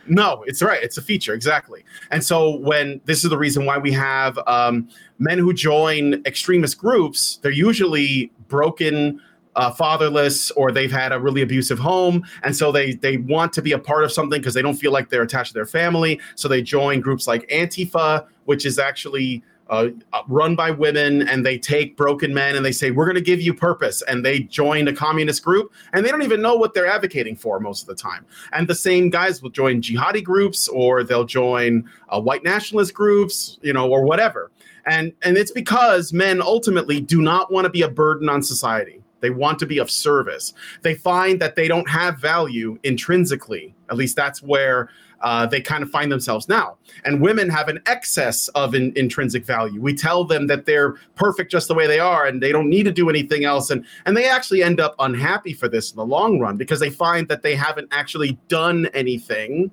no, 0.09 0.43
it's 0.47 0.61
right. 0.61 0.81
It's 0.81 0.97
a 0.97 1.01
feature, 1.01 1.33
exactly. 1.33 1.83
And 2.11 2.23
so, 2.23 2.57
when 2.57 2.99
this 3.05 3.23
is 3.23 3.29
the 3.29 3.37
reason 3.37 3.65
why 3.65 3.77
we 3.77 3.91
have 3.93 4.39
um, 4.47 4.89
men 5.19 5.37
who 5.37 5.53
join 5.53 6.21
extremist 6.25 6.77
groups, 6.77 7.37
they're 7.41 7.51
usually 7.51 8.31
broken, 8.47 9.21
uh, 9.55 9.71
fatherless, 9.71 10.51
or 10.51 10.71
they've 10.71 10.91
had 10.91 11.11
a 11.11 11.19
really 11.19 11.41
abusive 11.41 11.79
home, 11.79 12.25
and 12.43 12.55
so 12.55 12.71
they 12.71 12.93
they 12.93 13.17
want 13.17 13.53
to 13.53 13.61
be 13.61 13.71
a 13.71 13.79
part 13.79 14.03
of 14.03 14.11
something 14.11 14.41
because 14.41 14.53
they 14.53 14.61
don't 14.61 14.77
feel 14.77 14.91
like 14.91 15.09
they're 15.09 15.23
attached 15.23 15.49
to 15.49 15.53
their 15.53 15.65
family. 15.65 16.19
So 16.35 16.47
they 16.47 16.61
join 16.61 17.01
groups 17.01 17.27
like 17.27 17.47
Antifa, 17.49 18.25
which 18.45 18.65
is 18.65 18.79
actually 18.79 19.43
uh, 19.69 19.89
run 20.27 20.55
by 20.55 20.71
women, 20.71 21.27
and 21.27 21.45
they 21.45 21.57
take 21.57 21.95
broken 21.95 22.33
men 22.33 22.55
and 22.55 22.65
they 22.65 22.71
say, 22.71 22.91
"We're 22.91 23.05
going 23.05 23.15
to 23.15 23.21
give 23.21 23.41
you 23.41 23.53
purpose," 23.53 24.01
and 24.03 24.25
they 24.25 24.39
join 24.39 24.87
a 24.87 24.93
communist 24.93 25.43
group, 25.43 25.71
and 25.93 26.05
they 26.05 26.09
don't 26.09 26.23
even 26.23 26.41
know 26.41 26.55
what 26.55 26.73
they're 26.73 26.87
advocating 26.87 27.35
for 27.35 27.59
most 27.59 27.81
of 27.81 27.87
the 27.87 27.95
time. 27.95 28.25
And 28.51 28.67
the 28.67 28.75
same 28.75 29.09
guys 29.09 29.41
will 29.41 29.51
join 29.51 29.81
jihadi 29.81 30.23
groups, 30.23 30.67
or 30.67 31.03
they'll 31.03 31.25
join 31.25 31.89
uh, 32.09 32.19
white 32.19 32.43
nationalist 32.43 32.93
groups, 32.93 33.59
you 33.61 33.73
know, 33.73 33.89
or 33.89 34.03
whatever. 34.03 34.51
And 34.85 35.13
and 35.21 35.37
it's 35.37 35.51
because 35.51 36.13
men 36.13 36.41
ultimately 36.41 36.99
do 36.99 37.21
not 37.21 37.51
want 37.51 37.65
to 37.65 37.69
be 37.69 37.83
a 37.83 37.89
burden 37.89 38.27
on 38.27 38.41
society. 38.41 39.01
They 39.21 39.29
want 39.29 39.59
to 39.59 39.65
be 39.65 39.79
of 39.79 39.91
service. 39.91 40.53
They 40.81 40.95
find 40.95 41.39
that 41.41 41.55
they 41.55 41.67
don't 41.67 41.89
have 41.89 42.19
value 42.19 42.79
intrinsically. 42.83 43.75
At 43.89 43.97
least 43.97 44.15
that's 44.15 44.41
where 44.41 44.89
uh, 45.21 45.45
they 45.45 45.61
kind 45.61 45.83
of 45.83 45.89
find 45.89 46.11
themselves 46.11 46.47
now. 46.47 46.77
And 47.03 47.21
women 47.21 47.49
have 47.49 47.67
an 47.67 47.81
excess 47.85 48.47
of 48.49 48.75
in, 48.75 48.93
intrinsic 48.95 49.45
value. 49.45 49.81
We 49.81 49.93
tell 49.93 50.23
them 50.23 50.47
that 50.47 50.65
they're 50.65 50.93
perfect 51.15 51.51
just 51.51 51.67
the 51.67 51.75
way 51.75 51.87
they 51.87 51.99
are 51.99 52.25
and 52.25 52.41
they 52.41 52.51
don't 52.51 52.69
need 52.69 52.83
to 52.83 52.91
do 52.91 53.09
anything 53.09 53.43
else. 53.43 53.69
And, 53.69 53.85
and 54.05 54.15
they 54.15 54.27
actually 54.27 54.63
end 54.63 54.79
up 54.79 54.95
unhappy 54.99 55.53
for 55.53 55.67
this 55.67 55.91
in 55.91 55.97
the 55.97 56.05
long 56.05 56.39
run 56.39 56.57
because 56.57 56.79
they 56.79 56.89
find 56.89 57.27
that 57.27 57.41
they 57.41 57.55
haven't 57.55 57.89
actually 57.91 58.37
done 58.47 58.87
anything, 58.93 59.71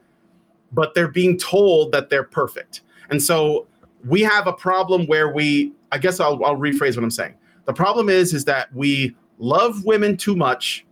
but 0.72 0.94
they're 0.94 1.08
being 1.08 1.38
told 1.38 1.92
that 1.92 2.10
they're 2.10 2.24
perfect. 2.24 2.82
And 3.10 3.22
so 3.22 3.66
we 4.04 4.22
have 4.22 4.46
a 4.46 4.52
problem 4.52 5.06
where 5.06 5.32
we, 5.32 5.72
I 5.92 5.98
guess 5.98 6.20
I'll, 6.20 6.44
I'll 6.44 6.56
rephrase 6.56 6.96
what 6.96 7.04
I'm 7.04 7.10
saying. 7.10 7.34
The 7.66 7.72
problem 7.72 8.08
is, 8.08 8.34
is 8.34 8.44
that 8.46 8.72
we 8.74 9.14
love 9.38 9.84
women 9.84 10.16
too 10.16 10.36
much 10.36 10.86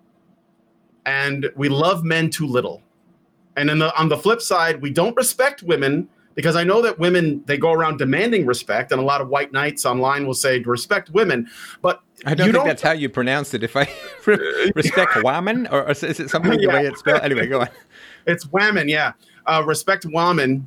and 1.07 1.51
we 1.57 1.69
love 1.69 2.05
men 2.05 2.31
too 2.31 2.47
little. 2.47 2.83
And 3.57 3.69
then 3.69 3.79
the, 3.79 3.97
on 3.99 4.09
the 4.09 4.17
flip 4.17 4.41
side, 4.41 4.83
we 4.83 4.91
don't 4.91 5.17
respect 5.17 5.63
women 5.63 6.09
because 6.35 6.57
I 6.57 6.65
know 6.65 6.83
that 6.83 6.99
women 6.99 7.43
they 7.47 7.57
go 7.57 7.73
around 7.73 7.99
demanding 7.99 8.45
respect, 8.47 8.91
and 8.93 9.01
a 9.01 9.05
lot 9.05 9.21
of 9.21 9.29
white 9.29 9.53
knights 9.53 9.87
online 9.87 10.27
will 10.27 10.35
say 10.35 10.59
respect 10.61 11.11
women, 11.11 11.49
but 11.81 12.03
I 12.27 12.35
don't 12.35 12.53
think 12.53 12.65
that's 12.65 12.83
how 12.83 12.93
you 12.93 13.09
pronounce 13.09 13.55
it. 13.55 13.63
If 13.63 13.77
I 13.77 13.89
respect 14.75 15.13
women, 15.23 15.67
or, 15.69 15.85
or 15.85 15.91
is 15.91 16.03
it 16.03 16.31
something 16.31 16.59
the 16.59 16.69
way 16.69 16.87
it's 16.87 17.01
spelled? 17.01 17.23
Anyway, 17.23 17.47
go 17.47 17.63
on. 17.63 17.69
It's 18.27 18.47
women, 18.47 18.89
yeah. 18.89 19.13
Uh, 19.47 19.63
respect 19.67 20.07
women. 20.07 20.67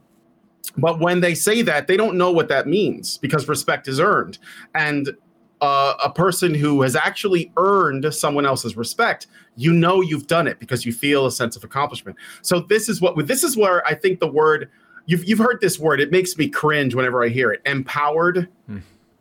But 0.78 1.00
when 1.00 1.22
they 1.22 1.34
say 1.34 1.62
that, 1.64 1.88
they 1.88 1.98
don't 1.98 2.18
know 2.18 2.32
what 2.32 2.50
that 2.50 2.68
means 2.68 3.18
because 3.18 3.48
respect 3.48 3.88
is 3.88 4.00
earned. 4.00 4.38
And 4.76 5.16
uh, 5.62 5.96
a 6.04 6.10
person 6.10 6.54
who 6.54 6.82
has 6.82 6.96
actually 6.96 7.52
earned 7.58 8.14
someone 8.14 8.46
else's 8.46 8.78
respect, 8.78 9.28
you 9.56 9.74
know 9.74 10.02
you've 10.02 10.28
done 10.28 10.48
it 10.48 10.60
because 10.60 10.86
you 10.86 10.94
feel 10.94 11.26
a 11.26 11.32
sense 11.32 11.56
of 11.56 11.64
accomplishment. 11.64 12.18
So 12.42 12.60
this 12.60 12.90
is 12.90 13.02
what 13.02 13.28
this 13.28 13.44
is 13.44 13.58
where 13.58 13.86
I 13.88 13.96
think 13.96 14.20
the 14.20 14.28
word 14.28 14.70
you've 15.08 15.28
you've 15.28 15.40
heard 15.40 15.60
this 15.60 15.80
word. 15.80 16.00
It 16.00 16.12
makes 16.12 16.38
me 16.38 16.48
cringe 16.48 16.94
whenever 16.94 17.24
I 17.24 17.30
hear 17.30 17.52
it. 17.52 17.62
Empowered. 17.66 18.48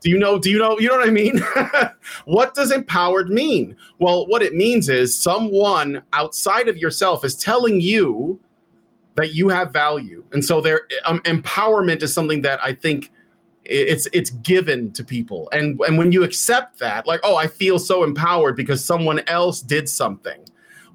Do 0.01 0.11
you 0.11 0.19
know? 0.19 0.39
Do 0.39 0.51
you 0.51 0.59
know? 0.59 0.79
You 0.79 0.89
know 0.89 0.99
what 0.99 1.09
I 1.09 1.11
mean? 1.11 1.43
what 2.27 2.55
does 2.55 2.71
empowered 2.71 3.31
mean? 3.31 3.75
Well, 3.99 4.27
what 4.27 4.43
it 4.43 4.55
means 4.55 4.89
is 4.89 5.15
someone 5.15 6.03
outside 6.13 6.69
of 6.69 6.77
yourself 6.77 7.25
is 7.25 7.35
telling 7.35 7.81
you 7.81 8.39
that 9.15 9.35
you 9.35 9.49
have 9.49 9.73
value, 9.73 10.23
and 10.33 10.45
so 10.45 10.61
their 10.61 10.83
um, 11.07 11.21
empowerment 11.21 12.03
is 12.03 12.13
something 12.13 12.43
that 12.43 12.63
I 12.63 12.75
think 12.75 13.11
it's 13.69 14.09
it's 14.13 14.31
given 14.31 14.93
to 14.93 15.05
people, 15.05 15.49
and 15.53 15.81
and 15.81 15.99
when 15.99 16.13
you 16.13 16.25
accept 16.25 16.79
that, 16.79 17.07
like, 17.07 17.21
oh, 17.23 17.37
I 17.37 17.47
feel 17.47 17.79
so 17.79 18.05
empowered 18.05 18.57
because 18.57 18.85
someone 18.85 19.21
else 19.27 19.61
did 19.61 19.89
something. 19.89 20.41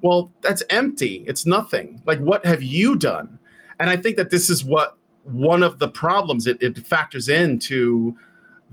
Well, 0.00 0.32
that's 0.40 0.62
empty. 0.70 1.24
It's 1.26 1.46
nothing. 1.46 2.02
Like, 2.06 2.18
what 2.18 2.44
have 2.44 2.62
you 2.62 2.96
done? 2.96 3.38
And 3.78 3.88
I 3.88 3.96
think 3.96 4.16
that 4.16 4.30
this 4.30 4.50
is 4.50 4.64
what 4.64 4.96
one 5.24 5.62
of 5.62 5.78
the 5.78 5.88
problems 5.88 6.46
it, 6.46 6.60
it 6.60 6.76
factors 6.86 7.28
into 7.28 8.16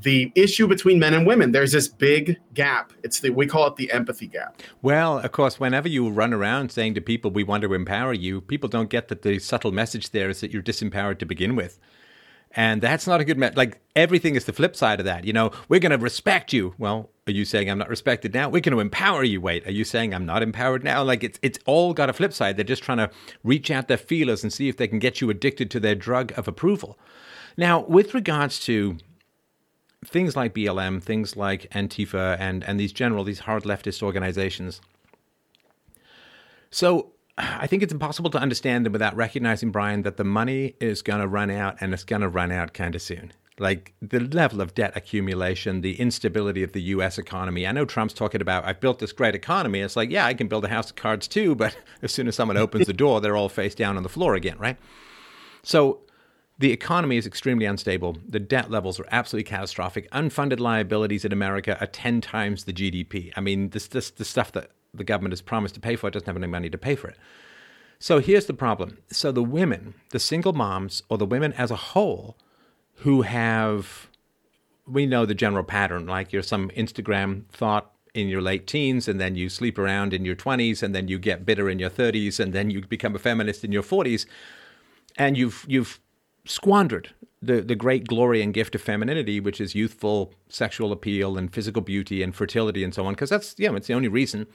the 0.01 0.31
issue 0.35 0.67
between 0.67 0.97
men 0.97 1.13
and 1.13 1.27
women. 1.27 1.51
There's 1.51 1.71
this 1.71 1.87
big 1.87 2.37
gap. 2.53 2.93
It's 3.03 3.19
the 3.19 3.29
we 3.29 3.45
call 3.45 3.67
it 3.67 3.75
the 3.75 3.91
empathy 3.91 4.27
gap. 4.27 4.61
Well, 4.81 5.19
of 5.19 5.31
course, 5.31 5.59
whenever 5.59 5.87
you 5.87 6.09
run 6.09 6.33
around 6.33 6.71
saying 6.71 6.93
to 6.95 7.01
people, 7.01 7.31
we 7.31 7.43
want 7.43 7.63
to 7.63 7.73
empower 7.73 8.13
you, 8.13 8.41
people 8.41 8.69
don't 8.69 8.89
get 8.89 9.09
that 9.09 9.21
the 9.21 9.39
subtle 9.39 9.71
message 9.71 10.11
there 10.11 10.29
is 10.29 10.41
that 10.41 10.51
you're 10.51 10.63
disempowered 10.63 11.19
to 11.19 11.25
begin 11.25 11.55
with. 11.55 11.79
And 12.51 12.81
that's 12.81 13.05
not 13.05 13.21
a 13.21 13.25
good 13.25 13.37
message. 13.37 13.57
Like 13.57 13.79
everything 13.95 14.35
is 14.35 14.45
the 14.45 14.53
flip 14.53 14.75
side 14.75 14.99
of 14.99 15.05
that. 15.05 15.23
You 15.23 15.33
know, 15.33 15.51
we're 15.67 15.79
going 15.79 15.91
to 15.91 15.97
respect 15.97 16.51
you. 16.51 16.73
Well, 16.77 17.09
are 17.27 17.31
you 17.31 17.45
saying 17.45 17.69
I'm 17.69 17.77
not 17.77 17.89
respected 17.89 18.33
now? 18.33 18.49
We're 18.49 18.61
going 18.61 18.75
to 18.75 18.79
empower 18.79 19.23
you. 19.23 19.39
Wait, 19.39 19.67
are 19.67 19.71
you 19.71 19.83
saying 19.83 20.15
I'm 20.15 20.25
not 20.25 20.41
empowered 20.41 20.83
now? 20.83 21.03
Like 21.03 21.23
it's 21.23 21.37
it's 21.43 21.59
all 21.65 21.93
got 21.93 22.09
a 22.09 22.13
flip 22.13 22.33
side. 22.33 22.57
They're 22.57 22.63
just 22.63 22.81
trying 22.81 22.97
to 22.97 23.11
reach 23.43 23.69
out 23.69 23.87
their 23.87 23.97
feelers 23.97 24.41
and 24.41 24.51
see 24.51 24.67
if 24.67 24.77
they 24.77 24.87
can 24.87 24.99
get 24.99 25.21
you 25.21 25.29
addicted 25.29 25.69
to 25.71 25.79
their 25.79 25.95
drug 25.95 26.33
of 26.37 26.47
approval. 26.47 26.97
Now, 27.55 27.81
with 27.81 28.13
regards 28.15 28.59
to 28.61 28.97
things 30.05 30.35
like 30.35 30.55
BLM, 30.55 31.03
things 31.03 31.35
like 31.35 31.69
Antifa, 31.69 32.37
and 32.39 32.63
and 32.63 32.79
these 32.79 32.91
general 32.91 33.23
these 33.23 33.39
hard 33.39 33.63
leftist 33.63 34.01
organizations. 34.01 34.81
So 36.71 37.11
I 37.39 37.67
think 37.67 37.83
it's 37.83 37.93
impossible 37.93 38.29
to 38.31 38.37
understand 38.37 38.85
them 38.85 38.91
without 38.91 39.15
recognizing, 39.15 39.71
Brian, 39.71 40.01
that 40.03 40.17
the 40.17 40.23
money 40.25 40.75
is 40.81 41.01
going 41.01 41.21
to 41.21 41.27
run 41.27 41.49
out 41.49 41.77
and 41.79 41.93
it's 41.93 42.03
going 42.03 42.21
to 42.21 42.27
run 42.27 42.51
out 42.51 42.73
kind 42.73 42.95
of 42.95 43.01
soon. 43.01 43.31
Like 43.57 43.93
the 44.01 44.19
level 44.19 44.61
of 44.61 44.73
debt 44.75 44.93
accumulation, 44.95 45.81
the 45.81 45.99
instability 45.99 46.63
of 46.63 46.73
the 46.73 46.81
US 46.81 47.17
economy. 47.17 47.65
I 47.65 47.71
know 47.71 47.85
Trump's 47.85 48.13
talking 48.13 48.41
about, 48.41 48.65
I've 48.65 48.79
built 48.79 48.99
this 48.99 49.11
great 49.11 49.35
economy. 49.35 49.79
It's 49.79 49.95
like, 49.95 50.09
yeah, 50.09 50.25
I 50.25 50.33
can 50.33 50.47
build 50.47 50.65
a 50.65 50.69
house 50.69 50.89
of 50.89 50.97
cards 50.97 51.27
too, 51.27 51.55
but 51.55 51.77
as 52.01 52.11
soon 52.11 52.27
as 52.27 52.35
someone 52.35 52.57
opens 52.57 52.87
the 52.87 52.93
door, 52.93 53.21
they're 53.21 53.37
all 53.37 53.49
face 53.49 53.75
down 53.75 53.95
on 53.95 54.03
the 54.03 54.09
floor 54.09 54.35
again, 54.35 54.57
right? 54.57 54.77
So 55.63 56.01
the 56.57 56.71
economy 56.71 57.17
is 57.17 57.25
extremely 57.25 57.65
unstable. 57.65 58.17
The 58.27 58.39
debt 58.39 58.69
levels 58.69 58.99
are 58.99 59.05
absolutely 59.11 59.49
catastrophic. 59.49 60.11
Unfunded 60.11 60.59
liabilities 60.59 61.23
in 61.23 61.31
America 61.31 61.77
are 61.79 61.87
10 61.87 62.19
times 62.21 62.65
the 62.65 62.73
GDP. 62.73 63.31
I 63.35 63.41
mean, 63.41 63.69
this, 63.69 63.87
this, 63.87 64.09
the 64.09 64.25
stuff 64.25 64.51
that 64.53 64.71
the 64.93 65.03
government 65.03 65.31
has 65.31 65.41
promised 65.41 65.75
to 65.75 65.81
pay 65.81 65.95
for 65.95 66.07
it 66.07 66.11
doesn't 66.11 66.27
have 66.27 66.37
any 66.37 66.47
money 66.47 66.69
to 66.69 66.77
pay 66.77 66.95
for 66.95 67.07
it. 67.07 67.17
So 67.99 68.19
here's 68.19 68.45
the 68.45 68.53
problem. 68.53 68.99
So 69.11 69.31
the 69.31 69.43
women, 69.43 69.93
the 70.11 70.19
single 70.19 70.53
moms, 70.53 71.03
or 71.09 71.17
the 71.17 71.25
women 71.25 71.53
as 71.53 71.69
a 71.69 71.75
whole 71.75 72.37
who 72.95 73.23
have, 73.23 74.09
we 74.87 75.05
know 75.05 75.25
the 75.25 75.35
general 75.35 75.63
pattern, 75.63 76.07
like 76.07 76.31
you're 76.31 76.41
some 76.41 76.69
Instagram 76.69 77.45
thought 77.49 77.91
in 78.13 78.27
your 78.27 78.41
late 78.41 78.67
teens, 78.67 79.07
and 79.07 79.19
then 79.19 79.35
you 79.35 79.49
sleep 79.49 79.77
around 79.77 80.13
in 80.13 80.25
your 80.25 80.35
20s, 80.35 80.81
and 80.81 80.95
then 80.95 81.07
you 81.07 81.19
get 81.19 81.45
bitter 81.45 81.69
in 81.69 81.77
your 81.77 81.89
30s, 81.89 82.39
and 82.39 82.53
then 82.53 82.69
you 82.69 82.81
become 82.81 83.15
a 83.15 83.19
feminist 83.19 83.63
in 83.63 83.71
your 83.71 83.83
40s, 83.83 84.25
and 85.17 85.37
you've, 85.37 85.65
you've 85.67 85.99
squandered 86.45 87.13
the, 87.41 87.61
the 87.61 87.75
great 87.75 88.07
glory 88.07 88.41
and 88.41 88.53
gift 88.53 88.75
of 88.75 88.81
femininity, 88.81 89.39
which 89.39 89.61
is 89.61 89.75
youthful 89.75 90.33
sexual 90.47 90.91
appeal 90.91 91.37
and 91.37 91.53
physical 91.53 91.81
beauty 91.81 92.23
and 92.23 92.35
fertility 92.35 92.83
and 92.83 92.93
so 92.93 93.05
on, 93.05 93.13
because 93.13 93.29
that's, 93.29 93.57
know, 93.59 93.75
it's 93.75 93.87
the 93.87 93.93
only 93.93 94.07
reason 94.07 94.47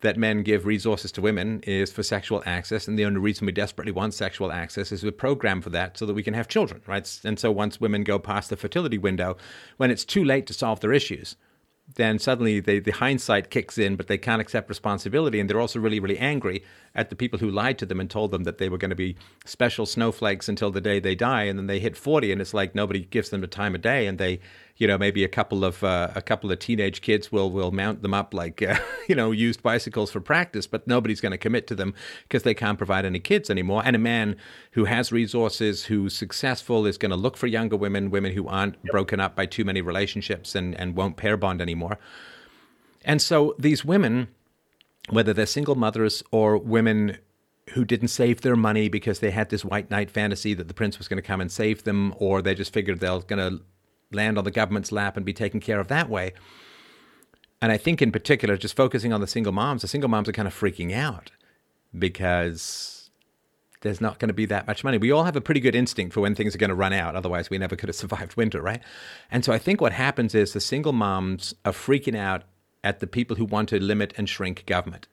that 0.00 0.16
men 0.16 0.42
give 0.42 0.64
resources 0.64 1.12
to 1.12 1.20
women 1.20 1.60
is 1.66 1.92
for 1.92 2.02
sexual 2.02 2.42
access, 2.46 2.88
and 2.88 2.98
the 2.98 3.04
only 3.04 3.20
reason 3.20 3.46
we 3.46 3.52
desperately 3.52 3.92
want 3.92 4.14
sexual 4.14 4.50
access 4.50 4.92
is 4.92 5.04
we 5.04 5.10
program 5.10 5.60
for 5.60 5.70
that 5.70 5.98
so 5.98 6.06
that 6.06 6.14
we 6.14 6.22
can 6.22 6.34
have 6.34 6.48
children, 6.48 6.80
right? 6.86 7.20
And 7.24 7.38
so 7.38 7.52
once 7.52 7.80
women 7.80 8.04
go 8.04 8.18
past 8.18 8.50
the 8.50 8.56
fertility 8.56 8.98
window, 8.98 9.36
when 9.76 9.90
it's 9.90 10.04
too 10.04 10.24
late 10.24 10.46
to 10.46 10.54
solve 10.54 10.80
their 10.80 10.92
issues, 10.92 11.36
then 11.96 12.18
suddenly 12.18 12.60
they, 12.60 12.78
the 12.78 12.92
hindsight 12.92 13.50
kicks 13.50 13.78
in, 13.78 13.96
but 13.96 14.06
they 14.06 14.18
can't 14.18 14.40
accept 14.40 14.68
responsibility. 14.68 15.40
And 15.40 15.48
they're 15.48 15.60
also 15.60 15.80
really, 15.80 16.00
really 16.00 16.18
angry 16.18 16.62
at 16.94 17.10
the 17.10 17.16
people 17.16 17.38
who 17.38 17.50
lied 17.50 17.78
to 17.78 17.86
them 17.86 18.00
and 18.00 18.08
told 18.08 18.30
them 18.30 18.44
that 18.44 18.58
they 18.58 18.68
were 18.68 18.78
going 18.78 18.90
to 18.90 18.96
be 18.96 19.16
special 19.44 19.86
snowflakes 19.86 20.48
until 20.48 20.70
the 20.70 20.80
day 20.80 21.00
they 21.00 21.14
die. 21.14 21.44
And 21.44 21.58
then 21.58 21.66
they 21.66 21.80
hit 21.80 21.96
40, 21.96 22.32
and 22.32 22.40
it's 22.40 22.54
like 22.54 22.74
nobody 22.74 23.00
gives 23.00 23.30
them 23.30 23.40
the 23.40 23.46
time 23.46 23.74
of 23.74 23.82
day. 23.82 24.06
And 24.06 24.18
they 24.18 24.40
you 24.80 24.86
know 24.88 24.98
maybe 24.98 25.22
a 25.22 25.28
couple 25.28 25.64
of 25.64 25.84
uh, 25.84 26.08
a 26.16 26.22
couple 26.22 26.50
of 26.50 26.58
teenage 26.58 27.02
kids 27.02 27.30
will 27.30 27.50
will 27.50 27.70
mount 27.70 28.02
them 28.02 28.12
up 28.12 28.34
like 28.34 28.60
uh, 28.62 28.76
you 29.08 29.14
know 29.14 29.30
used 29.30 29.62
bicycles 29.62 30.10
for 30.10 30.20
practice 30.20 30.66
but 30.66 30.88
nobody's 30.88 31.20
going 31.20 31.30
to 31.30 31.38
commit 31.38 31.68
to 31.68 31.76
them 31.76 31.94
because 32.22 32.42
they 32.42 32.54
can't 32.54 32.78
provide 32.78 33.04
any 33.04 33.20
kids 33.20 33.48
anymore 33.48 33.82
and 33.84 33.94
a 33.94 33.98
man 33.98 34.34
who 34.72 34.86
has 34.86 35.12
resources 35.12 35.84
who's 35.84 36.16
successful 36.16 36.86
is 36.86 36.98
going 36.98 37.10
to 37.10 37.16
look 37.16 37.36
for 37.36 37.46
younger 37.46 37.76
women 37.76 38.10
women 38.10 38.32
who 38.32 38.48
aren't 38.48 38.74
yep. 38.82 38.90
broken 38.90 39.20
up 39.20 39.36
by 39.36 39.46
too 39.46 39.64
many 39.64 39.80
relationships 39.80 40.56
and 40.56 40.74
and 40.80 40.96
won't 40.96 41.16
pair 41.16 41.36
bond 41.36 41.60
anymore 41.60 41.98
and 43.04 43.22
so 43.22 43.54
these 43.58 43.84
women 43.84 44.28
whether 45.10 45.32
they're 45.32 45.46
single 45.46 45.74
mothers 45.74 46.22
or 46.30 46.56
women 46.56 47.18
who 47.70 47.84
didn't 47.84 48.08
save 48.08 48.40
their 48.40 48.56
money 48.56 48.88
because 48.88 49.20
they 49.20 49.30
had 49.30 49.50
this 49.50 49.64
white 49.64 49.90
knight 49.90 50.10
fantasy 50.10 50.54
that 50.54 50.68
the 50.68 50.74
prince 50.74 50.98
was 50.98 51.08
going 51.08 51.18
to 51.18 51.26
come 51.26 51.40
and 51.40 51.52
save 51.52 51.84
them, 51.84 52.12
or 52.18 52.42
they 52.42 52.54
just 52.54 52.72
figured 52.72 52.98
they're 52.98 53.20
going 53.20 53.38
to 53.38 53.62
land 54.12 54.38
on 54.38 54.44
the 54.44 54.50
government's 54.50 54.92
lap 54.92 55.16
and 55.16 55.26
be 55.26 55.32
taken 55.32 55.60
care 55.60 55.80
of 55.80 55.88
that 55.88 56.08
way. 56.08 56.32
And 57.62 57.70
I 57.70 57.76
think, 57.76 58.00
in 58.00 58.10
particular, 58.10 58.56
just 58.56 58.74
focusing 58.76 59.12
on 59.12 59.20
the 59.20 59.26
single 59.26 59.52
moms, 59.52 59.82
the 59.82 59.88
single 59.88 60.08
moms 60.08 60.28
are 60.28 60.32
kind 60.32 60.48
of 60.48 60.54
freaking 60.54 60.94
out 60.94 61.30
because 61.96 63.10
there's 63.82 64.00
not 64.00 64.18
going 64.18 64.28
to 64.28 64.34
be 64.34 64.46
that 64.46 64.66
much 64.66 64.84
money. 64.84 64.98
We 64.98 65.10
all 65.10 65.24
have 65.24 65.36
a 65.36 65.40
pretty 65.40 65.60
good 65.60 65.74
instinct 65.74 66.12
for 66.12 66.20
when 66.20 66.34
things 66.34 66.54
are 66.54 66.58
going 66.58 66.70
to 66.70 66.74
run 66.74 66.92
out. 66.92 67.16
Otherwise, 67.16 67.50
we 67.50 67.58
never 67.58 67.76
could 67.76 67.88
have 67.88 67.96
survived 68.04 68.36
winter, 68.36 68.60
right? 68.60 68.82
And 69.30 69.44
so 69.44 69.52
I 69.52 69.58
think 69.58 69.80
what 69.80 69.92
happens 69.92 70.34
is 70.34 70.52
the 70.52 70.60
single 70.60 70.92
moms 70.92 71.54
are 71.64 71.72
freaking 71.72 72.16
out 72.16 72.44
at 72.82 73.00
the 73.00 73.06
people 73.06 73.36
who 73.36 73.44
want 73.44 73.68
to 73.70 73.80
limit 73.80 74.14
and 74.16 74.28
shrink 74.28 74.64
government. 74.66 75.06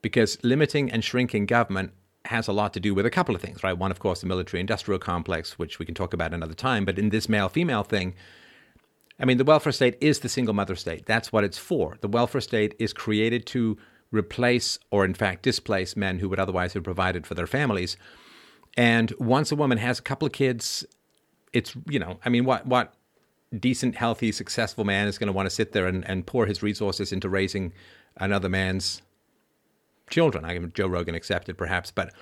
Because 0.00 0.38
limiting 0.42 0.90
and 0.90 1.04
shrinking 1.04 1.46
government 1.46 1.92
has 2.28 2.46
a 2.46 2.52
lot 2.52 2.74
to 2.74 2.80
do 2.80 2.94
with 2.94 3.06
a 3.06 3.10
couple 3.10 3.34
of 3.34 3.40
things, 3.40 3.62
right? 3.62 3.76
One, 3.76 3.90
of 3.90 4.00
course, 4.00 4.20
the 4.20 4.26
military 4.26 4.60
industrial 4.60 4.98
complex, 4.98 5.58
which 5.58 5.78
we 5.78 5.86
can 5.86 5.94
talk 5.94 6.12
about 6.12 6.34
another 6.34 6.54
time. 6.54 6.84
But 6.84 6.98
in 6.98 7.08
this 7.08 7.28
male 7.28 7.48
female 7.48 7.82
thing, 7.82 8.14
I 9.18 9.24
mean, 9.24 9.38
the 9.38 9.44
welfare 9.44 9.72
state 9.72 9.96
is 10.00 10.20
the 10.20 10.28
single 10.28 10.54
mother 10.54 10.76
state. 10.76 11.06
That's 11.06 11.32
what 11.32 11.42
it's 11.42 11.58
for. 11.58 11.96
The 12.02 12.08
welfare 12.08 12.42
state 12.42 12.74
is 12.78 12.92
created 12.92 13.46
to 13.46 13.78
replace 14.10 14.78
or, 14.90 15.06
in 15.06 15.14
fact, 15.14 15.42
displace 15.42 15.96
men 15.96 16.18
who 16.18 16.28
would 16.28 16.38
otherwise 16.38 16.74
have 16.74 16.84
provided 16.84 17.26
for 17.26 17.34
their 17.34 17.46
families. 17.46 17.96
And 18.76 19.12
once 19.18 19.50
a 19.50 19.56
woman 19.56 19.78
has 19.78 19.98
a 19.98 20.02
couple 20.02 20.26
of 20.26 20.32
kids, 20.32 20.84
it's, 21.54 21.74
you 21.88 21.98
know, 21.98 22.20
I 22.24 22.28
mean, 22.28 22.44
what, 22.44 22.66
what 22.66 22.94
decent, 23.58 23.96
healthy, 23.96 24.32
successful 24.32 24.84
man 24.84 25.08
is 25.08 25.16
going 25.16 25.28
to 25.28 25.32
want 25.32 25.46
to 25.46 25.54
sit 25.54 25.72
there 25.72 25.86
and, 25.86 26.06
and 26.06 26.26
pour 26.26 26.44
his 26.44 26.62
resources 26.62 27.10
into 27.10 27.28
raising 27.28 27.72
another 28.18 28.50
man's 28.50 29.00
children. 30.10 30.44
I 30.44 30.58
mean, 30.58 30.72
Joe 30.74 30.86
Rogan 30.86 31.14
accepted, 31.14 31.56
perhaps. 31.58 31.90
But 31.90 32.12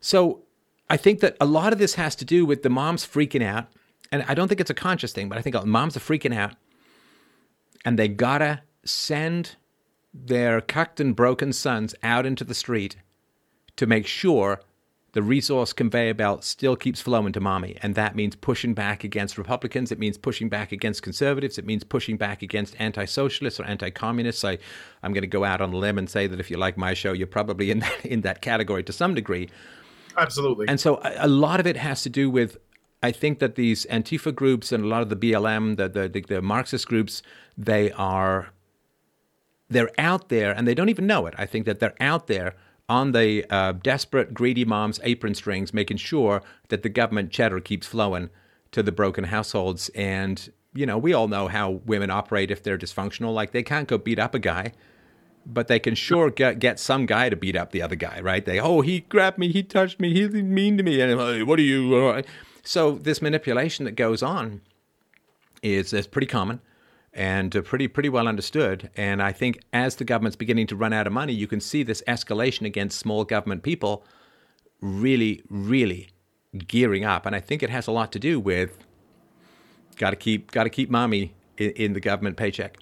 so 0.00 0.42
I 0.88 0.96
think 0.96 1.20
that 1.20 1.36
a 1.40 1.46
lot 1.46 1.72
of 1.72 1.78
this 1.78 1.94
has 1.94 2.16
to 2.16 2.24
do 2.24 2.44
with 2.44 2.62
the 2.62 2.70
moms 2.70 3.06
freaking 3.06 3.42
out. 3.42 3.68
And 4.12 4.24
I 4.26 4.34
don't 4.34 4.48
think 4.48 4.60
it's 4.60 4.70
a 4.70 4.74
conscious 4.74 5.12
thing, 5.12 5.28
but 5.28 5.38
I 5.38 5.42
think 5.42 5.64
moms 5.64 5.96
are 5.96 6.00
freaking 6.00 6.34
out. 6.34 6.54
And 7.84 7.98
they 7.98 8.08
gotta 8.08 8.62
send 8.84 9.56
their 10.12 10.60
cucked 10.60 11.00
and 11.00 11.14
broken 11.14 11.52
sons 11.52 11.94
out 12.02 12.26
into 12.26 12.44
the 12.44 12.54
street 12.54 12.96
to 13.76 13.86
make 13.86 14.06
sure 14.06 14.60
the 15.12 15.22
resource 15.22 15.72
conveyor 15.72 16.14
belt 16.14 16.44
still 16.44 16.76
keeps 16.76 17.00
flowing 17.00 17.32
to 17.32 17.40
mommy. 17.40 17.76
And 17.82 17.94
that 17.96 18.14
means 18.14 18.36
pushing 18.36 18.74
back 18.74 19.02
against 19.02 19.38
Republicans. 19.38 19.90
It 19.90 19.98
means 19.98 20.16
pushing 20.16 20.48
back 20.48 20.70
against 20.70 21.02
conservatives. 21.02 21.58
It 21.58 21.66
means 21.66 21.82
pushing 21.82 22.16
back 22.16 22.42
against 22.42 22.76
anti 22.78 23.04
socialists 23.06 23.58
or 23.58 23.64
anti 23.64 23.90
communists. 23.90 24.44
I, 24.44 24.58
I'm 25.02 25.12
going 25.12 25.22
to 25.22 25.28
go 25.28 25.44
out 25.44 25.60
on 25.60 25.72
a 25.72 25.76
limb 25.76 25.98
and 25.98 26.08
say 26.08 26.26
that 26.28 26.38
if 26.38 26.50
you 26.50 26.58
like 26.58 26.76
my 26.76 26.94
show, 26.94 27.12
you're 27.12 27.26
probably 27.26 27.70
in 27.70 27.80
that, 27.80 28.06
in 28.06 28.20
that 28.20 28.40
category 28.40 28.84
to 28.84 28.92
some 28.92 29.14
degree. 29.14 29.48
Absolutely. 30.16 30.68
And 30.68 30.78
so 30.78 31.00
a, 31.02 31.26
a 31.26 31.28
lot 31.28 31.60
of 31.60 31.66
it 31.66 31.76
has 31.76 32.02
to 32.02 32.08
do 32.08 32.30
with 32.30 32.58
I 33.02 33.12
think 33.12 33.38
that 33.38 33.54
these 33.54 33.86
Antifa 33.86 34.34
groups 34.34 34.72
and 34.72 34.84
a 34.84 34.86
lot 34.86 35.02
of 35.02 35.08
the 35.08 35.16
BLM, 35.16 35.76
the, 35.76 35.88
the, 35.88 36.08
the, 36.08 36.20
the 36.20 36.42
Marxist 36.42 36.86
groups, 36.86 37.22
they 37.56 37.90
are 37.92 38.50
they're 39.70 39.90
out 39.98 40.28
there 40.28 40.52
and 40.52 40.66
they 40.68 40.74
don't 40.74 40.88
even 40.88 41.06
know 41.06 41.26
it. 41.26 41.34
I 41.38 41.46
think 41.46 41.64
that 41.66 41.80
they're 41.80 41.94
out 42.00 42.26
there 42.26 42.54
on 42.90 43.12
the 43.12 43.46
uh, 43.50 43.70
desperate, 43.70 44.34
greedy 44.34 44.64
mom's 44.64 44.98
apron 45.04 45.34
strings, 45.34 45.72
making 45.72 45.96
sure 45.96 46.42
that 46.68 46.82
the 46.82 46.88
government 46.88 47.30
cheddar 47.30 47.60
keeps 47.60 47.86
flowing 47.86 48.28
to 48.72 48.82
the 48.82 48.90
broken 48.90 49.24
households. 49.24 49.90
And, 49.90 50.52
you 50.74 50.86
know, 50.86 50.98
we 50.98 51.14
all 51.14 51.28
know 51.28 51.46
how 51.46 51.70
women 51.86 52.10
operate 52.10 52.50
if 52.50 52.64
they're 52.64 52.76
dysfunctional. 52.76 53.32
Like, 53.32 53.52
they 53.52 53.62
can't 53.62 53.86
go 53.86 53.96
beat 53.96 54.18
up 54.18 54.34
a 54.34 54.40
guy, 54.40 54.72
but 55.46 55.68
they 55.68 55.78
can 55.78 55.94
sure 55.94 56.30
get, 56.30 56.58
get 56.58 56.80
some 56.80 57.06
guy 57.06 57.28
to 57.28 57.36
beat 57.36 57.54
up 57.54 57.70
the 57.70 57.80
other 57.80 57.94
guy, 57.94 58.20
right? 58.20 58.44
They, 58.44 58.58
oh, 58.58 58.80
he 58.80 59.00
grabbed 59.00 59.38
me, 59.38 59.52
he 59.52 59.62
touched 59.62 60.00
me, 60.00 60.12
he's 60.12 60.30
mean 60.30 60.76
to 60.76 60.82
me. 60.82 61.00
And, 61.00 61.18
hey, 61.20 61.44
what 61.44 61.60
are 61.60 61.62
you? 61.62 62.24
So, 62.64 62.92
this 62.92 63.22
manipulation 63.22 63.84
that 63.84 63.92
goes 63.92 64.20
on 64.20 64.62
is, 65.62 65.92
is 65.92 66.08
pretty 66.08 66.26
common 66.26 66.60
and 67.12 67.54
uh, 67.56 67.62
pretty 67.62 67.88
pretty 67.88 68.08
well 68.08 68.28
understood. 68.28 68.90
And 68.96 69.22
I 69.22 69.32
think 69.32 69.60
as 69.72 69.96
the 69.96 70.04
government's 70.04 70.36
beginning 70.36 70.66
to 70.68 70.76
run 70.76 70.92
out 70.92 71.06
of 71.06 71.12
money, 71.12 71.32
you 71.32 71.46
can 71.46 71.60
see 71.60 71.82
this 71.82 72.02
escalation 72.06 72.66
against 72.66 72.98
small 72.98 73.24
government 73.24 73.62
people 73.62 74.04
really, 74.80 75.42
really 75.48 76.10
gearing 76.66 77.04
up. 77.04 77.26
And 77.26 77.34
I 77.34 77.40
think 77.40 77.62
it 77.62 77.70
has 77.70 77.86
a 77.86 77.92
lot 77.92 78.12
to 78.12 78.18
do 78.18 78.40
with 78.40 78.84
got 79.96 80.10
to 80.10 80.16
keep 80.16 80.50
got 80.52 80.64
to 80.64 80.70
keep 80.70 80.90
mommy 80.90 81.34
in, 81.56 81.70
in 81.70 81.92
the 81.92 82.00
government 82.00 82.36
paycheck. 82.36 82.76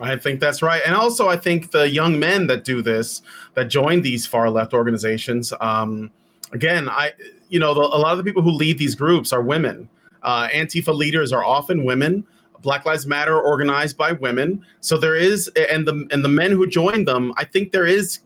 I 0.00 0.16
think 0.16 0.40
that's 0.40 0.60
right. 0.60 0.82
And 0.84 0.94
also, 0.94 1.28
I 1.28 1.36
think 1.36 1.70
the 1.70 1.88
young 1.88 2.18
men 2.18 2.46
that 2.48 2.64
do 2.64 2.82
this, 2.82 3.22
that 3.54 3.64
join 3.64 4.02
these 4.02 4.26
far 4.26 4.50
left 4.50 4.74
organizations, 4.74 5.54
um, 5.60 6.10
again, 6.52 6.88
I, 6.88 7.12
you 7.48 7.58
know, 7.58 7.72
the, 7.72 7.80
a 7.80 7.98
lot 7.98 8.12
of 8.12 8.18
the 8.18 8.24
people 8.24 8.42
who 8.42 8.50
lead 8.50 8.76
these 8.76 8.94
groups 8.94 9.32
are 9.32 9.40
women. 9.40 9.88
Uh, 10.22 10.48
Antifa 10.48 10.94
leaders 10.94 11.32
are 11.32 11.44
often 11.44 11.84
women. 11.84 12.26
Black 12.66 12.84
Lives 12.84 13.06
Matter 13.06 13.40
organized 13.40 13.96
by 13.96 14.10
women. 14.10 14.60
So 14.80 14.98
there 14.98 15.14
is, 15.14 15.46
and 15.70 15.86
the 15.86 16.04
and 16.10 16.24
the 16.24 16.28
men 16.28 16.50
who 16.50 16.66
joined 16.66 17.06
them, 17.06 17.32
I 17.36 17.44
think 17.44 17.70
there 17.70 17.86
is 17.86 18.18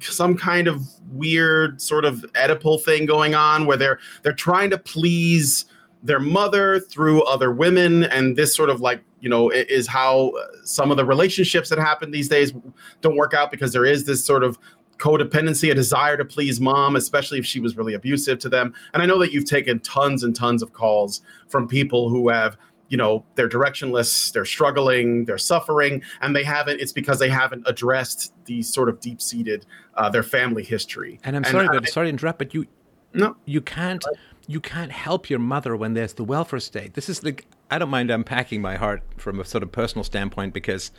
some 0.00 0.36
kind 0.36 0.66
of 0.66 0.82
weird 1.12 1.80
sort 1.80 2.04
of 2.04 2.26
Oedipal 2.34 2.82
thing 2.82 3.06
going 3.06 3.36
on 3.36 3.66
where 3.66 3.76
they're 3.76 4.00
they're 4.22 4.32
trying 4.32 4.70
to 4.70 4.78
please 4.78 5.66
their 6.02 6.18
mother 6.18 6.80
through 6.80 7.22
other 7.22 7.52
women, 7.52 8.02
and 8.02 8.36
this 8.36 8.52
sort 8.52 8.68
of 8.68 8.80
like 8.80 9.00
you 9.20 9.28
know 9.28 9.48
is 9.50 9.86
how 9.86 10.32
some 10.64 10.90
of 10.90 10.96
the 10.96 11.04
relationships 11.04 11.68
that 11.68 11.78
happen 11.78 12.10
these 12.10 12.28
days 12.28 12.52
don't 13.00 13.16
work 13.16 13.32
out 13.32 13.52
because 13.52 13.72
there 13.72 13.86
is 13.86 14.06
this 14.06 14.24
sort 14.24 14.42
of 14.42 14.58
codependency, 14.98 15.70
a 15.70 15.74
desire 15.74 16.16
to 16.16 16.24
please 16.24 16.60
mom, 16.60 16.96
especially 16.96 17.38
if 17.38 17.46
she 17.46 17.60
was 17.60 17.76
really 17.76 17.94
abusive 17.94 18.40
to 18.40 18.48
them. 18.48 18.74
And 18.92 19.02
I 19.04 19.06
know 19.06 19.18
that 19.18 19.32
you've 19.32 19.44
taken 19.44 19.78
tons 19.80 20.24
and 20.24 20.34
tons 20.34 20.62
of 20.62 20.72
calls 20.72 21.22
from 21.48 21.68
people 21.68 22.08
who 22.08 22.28
have 22.28 22.56
you 22.94 22.98
know 22.98 23.24
they're 23.34 23.48
directionless 23.48 24.32
they're 24.32 24.44
struggling 24.44 25.24
they're 25.24 25.36
suffering 25.36 26.00
and 26.20 26.36
they 26.36 26.44
haven't 26.44 26.80
it's 26.80 26.92
because 26.92 27.18
they 27.18 27.28
haven't 27.28 27.64
addressed 27.66 28.32
the 28.44 28.62
sort 28.62 28.88
of 28.88 29.00
deep-seated 29.00 29.66
uh, 29.96 30.08
their 30.08 30.22
family 30.22 30.62
history. 30.62 31.18
And 31.24 31.34
i'm 31.34 31.42
and 31.42 31.50
sorry 31.50 31.66
I, 31.66 31.72
but 31.72 31.88
sorry 31.88 32.06
to 32.06 32.10
interrupt 32.10 32.38
but 32.38 32.54
you 32.54 32.68
no. 33.12 33.34
you 33.46 33.60
can't 33.60 34.04
you 34.46 34.60
can't 34.60 34.92
help 34.92 35.28
your 35.28 35.40
mother 35.40 35.74
when 35.74 35.94
there's 35.94 36.12
the 36.12 36.22
welfare 36.22 36.60
state. 36.60 36.94
This 36.94 37.08
is 37.08 37.18
the 37.18 37.36
i 37.68 37.78
don't 37.80 37.90
mind 37.90 38.12
unpacking 38.12 38.62
my 38.62 38.76
heart 38.76 39.02
from 39.16 39.40
a 39.40 39.44
sort 39.44 39.64
of 39.64 39.72
personal 39.72 40.04
standpoint 40.04 40.54
because 40.54 40.92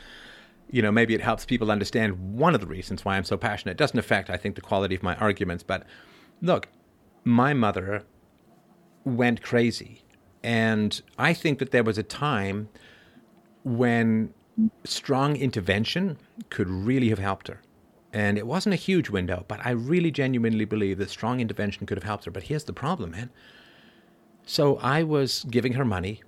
you 0.70 0.82
know 0.82 0.92
maybe 0.92 1.16
it 1.16 1.22
helps 1.22 1.46
people 1.46 1.72
understand 1.72 2.38
one 2.38 2.54
of 2.54 2.60
the 2.60 2.68
reasons 2.68 3.06
why 3.06 3.16
i'm 3.16 3.24
so 3.24 3.38
passionate. 3.38 3.72
It 3.72 3.78
doesn't 3.78 4.00
affect 4.00 4.30
i 4.30 4.36
think 4.36 4.56
the 4.56 4.62
quality 4.70 4.96
of 4.96 5.04
my 5.04 5.16
arguments 5.16 5.64
but 5.64 5.86
look 6.42 6.68
my 7.24 7.54
mother 7.54 8.04
went 9.06 9.42
crazy 9.42 10.05
and 10.46 11.02
I 11.18 11.34
think 11.34 11.58
that 11.58 11.72
there 11.72 11.84
was 11.84 11.98
a 11.98 12.04
time 12.04 12.70
when 13.64 14.32
strong 14.84 15.36
intervention 15.36 16.20
could 16.52 16.70
really 16.70 17.10
have 17.10 17.18
helped 17.18 17.48
her. 17.48 17.62
And 18.14 18.38
it 18.38 18.46
wasn't 18.46 18.74
a 18.74 18.78
huge 18.78 19.10
window, 19.10 19.44
but 19.48 19.60
I 19.66 19.72
really 19.72 20.12
genuinely 20.12 20.66
believe 20.66 21.00
that 21.00 21.10
strong 21.10 21.40
intervention 21.40 21.88
could 21.88 21.98
have 21.98 22.04
helped 22.04 22.26
her. 22.26 22.32
But 22.32 22.44
here's 22.44 22.66
the 22.66 22.74
problem, 22.74 23.12
man. 23.12 23.32
So 24.46 24.78
I 24.78 25.02
was 25.02 25.46
giving 25.50 25.74
her 25.74 25.84
money 25.84 26.22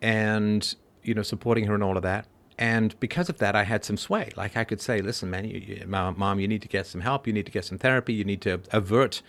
and, 0.00 0.72
you 1.02 1.12
know, 1.12 1.22
supporting 1.22 1.64
her 1.64 1.74
and 1.74 1.82
all 1.82 1.96
of 1.96 2.04
that. 2.04 2.28
And 2.58 2.98
because 3.00 3.28
of 3.28 3.38
that, 3.38 3.56
I 3.56 3.64
had 3.64 3.84
some 3.84 3.96
sway. 3.96 4.30
Like 4.36 4.56
I 4.56 4.62
could 4.62 4.80
say, 4.80 5.02
listen, 5.02 5.30
man, 5.30 5.46
you, 5.46 5.58
you, 5.58 5.86
mom, 5.88 6.38
you 6.38 6.46
need 6.46 6.62
to 6.62 6.68
get 6.68 6.86
some 6.86 7.00
help. 7.00 7.26
You 7.26 7.32
need 7.32 7.46
to 7.46 7.52
get 7.52 7.64
some 7.64 7.78
therapy. 7.78 8.14
You 8.14 8.24
need 8.24 8.40
to 8.42 8.60
avert 8.70 9.20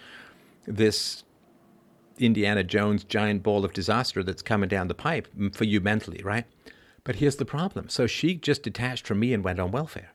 this 0.68 1.24
Indiana 2.20 2.64
Jones 2.64 3.04
giant 3.04 3.44
ball 3.44 3.66
of 3.66 3.74
disaster 3.74 4.24
that's 4.24 4.42
coming 4.42 4.70
down 4.70 4.88
the 4.88 4.94
pipe 4.94 5.28
for 5.54 5.64
you 5.64 5.82
mentally, 5.82 6.22
right? 6.24 6.46
But 7.04 7.16
here's 7.18 7.36
the 7.38 7.46
problem. 7.46 7.90
So 7.90 8.08
she 8.08 8.36
just 8.36 8.64
detached 8.64 9.06
from 9.06 9.20
me 9.20 9.34
and 9.34 9.44
went 9.44 9.60
on 9.60 9.72
welfare. 9.72 10.12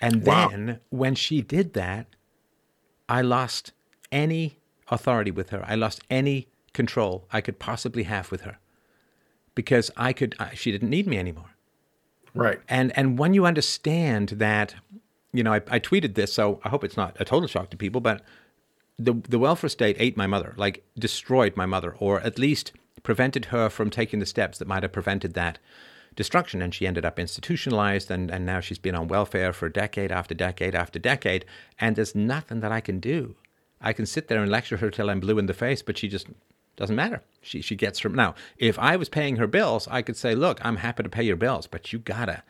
And 0.00 0.24
Wow. 0.24 0.48
then 0.48 0.80
when 0.90 1.14
she 1.14 1.42
did 1.42 1.72
that, 1.74 2.06
I 3.08 3.22
lost 3.22 3.72
any 4.12 4.58
authority 4.88 5.30
with 5.30 5.50
her. 5.50 5.64
I 5.66 5.74
lost 5.74 6.00
any 6.10 6.48
control 6.72 7.26
I 7.32 7.40
could 7.40 7.58
possibly 7.58 8.04
have 8.04 8.30
with 8.30 8.42
her 8.42 8.58
because 9.54 9.90
I 9.96 10.12
could. 10.12 10.36
I, 10.38 10.54
she 10.54 10.70
didn't 10.70 10.90
need 10.90 11.06
me 11.06 11.18
anymore. 11.18 11.50
Right. 12.34 12.60
And 12.68 12.96
and 12.96 13.18
when 13.18 13.34
you 13.34 13.46
understand 13.46 14.28
that, 14.36 14.74
you 15.32 15.42
know, 15.42 15.52
I, 15.52 15.62
I 15.68 15.80
tweeted 15.80 16.14
this, 16.14 16.32
so 16.32 16.60
I 16.64 16.68
hope 16.68 16.84
it's 16.84 16.96
not 16.96 17.16
a 17.18 17.24
total 17.24 17.48
shock 17.48 17.70
to 17.70 17.76
people, 17.76 18.00
but 18.00 18.22
the 18.98 19.14
the 19.28 19.38
welfare 19.38 19.70
state 19.70 19.96
ate 19.98 20.16
my 20.16 20.26
mother, 20.26 20.54
like 20.56 20.84
destroyed 20.98 21.56
my 21.56 21.66
mother, 21.66 21.94
or 21.98 22.20
at 22.20 22.38
least 22.38 22.72
prevented 23.02 23.46
her 23.46 23.68
from 23.70 23.90
taking 23.90 24.18
the 24.18 24.26
steps 24.26 24.58
that 24.58 24.68
might 24.68 24.82
have 24.82 24.92
prevented 24.92 25.34
that 25.34 25.58
destruction. 26.16 26.60
And 26.60 26.74
she 26.74 26.86
ended 26.86 27.04
up 27.04 27.18
institutionalized, 27.18 28.10
and, 28.10 28.30
and 28.30 28.44
now 28.44 28.60
she's 28.60 28.78
been 28.78 28.96
on 28.96 29.08
welfare 29.08 29.52
for 29.52 29.68
decade 29.68 30.10
after 30.10 30.34
decade 30.34 30.74
after 30.74 30.98
decade. 30.98 31.44
And 31.78 31.94
there's 31.94 32.14
nothing 32.14 32.60
that 32.60 32.72
I 32.72 32.80
can 32.80 32.98
do. 32.98 33.36
I 33.80 33.92
can 33.92 34.06
sit 34.06 34.26
there 34.26 34.42
and 34.42 34.50
lecture 34.50 34.78
her 34.78 34.90
till 34.90 35.08
I'm 35.08 35.20
blue 35.20 35.38
in 35.38 35.46
the 35.46 35.54
face, 35.54 35.82
but 35.82 35.96
she 35.96 36.08
just 36.08 36.26
doesn't 36.76 36.96
matter. 36.96 37.22
She 37.40 37.62
she 37.62 37.76
gets 37.76 38.00
from 38.00 38.14
now. 38.14 38.34
If 38.56 38.78
I 38.78 38.96
was 38.96 39.08
paying 39.08 39.36
her 39.36 39.46
bills, 39.46 39.86
I 39.88 40.02
could 40.02 40.16
say, 40.16 40.34
look, 40.34 40.64
I'm 40.64 40.76
happy 40.76 41.04
to 41.04 41.08
pay 41.08 41.22
your 41.22 41.36
bills, 41.36 41.68
but 41.68 41.92
you 41.92 42.00
gotta 42.00 42.42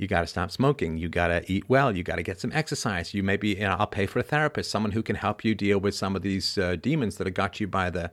you 0.00 0.08
got 0.08 0.22
to 0.22 0.26
stop 0.26 0.50
smoking. 0.50 0.96
You 0.96 1.10
got 1.10 1.28
to 1.28 1.52
eat 1.52 1.68
well. 1.68 1.94
You 1.94 2.02
got 2.02 2.16
to 2.16 2.22
get 2.22 2.40
some 2.40 2.50
exercise. 2.54 3.12
You 3.12 3.22
maybe, 3.22 3.48
you 3.48 3.60
know, 3.60 3.76
I'll 3.78 3.86
pay 3.86 4.06
for 4.06 4.18
a 4.18 4.22
therapist, 4.22 4.70
someone 4.70 4.92
who 4.92 5.02
can 5.02 5.14
help 5.14 5.44
you 5.44 5.54
deal 5.54 5.78
with 5.78 5.94
some 5.94 6.16
of 6.16 6.22
these 6.22 6.56
uh, 6.56 6.76
demons 6.76 7.16
that 7.16 7.26
have 7.26 7.34
got 7.34 7.60
you 7.60 7.66
by 7.66 7.90
the, 7.90 8.10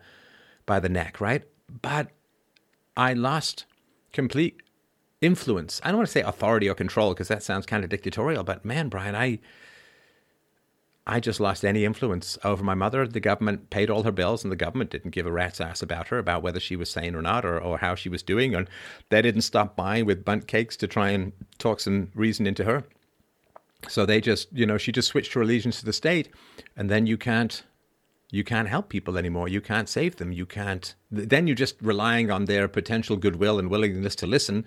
by 0.66 0.82
the 0.82 0.90
neck, 0.90 1.22
right? 1.22 1.46
But 1.82 2.10
I 2.98 3.14
lost 3.14 3.66
complete 4.12 4.62
influence. 5.22 5.80
I 5.82 5.88
don't 5.88 6.00
want 6.00 6.08
to 6.08 6.12
say 6.12 6.24
authority 6.24 6.68
or 6.68 6.74
control 6.74 7.14
because 7.14 7.30
that 7.30 7.42
sounds 7.42 7.66
kind 7.66 7.86
of 7.86 7.90
dictatorial. 7.90 8.44
But 8.44 8.66
man, 8.66 8.90
Brian, 8.90 9.16
I, 9.16 9.40
I 11.10 11.22
just 11.22 11.39
lost 11.39 11.64
any 11.64 11.86
influence 11.86 12.38
over 12.43 12.62
my 12.62 12.74
mother. 12.74 13.08
The 13.08 13.22
government 13.22 13.70
paid 13.70 13.89
all 13.89 14.03
her 14.03 14.12
bills, 14.12 14.43
and 14.43 14.51
the 14.51 14.58
government 14.58 14.89
didn't 14.89 15.12
give 15.12 15.26
a 15.26 15.32
rat's 15.32 15.62
ass 15.62 15.82
about 15.82 16.10
her, 16.10 16.20
about 16.20 16.43
whether 16.43 16.60
she 16.60 16.76
was 16.76 16.91
sane 16.91 17.16
or 17.16 17.22
not, 17.22 17.45
or, 17.45 17.58
or 17.58 17.78
how 17.78 17.95
she 17.95 18.10
was 18.10 18.22
doing. 18.22 18.53
And 18.53 18.70
they 19.08 19.22
didn't 19.22 19.43
stop 19.43 19.78
by 19.78 20.01
with 20.01 20.26
Bundt 20.26 20.47
cakes 20.47 20.76
to 20.78 20.88
try 20.88 21.12
and 21.12 21.32
talk 21.60 21.80
some 21.80 22.12
reason 22.14 22.45
into 22.45 22.66
her. 22.66 22.84
So 23.88 24.05
they 24.05 24.20
just, 24.20 24.51
you 24.51 24.66
know, 24.66 24.78
she 24.78 24.91
just 24.91 25.08
switched 25.08 25.32
her 25.32 25.41
allegiance 25.41 25.80
to 25.80 25.86
the 25.86 25.93
state, 25.93 26.28
and 26.76 26.89
then 26.89 27.08
you 27.08 27.18
can't, 27.18 27.64
you 28.30 28.43
can't 28.43 28.68
help 28.68 28.89
people 28.89 29.18
anymore. 29.18 29.47
You 29.47 29.62
can't 29.62 29.88
save 29.88 30.18
them. 30.18 30.34
You 30.34 30.45
can't. 30.45 30.93
Then 31.10 31.47
you're 31.47 31.55
just 31.55 31.82
relying 31.82 32.30
on 32.30 32.45
their 32.45 32.68
potential 32.68 33.16
goodwill 33.16 33.60
and 33.60 33.70
willingness 33.70 34.16
to 34.18 34.28
listen, 34.28 34.66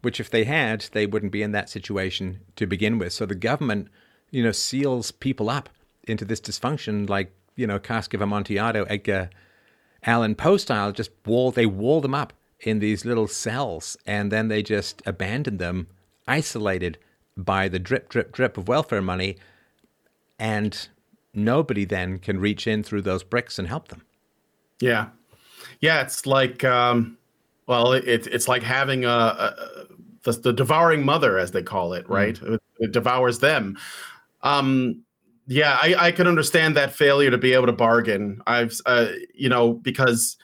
which 0.00 0.20
if 0.20 0.30
they 0.30 0.44
had, 0.44 0.86
they 0.92 1.04
wouldn't 1.04 1.32
be 1.32 1.42
in 1.42 1.52
that 1.52 1.68
situation 1.68 2.40
to 2.56 2.66
begin 2.66 2.98
with. 2.98 3.12
So 3.12 3.26
the 3.26 3.34
government, 3.34 3.88
you 4.30 4.42
know, 4.42 4.52
seals 4.52 5.10
people 5.10 5.50
up 5.50 5.68
into 6.04 6.24
this 6.24 6.40
dysfunction, 6.40 7.08
like 7.08 7.32
you 7.56 7.66
know, 7.66 7.78
Cask 7.78 8.14
of 8.14 8.22
Amontillado, 8.22 8.84
Edgar 8.84 9.30
Allan 10.04 10.34
Poe 10.34 10.56
style. 10.56 10.92
Just 10.92 11.10
wall 11.26 11.50
they 11.50 11.66
wall 11.66 12.00
them 12.00 12.14
up 12.14 12.32
in 12.60 12.78
these 12.78 13.04
little 13.04 13.28
cells, 13.28 13.96
and 14.06 14.30
then 14.30 14.48
they 14.48 14.62
just 14.62 15.02
abandon 15.04 15.58
them, 15.58 15.88
isolated 16.26 16.98
by 17.36 17.68
the 17.68 17.78
drip, 17.78 18.08
drip, 18.08 18.32
drip 18.32 18.56
of 18.56 18.68
welfare 18.68 19.02
money, 19.02 19.36
and 20.38 20.88
nobody 21.34 21.84
then 21.84 22.18
can 22.18 22.38
reach 22.38 22.66
in 22.66 22.82
through 22.82 23.02
those 23.02 23.24
bricks 23.24 23.58
and 23.58 23.68
help 23.68 23.88
them. 23.88 24.02
Yeah, 24.80 25.08
yeah. 25.80 26.02
It's 26.02 26.26
like, 26.26 26.64
um, 26.64 27.16
well, 27.66 27.92
it, 27.92 28.26
it's 28.26 28.48
like 28.48 28.62
having 28.62 29.04
a, 29.04 29.08
a 29.08 29.86
the, 30.24 30.32
the 30.32 30.52
devouring 30.52 31.04
mother, 31.04 31.38
as 31.38 31.50
they 31.50 31.62
call 31.62 31.94
it, 31.94 32.08
right? 32.08 32.36
Mm. 32.36 32.54
It, 32.54 32.62
it 32.78 32.92
devours 32.92 33.40
them. 33.40 33.78
Um, 34.42 35.02
yeah, 35.52 35.78
I, 35.82 35.94
I 36.06 36.12
can 36.12 36.26
understand 36.26 36.76
that 36.76 36.94
failure 36.94 37.30
to 37.30 37.36
be 37.36 37.52
able 37.52 37.66
to 37.66 37.72
bargain. 37.72 38.40
I've, 38.46 38.80
uh, 38.86 39.08
you 39.34 39.50
know, 39.50 39.74
because 39.74 40.38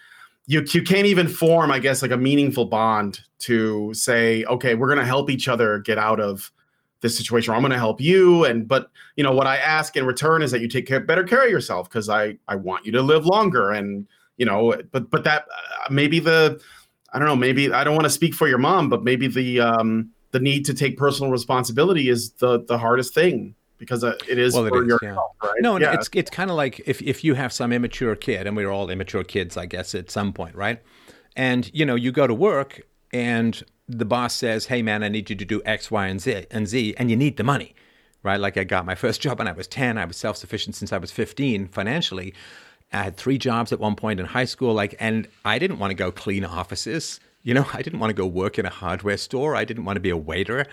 you 0.46 0.62
you 0.74 0.82
can't 0.82 1.06
even 1.06 1.28
form, 1.28 1.70
I 1.70 1.78
guess, 1.78 2.02
like 2.02 2.11
a 2.11 2.16
meaningful 2.16 2.66
bond 2.66 3.20
to 3.40 3.94
say, 3.94 4.44
okay, 4.44 4.74
we're 4.74 4.88
to 4.98 5.06
help 5.06 5.30
each 5.30 5.48
other 5.48 5.78
get 5.78 5.96
out 5.96 6.20
of 6.20 6.52
this 7.00 7.16
situation. 7.16 7.54
I'm 7.54 7.62
to 7.70 7.78
help 7.78 8.02
you, 8.02 8.44
and 8.44 8.68
but 8.68 8.90
you 9.16 9.24
know 9.24 9.32
what 9.32 9.46
I 9.46 9.56
ask 9.56 9.96
in 9.96 10.04
return 10.04 10.42
is 10.42 10.50
that 10.50 10.61
you 10.61 10.68
take 10.68 10.86
care, 10.86 11.00
better 11.00 11.24
care 11.24 11.44
of 11.44 11.50
yourself 11.50 11.88
because 11.88 12.11
I 12.11 12.36
I 12.46 12.56
want 12.56 12.84
you 12.84 12.92
to 12.92 13.00
live 13.00 13.24
longer, 13.24 13.70
and 13.70 14.06
you 14.36 14.44
know, 14.44 14.74
but 14.92 15.11
but 15.11 15.24
that 15.24 15.44
uh, 15.44 15.90
maybe 15.90 16.18
the 16.18 16.61
I 17.14 17.18
don't 17.18 17.28
know, 17.28 17.36
maybe 17.36 17.72
I 17.72 17.82
don't 17.82 17.94
want 17.94 18.04
to 18.04 18.11
speak 18.11 18.34
for 18.34 18.46
your 18.46 18.59
mom, 18.59 18.90
but 18.90 19.04
maybe 19.04 19.26
the 19.26 19.61
um 19.61 20.11
the 20.32 20.40
need 20.40 20.66
to 20.66 20.74
take 20.74 20.98
personal 20.98 21.32
responsibility 21.32 22.11
is 22.11 22.32
the 22.32 22.62
the 22.64 22.76
hardest 22.76 23.14
thing 23.14 23.54
because 23.79 24.05
uh, 24.05 24.16
it 24.29 24.39
is 24.39 24.55
Well, 24.55 24.66
it 24.66 24.70
for 24.70 24.83
is, 24.83 24.89
your 24.89 24.99
yeah. 25.03 25.14
health, 25.14 25.33
right? 25.43 25.55
No, 25.61 25.79
yeah. 25.79 25.95
it's 25.95 26.09
it's 26.12 26.31
kind 26.31 26.51
of 26.51 26.57
like 26.57 26.81
if 26.87 27.01
if 27.03 27.24
you 27.24 27.35
have 27.35 27.53
some 27.53 27.72
immature 27.72 28.14
kid, 28.16 28.47
and 28.47 28.57
we're 28.57 28.70
all 28.70 28.91
immature 28.91 29.24
kids, 29.24 29.57
I 29.57 29.66
guess, 29.66 29.95
at 29.95 30.11
some 30.11 30.33
point, 30.33 30.55
right? 30.55 30.81
And 31.37 31.70
you 31.72 31.87
know, 31.87 31.95
you 31.95 32.12
go 32.12 32.26
to 32.26 32.35
work, 32.35 32.83
and 33.12 33.62
the 33.89 34.05
boss 34.05 34.35
says, 34.35 34.66
"Hey, 34.66 34.83
man, 34.83 35.03
I 35.03 35.09
need 35.09 35.31
you 35.31 35.37
to 35.37 35.45
do 35.45 35.62
X, 35.64 35.91
Y, 35.91 36.07
and 36.07 36.20
Z, 36.20 36.47
and 36.51 36.66
Z, 36.68 36.95
and 36.99 37.11
you 37.11 37.16
need 37.16 37.37
the 37.37 37.45
money." 37.45 37.74
Right? 38.24 38.41
Like 38.41 38.57
I 38.57 38.64
got 38.64 38.85
my 38.85 38.97
first 38.97 39.20
job 39.24 39.39
when 39.39 39.49
I 39.49 39.53
was 39.53 39.68
10. 39.68 39.97
I 39.97 40.05
was 40.05 40.16
self 40.16 40.37
sufficient 40.37 40.74
since 40.76 40.93
I 40.93 40.99
was 40.99 41.12
15 41.12 41.68
financially. 41.68 42.35
I 42.93 43.03
had 43.05 43.16
three 43.16 43.39
jobs 43.39 43.72
at 43.72 43.79
one 43.79 43.97
point 43.97 44.18
in 44.18 44.26
high 44.26 44.47
school. 44.47 44.74
Like, 44.74 44.95
and 44.99 45.29
I 45.45 45.59
didn't 45.59 45.79
want 45.79 45.91
to 45.91 45.95
go 45.95 46.11
clean 46.11 46.45
offices. 46.45 47.20
You 47.43 47.55
know, 47.55 47.66
I 47.72 47.83
didn't 47.83 48.01
want 48.01 48.11
to 48.11 48.14
go 48.14 48.26
work 48.26 48.59
in 48.59 48.66
a 48.66 48.70
hardware 48.70 49.16
store. 49.16 49.55
I 49.55 49.64
didn't 49.64 49.85
want 49.85 49.97
to 49.97 50.01
be 50.01 50.11
a 50.11 50.16
waiter. 50.16 50.66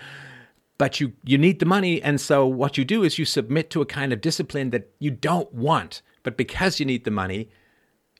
But 0.78 1.00
you, 1.00 1.14
you 1.24 1.38
need 1.38 1.58
the 1.58 1.66
money. 1.66 2.02
And 2.02 2.20
so 2.20 2.46
what 2.46 2.76
you 2.76 2.84
do 2.84 3.02
is 3.02 3.18
you 3.18 3.24
submit 3.24 3.70
to 3.70 3.80
a 3.80 3.86
kind 3.86 4.12
of 4.12 4.20
discipline 4.20 4.70
that 4.70 4.90
you 4.98 5.10
don't 5.10 5.52
want. 5.52 6.02
But 6.22 6.36
because 6.36 6.78
you 6.78 6.86
need 6.86 7.04
the 7.04 7.10
money, 7.10 7.48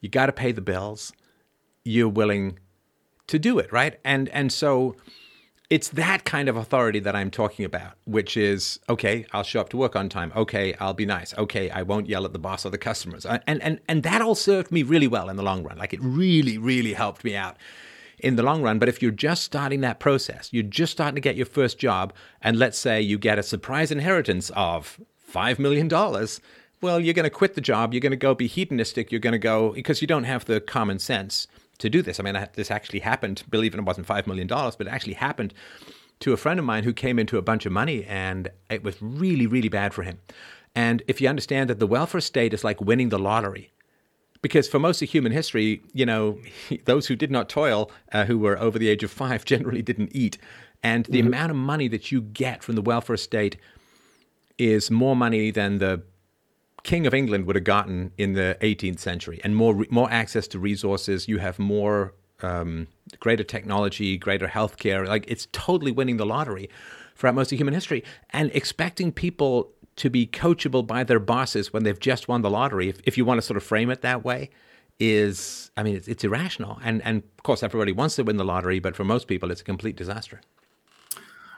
you 0.01 0.09
got 0.09 0.27
to 0.27 0.33
pay 0.33 0.53
the 0.53 0.61
bills. 0.61 1.13
You're 1.85 2.09
willing 2.09 2.59
to 3.27 3.39
do 3.39 3.59
it, 3.59 3.73
right? 3.73 3.99
And 4.05 4.29
and 4.31 4.53
so 4.53 4.97
it's 5.69 5.89
that 5.91 6.25
kind 6.25 6.49
of 6.49 6.57
authority 6.57 7.01
that 7.01 7.17
I'm 7.17 7.31
talking 7.31 7.65
about, 7.65 7.95
which 8.05 8.37
is 8.37 8.79
okay, 8.89 9.27
I'll 9.33 9.43
show 9.43 9.61
up 9.61 9.69
to 9.71 9.77
work 9.77 9.97
on 9.97 10.09
time. 10.09 10.33
Okay, 10.37 10.75
I'll 10.79 10.95
be 10.95 11.07
nice. 11.07 11.37
Okay, 11.37 11.71
I 11.71 11.83
won't 11.83 12.09
yell 12.09 12.25
at 12.25 12.33
the 12.33 12.39
boss 12.39 12.65
or 12.65 12.71
the 12.71 12.79
customers. 12.79 13.27
And 13.27 13.43
and 13.47 13.81
and 13.89 14.03
that 14.05 14.23
all 14.23 14.35
served 14.35 14.71
me 14.71 14.83
really 14.83 15.09
well 15.09 15.29
in 15.29 15.37
the 15.37 15.43
long 15.43 15.65
run. 15.65 15.79
Like 15.79 15.93
it 15.93 16.01
really 16.03 16.59
really 16.59 16.93
helped 16.93 17.25
me 17.25 17.35
out 17.35 17.57
in 18.19 18.37
the 18.37 18.43
long 18.43 18.63
run. 18.63 18.79
But 18.79 18.89
if 18.89 19.03
you're 19.03 19.11
just 19.11 19.43
starting 19.43 19.81
that 19.83 20.01
process, 20.01 20.49
you're 20.53 20.63
just 20.63 20.93
starting 20.93 21.15
to 21.17 21.21
get 21.21 21.37
your 21.37 21.47
first 21.47 21.79
job, 21.79 22.13
and 22.41 22.59
let's 22.59 22.79
say 22.79 23.01
you 23.01 23.19
get 23.19 23.39
a 23.39 23.43
surprise 23.43 23.91
inheritance 23.91 24.51
of 24.55 25.01
$5 25.33 25.59
million, 25.59 25.89
well, 26.81 27.01
you're 27.01 27.15
going 27.15 27.25
to 27.25 27.31
quit 27.31 27.55
the 27.55 27.61
job. 27.61 27.93
You're 27.95 28.01
going 28.01 28.11
to 28.11 28.17
go 28.17 28.35
be 28.35 28.47
hedonistic. 28.47 29.11
You're 29.11 29.21
going 29.21 29.33
to 29.33 29.39
go 29.39 29.73
because 29.73 30.01
you 30.01 30.07
don't 30.07 30.25
have 30.25 30.45
the 30.45 30.61
common 30.61 30.99
sense 30.99 31.47
to 31.79 31.91
do 31.91 32.03
this. 32.03 32.21
I 32.21 32.23
mean, 32.23 32.47
this 32.55 32.71
actually 32.71 33.01
happened, 33.01 33.43
believe 33.51 33.75
it, 33.75 33.79
it 33.79 33.85
wasn't 33.85 34.07
$5 34.07 34.27
million, 34.27 34.47
but 34.47 34.81
it 34.81 34.89
actually 34.89 35.15
happened 35.15 35.53
to 36.21 36.33
a 36.33 36.37
friend 36.37 36.59
of 36.59 36.65
mine 36.65 36.85
who 36.85 36.93
came 36.93 37.19
into 37.19 37.39
a 37.39 37.43
bunch 37.43 37.67
of 37.67 37.73
money, 37.73 38.05
and 38.05 38.49
it 38.71 38.83
was 38.83 38.97
really, 39.01 39.47
really 39.47 39.69
bad 39.69 39.93
for 39.93 40.03
him. 40.03 40.19
And 40.75 41.03
if 41.09 41.21
you 41.21 41.29
understand 41.29 41.71
that 41.71 41.79
the 41.79 41.87
welfare 41.87 42.21
state 42.21 42.55
is 42.55 42.65
like 42.65 42.81
winning 42.81 43.09
the 43.09 43.19
lottery, 43.19 43.73
because 44.43 44.69
for 44.69 44.79
most 44.79 45.03
of 45.03 45.09
human 45.09 45.33
history, 45.33 45.83
you 45.93 46.07
know, 46.07 46.39
those 46.85 47.07
who 47.07 47.17
did 47.17 47.31
not 47.31 47.49
toil, 47.49 47.91
uh, 48.13 48.25
who 48.25 48.39
were 48.39 48.59
over 48.59 48.79
the 48.79 48.89
age 48.89 49.03
of 49.03 49.11
five, 49.11 49.45
generally 49.53 49.83
didn't 49.83 50.11
eat. 50.15 50.39
And 50.83 51.05
the 51.07 51.19
mm-hmm. 51.19 51.29
amount 51.29 51.51
of 51.51 51.57
money 51.57 51.89
that 51.89 52.13
you 52.13 52.21
get 52.21 52.63
from 52.63 52.75
the 52.75 52.83
welfare 52.83 53.17
state 53.17 53.57
is 54.59 54.91
more 54.91 55.17
money 55.17 55.51
than 55.51 55.79
the 55.79 56.03
king 56.83 57.07
of 57.07 57.13
England 57.13 57.47
would 57.47 57.57
have 57.57 57.65
gotten 57.65 58.13
in 58.17 58.35
the 58.35 58.57
18th 58.61 59.01
century, 59.01 59.41
and 59.43 59.57
more 59.57 59.85
more 59.91 60.11
access 60.11 60.47
to 60.49 60.59
resources. 60.59 61.29
You 61.29 61.39
have 61.39 61.59
more 61.59 62.15
um, 62.43 62.87
greater 63.19 63.45
technology, 63.45 64.17
greater 64.17 64.47
healthcare. 64.47 65.07
Like 65.07 65.25
it's 65.27 65.49
totally 65.53 65.93
winning 65.93 66.17
the 66.17 66.27
lottery 66.27 66.71
throughout 67.17 67.35
most 67.35 67.51
of 67.53 67.59
human 67.59 67.75
history, 67.75 68.05
and 68.31 68.51
expecting 68.55 69.11
people 69.11 69.73
to 69.97 70.11
be 70.11 70.27
coachable 70.27 70.87
by 70.87 71.05
their 71.05 71.19
bosses 71.19 71.73
when 71.73 71.83
they've 71.83 71.99
just 71.99 72.29
won 72.29 72.43
the 72.43 72.51
lottery, 72.51 72.89
if, 72.89 73.01
if 73.05 73.17
you 73.17 73.25
want 73.25 73.39
to 73.39 73.43
sort 73.43 73.57
of 73.57 73.63
frame 73.63 73.91
it 73.91 74.03
that 74.03 74.25
way, 74.25 74.51
is 74.99 75.71
I 75.77 75.83
mean 75.83 75.97
it's, 75.97 76.09
it's 76.09 76.25
irrational. 76.25 76.79
And 76.83 77.03
and 77.03 77.23
of 77.39 77.43
course 77.43 77.63
everybody 77.63 77.93
wants 77.93 78.17
to 78.17 78.23
win 78.23 78.37
the 78.37 78.45
lottery, 78.45 78.79
but 78.79 78.97
for 78.97 79.05
most 79.05 79.27
people 79.27 79.51
it's 79.51 79.61
a 79.61 79.65
complete 79.65 79.97
disaster. 79.97 80.41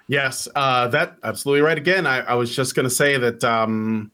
Yes, 0.09 0.49
uh, 0.55 0.89
that 0.89 1.18
absolutely 1.22 1.61
right. 1.61 1.76
Again, 1.76 2.07
I, 2.07 2.20
I 2.20 2.34
was 2.34 2.55
just 2.55 2.74
going 2.74 2.84
to 2.84 2.91
say 2.91 3.18
that 3.18 3.45
um, 3.45 4.11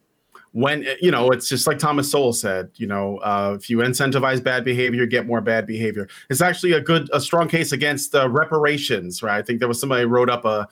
when 0.51 0.85
you 1.01 1.11
know, 1.11 1.31
it's 1.31 1.49
just 1.49 1.66
like 1.66 1.79
Thomas 1.79 2.11
Sowell 2.11 2.33
said. 2.33 2.70
You 2.75 2.87
know, 2.89 3.18
uh, 3.18 3.57
if 3.59 3.70
you 3.70 3.79
incentivize 3.79 4.43
bad 4.43 4.64
behavior, 4.64 5.07
get 5.07 5.27
more 5.27 5.41
bad 5.41 5.66
behavior. 5.66 6.09
It's 6.31 6.41
actually 6.41 6.72
a 6.72 6.81
good, 6.81 7.09
a 7.12 7.20
strong 7.20 7.49
case 7.49 7.72
against 7.72 8.14
uh, 8.14 8.29
reparations, 8.29 9.22
right? 9.22 9.39
I 9.39 9.43
think 9.43 9.61
there 9.61 9.68
was 9.68 9.81
somebody 9.81 10.05
wrote 10.05 10.31
up 10.31 10.45
a, 10.45 10.68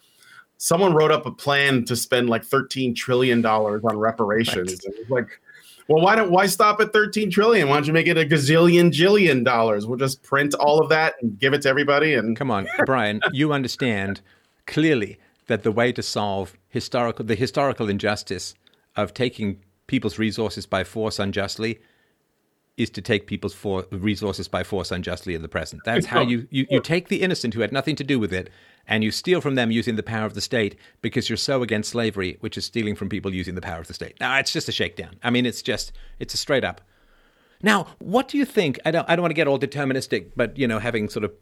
someone 0.62 0.94
wrote 0.94 1.10
up 1.10 1.26
a 1.26 1.32
plan 1.32 1.84
to 1.84 1.96
spend 1.96 2.30
like 2.30 2.44
thirteen 2.44 2.94
trillion 2.94 3.42
dollars 3.42 3.82
on 3.84 3.98
reparations. 3.98 4.80
Right. 4.86 4.94
It 4.94 5.00
was 5.00 5.10
like, 5.10 5.40
well, 5.88 6.02
why 6.02 6.14
don't 6.14 6.30
why 6.30 6.46
stop 6.46 6.80
at 6.80 6.92
thirteen 6.92 7.30
trillion? 7.30 7.68
Why 7.68 7.74
don't 7.74 7.86
you 7.86 7.92
make 7.92 8.06
it 8.06 8.16
a 8.16 8.24
gazillion 8.24 8.92
jillion 8.92 9.44
dollars? 9.44 9.86
We'll 9.86 9.98
just 9.98 10.22
print 10.22 10.54
all 10.54 10.80
of 10.80 10.88
that 10.90 11.14
and 11.20 11.36
give 11.36 11.52
it 11.52 11.62
to 11.62 11.68
everybody. 11.68 12.14
And 12.14 12.36
come 12.36 12.50
on, 12.52 12.68
Brian, 12.86 13.20
you 13.32 13.52
understand 13.52 14.20
clearly 14.66 15.18
that 15.48 15.64
the 15.64 15.72
way 15.72 15.90
to 15.92 16.02
solve 16.02 16.56
historical 16.68 17.24
the 17.24 17.34
historical 17.34 17.88
injustice 17.88 18.54
of 18.94 19.12
taking 19.12 19.58
people's 19.88 20.16
resources 20.16 20.64
by 20.64 20.84
force 20.84 21.18
unjustly 21.18 21.80
is 22.76 22.90
to 22.90 23.02
take 23.02 23.26
people's 23.26 23.54
for- 23.54 23.86
resources 23.90 24.48
by 24.48 24.62
force 24.62 24.90
unjustly 24.90 25.34
in 25.34 25.42
the 25.42 25.48
present. 25.48 25.82
That's 25.84 26.06
how 26.06 26.22
you, 26.22 26.48
you, 26.50 26.66
you 26.70 26.80
take 26.80 27.08
the 27.08 27.22
innocent 27.22 27.54
who 27.54 27.60
had 27.60 27.72
nothing 27.72 27.96
to 27.96 28.04
do 28.04 28.18
with 28.18 28.32
it 28.32 28.48
and 28.86 29.04
you 29.04 29.10
steal 29.10 29.40
from 29.40 29.54
them 29.54 29.70
using 29.70 29.96
the 29.96 30.02
power 30.02 30.24
of 30.24 30.34
the 30.34 30.40
state 30.40 30.76
because 31.02 31.28
you're 31.28 31.36
so 31.36 31.62
against 31.62 31.90
slavery, 31.90 32.38
which 32.40 32.56
is 32.56 32.64
stealing 32.64 32.96
from 32.96 33.08
people 33.08 33.32
using 33.32 33.54
the 33.54 33.60
power 33.60 33.80
of 33.80 33.88
the 33.88 33.94
state. 33.94 34.16
Now, 34.20 34.38
it's 34.38 34.52
just 34.52 34.68
a 34.68 34.72
shakedown. 34.72 35.16
I 35.22 35.30
mean, 35.30 35.46
it's 35.46 35.62
just, 35.62 35.92
it's 36.18 36.34
a 36.34 36.38
straight 36.38 36.64
up. 36.64 36.80
Now, 37.62 37.88
what 37.98 38.26
do 38.26 38.38
you 38.38 38.44
think? 38.44 38.80
I 38.84 38.90
don't, 38.90 39.08
I 39.08 39.14
don't 39.14 39.22
want 39.22 39.30
to 39.30 39.36
get 39.36 39.46
all 39.46 39.58
deterministic, 39.58 40.32
but, 40.34 40.58
you 40.58 40.66
know, 40.66 40.78
having 40.78 41.08
sort 41.08 41.24
of 41.24 41.32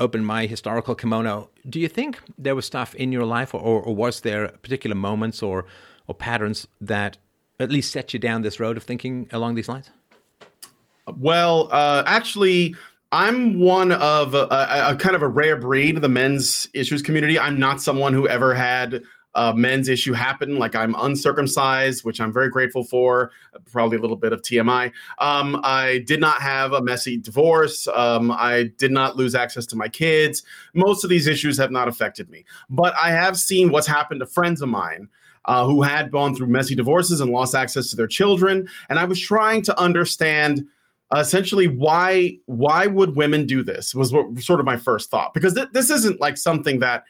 opened 0.00 0.26
my 0.26 0.46
historical 0.46 0.94
kimono, 0.94 1.50
do 1.68 1.78
you 1.78 1.88
think 1.88 2.20
there 2.38 2.54
was 2.54 2.64
stuff 2.64 2.94
in 2.94 3.12
your 3.12 3.24
life 3.24 3.54
or, 3.54 3.60
or 3.60 3.94
was 3.94 4.22
there 4.22 4.48
particular 4.48 4.96
moments 4.96 5.42
or, 5.42 5.66
or 6.06 6.14
patterns 6.14 6.66
that 6.80 7.18
at 7.60 7.70
least 7.70 7.92
set 7.92 8.12
you 8.12 8.18
down 8.18 8.42
this 8.42 8.58
road 8.58 8.76
of 8.76 8.82
thinking 8.82 9.28
along 9.30 9.54
these 9.54 9.68
lines? 9.68 9.90
Well, 11.16 11.68
uh, 11.72 12.02
actually, 12.06 12.74
I'm 13.12 13.58
one 13.58 13.92
of 13.92 14.34
a, 14.34 14.46
a, 14.50 14.92
a, 14.92 14.96
kind 14.96 15.16
of 15.16 15.22
a 15.22 15.28
rare 15.28 15.56
breed 15.56 15.96
the 15.96 16.08
men's 16.08 16.66
issues 16.74 17.00
community. 17.00 17.38
I'm 17.38 17.58
not 17.58 17.80
someone 17.80 18.12
who 18.12 18.28
ever 18.28 18.54
had 18.54 19.02
a 19.34 19.54
men's 19.54 19.88
issue 19.88 20.12
happen. 20.12 20.58
Like 20.58 20.74
I'm 20.74 20.94
uncircumcised, 20.98 22.04
which 22.04 22.20
I'm 22.20 22.32
very 22.32 22.50
grateful 22.50 22.84
for. 22.84 23.30
Probably 23.70 23.96
a 23.96 24.00
little 24.00 24.16
bit 24.16 24.32
of 24.32 24.42
TMI. 24.42 24.92
Um, 25.18 25.60
I 25.62 26.02
did 26.06 26.20
not 26.20 26.42
have 26.42 26.72
a 26.72 26.82
messy 26.82 27.16
divorce. 27.16 27.86
Um, 27.88 28.30
I 28.30 28.72
did 28.78 28.90
not 28.90 29.16
lose 29.16 29.34
access 29.34 29.64
to 29.66 29.76
my 29.76 29.88
kids. 29.88 30.42
Most 30.74 31.04
of 31.04 31.10
these 31.10 31.26
issues 31.26 31.56
have 31.58 31.70
not 31.70 31.88
affected 31.88 32.28
me, 32.30 32.44
but 32.68 32.94
I 33.00 33.10
have 33.10 33.38
seen 33.38 33.70
what's 33.70 33.86
happened 33.86 34.20
to 34.20 34.26
friends 34.26 34.60
of 34.60 34.68
mine. 34.68 35.08
Uh, 35.44 35.64
who 35.64 35.80
had 35.80 36.10
gone 36.10 36.34
through 36.34 36.46
messy 36.46 36.74
divorces 36.74 37.22
and 37.22 37.30
lost 37.30 37.54
access 37.54 37.88
to 37.88 37.96
their 37.96 38.06
children. 38.06 38.68
And 38.90 38.98
I 38.98 39.06
was 39.06 39.18
trying 39.18 39.62
to 39.62 39.80
understand 39.80 40.66
essentially 41.16 41.68
why 41.68 42.36
why 42.46 42.86
would 42.86 43.16
women 43.16 43.46
do 43.46 43.62
this 43.62 43.94
was 43.94 44.12
what 44.12 44.38
sort 44.40 44.60
of 44.60 44.66
my 44.66 44.76
first 44.76 45.10
thought 45.10 45.32
because 45.32 45.54
th- 45.54 45.68
this 45.72 45.90
isn't 45.90 46.20
like 46.20 46.36
something 46.36 46.80
that 46.80 47.04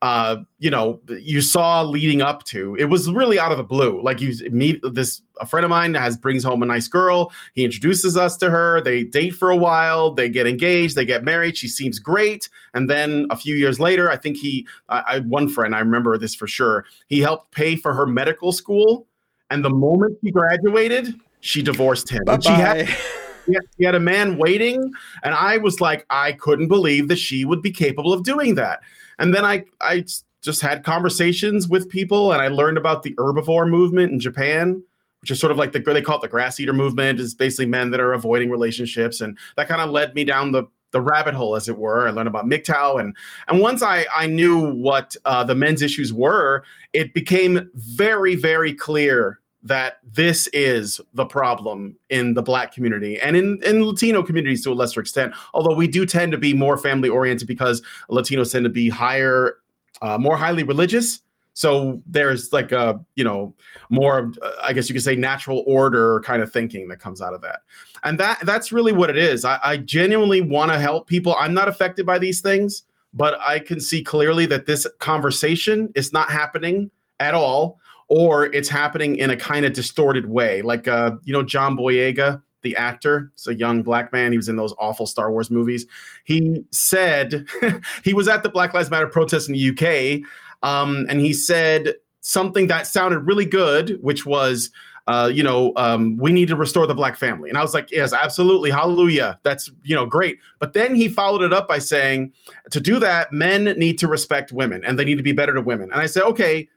uh 0.00 0.36
you 0.58 0.70
know 0.70 1.00
you 1.18 1.40
saw 1.40 1.82
leading 1.82 2.22
up 2.22 2.44
to. 2.44 2.76
It 2.76 2.84
was 2.84 3.10
really 3.10 3.38
out 3.38 3.50
of 3.50 3.58
the 3.58 3.64
blue. 3.64 4.00
Like 4.00 4.20
you 4.20 4.32
meet 4.50 4.80
this 4.92 5.22
a 5.40 5.46
friend 5.46 5.64
of 5.64 5.70
mine 5.70 5.94
has 5.94 6.16
brings 6.16 6.44
home 6.44 6.62
a 6.62 6.66
nice 6.66 6.86
girl. 6.86 7.32
He 7.54 7.64
introduces 7.64 8.16
us 8.16 8.36
to 8.36 8.50
her. 8.50 8.80
They 8.80 9.02
date 9.02 9.30
for 9.30 9.50
a 9.50 9.56
while. 9.56 10.12
They 10.12 10.28
get 10.28 10.46
engaged. 10.46 10.94
They 10.94 11.04
get 11.04 11.24
married. 11.24 11.56
She 11.56 11.66
seems 11.66 11.98
great. 11.98 12.48
And 12.74 12.88
then 12.88 13.26
a 13.30 13.36
few 13.36 13.56
years 13.56 13.80
later 13.80 14.10
i 14.10 14.16
think 14.16 14.36
he 14.36 14.66
i, 14.88 15.02
I 15.06 15.18
one 15.20 15.48
friend 15.48 15.74
i 15.74 15.80
remember 15.80 16.16
this 16.16 16.34
for 16.34 16.46
sure 16.46 16.84
he 17.08 17.20
helped 17.20 17.50
pay 17.50 17.74
for 17.74 17.92
her 17.94 18.06
medical 18.06 18.52
school. 18.52 19.06
And 19.50 19.64
the 19.64 19.70
moment 19.70 20.18
she 20.22 20.30
graduated 20.30 21.14
she 21.40 21.62
divorced 21.62 22.08
him. 22.10 22.24
Bye-bye. 22.24 22.40
she 22.40 22.52
had 22.52 22.88
he 23.76 23.84
had 23.84 23.94
a 23.94 24.00
man 24.00 24.38
waiting, 24.38 24.92
and 25.22 25.34
I 25.34 25.58
was 25.58 25.80
like, 25.80 26.06
I 26.10 26.32
couldn't 26.32 26.68
believe 26.68 27.08
that 27.08 27.18
she 27.18 27.44
would 27.44 27.62
be 27.62 27.70
capable 27.70 28.12
of 28.12 28.22
doing 28.22 28.54
that. 28.56 28.80
And 29.18 29.34
then 29.34 29.44
I, 29.44 29.64
I 29.80 30.04
just 30.42 30.60
had 30.60 30.84
conversations 30.84 31.68
with 31.68 31.88
people, 31.88 32.32
and 32.32 32.40
I 32.40 32.48
learned 32.48 32.78
about 32.78 33.02
the 33.02 33.14
herbivore 33.14 33.68
movement 33.68 34.12
in 34.12 34.20
Japan, 34.20 34.82
which 35.20 35.30
is 35.30 35.40
sort 35.40 35.50
of 35.50 35.58
like 35.58 35.72
the 35.72 35.80
they 35.80 36.02
call 36.02 36.16
it 36.16 36.22
the 36.22 36.28
grass 36.28 36.60
eater 36.60 36.72
movement. 36.72 37.20
Is 37.20 37.34
basically 37.34 37.66
men 37.66 37.90
that 37.90 38.00
are 38.00 38.12
avoiding 38.12 38.50
relationships, 38.50 39.20
and 39.20 39.36
that 39.56 39.68
kind 39.68 39.80
of 39.80 39.90
led 39.90 40.14
me 40.14 40.24
down 40.24 40.52
the 40.52 40.64
the 40.90 41.00
rabbit 41.00 41.34
hole, 41.34 41.56
as 41.56 41.68
it 41.68 41.76
were. 41.76 42.08
I 42.08 42.10
learned 42.10 42.28
about 42.28 42.46
MGTOW, 42.46 43.00
and 43.00 43.16
and 43.48 43.60
once 43.60 43.82
I 43.82 44.06
I 44.14 44.26
knew 44.26 44.72
what 44.72 45.16
uh, 45.24 45.44
the 45.44 45.54
men's 45.54 45.82
issues 45.82 46.12
were, 46.12 46.64
it 46.92 47.14
became 47.14 47.70
very 47.74 48.36
very 48.36 48.72
clear 48.72 49.40
that 49.62 49.98
this 50.04 50.46
is 50.52 51.00
the 51.14 51.24
problem 51.24 51.96
in 52.10 52.34
the 52.34 52.42
black 52.42 52.72
community 52.72 53.20
and 53.20 53.36
in, 53.36 53.60
in 53.64 53.84
Latino 53.84 54.22
communities 54.22 54.62
to 54.64 54.70
a 54.70 54.74
lesser 54.74 55.00
extent. 55.00 55.34
Although 55.52 55.74
we 55.74 55.88
do 55.88 56.06
tend 56.06 56.32
to 56.32 56.38
be 56.38 56.54
more 56.54 56.76
family 56.76 57.08
oriented 57.08 57.48
because 57.48 57.82
Latinos 58.10 58.52
tend 58.52 58.64
to 58.64 58.70
be 58.70 58.88
higher, 58.88 59.56
uh, 60.00 60.16
more 60.18 60.36
highly 60.36 60.62
religious. 60.62 61.22
So 61.54 62.00
there's 62.06 62.52
like 62.52 62.70
a, 62.70 63.04
you 63.16 63.24
know, 63.24 63.52
more, 63.90 64.32
uh, 64.42 64.50
I 64.62 64.72
guess 64.72 64.88
you 64.88 64.92
could 64.92 65.02
say 65.02 65.16
natural 65.16 65.64
order 65.66 66.20
kind 66.20 66.40
of 66.40 66.52
thinking 66.52 66.86
that 66.88 67.00
comes 67.00 67.20
out 67.20 67.34
of 67.34 67.40
that. 67.40 67.62
And 68.04 68.18
that 68.20 68.38
that's 68.44 68.70
really 68.70 68.92
what 68.92 69.10
it 69.10 69.16
is. 69.16 69.44
I, 69.44 69.58
I 69.64 69.76
genuinely 69.78 70.40
want 70.40 70.70
to 70.70 70.78
help 70.78 71.08
people. 71.08 71.34
I'm 71.36 71.52
not 71.52 71.66
affected 71.66 72.06
by 72.06 72.20
these 72.20 72.40
things, 72.40 72.84
but 73.12 73.40
I 73.40 73.58
can 73.58 73.80
see 73.80 74.04
clearly 74.04 74.46
that 74.46 74.66
this 74.66 74.86
conversation 75.00 75.90
is 75.96 76.12
not 76.12 76.30
happening 76.30 76.92
at 77.18 77.34
all 77.34 77.80
or 78.08 78.46
it's 78.46 78.68
happening 78.68 79.16
in 79.16 79.30
a 79.30 79.36
kind 79.36 79.64
of 79.64 79.72
distorted 79.72 80.26
way. 80.26 80.62
Like, 80.62 80.88
uh, 80.88 81.12
you 81.24 81.32
know, 81.32 81.42
John 81.42 81.76
Boyega, 81.76 82.42
the 82.62 82.74
actor, 82.76 83.30
it's 83.34 83.46
a 83.46 83.54
young 83.54 83.82
black 83.82 84.12
man. 84.12 84.32
He 84.32 84.38
was 84.38 84.48
in 84.48 84.56
those 84.56 84.74
awful 84.78 85.06
Star 85.06 85.30
Wars 85.30 85.50
movies. 85.50 85.86
He 86.24 86.64
said 86.72 87.46
he 88.04 88.14
was 88.14 88.26
at 88.26 88.42
the 88.42 88.48
Black 88.48 88.74
Lives 88.74 88.90
Matter 88.90 89.06
protest 89.06 89.48
in 89.48 89.54
the 89.54 89.70
UK, 89.70 90.28
um, 90.68 91.06
and 91.08 91.20
he 91.20 91.32
said 91.32 91.94
something 92.20 92.66
that 92.66 92.86
sounded 92.86 93.20
really 93.20 93.46
good, 93.46 93.98
which 94.02 94.26
was. 94.26 94.70
Uh, 95.06 95.26
you 95.26 95.42
know, 95.42 95.72
um, 95.76 96.18
we 96.18 96.32
need 96.32 96.48
to 96.48 96.54
restore 96.54 96.86
the 96.86 96.94
black 96.94 97.16
family. 97.16 97.48
And 97.48 97.56
I 97.56 97.62
was 97.62 97.72
like, 97.72 97.90
yes, 97.90 98.12
absolutely. 98.12 98.70
Hallelujah. 98.70 99.40
That's, 99.42 99.70
you 99.82 99.94
know, 99.94 100.04
great. 100.04 100.38
But 100.58 100.74
then 100.74 100.94
he 100.94 101.08
followed 101.08 101.40
it 101.40 101.50
up 101.50 101.66
by 101.66 101.78
saying, 101.78 102.34
to 102.72 102.78
do 102.78 102.98
that, 102.98 103.32
men 103.32 103.64
need 103.78 103.98
to 104.00 104.06
respect 104.06 104.52
women 104.52 104.84
and 104.84 104.98
they 104.98 105.06
need 105.06 105.16
to 105.16 105.22
be 105.22 105.32
better 105.32 105.54
to 105.54 105.62
women. 105.62 105.90
And 105.90 106.02
I 106.02 106.04
said, 106.04 106.24
okay, 106.24 106.68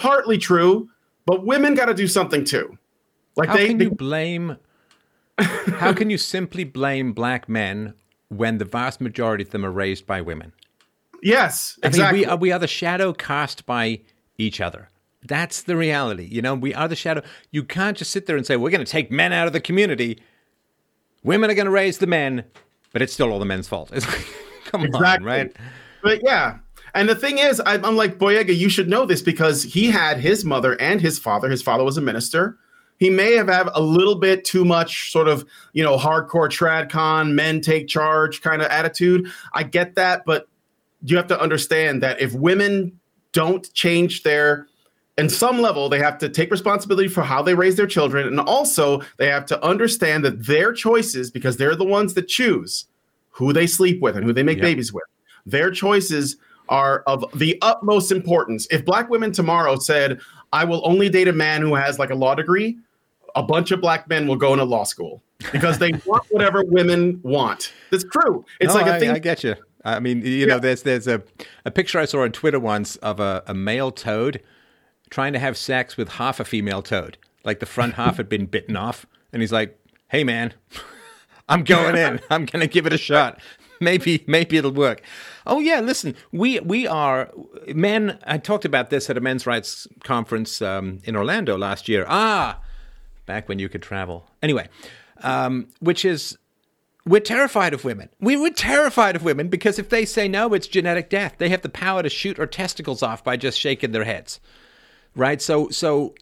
partly 0.00 0.38
true, 0.38 0.88
but 1.26 1.44
women 1.44 1.74
got 1.74 1.86
to 1.86 1.94
do 1.94 2.08
something 2.08 2.42
too. 2.42 2.76
Like 3.36 3.50
how 3.50 3.56
they, 3.56 3.68
can 3.68 3.78
they, 3.78 3.84
you 3.84 3.90
blame? 3.90 4.56
how 5.38 5.92
can 5.92 6.10
you 6.10 6.18
simply 6.18 6.64
blame 6.64 7.12
black 7.12 7.48
men 7.48 7.94
when 8.28 8.58
the 8.58 8.64
vast 8.64 9.00
majority 9.00 9.44
of 9.44 9.50
them 9.50 9.64
are 9.64 9.70
raised 9.70 10.06
by 10.06 10.20
women? 10.20 10.52
Yes, 11.22 11.78
exactly. 11.82 12.02
I 12.02 12.12
mean, 12.12 12.20
we 12.20 12.26
are, 12.26 12.36
we 12.36 12.52
are 12.52 12.58
the 12.58 12.66
shadow 12.66 13.12
cast 13.12 13.66
by 13.66 14.00
each 14.38 14.60
other. 14.60 14.88
That's 15.26 15.62
the 15.62 15.76
reality. 15.76 16.24
You 16.24 16.40
know, 16.40 16.54
we 16.54 16.72
are 16.74 16.88
the 16.88 16.96
shadow. 16.96 17.22
You 17.50 17.62
can't 17.62 17.96
just 17.96 18.10
sit 18.10 18.24
there 18.24 18.38
and 18.38 18.46
say, 18.46 18.56
we're 18.56 18.70
going 18.70 18.84
to 18.84 18.90
take 18.90 19.10
men 19.10 19.34
out 19.34 19.46
of 19.46 19.52
the 19.52 19.60
community. 19.60 20.18
Women 21.22 21.50
are 21.50 21.54
going 21.54 21.66
to 21.66 21.70
raise 21.70 21.98
the 21.98 22.06
men, 22.06 22.44
but 22.94 23.02
it's 23.02 23.12
still 23.12 23.30
all 23.30 23.38
the 23.38 23.44
men's 23.44 23.68
fault. 23.68 23.90
Come 24.64 24.84
exactly. 24.84 25.02
on, 25.02 25.22
right? 25.24 25.56
But 26.02 26.20
yeah, 26.24 26.58
and 26.94 27.08
the 27.08 27.14
thing 27.14 27.38
is, 27.38 27.60
I'm 27.64 27.96
like 27.96 28.18
Boyega. 28.18 28.56
You 28.56 28.68
should 28.68 28.88
know 28.88 29.06
this 29.06 29.22
because 29.22 29.62
he 29.62 29.90
had 29.90 30.18
his 30.18 30.44
mother 30.44 30.80
and 30.80 31.00
his 31.00 31.18
father. 31.18 31.48
His 31.48 31.62
father 31.62 31.84
was 31.84 31.96
a 31.96 32.02
minister. 32.02 32.58
He 32.98 33.08
may 33.08 33.34
have 33.34 33.48
had 33.48 33.68
a 33.74 33.80
little 33.80 34.16
bit 34.16 34.44
too 34.44 34.64
much 34.64 35.10
sort 35.10 35.28
of 35.28 35.44
you 35.72 35.82
know 35.82 35.96
hardcore 35.96 36.48
tradcon 36.48 37.32
men 37.32 37.60
take 37.60 37.88
charge 37.88 38.42
kind 38.42 38.62
of 38.62 38.68
attitude. 38.68 39.30
I 39.54 39.62
get 39.62 39.94
that, 39.94 40.24
but 40.24 40.48
you 41.04 41.16
have 41.16 41.28
to 41.28 41.40
understand 41.40 42.02
that 42.02 42.20
if 42.20 42.34
women 42.34 42.98
don't 43.32 43.72
change 43.74 44.22
their 44.22 44.66
in 45.18 45.28
some 45.28 45.60
level 45.60 45.88
they 45.88 45.98
have 45.98 46.18
to 46.18 46.28
take 46.28 46.50
responsibility 46.50 47.08
for 47.08 47.22
how 47.22 47.42
they 47.42 47.54
raise 47.54 47.76
their 47.76 47.86
children 47.86 48.26
and 48.26 48.40
also 48.40 49.02
they 49.18 49.28
have 49.28 49.46
to 49.46 49.62
understand 49.64 50.24
that 50.24 50.46
their 50.46 50.72
choices 50.72 51.30
because 51.30 51.56
they're 51.56 51.76
the 51.76 51.84
ones 51.84 52.14
that 52.14 52.26
choose 52.26 52.86
who 53.30 53.52
they 53.52 53.66
sleep 53.66 54.00
with 54.00 54.16
and 54.16 54.24
who 54.24 54.32
they 54.32 54.42
make 54.42 54.58
yep. 54.58 54.64
babies 54.64 54.92
with 54.92 55.04
their 55.46 55.70
choices 55.70 56.36
are 56.70 57.00
of 57.06 57.24
the 57.34 57.58
utmost 57.62 58.12
importance. 58.12 58.66
If 58.70 58.84
black 58.84 59.10
women 59.10 59.32
tomorrow 59.32 59.76
said, 59.78 60.20
I 60.52 60.64
will 60.64 60.80
only 60.84 61.08
date 61.08 61.28
a 61.28 61.32
man 61.32 61.62
who 61.62 61.74
has 61.74 61.98
like 61.98 62.10
a 62.10 62.14
law 62.14 62.34
degree, 62.34 62.78
a 63.36 63.42
bunch 63.42 63.70
of 63.70 63.80
black 63.80 64.08
men 64.08 64.26
will 64.26 64.36
go 64.36 64.52
into 64.52 64.64
law 64.64 64.84
school 64.84 65.22
because 65.52 65.78
they 65.78 65.92
want 66.06 66.24
whatever 66.30 66.64
women 66.64 67.20
want. 67.22 67.72
It's 67.90 68.04
true. 68.04 68.44
It's 68.60 68.74
no, 68.74 68.80
like 68.80 68.86
a 68.86 68.98
thing. 68.98 69.10
I 69.10 69.18
get 69.18 69.44
you. 69.44 69.56
I 69.84 70.00
mean, 70.00 70.22
you 70.22 70.30
yeah. 70.30 70.46
know, 70.46 70.58
there's 70.58 70.82
there's 70.82 71.06
a, 71.06 71.22
a 71.64 71.70
picture 71.70 71.98
I 71.98 72.04
saw 72.04 72.22
on 72.22 72.32
Twitter 72.32 72.60
once 72.60 72.96
of 72.96 73.20
a, 73.20 73.42
a 73.46 73.54
male 73.54 73.90
toad 73.90 74.42
trying 75.10 75.32
to 75.32 75.38
have 75.38 75.56
sex 75.56 75.96
with 75.96 76.08
half 76.10 76.40
a 76.40 76.44
female 76.44 76.82
toad. 76.82 77.18
Like 77.44 77.60
the 77.60 77.66
front 77.66 77.94
half 77.94 78.16
had 78.16 78.28
been 78.28 78.46
bitten 78.46 78.76
off. 78.76 79.06
And 79.32 79.42
he's 79.42 79.52
like, 79.52 79.78
hey, 80.08 80.24
man, 80.24 80.54
I'm 81.48 81.64
going 81.64 81.96
in. 81.96 82.20
I'm 82.30 82.44
going 82.46 82.60
to 82.60 82.66
give 82.66 82.86
it 82.86 82.92
a 82.92 82.98
shot. 82.98 83.40
maybe 83.80 84.24
maybe 84.26 84.56
it'll 84.56 84.72
work. 84.72 85.02
Oh 85.50 85.58
yeah, 85.58 85.80
listen, 85.80 86.14
we 86.30 86.60
we 86.60 86.86
are 86.86 87.30
men. 87.74 88.18
I 88.24 88.38
talked 88.38 88.64
about 88.64 88.90
this 88.90 89.10
at 89.10 89.16
a 89.16 89.20
men's 89.20 89.48
rights 89.48 89.88
conference 90.04 90.62
um, 90.62 91.00
in 91.02 91.16
Orlando 91.16 91.58
last 91.58 91.88
year. 91.88 92.06
Ah, 92.08 92.60
back 93.26 93.48
when 93.48 93.58
you 93.58 93.68
could 93.68 93.82
travel. 93.82 94.30
Anyway, 94.42 94.68
um, 95.22 95.66
which 95.80 96.04
is 96.04 96.38
we're 97.04 97.20
terrified 97.20 97.74
of 97.74 97.84
women. 97.84 98.10
We 98.20 98.36
were 98.36 98.50
terrified 98.50 99.16
of 99.16 99.24
women 99.24 99.48
because 99.48 99.80
if 99.80 99.88
they 99.88 100.04
say 100.04 100.28
no, 100.28 100.54
it's 100.54 100.68
genetic 100.68 101.10
death. 101.10 101.34
They 101.38 101.48
have 101.48 101.62
the 101.62 101.68
power 101.68 102.04
to 102.04 102.08
shoot 102.08 102.38
our 102.38 102.46
testicles 102.46 103.02
off 103.02 103.24
by 103.24 103.36
just 103.36 103.58
shaking 103.58 103.90
their 103.90 104.04
heads, 104.04 104.38
right? 105.16 105.42
So 105.42 105.68
so 105.70 106.14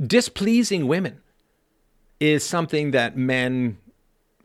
displeasing 0.00 0.86
women 0.86 1.20
is 2.20 2.44
something 2.46 2.92
that 2.92 3.16
men 3.16 3.78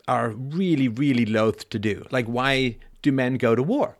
are 0.08 0.30
really, 0.30 0.88
really 0.88 1.26
loath 1.26 1.68
to 1.70 1.78
do. 1.78 2.04
Like, 2.10 2.26
why 2.26 2.78
do 3.02 3.12
men 3.12 3.36
go 3.36 3.54
to 3.54 3.62
war? 3.62 3.96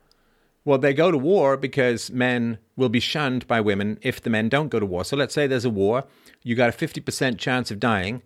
Well, 0.67 0.79
they 0.79 0.95
go 0.95 1.13
to 1.13 1.17
war 1.17 1.57
because 1.57 2.11
men 2.11 2.59
will 2.75 2.89
be 2.89 2.99
shunned 2.99 3.47
by 3.47 3.61
women 3.61 4.01
if 4.03 4.21
the 4.21 4.31
men 4.31 4.49
don't 4.49 4.69
go 4.69 4.81
to 4.81 4.85
war. 4.85 5.05
So 5.05 5.17
let's 5.17 5.33
say 5.33 5.47
there's 5.47 5.65
a 5.65 5.71
war, 5.71 6.05
you 6.43 6.57
got 6.57 6.69
a 6.69 6.87
50% 6.87 7.39
chance 7.39 7.71
of 7.71 7.79
dying. 7.79 8.21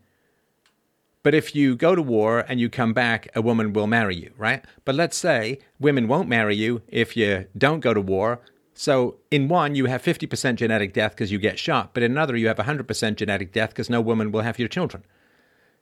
But 1.22 1.34
if 1.34 1.54
you 1.54 1.76
go 1.76 1.94
to 1.94 2.00
war 2.00 2.46
and 2.48 2.58
you 2.58 2.70
come 2.70 2.94
back, 2.94 3.28
a 3.34 3.42
woman 3.42 3.74
will 3.74 3.86
marry 3.86 4.16
you, 4.16 4.32
right? 4.38 4.64
But 4.86 4.94
let's 4.94 5.18
say 5.18 5.58
women 5.78 6.08
won't 6.08 6.30
marry 6.30 6.56
you 6.56 6.80
if 6.88 7.14
you 7.14 7.44
don't 7.58 7.80
go 7.80 7.92
to 7.92 8.00
war. 8.00 8.40
So 8.72 9.18
in 9.30 9.48
one, 9.48 9.74
you 9.74 9.84
have 9.84 10.02
50% 10.02 10.54
genetic 10.54 10.94
death 10.94 11.10
because 11.10 11.30
you 11.30 11.38
get 11.38 11.58
shot, 11.58 11.92
but 11.92 12.02
in 12.02 12.10
another, 12.10 12.38
you 12.38 12.48
have 12.48 12.56
100% 12.56 13.16
genetic 13.16 13.52
death 13.52 13.68
because 13.68 13.90
no 13.90 14.00
woman 14.00 14.32
will 14.32 14.40
have 14.40 14.58
your 14.58 14.68
children. 14.68 15.04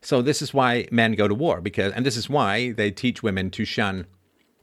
So 0.02 0.22
this 0.22 0.42
is 0.42 0.52
why 0.52 0.88
men 0.90 1.12
go 1.12 1.28
to 1.28 1.34
war 1.36 1.60
because, 1.60 1.92
and 1.92 2.04
this 2.04 2.16
is 2.16 2.28
why 2.28 2.72
they 2.72 2.90
teach 2.90 3.22
women 3.22 3.52
to 3.52 3.64
shun 3.64 4.06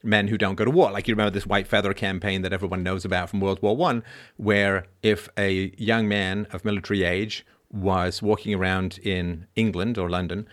men 0.06 0.28
who 0.28 0.38
don't 0.38 0.56
go 0.56 0.66
to 0.66 0.72
war. 0.72 0.92
Like 0.92 1.08
you 1.08 1.14
remember 1.14 1.32
this 1.32 1.48
white 1.48 1.68
feather 1.68 1.94
campaign 1.94 2.42
that 2.44 2.54
everyone 2.54 2.84
knows 2.84 3.04
about 3.06 3.30
from 3.30 3.42
World 3.42 3.62
War 3.62 3.76
One, 3.76 4.04
where 4.38 4.86
if 5.02 5.30
a 5.38 5.74
young 5.78 6.08
man 6.08 6.48
of 6.52 6.64
military 6.64 7.04
age 7.04 7.46
was 7.72 8.22
walking 8.22 8.54
around 8.54 9.00
in 9.00 9.48
England 9.56 9.98
or 9.98 10.10
London 10.10 10.48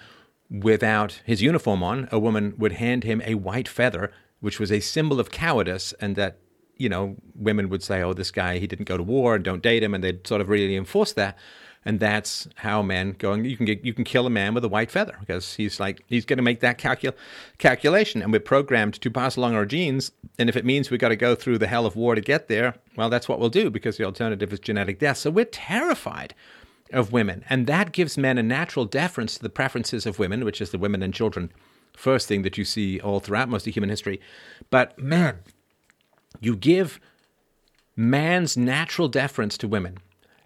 without 0.50 1.22
his 1.24 1.40
uniform 1.40 1.82
on, 1.82 2.08
a 2.10 2.18
woman 2.18 2.54
would 2.58 2.72
hand 2.72 3.04
him 3.04 3.22
a 3.24 3.34
white 3.34 3.68
feather, 3.68 4.10
which 4.40 4.58
was 4.58 4.72
a 4.72 4.80
symbol 4.80 5.20
of 5.20 5.30
cowardice, 5.30 5.92
and 6.00 6.16
that 6.16 6.38
you 6.76 6.88
know 6.88 7.16
women 7.34 7.68
would 7.68 7.82
say, 7.82 8.02
"Oh, 8.02 8.12
this 8.12 8.30
guy 8.30 8.58
he 8.58 8.66
didn't 8.66 8.88
go 8.88 8.96
to 8.96 9.02
war, 9.02 9.38
don't 9.38 9.62
date 9.62 9.82
him," 9.82 9.94
and 9.94 10.02
they'd 10.02 10.26
sort 10.26 10.40
of 10.40 10.48
really 10.48 10.76
enforce 10.76 11.12
that 11.12 11.38
and 11.84 11.98
that's 11.98 12.48
how 12.56 12.82
men 12.82 13.12
going. 13.18 13.44
You 13.44 13.56
can 13.56 13.66
get 13.66 13.84
you 13.84 13.92
can 13.92 14.04
kill 14.04 14.26
a 14.26 14.30
man 14.30 14.54
with 14.54 14.64
a 14.64 14.68
white 14.68 14.90
feather 14.90 15.16
because 15.20 15.54
he's 15.54 15.80
like 15.80 16.02
he's 16.06 16.24
going 16.24 16.36
to 16.36 16.42
make 16.42 16.60
that 16.60 16.78
calcul- 16.78 17.14
calculation, 17.58 18.22
and 18.22 18.32
we're 18.32 18.40
programmed 18.40 19.00
to 19.00 19.10
pass 19.10 19.36
along 19.36 19.54
our 19.54 19.66
genes. 19.66 20.12
And 20.38 20.48
if 20.48 20.56
it 20.56 20.64
means 20.64 20.90
we've 20.90 21.00
got 21.00 21.08
to 21.08 21.16
go 21.16 21.34
through 21.34 21.58
the 21.58 21.66
hell 21.66 21.86
of 21.86 21.96
war 21.96 22.14
to 22.14 22.20
get 22.20 22.48
there, 22.48 22.74
well, 22.96 23.10
that's 23.10 23.28
what 23.28 23.40
we'll 23.40 23.48
do 23.48 23.70
because 23.70 23.96
the 23.96 24.04
alternative 24.04 24.52
is 24.52 24.60
genetic 24.60 24.98
death. 24.98 25.18
So 25.18 25.30
we're 25.30 25.44
terrified 25.44 26.34
of 26.92 27.12
women, 27.12 27.44
and 27.48 27.66
that 27.66 27.92
gives 27.92 28.18
men 28.18 28.38
a 28.38 28.42
natural 28.42 28.84
deference 28.84 29.34
to 29.36 29.42
the 29.42 29.48
preferences 29.48 30.06
of 30.06 30.18
women, 30.18 30.44
which 30.44 30.60
is 30.60 30.70
the 30.70 30.78
women 30.78 31.02
and 31.02 31.12
children 31.12 31.50
first 31.96 32.28
thing 32.28 32.42
that 32.42 32.56
you 32.56 32.64
see 32.64 33.00
all 33.00 33.20
throughout 33.20 33.48
most 33.48 33.66
of 33.66 33.74
human 33.74 33.90
history. 33.90 34.20
But 34.70 34.98
man, 34.98 35.40
you 36.40 36.56
give 36.56 37.00
man's 37.96 38.56
natural 38.56 39.08
deference 39.08 39.58
to 39.58 39.68
women 39.68 39.98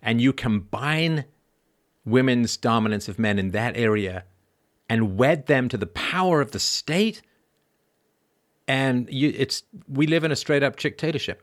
and 0.07 0.21
you 0.21 0.33
combine 0.33 1.27
women's 2.07 2.57
dominance 2.57 3.09
of 3.09 3.19
men 3.19 3.39
in 3.39 3.51
that 3.51 3.77
area 3.77 4.25
and 4.89 5.19
wed 5.19 5.47
them 5.47 5.69
to 5.69 5.77
the 5.77 5.87
power 5.87 6.41
of 6.41 6.53
the 6.53 6.61
state. 6.61 7.21
And 8.67 9.09
you, 9.13 9.35
it's 9.37 9.65
we 9.89 10.07
live 10.07 10.25
in 10.25 10.33
a 10.33 10.37
straight 10.37 10.63
up 10.63 10.77
dictatorship. 10.77 11.43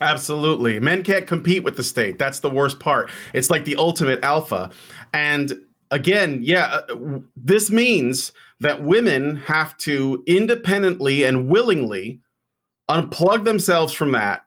Absolutely. 0.00 0.80
Men 0.80 1.04
can't 1.04 1.26
compete 1.26 1.62
with 1.62 1.76
the 1.76 1.84
state. 1.84 2.18
That's 2.18 2.40
the 2.40 2.50
worst 2.50 2.80
part. 2.80 3.10
It's 3.34 3.50
like 3.50 3.64
the 3.66 3.76
ultimate 3.76 4.24
alpha. 4.24 4.70
And 5.12 5.60
again 5.90 6.40
yeah 6.42 6.80
uh, 6.88 7.18
this 7.36 7.70
means 7.70 8.32
that 8.60 8.82
women 8.82 9.36
have 9.36 9.76
to 9.78 10.22
independently 10.26 11.24
and 11.24 11.48
willingly 11.48 12.20
unplug 12.88 13.44
themselves 13.44 13.92
from 13.92 14.12
that 14.12 14.44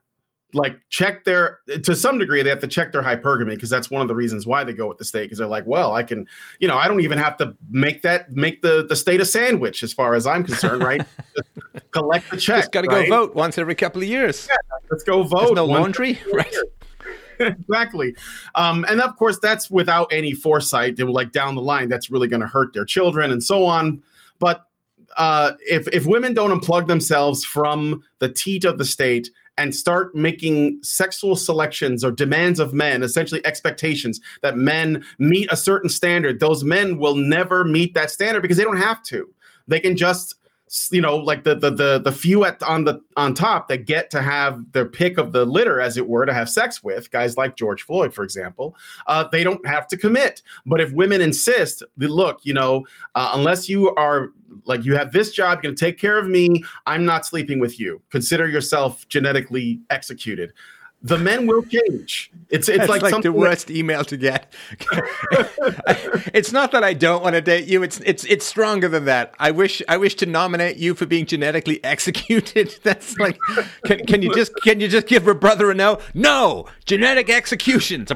like 0.53 0.79
check 0.89 1.23
their 1.23 1.59
to 1.83 1.95
some 1.95 2.17
degree 2.17 2.43
they 2.43 2.49
have 2.49 2.59
to 2.59 2.67
check 2.67 2.91
their 2.91 3.01
hypergamy 3.01 3.51
because 3.51 3.69
that's 3.69 3.89
one 3.89 4.01
of 4.01 4.07
the 4.07 4.15
reasons 4.15 4.45
why 4.45 4.63
they 4.63 4.73
go 4.73 4.87
with 4.87 4.97
the 4.97 5.05
state 5.05 5.23
because 5.23 5.39
they're 5.39 5.47
like 5.47 5.65
well 5.65 5.93
i 5.93 6.03
can 6.03 6.27
you 6.59 6.67
know 6.67 6.77
i 6.77 6.87
don't 6.87 7.01
even 7.01 7.17
have 7.17 7.35
to 7.37 7.55
make 7.71 8.01
that 8.03 8.31
make 8.31 8.61
the 8.61 8.85
the 8.87 8.95
state 8.95 9.19
a 9.19 9.25
sandwich 9.25 9.81
as 9.81 9.91
far 9.91 10.13
as 10.13 10.27
i'm 10.27 10.43
concerned 10.43 10.83
right? 10.83 11.05
Collect 11.91 12.29
the 12.29 12.37
check 12.37 12.61
just 12.61 12.71
gotta 12.71 12.87
right? 12.87 13.09
go 13.09 13.25
vote 13.25 13.35
once 13.35 13.57
every 13.57 13.75
couple 13.75 14.01
of 14.01 14.07
years. 14.07 14.47
Yeah, 14.49 14.57
let's 14.89 15.03
go 15.03 15.23
vote 15.23 15.39
There's 15.39 15.51
no 15.55 15.65
laundry? 15.65 16.19
right. 16.33 16.55
exactly. 17.39 18.15
Um, 18.55 18.85
and 18.89 19.01
of 19.01 19.15
course 19.15 19.39
that's 19.39 19.69
without 19.69 20.11
any 20.11 20.33
foresight 20.33 20.95
they 20.95 21.03
were 21.03 21.11
like 21.11 21.31
down 21.31 21.55
the 21.55 21.61
line 21.61 21.89
that's 21.89 22.09
really 22.09 22.27
going 22.27 22.41
to 22.41 22.47
hurt 22.47 22.73
their 22.73 22.85
children 22.85 23.31
and 23.31 23.43
so 23.43 23.65
on. 23.65 24.01
But 24.39 24.65
uh, 25.17 25.53
if 25.59 25.87
if 25.89 26.05
women 26.05 26.33
don't 26.33 26.59
unplug 26.59 26.87
themselves 26.87 27.43
from 27.43 28.03
the 28.19 28.29
teat 28.29 28.65
of 28.65 28.77
the 28.77 28.85
state 28.85 29.29
and 29.57 29.75
start 29.75 30.15
making 30.15 30.79
sexual 30.81 31.35
selections 31.35 32.03
or 32.03 32.11
demands 32.11 32.59
of 32.59 32.73
men, 32.73 33.03
essentially 33.03 33.45
expectations 33.45 34.19
that 34.41 34.57
men 34.57 35.03
meet 35.19 35.51
a 35.51 35.57
certain 35.57 35.89
standard, 35.89 36.39
those 36.39 36.63
men 36.63 36.97
will 36.97 37.15
never 37.15 37.63
meet 37.63 37.93
that 37.93 38.11
standard 38.11 38.41
because 38.41 38.57
they 38.57 38.63
don't 38.63 38.77
have 38.77 39.03
to. 39.03 39.27
They 39.67 39.79
can 39.79 39.95
just 39.95 40.35
you 40.91 41.01
know 41.01 41.17
like 41.17 41.43
the 41.43 41.53
the 41.53 41.69
the, 41.69 41.99
the 41.99 42.11
few 42.11 42.43
at 42.45 42.61
on 42.63 42.83
the 42.83 42.99
on 43.15 43.33
top 43.33 43.67
that 43.67 43.85
get 43.85 44.09
to 44.09 44.21
have 44.21 44.59
their 44.71 44.85
pick 44.85 45.19
of 45.19 45.31
the 45.31 45.45
litter 45.45 45.79
as 45.79 45.97
it 45.97 46.07
were 46.07 46.25
to 46.25 46.33
have 46.33 46.49
sex 46.49 46.83
with 46.83 47.11
guys 47.11 47.37
like 47.37 47.55
george 47.55 47.83
floyd 47.83 48.11
for 48.11 48.23
example 48.23 48.75
uh, 49.05 49.23
they 49.31 49.43
don't 49.43 49.65
have 49.67 49.87
to 49.87 49.95
commit 49.95 50.41
but 50.65 50.81
if 50.81 50.91
women 50.93 51.21
insist 51.21 51.83
look 51.97 52.39
you 52.43 52.53
know 52.53 52.83
uh, 53.13 53.31
unless 53.35 53.69
you 53.69 53.93
are 53.95 54.29
like 54.66 54.86
you 54.86 54.95
have 54.95 55.11
this 55.11 55.32
job, 55.32 55.59
you're 55.61 55.72
gonna 55.72 55.76
take 55.76 55.97
care 55.97 56.18
of 56.18 56.28
me. 56.28 56.64
I'm 56.86 57.05
not 57.05 57.26
sleeping 57.26 57.59
with 57.59 57.80
you. 57.80 58.01
Consider 58.09 58.47
yourself 58.47 59.07
genetically 59.07 59.82
executed. 59.89 60.53
The 61.05 61.18
men 61.18 61.47
will 61.47 61.64
change. 61.64 62.32
It's 62.49 62.70
it's 62.70 62.88
like, 62.88 63.01
like 63.01 63.22
the 63.24 63.34
worst 63.34 63.68
that- 63.68 63.76
email 63.76 64.05
to 64.05 64.16
get. 64.16 64.53
it's 66.34 66.53
not 66.53 66.72
that 66.72 66.82
I 66.86 66.93
don't 66.93 67.22
want 67.22 67.36
to 67.36 67.41
date 67.41 67.68
you. 67.68 67.84
It's 67.84 67.99
it's 68.05 68.24
it's 68.24 68.45
stronger 68.45 68.88
than 68.88 69.03
that. 69.05 69.36
I 69.38 69.51
wish 69.51 69.82
I 69.89 69.97
wish 69.97 70.16
to 70.16 70.26
nominate 70.26 70.78
you 70.78 70.95
for 70.95 71.05
being 71.05 71.26
genetically 71.26 71.84
executed. 71.84 72.80
That's 72.84 73.18
like, 73.18 73.38
can, 73.86 74.05
can 74.05 74.22
you 74.22 74.34
just 74.34 74.53
can 74.64 74.80
you 74.80 74.88
just 74.88 75.07
give 75.07 75.26
her 75.26 75.34
brother 75.34 75.70
a 75.72 75.74
no? 75.74 75.99
No, 76.14 76.68
genetic 76.86 77.30
executions. 77.30 78.09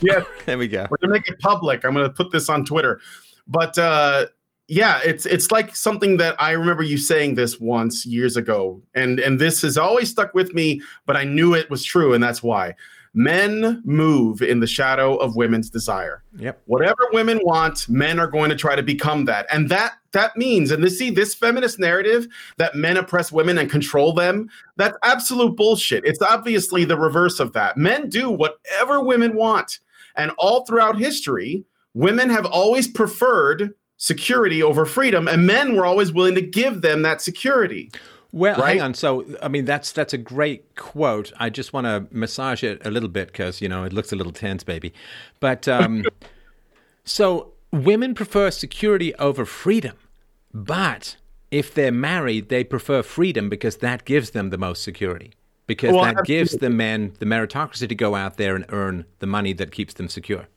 yeah, 0.00 0.24
there 0.44 0.58
we 0.58 0.66
go. 0.66 0.88
We're 0.90 0.96
gonna 0.96 1.12
make 1.12 1.28
it 1.28 1.38
public. 1.38 1.84
I'm 1.84 1.94
gonna 1.94 2.10
put 2.10 2.32
this 2.32 2.48
on 2.48 2.64
Twitter. 2.64 3.00
But 3.46 3.78
uh, 3.78 4.26
yeah, 4.68 5.00
it's 5.04 5.26
it's 5.26 5.50
like 5.50 5.74
something 5.74 6.16
that 6.18 6.40
I 6.40 6.52
remember 6.52 6.82
you 6.82 6.96
saying 6.96 7.34
this 7.34 7.60
once 7.60 8.06
years 8.06 8.36
ago, 8.36 8.80
and 8.94 9.18
and 9.18 9.38
this 9.38 9.62
has 9.62 9.76
always 9.76 10.10
stuck 10.10 10.34
with 10.34 10.54
me. 10.54 10.80
But 11.04 11.16
I 11.16 11.24
knew 11.24 11.54
it 11.54 11.68
was 11.68 11.84
true, 11.84 12.14
and 12.14 12.22
that's 12.22 12.42
why 12.42 12.74
men 13.14 13.82
move 13.84 14.40
in 14.40 14.60
the 14.60 14.66
shadow 14.66 15.16
of 15.16 15.36
women's 15.36 15.68
desire. 15.68 16.22
Yep. 16.38 16.62
Whatever 16.64 17.08
women 17.12 17.38
want, 17.42 17.86
men 17.88 18.18
are 18.18 18.26
going 18.26 18.48
to 18.48 18.56
try 18.56 18.74
to 18.74 18.82
become 18.82 19.24
that, 19.26 19.46
and 19.52 19.68
that 19.68 19.94
that 20.12 20.36
means, 20.36 20.70
and 20.70 20.82
this 20.82 20.98
see 20.98 21.10
this 21.10 21.34
feminist 21.34 21.78
narrative 21.78 22.26
that 22.58 22.74
men 22.74 22.96
oppress 22.96 23.32
women 23.32 23.58
and 23.58 23.70
control 23.70 24.12
them. 24.12 24.48
That's 24.76 24.96
absolute 25.02 25.56
bullshit. 25.56 26.04
It's 26.06 26.22
obviously 26.22 26.84
the 26.84 26.98
reverse 26.98 27.40
of 27.40 27.52
that. 27.54 27.76
Men 27.76 28.08
do 28.08 28.30
whatever 28.30 29.02
women 29.02 29.34
want, 29.34 29.80
and 30.16 30.30
all 30.38 30.64
throughout 30.64 30.96
history, 30.96 31.64
women 31.94 32.30
have 32.30 32.46
always 32.46 32.88
preferred 32.88 33.74
security 33.96 34.62
over 34.62 34.84
freedom, 34.84 35.28
and 35.28 35.46
men 35.46 35.74
were 35.74 35.86
always 35.86 36.12
willing 36.12 36.34
to 36.34 36.42
give 36.42 36.82
them 36.82 37.02
that 37.02 37.20
security. 37.20 37.90
Well, 38.32 38.58
right? 38.58 38.68
hang 38.68 38.80
on. 38.80 38.94
So, 38.94 39.26
I 39.42 39.48
mean, 39.48 39.66
that's 39.66 39.92
that's 39.92 40.14
a 40.14 40.18
great 40.18 40.74
quote. 40.74 41.32
I 41.38 41.50
just 41.50 41.72
want 41.72 41.86
to 41.86 42.06
massage 42.10 42.62
it 42.64 42.84
a 42.84 42.90
little 42.90 43.10
bit 43.10 43.28
because 43.28 43.60
you 43.60 43.68
know 43.68 43.84
it 43.84 43.92
looks 43.92 44.12
a 44.12 44.16
little 44.16 44.32
tense, 44.32 44.64
baby. 44.64 44.92
But 45.38 45.68
um, 45.68 46.04
so 47.04 47.52
women 47.70 48.14
prefer 48.14 48.50
security 48.50 49.14
over 49.16 49.44
freedom, 49.44 49.96
but 50.54 51.16
if 51.50 51.74
they're 51.74 51.92
married, 51.92 52.48
they 52.48 52.64
prefer 52.64 53.02
freedom 53.02 53.50
because 53.50 53.76
that 53.78 54.06
gives 54.06 54.30
them 54.30 54.48
the 54.50 54.58
most 54.58 54.82
security. 54.82 55.32
Because 55.66 55.92
well, 55.92 56.04
that 56.04 56.24
gives 56.24 56.56
the 56.56 56.70
men 56.70 57.14
the 57.18 57.26
meritocracy 57.26 57.88
to 57.88 57.94
go 57.94 58.14
out 58.14 58.36
there 58.36 58.56
and 58.56 58.64
earn 58.70 59.04
the 59.20 59.26
money 59.26 59.52
that 59.52 59.70
keeps 59.70 59.94
them 59.94 60.08
secure. 60.08 60.48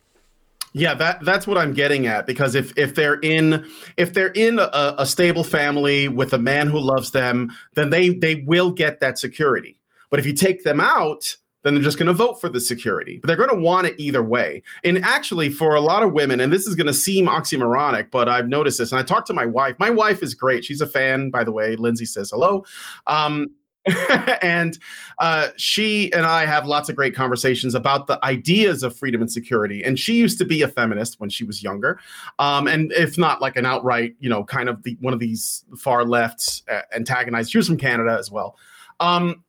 Yeah, 0.72 0.94
that 0.94 1.24
that's 1.24 1.46
what 1.46 1.56
I'm 1.56 1.72
getting 1.72 2.06
at 2.06 2.26
because 2.26 2.54
if 2.54 2.76
if 2.76 2.94
they're 2.94 3.18
in 3.20 3.66
if 3.96 4.12
they're 4.12 4.32
in 4.32 4.58
a, 4.58 4.94
a, 4.98 5.06
stable 5.06 5.44
family 5.44 6.08
with 6.08 6.32
a 6.34 6.38
man 6.38 6.68
who 6.68 6.78
loves 6.78 7.12
them, 7.12 7.50
then 7.74 7.90
they 7.90 8.10
they 8.10 8.36
will 8.46 8.70
get 8.70 9.00
that 9.00 9.18
security. 9.18 9.78
But 10.10 10.20
if 10.20 10.26
you 10.26 10.34
take 10.34 10.64
them 10.64 10.80
out, 10.80 11.36
then 11.62 11.74
they're 11.74 11.82
just 11.82 11.98
going 11.98 12.06
to 12.06 12.12
vote 12.12 12.40
for 12.40 12.48
the 12.48 12.60
security. 12.60 13.18
But 13.18 13.26
they're 13.26 13.36
going 13.36 13.50
to 13.50 13.60
want 13.60 13.88
it 13.88 13.94
either 13.98 14.22
way. 14.22 14.62
And 14.84 15.04
actually, 15.04 15.48
for 15.50 15.74
a 15.74 15.80
lot 15.80 16.04
of 16.04 16.12
women, 16.12 16.38
and 16.38 16.52
this 16.52 16.66
is 16.66 16.76
going 16.76 16.86
to 16.86 16.94
seem 16.94 17.26
oxymoronic, 17.26 18.12
but 18.12 18.28
I've 18.28 18.46
noticed 18.46 18.78
this. 18.78 18.92
And 18.92 19.00
I 19.00 19.02
talked 19.02 19.26
to 19.28 19.34
my 19.34 19.46
wife. 19.46 19.74
My 19.80 19.90
wife 19.90 20.22
is 20.22 20.32
great. 20.32 20.64
She's 20.64 20.80
a 20.80 20.86
fan, 20.86 21.30
by 21.30 21.42
the 21.42 21.50
way. 21.50 21.74
Lindsay 21.74 22.04
says 22.04 22.30
hello. 22.30 22.64
Um, 23.08 23.48
and 24.42 24.78
uh, 25.18 25.48
she 25.56 26.12
and 26.12 26.26
I 26.26 26.44
have 26.44 26.66
lots 26.66 26.88
of 26.88 26.96
great 26.96 27.14
conversations 27.14 27.74
about 27.74 28.06
the 28.06 28.22
ideas 28.24 28.82
of 28.82 28.96
freedom 28.96 29.20
and 29.20 29.30
security. 29.30 29.84
And 29.84 29.98
she 29.98 30.14
used 30.14 30.38
to 30.38 30.44
be 30.44 30.62
a 30.62 30.68
feminist 30.68 31.20
when 31.20 31.30
she 31.30 31.44
was 31.44 31.62
younger, 31.62 32.00
um, 32.38 32.66
and 32.66 32.92
if 32.92 33.16
not 33.16 33.40
like 33.40 33.56
an 33.56 33.66
outright, 33.66 34.14
you 34.18 34.28
know, 34.28 34.44
kind 34.44 34.68
of 34.68 34.82
the 34.82 34.96
one 35.00 35.14
of 35.14 35.20
these 35.20 35.64
far 35.78 36.04
left 36.04 36.62
uh, 36.70 36.82
antagonized. 36.94 37.50
She 37.50 37.58
was 37.58 37.68
from 37.68 37.76
Canada 37.76 38.16
as 38.18 38.30
well, 38.30 38.56
um, 39.00 39.44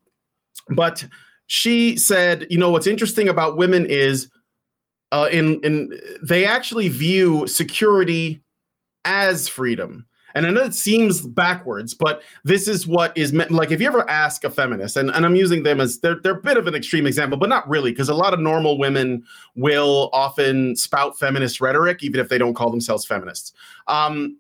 but 0.70 1.06
she 1.48 1.98
said, 1.98 2.46
you 2.50 2.58
know, 2.58 2.70
what's 2.70 2.88
interesting 2.88 3.30
about 3.30 3.58
women 3.58 3.86
is. 3.86 4.30
Uh, 5.14 5.30
in 5.32 5.62
in 5.62 5.98
they 6.22 6.46
actually 6.46 6.90
view 6.90 7.48
security 7.48 8.42
as 9.06 9.48
freedom 9.48 10.07
And 10.38 10.46
I 10.46 10.52
know 10.52 10.64
it 10.64 10.76
seems 10.76 11.22
backwards, 11.22 11.96
but 11.96 12.22
this 12.44 12.68
is 12.68 12.86
what 12.86 13.18
is 13.18 13.34
meant. 13.34 13.50
Like 13.50 13.72
if 13.72 13.82
you 13.82 13.88
ever 13.88 14.08
ask 14.08 14.44
a 14.44 14.52
feminist, 14.52 14.96
and, 14.96 15.10
and 15.10 15.26
I'm 15.26 15.36
using 15.36 15.64
them 15.64 15.82
as 15.82 15.98
they're 16.00 16.20
they're 16.22 16.38
a 16.38 16.42
bit 16.42 16.58
of 16.58 16.68
an 16.68 16.76
extreme 16.76 17.08
example, 17.08 17.40
but 17.40 17.50
not 17.50 17.68
really, 17.68 17.92
because 17.92 18.08
a 18.08 18.14
lot 18.14 18.36
of 18.36 18.40
normal 18.40 18.78
women 18.78 19.24
will 19.56 20.12
often 20.14 20.76
spout 20.76 21.18
feminist 21.18 21.60
rhetoric, 21.60 22.04
even 22.04 22.20
if 22.20 22.30
they 22.30 22.38
don't 22.38 22.54
call 22.54 22.70
themselves 22.70 23.04
feminists. 23.04 23.54
Um, 23.88 24.38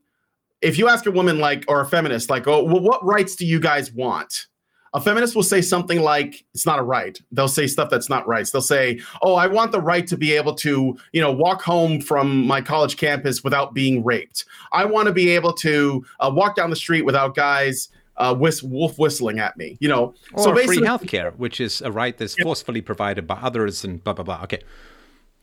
if 0.61 0.77
you 0.77 0.87
ask 0.87 1.07
a 1.07 1.11
woman 1.11 1.39
like 1.39 1.65
or 1.67 1.81
a 1.81 1.85
feminist, 1.85 2.29
like, 2.29 2.47
oh, 2.47 2.63
well, 2.63 2.79
what 2.79 3.03
rights 3.03 3.35
do 3.35 3.45
you 3.45 3.59
guys 3.59 3.91
want? 3.91 4.45
A 4.93 5.01
feminist 5.01 5.35
will 5.35 5.43
say 5.43 5.61
something 5.61 6.01
like 6.01 6.45
it's 6.53 6.65
not 6.65 6.79
a 6.79 6.83
right. 6.83 7.19
They'll 7.31 7.47
say 7.47 7.67
stuff 7.67 7.89
that's 7.89 8.09
not 8.09 8.27
rights. 8.27 8.51
They'll 8.51 8.61
say 8.61 8.99
oh 9.21 9.35
i 9.35 9.47
want 9.47 9.71
the 9.71 9.81
right 9.81 10.07
to 10.07 10.17
be 10.17 10.33
able 10.33 10.55
to 10.55 10.97
you 11.11 11.21
know 11.21 11.31
walk 11.31 11.61
home 11.61 12.01
from 12.01 12.45
my 12.45 12.61
college 12.61 12.97
campus 12.97 13.43
without 13.43 13.73
being 13.73 14.03
raped. 14.03 14.45
I 14.71 14.85
want 14.85 15.07
to 15.07 15.13
be 15.13 15.29
able 15.29 15.53
to 15.53 16.05
uh, 16.19 16.31
walk 16.33 16.55
down 16.55 16.69
the 16.69 16.75
street 16.75 17.03
without 17.03 17.35
guys 17.35 17.89
uh, 18.17 18.33
whist- 18.33 18.63
wolf 18.63 18.97
whistling 18.97 19.39
at 19.39 19.55
me 19.57 19.77
you 19.79 19.87
know? 19.87 20.13
Or 20.33 20.43
so 20.43 20.55
free 20.55 20.77
healthcare 20.79 21.35
which 21.35 21.59
is 21.59 21.81
a 21.81 21.91
right 21.91 22.17
that's 22.17 22.35
forcefully 22.41 22.81
provided 22.81 23.27
by 23.27 23.35
others 23.35 23.83
and 23.83 24.03
blah 24.03 24.13
blah 24.13 24.25
blah. 24.25 24.41
Okay. 24.43 24.61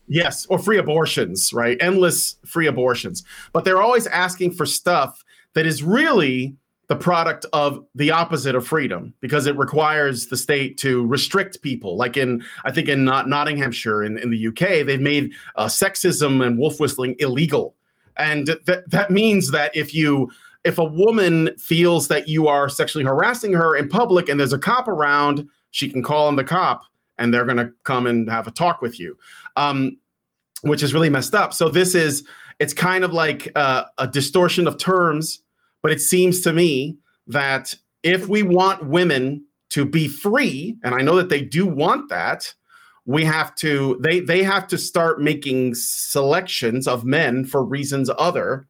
Yes 0.07 0.45
or 0.47 0.59
free 0.59 0.77
abortions 0.77 1.53
right? 1.53 1.77
Endless 1.79 2.37
free 2.45 2.67
abortions. 2.67 3.23
But 3.53 3.65
they're 3.65 3.81
always 3.81 4.07
asking 4.07 4.51
for 4.53 4.65
stuff 4.65 5.23
that 5.53 5.65
is 5.65 5.81
really 5.81 6.55
the 6.87 6.95
product 6.95 7.45
of 7.53 7.83
the 7.95 8.11
opposite 8.11 8.55
of 8.55 8.67
freedom 8.67 9.13
because 9.19 9.47
it 9.47 9.57
requires 9.57 10.27
the 10.27 10.37
state 10.37 10.77
to 10.77 11.05
restrict 11.07 11.61
people. 11.61 11.97
Like 11.97 12.15
in, 12.17 12.43
I 12.63 12.71
think 12.71 12.87
in 12.87 13.03
Not- 13.03 13.27
Nottinghamshire 13.27 14.03
in, 14.03 14.17
in 14.17 14.29
the 14.29 14.47
UK, 14.47 14.85
they've 14.85 15.01
made 15.01 15.31
uh, 15.55 15.65
sexism 15.65 16.45
and 16.45 16.57
wolf 16.57 16.79
whistling 16.79 17.15
illegal. 17.19 17.75
And 18.17 18.45
th- 18.65 18.83
that 18.87 19.09
means 19.09 19.51
that 19.51 19.75
if 19.75 19.93
you, 19.93 20.29
if 20.63 20.77
a 20.77 20.83
woman 20.83 21.55
feels 21.57 22.07
that 22.07 22.27
you 22.27 22.47
are 22.47 22.69
sexually 22.69 23.05
harassing 23.05 23.53
her 23.53 23.75
in 23.75 23.89
public 23.89 24.29
and 24.29 24.39
there's 24.39 24.53
a 24.53 24.59
cop 24.59 24.87
around, 24.87 25.47
she 25.71 25.89
can 25.89 26.03
call 26.03 26.27
on 26.27 26.35
the 26.35 26.43
cop 26.43 26.83
and 27.17 27.33
they're 27.33 27.45
going 27.45 27.57
to 27.57 27.71
come 27.83 28.07
and 28.07 28.29
have 28.29 28.47
a 28.47 28.51
talk 28.51 28.81
with 28.81 28.99
you, 28.99 29.17
um, 29.55 29.97
which 30.61 30.83
is 30.83 30.93
really 30.93 31.09
messed 31.09 31.33
up. 31.33 31.53
So 31.53 31.67
this 31.69 31.95
is, 31.95 32.23
it's 32.59 32.73
kind 32.73 33.03
of 33.03 33.11
like 33.11 33.51
uh, 33.55 33.85
a 33.97 34.07
distortion 34.07 34.67
of 34.67 34.77
terms 34.77 35.41
but 35.85 35.91
it 35.91 36.01
seems 36.01 36.41
to 36.41 36.51
me 36.51 36.97
that 37.27 37.75
if 38.01 38.27
we 38.27 38.41
want 38.41 38.87
women 38.87 39.45
to 39.69 39.85
be 39.85 40.07
free, 40.07 40.75
and 40.83 40.95
I 40.95 41.03
know 41.03 41.15
that 41.15 41.29
they 41.29 41.41
do 41.41 41.67
want 41.67 42.09
that, 42.09 42.51
we 43.05 43.23
have 43.23 43.53
to 43.57 43.95
they 44.01 44.19
they 44.19 44.41
have 44.41 44.65
to 44.69 44.79
start 44.79 45.21
making 45.21 45.75
selections 45.75 46.87
of 46.87 47.05
men 47.05 47.45
for 47.45 47.63
reasons 47.63 48.09
other 48.17 48.67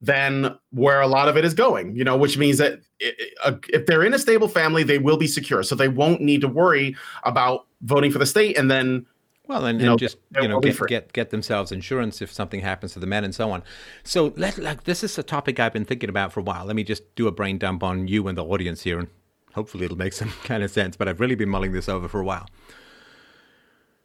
than 0.00 0.56
where 0.70 1.02
a 1.02 1.06
lot 1.06 1.28
of 1.28 1.36
it 1.36 1.44
is 1.44 1.52
going 1.52 1.94
you 1.94 2.02
know 2.02 2.16
which 2.16 2.38
means 2.38 2.56
that 2.56 2.78
if 2.98 3.84
they're 3.84 4.04
in 4.04 4.14
a 4.14 4.18
stable 4.18 4.48
family 4.48 4.82
they 4.82 4.96
will 4.96 5.18
be 5.18 5.26
secure. 5.26 5.62
So 5.62 5.74
they 5.74 5.88
won't 5.88 6.22
need 6.22 6.40
to 6.40 6.48
worry 6.48 6.96
about 7.24 7.66
voting 7.82 8.10
for 8.10 8.18
the 8.18 8.24
state 8.24 8.56
and 8.56 8.70
then 8.70 9.04
well, 9.48 9.64
and, 9.64 9.80
and 9.80 9.86
know, 9.86 9.96
just 9.96 10.18
you 10.40 10.46
know 10.46 10.60
get, 10.60 10.78
get 10.86 11.12
get 11.14 11.30
themselves 11.30 11.72
insurance 11.72 12.20
if 12.20 12.30
something 12.30 12.60
happens 12.60 12.92
to 12.92 12.98
the 12.98 13.06
men 13.06 13.24
and 13.24 13.34
so 13.34 13.50
on. 13.50 13.62
So 14.04 14.34
let 14.36 14.58
like 14.58 14.84
this 14.84 15.02
is 15.02 15.18
a 15.18 15.22
topic 15.22 15.58
I've 15.58 15.72
been 15.72 15.86
thinking 15.86 16.10
about 16.10 16.32
for 16.32 16.40
a 16.40 16.42
while. 16.42 16.66
Let 16.66 16.76
me 16.76 16.84
just 16.84 17.14
do 17.16 17.26
a 17.26 17.32
brain 17.32 17.56
dump 17.56 17.82
on 17.82 18.06
you 18.06 18.28
and 18.28 18.36
the 18.36 18.44
audience 18.44 18.82
here, 18.82 18.98
and 18.98 19.08
hopefully 19.54 19.86
it'll 19.86 19.96
make 19.96 20.12
some 20.12 20.30
kind 20.44 20.62
of 20.62 20.70
sense. 20.70 20.96
But 20.96 21.08
I've 21.08 21.18
really 21.18 21.34
been 21.34 21.48
mulling 21.48 21.72
this 21.72 21.88
over 21.88 22.08
for 22.08 22.20
a 22.20 22.24
while. 22.24 22.46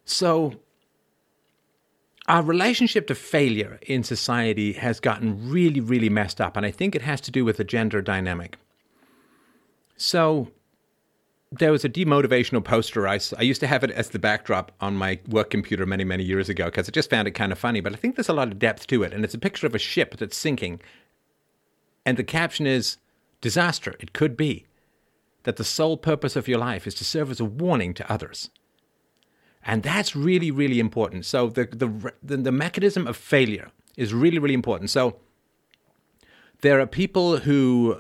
So 0.06 0.56
our 2.30 2.42
relationship 2.42 3.06
to 3.08 3.16
failure 3.16 3.80
in 3.82 4.04
society 4.04 4.74
has 4.74 5.02
gotten 5.02 5.50
really, 5.52 5.82
really 5.82 6.10
messed 6.10 6.40
up, 6.40 6.56
and 6.56 6.66
I 6.66 6.72
think 6.72 6.96
it 6.96 7.02
has 7.02 7.20
to 7.22 7.32
do 7.32 7.44
with 7.44 7.58
the 7.58 7.66
gender 7.66 8.02
dynamic. 8.02 8.58
So 9.98 10.52
there 11.60 11.72
was 11.72 11.86
a 11.86 11.90
demotivational 11.90 12.64
poster. 12.64 13.08
I, 13.08 13.20
I 13.38 13.44
used 13.44 13.62
to 13.62 13.68
have 13.68 13.84
it 13.84 13.92
as 13.92 14.10
the 14.10 14.20
backdrop 14.20 14.72
on 14.82 14.96
my 14.96 15.20
work 15.28 15.50
computer 15.50 15.86
many, 15.86 16.04
many 16.04 16.24
years 16.24 16.50
ago 16.50 16.66
because 16.66 16.88
I 16.88 16.92
just 16.92 17.10
found 17.10 17.28
it 17.28 17.32
kind 17.32 17.52
of 17.52 17.60
funny. 17.60 17.80
But 17.80 17.94
I 17.94 17.96
think 17.96 18.16
there's 18.16 18.30
a 18.30 18.34
lot 18.34 18.48
of 18.48 18.60
depth 18.60 18.88
to 18.88 19.04
it. 19.04 19.14
And 19.14 19.24
it's 19.24 19.34
a 19.34 19.40
picture 19.40 19.68
of 19.68 19.76
a 19.76 19.80
ship 19.80 20.18
that's 20.18 20.38
sinking. 20.38 20.82
And 22.06 22.18
the 22.18 22.24
caption 22.24 22.66
is 22.66 22.98
disaster. 23.42 23.96
It 24.00 24.14
could 24.14 24.36
be 24.36 24.66
that 25.44 25.58
the 25.58 25.64
sole 25.64 25.98
purpose 25.98 26.36
of 26.36 26.48
your 26.48 26.60
life 26.60 26.88
is 26.88 26.96
to 26.96 27.06
serve 27.06 27.30
as 27.30 27.40
a 27.40 27.46
warning 27.46 27.94
to 27.96 28.12
others. 28.12 28.50
And 29.66 29.84
that's 29.84 30.16
really, 30.16 30.52
really 30.52 30.80
important. 30.80 31.26
So 31.26 31.50
the, 31.50 31.66
the, 31.66 32.14
the, 32.22 32.38
the 32.38 32.52
mechanism 32.52 33.08
of 33.08 33.16
failure 33.16 33.72
is 33.96 34.14
really, 34.14 34.40
really 34.40 34.54
important. 34.54 34.90
So 34.90 35.18
there 36.62 36.80
are 36.80 36.88
people 36.88 37.38
who 37.38 38.00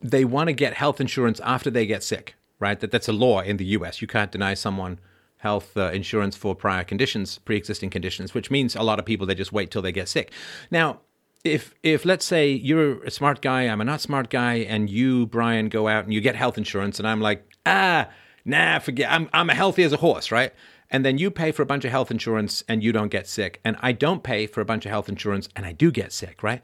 they 0.00 0.24
want 0.24 0.48
to 0.48 0.52
get 0.52 0.74
health 0.74 1.00
insurance 1.00 1.40
after 1.40 1.70
they 1.70 1.84
get 1.84 2.02
sick 2.02 2.36
right? 2.60 2.78
That 2.78 2.92
that's 2.92 3.08
a 3.08 3.12
law 3.12 3.40
in 3.40 3.56
the 3.56 3.64
U.S. 3.66 4.00
You 4.00 4.06
can't 4.06 4.30
deny 4.30 4.54
someone 4.54 5.00
health 5.38 5.76
uh, 5.76 5.90
insurance 5.92 6.36
for 6.36 6.54
prior 6.54 6.84
conditions, 6.84 7.38
pre-existing 7.38 7.90
conditions, 7.90 8.34
which 8.34 8.50
means 8.50 8.76
a 8.76 8.82
lot 8.82 8.98
of 8.98 9.06
people 9.06 9.26
they 9.26 9.34
just 9.34 9.52
wait 9.52 9.70
till 9.70 9.82
they 9.82 9.92
get 9.92 10.08
sick. 10.08 10.30
Now, 10.70 11.00
if 11.44 11.74
if 11.82 12.04
let's 12.04 12.24
say 12.24 12.50
you're 12.50 13.02
a 13.02 13.10
smart 13.10 13.40
guy, 13.40 13.62
I'm 13.62 13.80
a 13.80 13.84
not 13.84 14.00
smart 14.00 14.28
guy, 14.30 14.56
and 14.56 14.88
you 14.90 15.26
Brian 15.26 15.68
go 15.68 15.88
out 15.88 16.04
and 16.04 16.12
you 16.12 16.20
get 16.20 16.36
health 16.36 16.58
insurance, 16.58 16.98
and 16.98 17.08
I'm 17.08 17.20
like, 17.20 17.44
ah, 17.64 18.08
nah, 18.44 18.78
forget, 18.78 19.10
I'm 19.10 19.28
I'm 19.32 19.48
healthy 19.48 19.82
as 19.82 19.92
a 19.92 19.98
horse, 19.98 20.30
right? 20.30 20.52
And 20.90 21.04
then 21.04 21.18
you 21.18 21.30
pay 21.30 21.52
for 21.52 21.62
a 21.62 21.66
bunch 21.66 21.84
of 21.84 21.92
health 21.92 22.10
insurance 22.10 22.64
and 22.68 22.82
you 22.82 22.92
don't 22.92 23.10
get 23.10 23.26
sick, 23.26 23.60
and 23.64 23.76
I 23.80 23.92
don't 23.92 24.22
pay 24.22 24.46
for 24.46 24.60
a 24.60 24.64
bunch 24.64 24.84
of 24.84 24.90
health 24.90 25.08
insurance 25.08 25.48
and 25.56 25.64
I 25.64 25.72
do 25.72 25.90
get 25.90 26.12
sick, 26.12 26.42
right? 26.42 26.62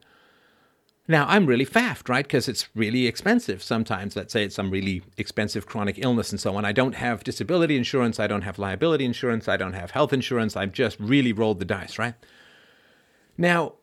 Now, 1.08 1.26
I'm 1.28 1.46
really 1.46 1.66
faffed, 1.66 2.08
right? 2.08 2.24
Because 2.24 2.48
it's 2.48 2.68
really 2.74 3.06
expensive 3.06 3.62
sometimes. 3.62 4.16
Let's 4.16 4.32
say 4.32 4.42
it's 4.44 4.56
some 4.56 4.70
really 4.70 5.02
expensive 5.16 5.66
chronic 5.66 5.98
illness 5.98 6.30
and 6.32 6.40
so 6.40 6.56
on. 6.56 6.64
I 6.64 6.72
don't 6.72 6.96
have 6.96 7.22
disability 7.22 7.76
insurance. 7.76 8.18
I 8.18 8.26
don't 8.26 8.42
have 8.42 8.58
liability 8.58 9.04
insurance. 9.04 9.46
I 9.46 9.56
don't 9.56 9.74
have 9.74 9.92
health 9.92 10.12
insurance. 10.12 10.56
I've 10.56 10.72
just 10.72 10.98
really 10.98 11.32
rolled 11.32 11.60
the 11.60 11.64
dice, 11.64 11.98
right? 11.98 12.14
Now, 13.38 13.74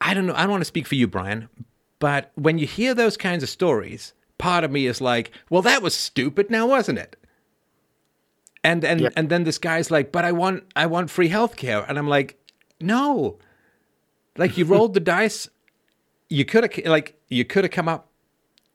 I 0.00 0.12
don't 0.12 0.26
know. 0.26 0.34
I 0.34 0.42
don't 0.42 0.50
want 0.50 0.60
to 0.60 0.66
speak 0.66 0.86
for 0.86 0.96
you, 0.96 1.06
Brian, 1.06 1.48
but 1.98 2.32
when 2.34 2.58
you 2.58 2.66
hear 2.66 2.94
those 2.94 3.16
kinds 3.16 3.42
of 3.42 3.48
stories, 3.48 4.12
part 4.36 4.64
of 4.64 4.72
me 4.72 4.86
is 4.86 5.00
like, 5.00 5.30
well, 5.48 5.62
that 5.62 5.80
was 5.80 5.94
stupid 5.94 6.50
now, 6.50 6.66
wasn't 6.66 6.98
it? 6.98 7.16
And 8.64 8.84
and 8.84 9.10
and 9.16 9.28
then 9.28 9.44
this 9.44 9.58
guy's 9.58 9.90
like, 9.90 10.12
but 10.12 10.24
I 10.24 10.32
want 10.32 10.64
I 10.76 10.86
want 10.86 11.10
free 11.10 11.28
health 11.28 11.56
care. 11.56 11.84
And 11.88 11.98
I'm 11.98 12.08
like, 12.08 12.36
no. 12.80 13.38
Like 14.36 14.56
you 14.58 14.64
rolled 14.74 14.94
the 14.94 15.00
dice 15.00 15.48
you 16.32 16.44
could 16.44 16.64
have 16.64 16.86
like 16.86 17.20
you 17.28 17.44
could 17.44 17.64
have 17.64 17.70
come 17.70 17.88
up 17.88 18.08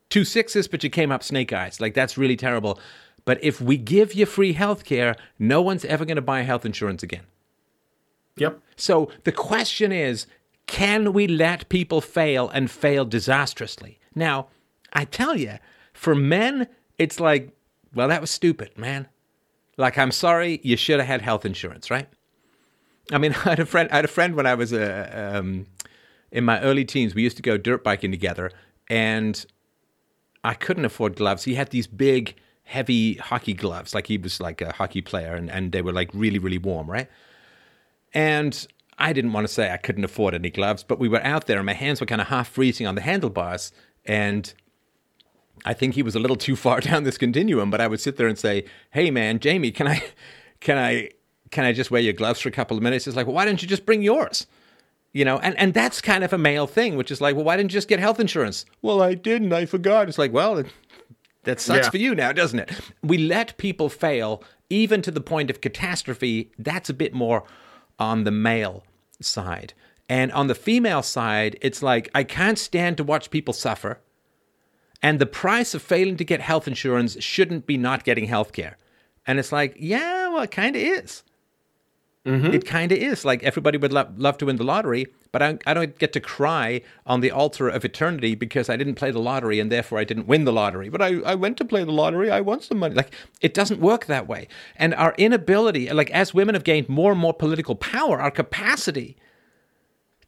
two 0.10 0.24
sixes, 0.24 0.68
but 0.68 0.84
you 0.84 0.90
came 0.90 1.12
up 1.12 1.24
snake 1.24 1.52
eyes. 1.52 1.82
Like 1.82 1.94
that's 1.94 2.18
really 2.18 2.36
terrible. 2.36 2.80
But 3.26 3.44
if 3.44 3.60
we 3.60 3.78
give 3.78 4.14
you 4.14 4.26
free 4.26 4.54
health 4.54 4.86
care, 4.86 5.16
no 5.38 5.62
one's 5.62 5.84
ever 5.86 6.06
going 6.06 6.16
to 6.16 6.22
buy 6.22 6.44
health 6.44 6.66
insurance 6.66 7.04
again. 7.04 7.24
Yep. 8.38 8.62
So 8.78 9.12
the 9.26 9.32
question 9.32 9.92
is, 9.92 10.28
can 10.68 11.12
we 11.12 11.28
let 11.28 11.68
people 11.68 12.00
fail 12.00 12.50
and 12.50 12.72
fail 12.72 13.04
disastrously? 13.04 14.00
Now, 14.16 14.48
I 14.94 15.06
tell 15.06 15.36
you, 15.36 15.56
for 15.94 16.16
men, 16.16 16.68
it's 16.98 17.20
like, 17.20 17.52
well, 17.94 18.08
that 18.08 18.22
was 18.22 18.32
stupid, 18.32 18.78
man. 18.78 19.08
Like, 19.76 19.98
I'm 19.98 20.12
sorry, 20.12 20.62
you 20.64 20.78
should 20.78 21.00
have 21.00 21.08
had 21.08 21.22
health 21.22 21.46
insurance, 21.46 21.92
right? 21.92 22.08
I 23.12 23.18
mean, 23.18 23.34
I 23.46 23.50
had 23.50 23.60
a 23.60 23.66
friend. 23.66 23.90
I 23.92 23.98
had 23.98 24.06
a 24.06 24.10
friend 24.10 24.36
when 24.36 24.46
I 24.46 24.56
was 24.56 24.74
a 24.74 25.38
um, 25.38 25.66
in 26.32 26.44
my 26.44 26.60
early 26.62 26.86
teens, 26.86 27.16
we 27.16 27.24
used 27.24 27.38
to 27.38 27.44
go 27.44 27.58
dirt 27.58 27.84
biking 27.84 28.12
together, 28.12 28.52
and 28.90 29.46
I 30.44 30.54
couldn't 30.54 30.86
afford 30.86 31.16
gloves. 31.16 31.44
He 31.44 31.56
had 31.56 31.70
these 31.70 31.88
big, 31.88 32.36
heavy 32.64 33.16
hockey 33.16 33.54
gloves, 33.54 33.94
like 33.94 34.08
he 34.08 34.18
was 34.18 34.40
like 34.40 34.62
a 34.62 34.74
hockey 34.74 35.02
player, 35.02 35.36
and, 35.36 35.50
and 35.50 35.72
they 35.72 35.82
were 35.82 35.94
like 35.94 36.10
really, 36.14 36.40
really 36.40 36.58
warm, 36.58 36.90
right? 36.90 37.08
And 38.14 38.68
I 38.98 39.14
didn't 39.14 39.34
want 39.34 39.48
to 39.48 39.54
say 39.54 39.72
I 39.72 39.78
couldn't 39.78 40.04
afford 40.04 40.34
any 40.34 40.50
gloves, 40.50 40.84
but 40.84 41.00
we 41.00 41.08
were 41.08 41.24
out 41.24 41.48
there, 41.48 41.58
and 41.58 41.66
my 41.66 41.74
hands 41.74 42.02
were 42.02 42.08
kind 42.08 42.22
of 42.22 42.28
half 42.28 42.50
freezing 42.50 42.88
on 42.88 42.96
the 42.96 43.02
handlebars, 43.02 43.72
and 44.06 44.54
I 45.66 45.74
think 45.74 45.96
he 45.96 46.04
was 46.04 46.16
a 46.16 46.20
little 46.20 46.36
too 46.48 46.56
far 46.56 46.82
down 46.82 47.04
this 47.04 47.18
continuum. 47.18 47.70
But 47.70 47.82
I 47.82 47.88
would 47.88 48.00
sit 48.00 48.18
there 48.18 48.28
and 48.28 48.38
say, 48.38 48.66
"Hey, 48.92 49.12
man, 49.12 49.40
Jamie, 49.40 49.72
can 49.72 49.88
I, 49.88 50.04
can 50.60 50.78
I, 50.78 51.12
can 51.52 51.64
I 51.64 51.74
just 51.74 51.90
wear 51.92 52.02
your 52.02 52.14
gloves 52.14 52.42
for 52.42 52.50
a 52.50 52.52
couple 52.52 52.76
of 52.76 52.84
minutes?" 52.84 53.06
He's 53.06 53.16
like, 53.16 53.28
well, 53.28 53.36
"Why 53.36 53.46
don't 53.46 53.62
you 53.62 53.68
just 53.68 53.86
bring 53.86 54.02
yours?" 54.02 54.46
You 55.18 55.26
know, 55.26 55.40
and, 55.40 55.58
and 55.58 55.74
that's 55.74 56.00
kind 56.00 56.24
of 56.24 56.32
a 56.32 56.38
male 56.38 56.68
thing, 56.68 56.96
which 56.96 57.10
is 57.10 57.22
like, 57.22 57.36
well, 57.36 57.44
why 57.44 57.58
didn't 57.58 57.72
you 57.72 57.78
just 57.78 57.88
get 57.88 58.00
health 58.00 58.20
insurance? 58.20 58.66
Well, 58.84 59.02
I 59.02 59.16
didn't. 59.16 59.52
I 59.52 59.66
forgot. 59.66 60.08
It's 60.08 60.20
like, 60.20 60.32
well, 60.32 60.64
that 61.42 61.60
sucks 61.60 61.88
yeah. 61.88 61.90
for 61.90 61.98
you 61.98 62.14
now, 62.14 62.32
doesn't 62.34 62.60
it? 62.60 62.72
We 63.02 63.18
let 63.18 63.58
people 63.58 63.90
fail, 63.90 64.44
even 64.70 65.02
to 65.02 65.10
the 65.10 65.20
point 65.20 65.50
of 65.50 65.60
catastrophe. 65.60 66.52
That's 66.60 66.92
a 66.92 66.94
bit 66.94 67.16
more 67.16 67.46
on 67.98 68.26
the 68.26 68.32
male 68.32 68.84
side. 69.20 69.74
And 70.08 70.32
on 70.34 70.46
the 70.46 70.54
female 70.54 71.02
side, 71.02 71.58
it's 71.64 71.82
like, 71.82 72.12
I 72.14 72.24
can't 72.24 72.60
stand 72.60 72.98
to 72.98 73.04
watch 73.04 73.32
people 73.32 73.56
suffer. 73.56 74.00
And 75.02 75.18
the 75.18 75.26
price 75.26 75.74
of 75.74 75.82
failing 75.82 76.18
to 76.18 76.26
get 76.26 76.42
health 76.42 76.68
insurance 76.68 77.18
shouldn't 77.24 77.66
be 77.66 77.76
not 77.76 78.04
getting 78.04 78.26
health 78.26 78.54
care. 78.54 78.78
And 79.26 79.40
it's 79.40 79.52
like, 79.52 79.78
yeah, 79.80 80.28
well, 80.28 80.44
it 80.44 80.52
kind 80.52 80.76
of 80.76 80.82
is. 80.84 81.24
Mm-hmm. 82.28 82.54
It 82.54 82.66
kind 82.66 82.92
of 82.92 82.98
is 82.98 83.24
like 83.24 83.42
everybody 83.44 83.78
would 83.78 83.94
lo- 83.94 84.12
love 84.18 84.38
to 84.40 84.48
win 84.48 84.58
the 84.58 84.66
lottery, 84.66 85.08
but 85.32 85.42
I, 85.42 85.58
I, 85.66 85.74
don't 85.74 85.98
get 85.98 86.12
to 86.12 86.20
cry 86.20 86.82
on 87.06 87.22
the 87.22 87.32
altar 87.32 87.70
of 87.70 87.86
eternity 87.86 88.36
because 88.36 88.70
I 88.70 88.76
didn't 88.76 88.96
play 88.96 89.12
the 89.12 89.20
lottery 89.20 89.62
and 89.62 89.72
therefore 89.72 89.98
I 89.98 90.04
didn't 90.04 90.28
win 90.28 90.44
the 90.44 90.52
lottery. 90.52 90.90
But 90.90 91.02
I, 91.02 91.20
I 91.22 91.36
went 91.36 91.56
to 91.60 91.66
play 91.66 91.86
the 91.86 91.94
lottery. 91.94 92.30
I 92.30 92.42
won 92.42 92.60
some 92.60 92.80
money. 92.80 92.96
Like 92.96 93.14
it 93.40 93.54
doesn't 93.54 93.80
work 93.80 94.08
that 94.08 94.28
way. 94.28 94.50
And 94.76 94.94
our 94.96 95.16
inability, 95.18 95.90
like 95.92 96.12
as 96.12 96.34
women 96.34 96.54
have 96.54 96.66
gained 96.66 96.90
more 96.90 97.14
and 97.14 97.22
more 97.22 97.34
political 97.34 97.76
power, 97.76 98.20
our 98.20 98.32
capacity 98.32 99.16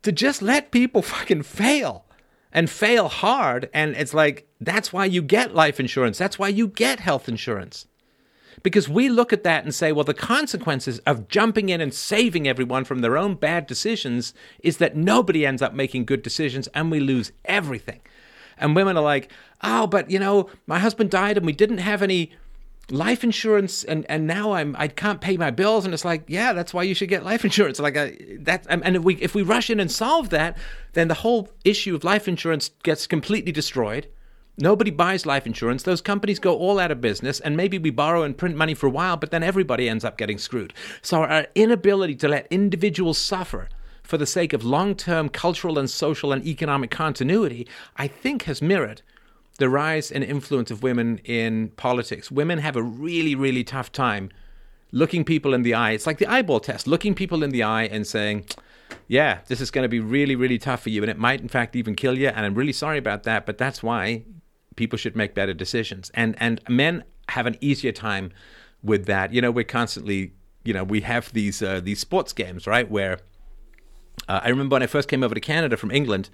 to 0.01 0.13
just 0.13 0.41
let 0.41 0.71
people 0.71 1.01
fucking 1.01 1.43
fail 1.43 2.05
and 2.53 2.69
fail 2.69 3.09
hard. 3.09 3.69
And 3.73 3.93
it's 3.97 4.13
like, 4.13 4.47
that's 4.61 4.93
why 4.93 5.03
you 5.03 5.21
get 5.21 5.53
life 5.53 5.81
insurance. 5.81 6.17
That's 6.17 6.39
why 6.39 6.47
you 6.47 6.69
get 6.69 7.01
health 7.01 7.27
insurance. 7.27 7.87
Because 8.63 8.89
we 8.89 9.09
look 9.09 9.31
at 9.31 9.43
that 9.43 9.63
and 9.63 9.73
say, 9.73 9.91
well, 9.91 10.03
the 10.03 10.13
consequences 10.13 10.99
of 10.99 11.27
jumping 11.27 11.69
in 11.69 11.81
and 11.81 11.93
saving 11.93 12.47
everyone 12.47 12.83
from 12.83 12.99
their 12.99 13.17
own 13.17 13.35
bad 13.35 13.67
decisions 13.67 14.33
is 14.61 14.77
that 14.77 14.95
nobody 14.95 15.45
ends 15.45 15.61
up 15.61 15.73
making 15.73 16.05
good 16.05 16.21
decisions 16.21 16.67
and 16.69 16.91
we 16.91 16.99
lose 16.99 17.31
everything. 17.45 18.01
And 18.57 18.75
women 18.75 18.97
are 18.97 19.03
like, 19.03 19.31
oh, 19.63 19.87
but 19.87 20.11
you 20.11 20.19
know, 20.19 20.49
my 20.67 20.79
husband 20.79 21.11
died 21.11 21.37
and 21.37 21.45
we 21.45 21.53
didn't 21.53 21.77
have 21.77 22.01
any 22.01 22.31
life 22.91 23.23
insurance 23.23 23.83
and 23.83 24.03
and 24.09 24.25
now 24.25 24.53
I'm 24.53 24.75
I 24.77 24.87
can't 24.87 25.21
pay 25.21 25.37
my 25.37 25.51
bills. 25.51 25.85
And 25.85 25.93
it's 25.93 26.05
like 26.05 26.23
yeah 26.27 26.53
that's 26.53 26.73
why 26.73 26.83
you 26.83 26.95
should 26.95 27.09
get 27.09 27.23
life 27.23 27.45
insurance. 27.45 27.79
Like 27.79 27.95
uh, 27.95 28.09
that 28.39 28.65
and 28.67 28.95
if 28.95 29.03
we 29.03 29.15
if 29.15 29.35
we 29.35 29.41
rush 29.41 29.69
in 29.69 29.79
and 29.79 29.91
solve 29.91 30.29
that 30.29 30.57
then 30.93 31.07
the 31.07 31.13
whole 31.15 31.49
issue 31.63 31.95
of 31.95 32.03
life 32.03 32.27
insurance 32.27 32.71
gets 32.83 33.07
completely 33.07 33.51
destroyed 33.51 34.07
Nobody 34.61 34.91
buys 34.91 35.25
life 35.25 35.47
insurance. 35.47 35.83
Those 35.83 36.01
companies 36.01 36.37
go 36.37 36.57
all 36.57 36.79
out 36.79 36.91
of 36.91 36.99
business, 36.99 37.39
and 37.39 37.55
maybe 37.55 37.77
we 37.77 37.91
borrow 37.91 38.23
and 38.23 38.37
print 38.37 38.57
money 38.57 38.73
for 38.73 38.87
a 38.87 38.91
while, 38.91 39.15
but 39.15 39.31
then 39.31 39.41
everybody 39.41 39.87
ends 39.87 40.03
up 40.03 40.17
getting 40.17 40.37
screwed. 40.37 40.73
So, 41.01 41.23
our 41.23 41.47
inability 41.55 42.15
to 42.15 42.27
let 42.27 42.47
individuals 42.49 43.17
suffer 43.17 43.69
for 44.03 44.17
the 44.17 44.25
sake 44.25 44.51
of 44.51 44.65
long 44.65 44.95
term 44.95 45.29
cultural 45.29 45.79
and 45.79 45.89
social 45.89 46.33
and 46.33 46.45
economic 46.45 46.91
continuity, 46.91 47.67
I 47.95 48.07
think 48.07 48.43
has 48.43 48.61
mirrored 48.61 49.01
the 49.59 49.69
rise 49.69 50.11
and 50.11 50.23
influence 50.23 50.71
of 50.71 50.83
women 50.83 51.19
in 51.23 51.69
politics. 51.77 52.29
Women 52.29 52.59
have 52.59 52.75
a 52.75 52.83
really, 52.83 53.35
really 53.35 53.63
tough 53.63 53.91
time 53.91 54.29
looking 54.91 55.23
people 55.23 55.53
in 55.53 55.61
the 55.61 55.73
eye. 55.73 55.91
It's 55.91 56.07
like 56.07 56.17
the 56.17 56.27
eyeball 56.27 56.59
test, 56.59 56.87
looking 56.87 57.13
people 57.13 57.43
in 57.43 57.51
the 57.51 57.63
eye 57.63 57.83
and 57.83 58.07
saying, 58.07 58.45
yeah, 59.07 59.39
this 59.47 59.61
is 59.61 59.71
going 59.71 59.83
to 59.83 59.89
be 59.89 59.99
really, 59.99 60.35
really 60.35 60.57
tough 60.57 60.81
for 60.81 60.89
you, 60.89 61.01
and 61.01 61.09
it 61.09 61.17
might, 61.17 61.41
in 61.41 61.47
fact, 61.47 61.75
even 61.75 61.95
kill 61.95 62.17
you. 62.17 62.27
And 62.27 62.45
I'm 62.45 62.55
really 62.55 62.73
sorry 62.73 62.97
about 62.97 63.23
that, 63.23 63.45
but 63.45 63.57
that's 63.57 63.83
why 63.83 64.23
people 64.79 64.97
should 64.97 65.15
make 65.15 65.35
better 65.35 65.53
decisions. 65.53 66.09
And 66.15 66.35
and 66.39 66.61
men 66.67 67.03
have 67.27 67.45
an 67.45 67.57
easier 67.61 67.91
time 67.91 68.31
with 68.81 69.05
that. 69.05 69.33
You 69.33 69.41
know, 69.41 69.51
we're 69.51 69.65
constantly, 69.65 70.33
you 70.63 70.73
know, 70.73 70.83
we 70.83 71.01
have 71.01 71.31
these 71.33 71.61
uh, 71.61 71.81
these 71.83 71.99
sports 71.99 72.33
games, 72.33 72.65
right? 72.65 72.89
Where 72.89 73.19
uh, 74.27 74.39
I 74.43 74.49
remember 74.49 74.75
when 74.75 74.83
I 74.83 74.87
first 74.87 75.09
came 75.09 75.21
over 75.23 75.35
to 75.35 75.41
Canada 75.41 75.77
from 75.77 75.91
England. 75.91 76.29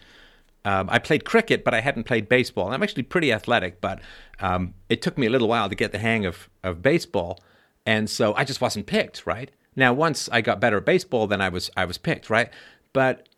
Um, 0.63 0.89
I 0.89 0.97
played 0.99 1.25
cricket, 1.25 1.63
but 1.63 1.73
I 1.75 1.81
hadn't 1.81 2.05
played 2.05 2.27
baseball. 2.27 2.71
I'm 2.71 2.81
actually 2.81 3.03
pretty 3.03 3.31
athletic, 3.31 3.81
but 3.81 3.99
um, 4.39 4.73
it 4.89 4.99
took 5.01 5.15
me 5.15 5.27
a 5.27 5.29
little 5.29 5.47
while 5.47 5.69
to 5.69 5.75
get 5.75 5.91
the 5.91 5.99
hang 5.99 6.25
of, 6.25 6.49
of 6.63 6.81
baseball, 6.81 7.39
and 7.85 8.09
so 8.09 8.33
I 8.33 8.43
just 8.45 8.61
wasn't 8.61 8.85
picked. 8.87 9.27
Right 9.27 9.51
now, 9.75 9.93
once 9.93 10.29
I 10.31 10.41
got 10.41 10.59
better 10.59 10.77
at 10.77 10.85
baseball, 10.85 11.27
then 11.27 11.41
I 11.41 11.49
was 11.49 11.69
I 11.77 11.85
was 11.85 11.97
picked. 11.97 12.29
Right, 12.29 12.49
but 12.93 13.29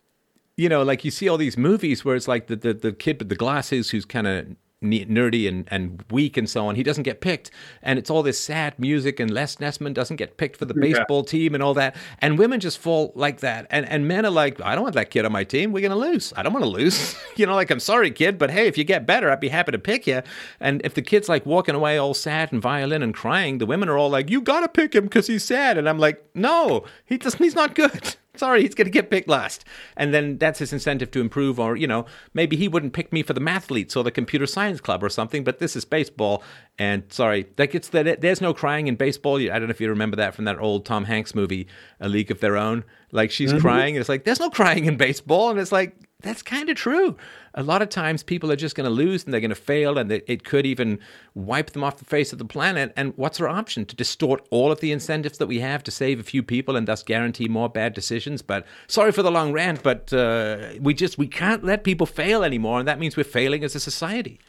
you 0.56 0.68
know, 0.68 0.82
like 0.82 1.04
you 1.04 1.10
see 1.10 1.28
all 1.28 1.36
these 1.38 1.56
movies 1.56 2.04
where 2.04 2.16
it's 2.16 2.28
like 2.28 2.46
the 2.46 2.56
the, 2.56 2.72
the 2.74 2.92
kid 2.92 3.18
with 3.18 3.28
the 3.28 3.36
glasses 3.36 3.90
who's 3.90 4.04
kind 4.04 4.26
of 4.26 4.56
nerdy 4.82 5.48
and, 5.48 5.66
and 5.70 6.04
weak 6.10 6.36
and 6.36 6.48
so 6.48 6.66
on. 6.66 6.76
He 6.76 6.82
doesn't 6.82 7.02
get 7.02 7.20
picked. 7.20 7.50
And 7.82 7.98
it's 7.98 8.10
all 8.10 8.22
this 8.22 8.38
sad 8.38 8.78
music, 8.78 9.18
and 9.20 9.30
Les 9.30 9.56
Nessman 9.56 9.94
doesn't 9.94 10.16
get 10.16 10.36
picked 10.36 10.56
for 10.56 10.64
the 10.64 10.74
baseball 10.74 11.24
yeah. 11.26 11.30
team 11.30 11.54
and 11.54 11.62
all 11.62 11.74
that. 11.74 11.96
And 12.20 12.38
women 12.38 12.60
just 12.60 12.78
fall 12.78 13.12
like 13.14 13.40
that. 13.40 13.66
And, 13.70 13.88
and 13.88 14.06
men 14.06 14.24
are 14.24 14.30
like, 14.30 14.60
I 14.60 14.74
don't 14.74 14.84
want 14.84 14.94
that 14.94 15.10
kid 15.10 15.24
on 15.24 15.32
my 15.32 15.44
team. 15.44 15.72
We're 15.72 15.88
going 15.88 15.90
to 15.90 15.96
lose. 15.96 16.32
I 16.36 16.42
don't 16.42 16.52
want 16.52 16.64
to 16.64 16.70
lose. 16.70 17.16
you 17.36 17.46
know, 17.46 17.54
like, 17.54 17.70
I'm 17.70 17.80
sorry, 17.80 18.10
kid, 18.10 18.38
but 18.38 18.50
hey, 18.50 18.66
if 18.66 18.78
you 18.78 18.84
get 18.84 19.06
better, 19.06 19.30
I'd 19.30 19.40
be 19.40 19.48
happy 19.48 19.72
to 19.72 19.78
pick 19.78 20.06
you. 20.06 20.22
And 20.60 20.80
if 20.84 20.94
the 20.94 21.02
kid's 21.02 21.28
like 21.28 21.44
walking 21.44 21.74
away 21.74 21.98
all 21.98 22.14
sad 22.14 22.52
and 22.52 22.62
violin 22.62 23.02
and 23.02 23.14
crying, 23.14 23.58
the 23.58 23.66
women 23.66 23.88
are 23.88 23.98
all 23.98 24.10
like, 24.10 24.30
you 24.30 24.40
got 24.40 24.60
to 24.60 24.68
pick 24.68 24.94
him 24.94 25.04
because 25.04 25.26
he's 25.26 25.44
sad. 25.44 25.78
And 25.78 25.88
I'm 25.88 25.98
like, 25.98 26.24
no, 26.34 26.84
he 27.04 27.18
doesn't, 27.18 27.42
he's 27.42 27.54
not 27.54 27.74
good 27.74 28.16
sorry, 28.38 28.62
he's 28.62 28.74
going 28.74 28.86
to 28.86 28.90
get 28.90 29.10
picked 29.10 29.28
last. 29.28 29.64
And 29.96 30.14
then 30.14 30.38
that's 30.38 30.60
his 30.60 30.72
incentive 30.72 31.10
to 31.10 31.20
improve, 31.20 31.60
or, 31.60 31.76
you 31.76 31.86
know, 31.86 32.06
maybe 32.32 32.56
he 32.56 32.68
wouldn't 32.68 32.92
pick 32.92 33.12
me 33.12 33.22
for 33.22 33.32
the 33.32 33.40
mathletes 33.40 33.96
or 33.96 34.04
the 34.04 34.10
computer 34.10 34.46
science 34.46 34.80
club 34.80 35.04
or 35.04 35.08
something, 35.08 35.44
but 35.44 35.58
this 35.58 35.76
is 35.76 35.84
baseball. 35.84 36.42
And 36.78 37.02
sorry, 37.12 37.46
that 37.56 37.72
gets 37.72 37.88
that 37.88 38.20
there's 38.20 38.40
no 38.40 38.54
crying 38.54 38.86
in 38.86 38.96
baseball. 38.96 39.36
I 39.36 39.58
don't 39.58 39.64
know 39.64 39.70
if 39.70 39.80
you 39.80 39.88
remember 39.88 40.16
that 40.16 40.34
from 40.34 40.44
that 40.46 40.58
old 40.58 40.86
Tom 40.86 41.04
Hanks 41.04 41.34
movie, 41.34 41.66
A 42.00 42.08
League 42.08 42.30
of 42.30 42.40
Their 42.40 42.56
Own. 42.56 42.84
Like 43.10 43.30
she's 43.30 43.50
mm-hmm. 43.50 43.60
crying. 43.60 43.96
And 43.96 44.00
it's 44.00 44.08
like, 44.08 44.24
there's 44.24 44.40
no 44.40 44.50
crying 44.50 44.84
in 44.84 44.96
baseball. 44.96 45.50
And 45.50 45.58
it's 45.58 45.72
like, 45.72 45.96
that's 46.20 46.42
kind 46.42 46.68
of 46.68 46.76
true. 46.76 47.16
A 47.54 47.62
lot 47.62 47.80
of 47.80 47.90
times 47.90 48.24
people 48.24 48.50
are 48.50 48.56
just 48.56 48.74
going 48.74 48.88
to 48.88 48.90
lose 48.90 49.24
and 49.24 49.32
they're 49.32 49.40
going 49.40 49.50
to 49.50 49.54
fail 49.54 49.98
and 49.98 50.10
it 50.10 50.42
could 50.42 50.66
even 50.66 50.98
wipe 51.34 51.70
them 51.70 51.84
off 51.84 51.98
the 51.98 52.04
face 52.04 52.32
of 52.32 52.40
the 52.40 52.44
planet. 52.44 52.92
And 52.96 53.12
what's 53.16 53.40
our 53.40 53.46
option? 53.48 53.84
To 53.84 53.94
distort 53.94 54.44
all 54.50 54.72
of 54.72 54.80
the 54.80 54.90
incentives 54.90 55.38
that 55.38 55.46
we 55.46 55.60
have 55.60 55.84
to 55.84 55.92
save 55.92 56.18
a 56.18 56.24
few 56.24 56.42
people 56.42 56.74
and 56.74 56.88
thus 56.88 57.04
guarantee 57.04 57.46
more 57.46 57.68
bad 57.68 57.94
decisions. 57.94 58.42
But 58.42 58.66
sorry 58.88 59.12
for 59.12 59.22
the 59.22 59.30
long 59.30 59.52
rant, 59.52 59.84
but 59.84 60.12
uh, 60.12 60.70
we 60.80 60.92
just, 60.92 61.18
we 61.18 61.28
can't 61.28 61.62
let 61.62 61.84
people 61.84 62.06
fail 62.06 62.42
anymore. 62.42 62.80
And 62.80 62.88
that 62.88 62.98
means 62.98 63.16
we're 63.16 63.22
failing 63.22 63.62
as 63.62 63.76
a 63.76 63.80
society. 63.80 64.40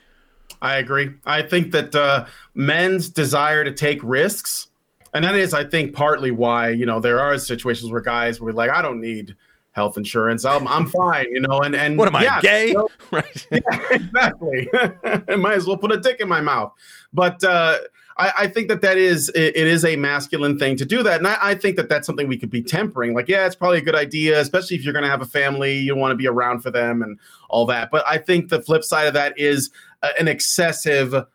I 0.64 0.78
agree. 0.78 1.12
I 1.26 1.44
think 1.44 1.72
that 1.74 1.94
uh, 1.94 2.26
men's 2.56 3.10
desire 3.10 3.64
to 3.64 3.72
take 3.72 4.00
risks, 4.02 4.70
and 5.14 5.24
that 5.24 5.36
is, 5.36 5.54
I 5.54 5.66
think, 5.66 5.94
partly 5.94 6.32
why, 6.32 6.70
you 6.70 6.88
know, 6.88 7.00
there 7.00 7.20
are 7.20 7.38
situations 7.38 7.92
where 7.92 8.02
guys 8.02 8.42
were 8.42 8.54
like, 8.54 8.72
I 8.72 8.82
don't 8.82 9.00
need– 9.00 9.36
health 9.72 9.98
insurance. 9.98 10.46
I'm 10.46 10.68
I'm 10.68 10.88
fine, 10.88 11.28
you 11.32 11.42
know. 11.42 11.60
And 11.60 11.76
and 11.76 11.98
what 11.98 12.08
am 12.08 12.16
I 12.16 12.40
gay? 12.42 12.74
Know, 12.74 12.90
right? 13.12 13.48
Yeah, 13.52 13.88
exactly. 13.92 14.70
I 15.28 15.36
might 15.36 15.56
as 15.56 15.68
well 15.68 15.78
put 15.78 15.92
a 15.92 16.00
dick 16.00 16.20
in 16.20 16.28
my 16.28 16.42
mouth. 16.42 16.74
But 17.14 17.44
uh, 17.44 17.78
I, 18.18 18.34
I, 18.38 18.48
think 18.48 18.68
that 18.68 18.82
that 18.82 18.98
is 18.98 19.30
it, 19.30 19.56
it 19.56 19.68
is 19.68 19.84
a 19.86 19.96
masculine 19.96 20.60
thing 20.60 20.76
to 20.78 20.86
do 20.86 21.02
that, 21.04 21.18
and 21.18 21.28
I, 21.28 21.38
I, 21.42 21.56
think 21.56 21.78
that 21.78 21.90
that's 21.90 22.06
something 22.06 22.28
we 22.28 22.38
could 22.38 22.50
be 22.50 22.62
tempering. 22.62 23.14
Like, 23.14 23.28
yeah, 23.28 23.46
it's 23.46 23.56
probably 23.56 23.80
a 23.80 23.82
good 23.82 23.96
idea, 23.96 24.40
especially 24.40 24.76
if 24.78 24.84
you're 24.84 24.94
going 24.94 25.04
to 25.06 25.10
have 25.10 25.22
a 25.22 25.26
family, 25.26 25.78
you 25.78 25.96
want 25.96 26.12
to 26.12 26.16
be 26.16 26.28
around 26.28 26.60
for 26.60 26.70
them 26.70 27.02
and 27.02 27.18
all 27.50 27.66
that. 27.68 27.90
But 27.90 28.06
I 28.08 28.18
think 28.18 28.50
the 28.50 28.62
flip 28.62 28.84
side 28.84 29.08
of 29.08 29.14
that 29.14 29.40
is 29.40 29.72
uh, 30.04 30.10
an 30.20 30.28
excessive 30.28 31.26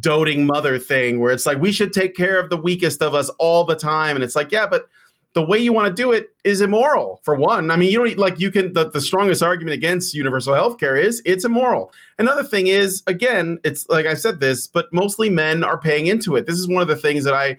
doting 0.00 0.44
mother 0.44 0.78
thing 0.78 1.20
where 1.20 1.32
it's 1.32 1.46
like 1.46 1.58
we 1.58 1.70
should 1.70 1.92
take 1.92 2.16
care 2.16 2.40
of 2.40 2.50
the 2.50 2.56
weakest 2.56 3.02
of 3.02 3.14
us 3.14 3.28
all 3.38 3.64
the 3.64 3.76
time 3.76 4.16
and 4.16 4.24
it's 4.24 4.34
like 4.34 4.50
yeah 4.50 4.66
but 4.66 4.88
the 5.36 5.42
way 5.42 5.58
you 5.58 5.70
want 5.70 5.86
to 5.86 5.92
do 5.92 6.12
it 6.12 6.30
is 6.44 6.62
immoral 6.62 7.20
for 7.22 7.34
one. 7.34 7.70
I 7.70 7.76
mean 7.76 7.92
you 7.92 7.98
don't 7.98 8.18
like 8.18 8.40
you 8.40 8.50
can 8.50 8.72
the, 8.72 8.88
the 8.88 9.02
strongest 9.02 9.42
argument 9.42 9.74
against 9.74 10.14
universal 10.14 10.54
health 10.54 10.78
care 10.78 10.96
is 10.96 11.20
it's 11.26 11.44
immoral. 11.44 11.92
Another 12.18 12.42
thing 12.42 12.68
is 12.68 13.02
again 13.06 13.58
it's 13.62 13.86
like 13.90 14.06
i 14.06 14.14
said 14.14 14.40
this 14.40 14.66
but 14.66 14.90
mostly 14.94 15.28
men 15.28 15.62
are 15.62 15.76
paying 15.78 16.06
into 16.06 16.36
it. 16.36 16.46
This 16.46 16.58
is 16.58 16.66
one 16.66 16.80
of 16.80 16.88
the 16.88 16.96
things 16.96 17.22
that 17.24 17.34
i 17.34 17.54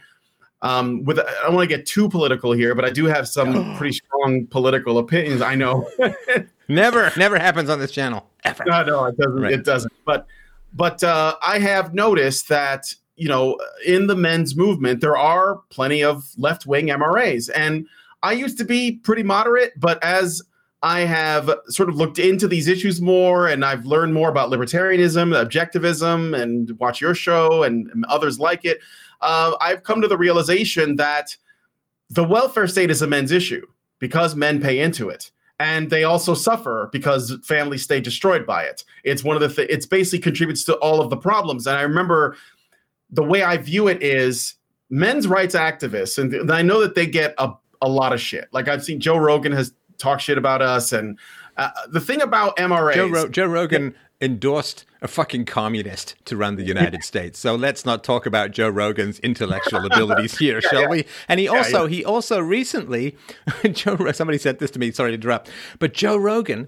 um 0.64 1.04
with 1.04 1.20
i 1.20 1.32
don't 1.44 1.54
want 1.54 1.70
to 1.70 1.78
get 1.78 1.86
too 1.86 2.10
political 2.10 2.52
here 2.52 2.74
but 2.74 2.84
i 2.84 2.90
do 2.90 3.06
have 3.06 3.28
some 3.28 3.76
pretty 3.78 3.94
strong 3.94 4.48
political 4.48 4.98
opinions 4.98 5.44
i 5.44 5.54
know. 5.54 5.88
Never 6.68 7.14
never 7.16 7.38
happens 7.38 7.70
on 7.70 7.80
this 7.80 7.92
channel. 7.92 8.28
Ever. 8.44 8.66
No 8.66 8.84
no 8.84 9.06
it 9.06 9.18
doesn't 9.18 9.40
right. 9.40 9.54
it 9.54 9.64
doesn't. 9.64 9.94
But 10.04 10.26
but 10.74 11.04
uh 11.04 11.36
i 11.44 11.60
have 11.60 11.94
noticed 11.94 12.50
that 12.50 12.92
you 13.18 13.28
know, 13.28 13.60
in 13.86 14.08
the 14.08 14.16
men's 14.16 14.56
movement, 14.56 15.02
there 15.02 15.18
are 15.18 15.60
plenty 15.70 16.04
of 16.04 16.30
left 16.38 16.66
wing 16.66 16.88
MRAs. 16.88 17.50
And 17.54 17.88
I 18.24 18.32
used 18.32 18.58
to 18.60 18.64
be 18.64 18.94
pretty 19.04 19.24
moderate, 19.24 19.74
but 19.78 20.02
as 20.04 20.42
I 20.84 21.02
have 21.02 21.52
sort 21.68 21.90
of 21.90 21.96
looked 21.96 22.20
into 22.20 22.48
these 22.48 22.68
issues 22.68 23.02
more 23.02 23.48
and 23.48 23.66
I've 23.66 23.86
learned 23.86 24.14
more 24.14 24.30
about 24.30 24.52
libertarianism, 24.52 25.34
objectivism, 25.34 26.40
and 26.40 26.78
watch 26.80 27.02
your 27.02 27.16
show 27.16 27.64
and, 27.64 27.90
and 27.92 28.06
others 28.06 28.40
like 28.40 28.64
it, 28.64 28.80
uh, 29.22 29.56
I've 29.60 29.84
come 29.84 30.02
to 30.02 30.08
the 30.08 30.18
realization 30.18 30.96
that 30.98 31.36
the 32.12 32.24
welfare 32.24 32.68
state 32.68 32.92
is 32.92 33.02
a 33.02 33.08
men's 33.08 33.32
issue 33.32 33.66
because 34.00 34.36
men 34.36 34.62
pay 34.62 34.80
into 34.80 35.10
it 35.10 35.32
and 35.60 35.90
they 35.90 36.04
also 36.04 36.34
suffer 36.34 36.90
because 36.92 37.36
families 37.44 37.84
stay 37.84 38.00
destroyed 38.00 38.46
by 38.46 38.64
it. 38.64 38.84
It's 39.04 39.24
one 39.24 39.36
of 39.36 39.42
the 39.42 39.50
th- 39.50 39.70
it's 39.70 39.88
basically 39.88 40.20
contributes 40.20 40.64
to 40.66 40.76
all 40.76 41.02
of 41.02 41.10
the 41.10 41.18
problems. 41.18 41.66
And 41.66 41.78
I 41.78 41.82
remember 41.82 42.38
the 43.10 43.24
way 43.24 43.44
I 43.44 43.58
view 43.58 43.88
it 43.88 44.02
is 44.02 44.56
men's 44.90 45.28
rights 45.28 45.56
activists, 45.56 46.18
and 46.18 46.52
I 46.52 46.62
know 46.62 46.82
that 46.82 46.96
they 46.96 47.06
get 47.06 47.34
a, 47.38 47.54
a 47.82 47.90
lot 47.90 48.14
of 48.14 48.22
shit. 48.22 48.48
Like 48.52 48.68
I've 48.68 48.84
seen 48.84 49.00
Joe 49.00 49.18
Rogan 49.18 49.52
has 49.52 49.74
talked 49.98 50.22
shit 50.22 50.38
about 50.38 50.62
us, 50.62 50.92
and 50.94 51.18
uh, 51.58 51.70
the 51.90 52.02
thing 52.02 52.22
about 52.22 52.58
MRA, 52.58 52.94
Joe, 52.94 53.08
Ro- 53.08 53.30
Joe 53.30 53.48
Rogan 53.48 53.96
endorsed 54.20 54.86
a 55.02 55.08
fucking 55.08 55.46
communist 55.46 56.16
to 56.26 56.36
run 56.36 56.56
the 56.56 56.64
United 56.64 57.04
States. 57.04 57.38
So 57.40 57.56
let's 57.56 57.86
not 57.86 58.04
talk 58.04 58.26
about 58.26 58.52
Joe 58.52 58.70
Rogan's 58.70 59.20
intellectual 59.20 59.86
abilities 59.86 60.38
here, 60.40 60.60
yeah, 60.64 60.70
shall 60.70 60.82
yeah. 60.82 60.88
we? 60.88 61.06
And 61.28 61.40
he 61.40 61.48
also 61.48 61.84
yeah, 61.86 61.90
he 61.90 62.06
also 62.06 62.40
recently 62.40 63.16
Joe 63.72 64.12
somebody 64.12 64.38
said 64.38 64.60
this 64.60 64.72
to 64.72 64.80
me, 64.80 64.92
sorry 64.92 65.12
to 65.12 65.16
interrupt, 65.16 65.50
but 65.80 65.94
Joe 65.94 66.18
Rogan 66.18 66.68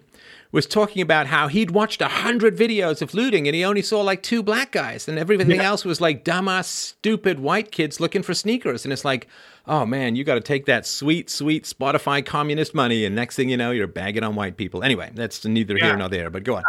was 0.52 0.66
talking 0.66 1.02
about 1.02 1.28
how 1.28 1.48
he'd 1.48 1.72
watched 1.72 2.02
a 2.02 2.08
hundred 2.08 2.58
videos 2.58 3.02
of 3.02 3.14
looting 3.14 3.48
and 3.48 3.56
he 3.56 3.64
only 3.64 3.84
saw 3.84 4.02
like 4.02 4.24
two 4.24 4.42
black 4.42 4.72
guys 4.72 5.08
and 5.08 5.20
everything 5.20 5.52
yeah. 5.52 5.64
else 5.64 5.86
was 5.86 6.02
like 6.02 6.26
dumbass, 6.26 6.66
stupid 6.66 7.40
white 7.40 7.72
kids 7.72 8.00
looking 8.00 8.24
for 8.24 8.34
sneakers. 8.34 8.84
And 8.84 8.92
it's 8.92 9.06
like, 9.06 9.28
oh 9.68 9.86
man, 9.86 10.16
you 10.16 10.24
got 10.24 10.36
to 10.36 10.42
take 10.42 10.66
that 10.66 10.86
sweet, 10.86 11.30
sweet 11.30 11.66
Spotify 11.66 12.26
communist 12.26 12.74
money, 12.74 13.06
and 13.06 13.16
next 13.16 13.36
thing 13.36 13.50
you 13.50 13.58
know, 13.58 13.72
you're 13.72 13.88
bagging 13.88 14.24
on 14.24 14.36
white 14.36 14.58
people. 14.58 14.84
Anyway, 14.84 15.12
that's 15.14 15.46
neither 15.46 15.78
yeah. 15.78 15.86
here 15.86 15.98
nor 15.98 16.10
there. 16.10 16.30
But 16.30 16.44
go 16.44 16.56
on. 16.56 16.64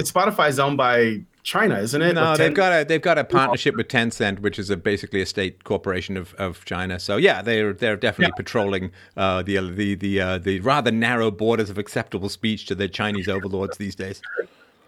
Spotify's 0.00 0.58
owned 0.58 0.76
by 0.76 1.22
China, 1.44 1.78
isn't 1.78 2.00
it? 2.00 2.14
No, 2.14 2.36
they've 2.36 2.54
got 2.54 2.72
a 2.72 2.84
they've 2.84 3.02
got 3.02 3.18
a 3.18 3.22
partnership 3.22 3.76
with 3.76 3.88
Tencent, 3.88 4.40
which 4.40 4.58
is 4.58 4.70
a, 4.70 4.78
basically 4.78 5.20
a 5.20 5.26
state 5.26 5.62
corporation 5.62 6.16
of, 6.16 6.34
of 6.34 6.64
China. 6.64 6.98
So 6.98 7.18
yeah, 7.18 7.42
they're 7.42 7.74
they're 7.74 7.96
definitely 7.96 8.32
yeah. 8.32 8.42
patrolling 8.42 8.90
uh, 9.16 9.42
the 9.42 9.58
the 9.70 9.94
the 9.94 10.20
uh, 10.20 10.38
the 10.38 10.60
rather 10.60 10.90
narrow 10.90 11.30
borders 11.30 11.68
of 11.68 11.76
acceptable 11.76 12.30
speech 12.30 12.64
to 12.66 12.74
the 12.74 12.88
Chinese 12.88 13.28
overlords 13.28 13.76
these 13.76 13.94
days. 13.94 14.22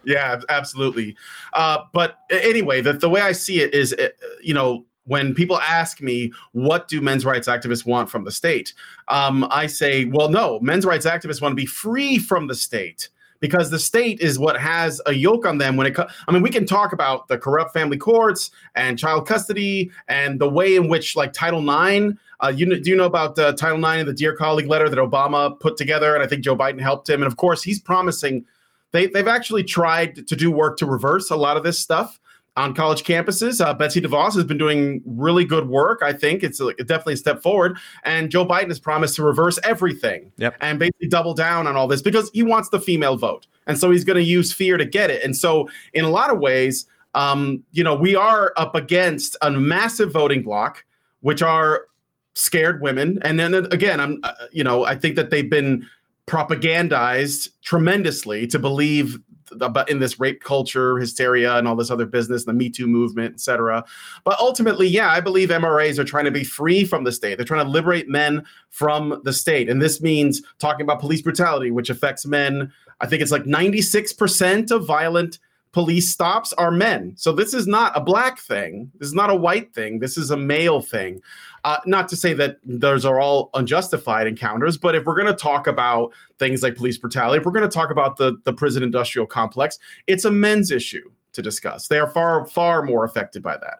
Yeah, 0.03 0.41
absolutely. 0.49 1.15
Uh, 1.53 1.83
but 1.93 2.19
anyway, 2.31 2.81
the 2.81 2.93
the 2.93 3.09
way 3.09 3.21
I 3.21 3.33
see 3.33 3.61
it 3.61 3.75
is, 3.75 3.93
uh, 3.93 4.09
you 4.41 4.55
know, 4.55 4.83
when 5.05 5.35
people 5.35 5.59
ask 5.59 6.01
me 6.01 6.31
what 6.53 6.87
do 6.87 7.01
men's 7.01 7.23
rights 7.23 7.47
activists 7.47 7.85
want 7.85 8.09
from 8.09 8.25
the 8.25 8.31
state 8.31 8.73
um, 9.07 9.47
i 9.51 9.65
say 9.65 10.05
well 10.05 10.27
no 10.27 10.59
men's 10.59 10.85
rights 10.85 11.05
activists 11.05 11.41
want 11.41 11.53
to 11.53 11.55
be 11.55 11.65
free 11.65 12.17
from 12.17 12.47
the 12.47 12.55
state 12.55 13.07
because 13.39 13.69
the 13.69 13.79
state 13.79 14.19
is 14.19 14.39
what 14.39 14.59
has 14.59 15.01
a 15.05 15.13
yoke 15.13 15.45
on 15.45 15.57
them 15.57 15.75
when 15.77 15.87
it 15.87 15.95
comes 15.95 16.11
i 16.27 16.31
mean 16.31 16.41
we 16.41 16.49
can 16.49 16.65
talk 16.65 16.93
about 16.93 17.27
the 17.27 17.37
corrupt 17.37 17.73
family 17.73 17.97
courts 17.97 18.51
and 18.75 18.97
child 18.97 19.27
custody 19.27 19.91
and 20.07 20.39
the 20.39 20.49
way 20.49 20.75
in 20.75 20.87
which 20.87 21.15
like 21.15 21.33
title 21.33 21.61
ix 21.61 22.15
uh, 22.39 22.53
you 22.55 22.67
know, 22.67 22.75
do 22.75 22.91
you 22.91 22.95
know 22.95 23.05
about 23.05 23.37
uh, 23.39 23.51
title 23.53 23.79
ix 23.79 23.99
and 23.99 24.07
the 24.07 24.13
dear 24.13 24.35
colleague 24.35 24.67
letter 24.67 24.89
that 24.89 24.99
obama 24.99 25.59
put 25.59 25.77
together? 25.77 26.13
And 26.13 26.23
i 26.23 26.27
think 26.27 26.43
joe 26.43 26.55
biden 26.55 26.79
helped 26.79 27.09
him. 27.09 27.21
And 27.21 27.31
of 27.31 27.37
course 27.37 27.63
he's 27.63 27.79
promising 27.79 28.45
they, 28.91 29.07
they've 29.07 29.27
actually 29.27 29.63
tried 29.63 30.27
to 30.27 30.35
do 30.35 30.49
work 30.49 30.77
to 30.77 30.85
reverse 30.85 31.29
a 31.29 31.35
lot 31.35 31.57
of 31.57 31.63
this 31.63 31.79
stuff 31.79 32.19
on 32.57 32.73
college 32.73 33.03
campuses. 33.03 33.63
Uh, 33.63 33.73
Betsy 33.73 34.01
DeVos 34.01 34.33
has 34.33 34.43
been 34.43 34.57
doing 34.57 35.01
really 35.05 35.45
good 35.45 35.69
work. 35.69 36.01
I 36.01 36.11
think 36.11 36.43
it's 36.43 36.59
a, 36.59 36.73
definitely 36.73 37.13
a 37.13 37.17
step 37.17 37.41
forward. 37.41 37.77
And 38.03 38.29
Joe 38.29 38.45
Biden 38.45 38.67
has 38.67 38.79
promised 38.79 39.15
to 39.15 39.23
reverse 39.23 39.59
everything 39.63 40.31
yep. 40.37 40.57
and 40.59 40.79
basically 40.79 41.07
double 41.07 41.35
down 41.35 41.67
on 41.67 41.75
all 41.75 41.87
this 41.87 42.01
because 42.01 42.31
he 42.33 42.43
wants 42.43 42.69
the 42.69 42.79
female 42.79 43.15
vote. 43.15 43.45
And 43.67 43.77
so 43.77 43.91
he's 43.91 44.03
going 44.03 44.17
to 44.17 44.23
use 44.23 44.51
fear 44.51 44.75
to 44.75 44.85
get 44.85 45.11
it. 45.11 45.23
And 45.23 45.35
so, 45.37 45.69
in 45.93 46.03
a 46.03 46.09
lot 46.09 46.31
of 46.31 46.39
ways, 46.39 46.87
um, 47.13 47.63
you 47.71 47.83
know, 47.83 47.95
we 47.95 48.15
are 48.15 48.53
up 48.57 48.75
against 48.75 49.37
a 49.41 49.51
massive 49.51 50.11
voting 50.11 50.41
bloc, 50.41 50.83
which 51.21 51.41
are 51.41 51.85
scared 52.33 52.81
women. 52.81 53.19
And 53.23 53.39
then 53.39 53.53
again, 53.53 53.99
I'm, 53.99 54.19
uh, 54.23 54.33
you 54.51 54.63
know, 54.63 54.83
I 54.85 54.95
think 54.95 55.15
that 55.15 55.29
they've 55.29 55.49
been 55.49 55.85
propagandized 56.27 57.49
tremendously 57.61 58.47
to 58.47 58.59
believe 58.59 59.17
about 59.59 59.89
in 59.89 59.99
this 59.99 60.19
rape 60.19 60.43
culture 60.43 60.97
hysteria 60.97 61.57
and 61.57 61.67
all 61.67 61.75
this 61.75 61.91
other 61.91 62.05
business, 62.05 62.45
the 62.45 62.53
Me 62.53 62.69
Too 62.69 62.87
movement, 62.87 63.33
etc. 63.33 63.83
But 64.23 64.39
ultimately, 64.39 64.87
yeah, 64.87 65.09
I 65.09 65.19
believe 65.19 65.49
MRAs 65.49 65.97
are 65.99 66.03
trying 66.03 66.25
to 66.25 66.31
be 66.31 66.43
free 66.43 66.85
from 66.85 67.03
the 67.03 67.11
state. 67.11 67.37
They're 67.37 67.45
trying 67.45 67.65
to 67.65 67.71
liberate 67.71 68.07
men 68.07 68.45
from 68.69 69.21
the 69.23 69.33
state, 69.33 69.69
and 69.69 69.81
this 69.81 70.01
means 70.01 70.41
talking 70.59 70.83
about 70.83 70.99
police 70.99 71.21
brutality, 71.21 71.71
which 71.71 71.89
affects 71.89 72.25
men. 72.25 72.71
I 72.99 73.07
think 73.07 73.21
it's 73.21 73.31
like 73.31 73.43
96% 73.43 74.71
of 74.71 74.85
violent 74.85 75.39
police 75.77 76.11
stops 76.11 76.53
are 76.53 76.71
men. 76.71 77.13
So 77.17 77.31
this 77.31 77.53
is 77.53 77.67
not 77.67 77.91
a 77.95 78.01
black 78.01 78.39
thing. 78.39 78.91
This 78.97 79.09
is 79.09 79.13
not 79.13 79.29
a 79.29 79.35
white 79.35 79.75
thing. 79.75 79.99
This 79.99 80.17
is 80.17 80.31
a 80.31 80.37
male 80.37 80.81
thing. 80.81 81.21
Uh, 81.67 81.81
not 81.85 82.07
to 82.07 82.15
say 82.15 82.31
that 82.31 82.59
those 82.63 83.03
are 83.03 83.19
all 83.19 83.49
unjustified 83.53 84.25
encounters, 84.25 84.77
but 84.77 84.95
if 84.95 85.03
we're 85.03 85.13
going 85.13 85.27
to 85.27 85.33
talk 85.33 85.67
about 85.67 86.13
things 86.39 86.63
like 86.63 86.77
police 86.77 86.97
brutality, 86.97 87.37
if 87.37 87.45
we're 87.45 87.51
going 87.51 87.69
to 87.69 87.73
talk 87.73 87.91
about 87.91 88.15
the, 88.15 88.37
the 88.45 88.53
prison 88.53 88.83
industrial 88.83 89.27
complex, 89.27 89.77
it's 90.07 90.23
a 90.23 90.31
men's 90.31 90.71
issue 90.71 91.11
to 91.33 91.41
discuss. 91.41 91.89
They 91.89 91.99
are 91.99 92.07
far, 92.07 92.45
far 92.45 92.83
more 92.83 93.03
affected 93.03 93.43
by 93.43 93.57
that. 93.57 93.79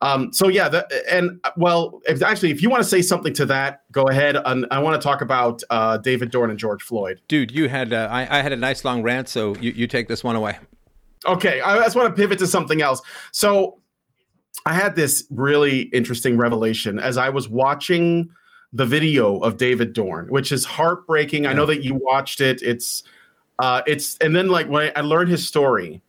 Um, 0.00 0.32
so 0.32 0.48
yeah, 0.48 0.68
the, 0.68 0.84
and 1.08 1.40
well, 1.56 2.00
if, 2.08 2.24
actually, 2.24 2.50
if 2.50 2.60
you 2.60 2.70
want 2.70 2.82
to 2.82 2.88
say 2.88 3.02
something 3.02 3.32
to 3.34 3.46
that, 3.46 3.82
go 3.92 4.02
ahead. 4.08 4.36
And 4.44 4.66
I 4.72 4.80
want 4.80 5.00
to 5.00 5.06
talk 5.06 5.20
about 5.20 5.62
uh, 5.70 5.98
David 5.98 6.32
Dorn 6.32 6.50
and 6.50 6.58
George 6.58 6.82
Floyd. 6.82 7.20
Dude, 7.28 7.52
you 7.52 7.68
had 7.68 7.92
uh, 7.92 8.08
I, 8.10 8.40
I, 8.40 8.42
had 8.42 8.52
a 8.52 8.56
nice 8.56 8.84
long 8.84 9.00
rant, 9.00 9.28
so 9.28 9.54
you, 9.60 9.70
you 9.70 9.86
take 9.86 10.08
this 10.08 10.24
one 10.24 10.34
away. 10.34 10.58
Okay, 11.24 11.60
I 11.60 11.76
just 11.84 11.94
want 11.94 12.08
to 12.08 12.20
pivot 12.20 12.40
to 12.40 12.48
something 12.48 12.82
else. 12.82 13.00
So 13.30 13.78
I 14.68 14.74
had 14.74 14.96
this 14.96 15.24
really 15.30 15.84
interesting 15.94 16.36
revelation 16.36 16.98
as 16.98 17.16
I 17.16 17.30
was 17.30 17.48
watching 17.48 18.28
the 18.70 18.84
video 18.84 19.38
of 19.38 19.56
David 19.56 19.94
Dorn, 19.94 20.26
which 20.28 20.52
is 20.52 20.66
heartbreaking. 20.66 21.44
Yeah. 21.44 21.50
I 21.50 21.52
know 21.54 21.64
that 21.64 21.82
you 21.82 21.94
watched 21.94 22.42
it. 22.42 22.60
It's 22.60 23.02
uh 23.60 23.80
it's 23.86 24.18
and 24.18 24.36
then 24.36 24.48
like 24.48 24.68
when 24.68 24.92
I 24.94 25.00
learned 25.00 25.30
his 25.30 25.48
story, 25.48 26.02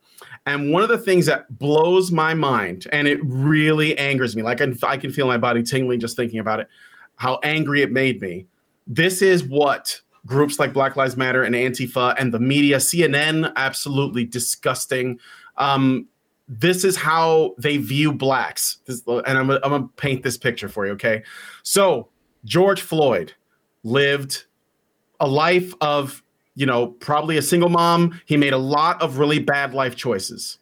and 0.44 0.74
one 0.74 0.82
of 0.82 0.90
the 0.90 0.98
things 0.98 1.24
that 1.24 1.58
blows 1.58 2.12
my 2.12 2.34
mind 2.34 2.86
and 2.92 3.08
it 3.08 3.18
really 3.24 3.96
angers 3.96 4.36
me, 4.36 4.42
like 4.42 4.60
I, 4.60 4.70
I 4.86 4.98
can 4.98 5.10
feel 5.10 5.26
my 5.26 5.38
body 5.38 5.62
tingling 5.62 5.98
just 5.98 6.14
thinking 6.14 6.38
about 6.38 6.60
it, 6.60 6.68
how 7.16 7.40
angry 7.42 7.80
it 7.80 7.90
made 7.90 8.20
me. 8.20 8.44
This 8.86 9.22
is 9.22 9.42
what 9.42 9.98
groups 10.26 10.58
like 10.58 10.74
Black 10.74 10.96
Lives 10.96 11.16
Matter 11.16 11.44
and 11.44 11.54
Antifa 11.54 12.14
and 12.18 12.34
the 12.34 12.40
media, 12.40 12.76
CNN, 12.76 13.54
absolutely 13.56 14.26
disgusting. 14.26 15.18
Um, 15.56 16.08
this 16.50 16.84
is 16.84 16.96
how 16.96 17.54
they 17.58 17.76
view 17.76 18.12
blacks. 18.12 18.78
This, 18.84 19.02
and 19.06 19.38
I'm, 19.38 19.50
I'm 19.50 19.60
going 19.60 19.82
to 19.82 19.88
paint 19.96 20.24
this 20.24 20.36
picture 20.36 20.68
for 20.68 20.84
you, 20.84 20.92
okay? 20.92 21.22
So, 21.62 22.08
George 22.44 22.80
Floyd 22.82 23.32
lived 23.84 24.44
a 25.20 25.28
life 25.28 25.72
of, 25.80 26.22
you 26.56 26.66
know, 26.66 26.88
probably 26.88 27.36
a 27.36 27.42
single 27.42 27.68
mom. 27.68 28.20
He 28.26 28.36
made 28.36 28.52
a 28.52 28.58
lot 28.58 29.00
of 29.00 29.18
really 29.18 29.38
bad 29.38 29.74
life 29.74 29.94
choices. 29.94 30.58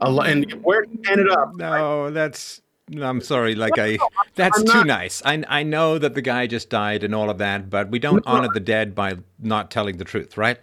and 0.00 0.52
where 0.62 0.84
he 0.84 1.00
ended 1.10 1.28
up. 1.30 1.54
No, 1.56 2.10
that's. 2.10 2.62
I'm 3.00 3.20
sorry. 3.22 3.54
Like 3.54 3.78
I, 3.78 3.98
that's 4.34 4.62
too 4.62 4.84
nice. 4.84 5.22
I 5.24 5.42
I 5.48 5.62
know 5.62 5.98
that 5.98 6.14
the 6.14 6.20
guy 6.20 6.46
just 6.46 6.68
died 6.68 7.02
and 7.02 7.14
all 7.14 7.30
of 7.30 7.38
that, 7.38 7.70
but 7.70 7.88
we 7.90 7.98
don't 7.98 8.22
honor 8.26 8.48
the 8.52 8.60
dead 8.60 8.94
by 8.94 9.14
not 9.38 9.70
telling 9.70 9.96
the 9.96 10.04
truth, 10.04 10.36
right? 10.36 10.58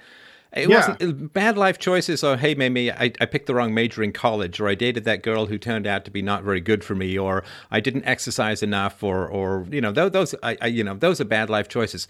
It 0.53 0.69
yeah. 0.69 0.76
wasn't 0.76 1.03
uh, 1.03 1.28
bad 1.28 1.57
life 1.57 1.80
choices 1.80 2.23
or 2.23 2.36
hey 2.36 2.56
maybe 2.56 2.91
I, 2.91 3.14
I 3.22 3.26
picked 3.26 3.45
the 3.45 3.56
wrong 3.56 3.73
major 3.73 4.03
in 4.03 4.11
college 4.11 4.60
or 4.60 4.68
I 4.68 4.76
dated 4.76 5.06
that 5.06 5.23
girl 5.23 5.45
who 5.45 5.57
turned 5.57 5.88
out 5.88 6.03
to 6.06 6.11
be 6.11 6.22
not 6.22 6.44
very 6.44 6.60
good 6.60 6.84
for 6.84 6.94
me 6.94 7.18
or 7.18 7.44
I 7.69 7.80
didn't 7.80 8.06
exercise 8.06 8.61
enough 8.61 9.02
or 9.02 9.26
or 9.28 9.65
you 9.72 9.80
know 9.80 9.94
those, 9.94 10.11
those 10.11 10.36
I, 10.44 10.57
I 10.61 10.68
you 10.68 10.84
know 10.84 10.95
those 10.95 11.22
are 11.22 11.26
bad 11.26 11.49
life 11.49 11.69
choices 11.69 12.07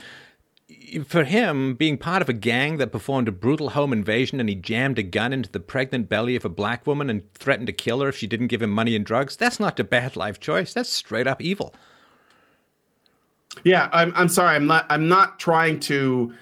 for 1.06 1.24
him, 1.24 1.76
being 1.76 1.98
part 1.98 2.22
of 2.22 2.30
a 2.30 2.34
gang 2.34 2.78
that 2.78 2.92
performed 2.92 3.28
a 3.28 3.32
brutal 3.32 3.72
home 3.72 3.94
invasion 3.94 4.40
and 4.40 4.50
he 4.50 4.56
jammed 4.56 5.00
a 5.00 5.04
gun 5.04 5.34
into 5.34 5.50
the 5.50 5.60
pregnant 5.60 6.10
belly 6.10 6.36
of 6.36 6.46
a 6.46 6.50
black 6.50 6.86
woman 6.86 7.10
and 7.10 7.34
threatened 7.34 7.68
to 7.68 7.74
kill 7.74 8.02
her 8.02 8.10
if 8.10 8.18
she 8.18 8.28
didn't 8.28 8.48
give 8.48 8.62
him 8.62 8.72
money 8.72 8.96
and 8.96 9.06
drugs, 9.06 9.36
that's 9.36 9.60
not 9.60 9.80
a 9.80 9.84
bad 9.84 10.16
life 10.16 10.40
choice. 10.40 10.74
That's 10.74 10.90
straight 10.90 11.28
up 11.28 11.42
evil. 11.42 11.74
Yeah, 13.64 13.90
I'm, 13.92 14.14
I'm 14.16 14.30
sorry. 14.30 14.56
I'm 14.56 14.68
not. 14.68 14.86
I'm 14.90 15.10
not 15.10 15.38
trying 15.40 15.82
to 15.82 16.34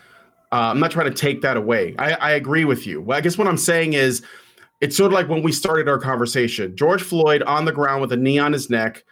uh, 0.52 0.72
I'm 0.72 0.80
not 0.80 0.92
trying 0.92 1.08
to 1.08 1.16
take 1.16 1.42
that 1.42 1.58
away. 1.58 1.96
I, 2.00 2.14
I 2.14 2.32
agree 2.32 2.66
with 2.66 2.88
you. 2.88 3.02
Well, 3.02 3.18
I 3.18 3.22
guess 3.22 3.38
what 3.38 3.48
I'm 3.48 3.58
saying 3.58 3.94
is, 3.94 4.24
it's 4.82 4.96
sort 4.96 5.08
of 5.08 5.14
like 5.14 5.28
when 5.28 5.44
we 5.44 5.52
started 5.52 5.90
our 5.90 6.00
conversation. 6.00 6.76
George 6.76 7.02
Floyd 7.04 7.44
on 7.44 7.66
the 7.66 7.72
ground 7.72 8.02
with 8.02 8.14
a 8.14 8.18
knee 8.18 8.40
on 8.40 8.54
his 8.54 8.70
neck. 8.70 9.04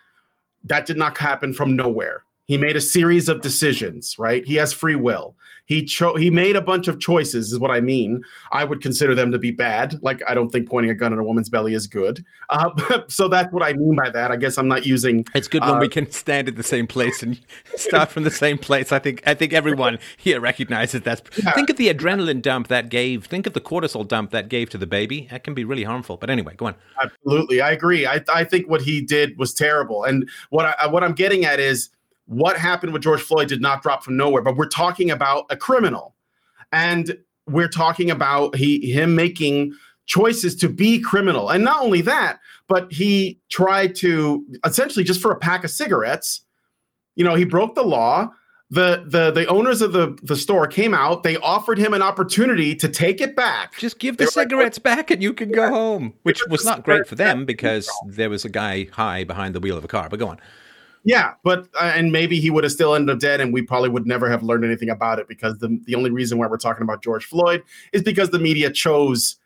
That 0.64 0.86
did 0.86 0.98
not 0.98 1.18
happen 1.18 1.54
from 1.54 1.76
nowhere. 1.76 2.24
He 2.48 2.58
made 2.58 2.76
a 2.76 2.82
series 2.82 3.28
of 3.28 3.42
decisions, 3.42 4.18
right? 4.18 4.46
He 4.46 4.56
has 4.56 4.72
free 4.74 4.96
will. 4.96 5.36
He 5.68 5.84
chose. 5.84 6.18
he 6.18 6.30
made 6.30 6.56
a 6.56 6.62
bunch 6.62 6.88
of 6.88 6.98
choices, 6.98 7.52
is 7.52 7.60
what 7.60 7.72
I 7.72 7.82
mean. 7.82 8.24
I 8.54 8.64
would 8.64 8.82
consider 8.82 9.14
them 9.14 9.34
to 9.34 9.38
be 9.38 9.52
bad. 9.52 10.02
Like 10.02 10.22
I 10.26 10.34
don't 10.34 10.50
think 10.50 10.70
pointing 10.70 10.90
a 10.90 10.96
gun 10.96 11.12
at 11.12 11.20
a 11.20 11.24
woman's 11.24 11.50
belly 11.50 11.74
is 11.74 11.88
good. 11.88 12.24
Uh, 12.50 12.70
so 13.10 13.28
that's 13.28 13.52
what 13.52 13.64
I 13.64 13.74
mean 13.74 13.98
by 13.98 14.10
that. 14.10 14.32
I 14.32 14.38
guess 14.38 14.58
I'm 14.58 14.70
not 14.70 14.86
using. 14.86 15.26
It's 15.36 15.50
good 15.50 15.62
uh, 15.62 15.72
when 15.72 15.80
we 15.80 15.90
can 15.90 16.10
stand 16.10 16.48
at 16.48 16.56
the 16.56 16.64
same 16.64 16.88
place 16.88 17.22
and 17.22 17.38
start 17.76 18.10
from 18.10 18.24
the 18.24 18.32
same 18.32 18.58
place. 18.58 18.94
I 18.94 19.00
think 19.00 19.22
I 19.28 19.34
think 19.34 19.52
everyone 19.52 20.00
here 20.16 20.40
recognizes 20.40 21.02
that. 21.02 21.22
Yeah. 21.44 21.52
Think 21.52 21.70
of 21.70 21.76
the 21.76 21.94
adrenaline 21.94 22.42
dump 22.42 22.70
that 22.70 22.88
gave. 22.88 23.26
Think 23.26 23.46
of 23.46 23.52
the 23.52 23.62
cortisol 23.62 24.08
dump 24.08 24.32
that 24.32 24.48
gave 24.48 24.70
to 24.70 24.78
the 24.78 24.88
baby. 24.88 25.28
That 25.32 25.44
can 25.44 25.54
be 25.54 25.66
really 25.66 25.84
harmful. 25.84 26.16
But 26.16 26.30
anyway, 26.30 26.56
go 26.56 26.68
on. 26.68 26.76
Absolutely, 27.04 27.60
I 27.60 27.72
agree. 27.72 28.08
I 28.08 28.24
I 28.34 28.46
think 28.46 28.70
what 28.70 28.82
he 28.82 29.02
did 29.02 29.38
was 29.38 29.54
terrible. 29.54 30.06
And 30.06 30.30
what 30.50 30.78
I 30.80 30.88
what 30.88 31.04
I'm 31.04 31.14
getting 31.14 31.44
at 31.44 31.60
is 31.60 31.90
what 32.28 32.58
happened 32.58 32.94
with 32.94 33.02
George 33.02 33.22
Floyd 33.22 33.48
did 33.48 33.62
not 33.62 33.82
drop 33.82 34.04
from 34.04 34.16
nowhere, 34.16 34.42
but 34.42 34.56
we're 34.56 34.68
talking 34.68 35.10
about 35.10 35.46
a 35.50 35.58
criminal. 35.58 36.16
And 36.72 37.18
we're 37.48 37.70
talking 37.70 38.12
about 38.12 38.56
he 38.56 38.92
him 38.92 39.16
making 39.16 39.74
choices 40.06 40.56
to 40.58 40.70
be 40.70 41.00
criminal. 41.00 41.50
And 41.50 41.64
not 41.64 41.82
only 41.82 42.02
that, 42.02 42.40
but 42.68 42.92
he 42.92 43.40
tried 43.50 43.96
to 43.96 44.46
essentially 44.66 45.06
just 45.06 45.22
for 45.22 45.32
a 45.32 45.38
pack 45.38 45.64
of 45.64 45.72
cigarettes, 45.72 46.42
you 47.16 47.24
know, 47.24 47.36
he 47.36 47.46
broke 47.46 47.76
the 47.76 47.84
law. 47.84 48.30
The 48.70 49.06
the 49.08 49.32
the 49.32 49.48
owners 49.48 49.82
of 49.82 49.94
the 49.94 50.18
the 50.24 50.36
store 50.36 50.68
came 50.68 50.94
out. 50.94 51.24
They 51.24 51.38
offered 51.38 51.78
him 51.78 51.94
an 51.94 52.02
opportunity 52.02 52.76
to 52.76 52.90
take 52.90 53.22
it 53.22 53.34
back. 53.34 53.78
Just 53.78 53.98
give 53.98 54.18
the 54.18 54.26
they 54.26 54.30
cigarettes 54.30 54.78
like, 54.78 54.84
back 54.84 55.12
and 55.12 55.24
you 55.24 55.34
can 55.34 55.54
go 55.54 55.70
home, 55.70 56.14
which 56.24 56.46
was 56.50 56.66
not 56.66 56.84
great 56.84 57.08
for 57.08 57.16
them 57.16 57.46
because 57.46 57.90
there 58.06 58.30
was 58.30 58.44
a 58.44 58.50
guy 58.50 58.88
high 58.92 59.24
behind 59.24 59.56
the 59.56 59.62
wheel 59.62 59.78
of 59.78 59.86
a 59.86 59.88
car. 59.88 60.10
But 60.10 60.20
go 60.20 60.28
on. 60.28 60.42
Yeah, 61.08 61.36
but 61.42 61.70
uh, 61.80 61.94
and 61.96 62.12
maybe 62.12 62.38
he 62.38 62.50
would 62.50 62.66
have 62.66 62.74
still 62.74 62.94
ended 62.94 63.16
up 63.16 63.22
dead, 63.22 63.40
and 63.40 63.54
we 63.54 63.62
probably 63.62 63.88
would 63.88 64.06
never 64.06 64.30
have 64.30 64.44
learned 64.44 64.66
anything 64.66 64.90
about 64.90 65.20
it 65.20 65.30
because 65.30 65.58
the 65.60 65.80
the 65.86 65.96
only 65.96 66.12
reason 66.12 66.38
why 66.38 66.48
we're 66.48 66.58
talking 66.58 66.84
about 66.84 67.02
George 67.02 67.24
Floyd 67.24 67.64
is 67.94 68.04
because 68.04 68.32
the 68.32 68.40
media 68.40 68.70
chose 68.70 69.38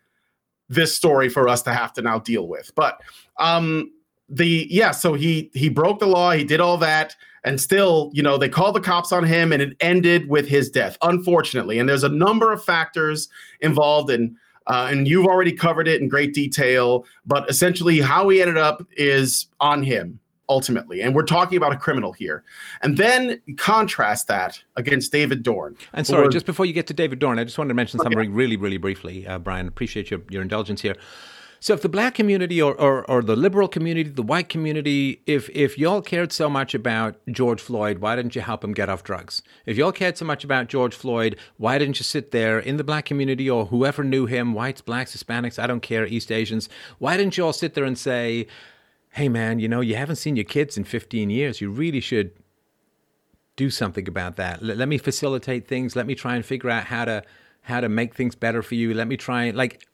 this 0.68 0.92
story 0.92 1.28
for 1.28 1.48
us 1.48 1.62
to 1.62 1.72
have 1.72 1.92
to 1.92 2.02
now 2.02 2.18
deal 2.18 2.48
with. 2.48 2.72
But 2.74 3.00
um, 3.38 3.92
the 4.28 4.66
yeah, 4.70 4.90
so 4.90 5.14
he 5.14 5.52
he 5.54 5.68
broke 5.68 6.00
the 6.00 6.08
law, 6.08 6.32
he 6.32 6.42
did 6.42 6.58
all 6.58 6.78
that, 6.78 7.14
and 7.44 7.60
still, 7.60 8.10
you 8.12 8.24
know, 8.24 8.36
they 8.36 8.48
called 8.48 8.74
the 8.74 8.80
cops 8.80 9.12
on 9.12 9.22
him, 9.22 9.52
and 9.52 9.62
it 9.62 9.76
ended 9.78 10.28
with 10.28 10.48
his 10.48 10.68
death, 10.68 10.98
unfortunately. 11.00 11.78
And 11.78 11.88
there's 11.88 12.02
a 12.02 12.08
number 12.08 12.52
of 12.52 12.64
factors 12.64 13.28
involved 13.60 14.10
in. 14.10 14.36
Uh, 14.68 14.86
and 14.90 15.08
you've 15.08 15.26
already 15.26 15.50
covered 15.50 15.88
it 15.88 16.00
in 16.00 16.08
great 16.08 16.32
detail, 16.34 17.04
but 17.26 17.48
essentially, 17.50 18.00
how 18.00 18.28
he 18.28 18.40
ended 18.40 18.56
up 18.56 18.86
is 18.96 19.48
on 19.58 19.82
him 19.82 20.20
ultimately. 20.52 21.00
And 21.00 21.14
we're 21.14 21.24
talking 21.24 21.56
about 21.56 21.72
a 21.72 21.76
criminal 21.76 22.12
here. 22.12 22.44
And 22.82 22.98
then 22.98 23.40
contrast 23.56 24.28
that 24.28 24.62
against 24.76 25.10
David 25.10 25.42
Dorn. 25.42 25.76
And 25.94 26.06
sorry, 26.06 26.28
just 26.28 26.44
before 26.44 26.66
you 26.66 26.74
get 26.74 26.86
to 26.88 26.94
David 26.94 27.18
Dorn, 27.18 27.38
I 27.38 27.44
just 27.44 27.56
wanted 27.56 27.68
to 27.68 27.74
mention 27.74 27.98
something 27.98 28.34
really, 28.34 28.58
really 28.58 28.76
briefly, 28.76 29.26
uh, 29.26 29.38
Brian. 29.38 29.66
Appreciate 29.66 30.10
your, 30.10 30.20
your 30.28 30.42
indulgence 30.42 30.82
here. 30.82 30.96
So 31.62 31.74
if 31.74 31.80
the 31.80 31.88
black 31.88 32.14
community 32.14 32.60
or, 32.60 32.74
or, 32.74 33.08
or, 33.08 33.22
the 33.22 33.36
liberal 33.36 33.68
community, 33.68 34.10
the 34.10 34.20
white 34.20 34.48
community, 34.48 35.22
if 35.26 35.48
if 35.50 35.78
y'all 35.78 36.02
cared 36.02 36.32
so 36.32 36.50
much 36.50 36.74
about 36.74 37.20
George 37.30 37.60
Floyd, 37.60 37.98
why 37.98 38.16
didn't 38.16 38.34
you 38.34 38.42
help 38.42 38.64
him 38.64 38.74
get 38.74 38.88
off 38.88 39.04
drugs? 39.04 39.42
If 39.64 39.76
y'all 39.76 39.92
cared 39.92 40.18
so 40.18 40.24
much 40.24 40.42
about 40.42 40.66
George 40.66 40.92
Floyd, 40.92 41.38
why 41.58 41.78
didn't 41.78 42.00
you 42.00 42.04
sit 42.04 42.32
there 42.32 42.58
in 42.58 42.78
the 42.78 42.84
black 42.84 43.04
community 43.04 43.48
or 43.48 43.66
whoever 43.66 44.02
knew 44.02 44.26
him, 44.26 44.54
whites, 44.54 44.80
blacks, 44.80 45.16
Hispanics, 45.16 45.56
I 45.56 45.68
don't 45.68 45.82
care, 45.82 46.04
East 46.04 46.32
Asians, 46.32 46.68
why 46.98 47.16
didn't 47.16 47.38
you 47.38 47.46
all 47.46 47.52
sit 47.52 47.74
there 47.74 47.84
and 47.84 47.96
say, 47.96 48.48
hey 49.12 49.28
man, 49.28 49.58
you 49.58 49.68
know, 49.68 49.80
you 49.80 49.94
haven't 49.94 50.16
seen 50.16 50.36
your 50.36 50.44
kids 50.44 50.76
in 50.76 50.84
15 50.84 51.30
years. 51.30 51.60
You 51.60 51.70
really 51.70 52.00
should 52.00 52.32
do 53.56 53.70
something 53.70 54.08
about 54.08 54.36
that. 54.36 54.62
Let, 54.62 54.78
let, 54.78 54.88
me 54.88 54.98
facilitate 54.98 55.68
things. 55.68 55.94
Let 55.94 56.06
me 56.06 56.14
try 56.14 56.34
and 56.34 56.44
figure 56.44 56.70
out 56.70 56.84
how 56.84 57.04
to 57.04 57.22
how 57.60 57.80
to 57.80 57.88
make 57.88 58.14
things 58.14 58.34
better 58.34 58.62
for 58.62 58.74
you. 58.74 58.92
Let 58.92 59.06
me 59.06 59.16
try 59.16 59.44
and 59.44 59.56
like 59.56 59.86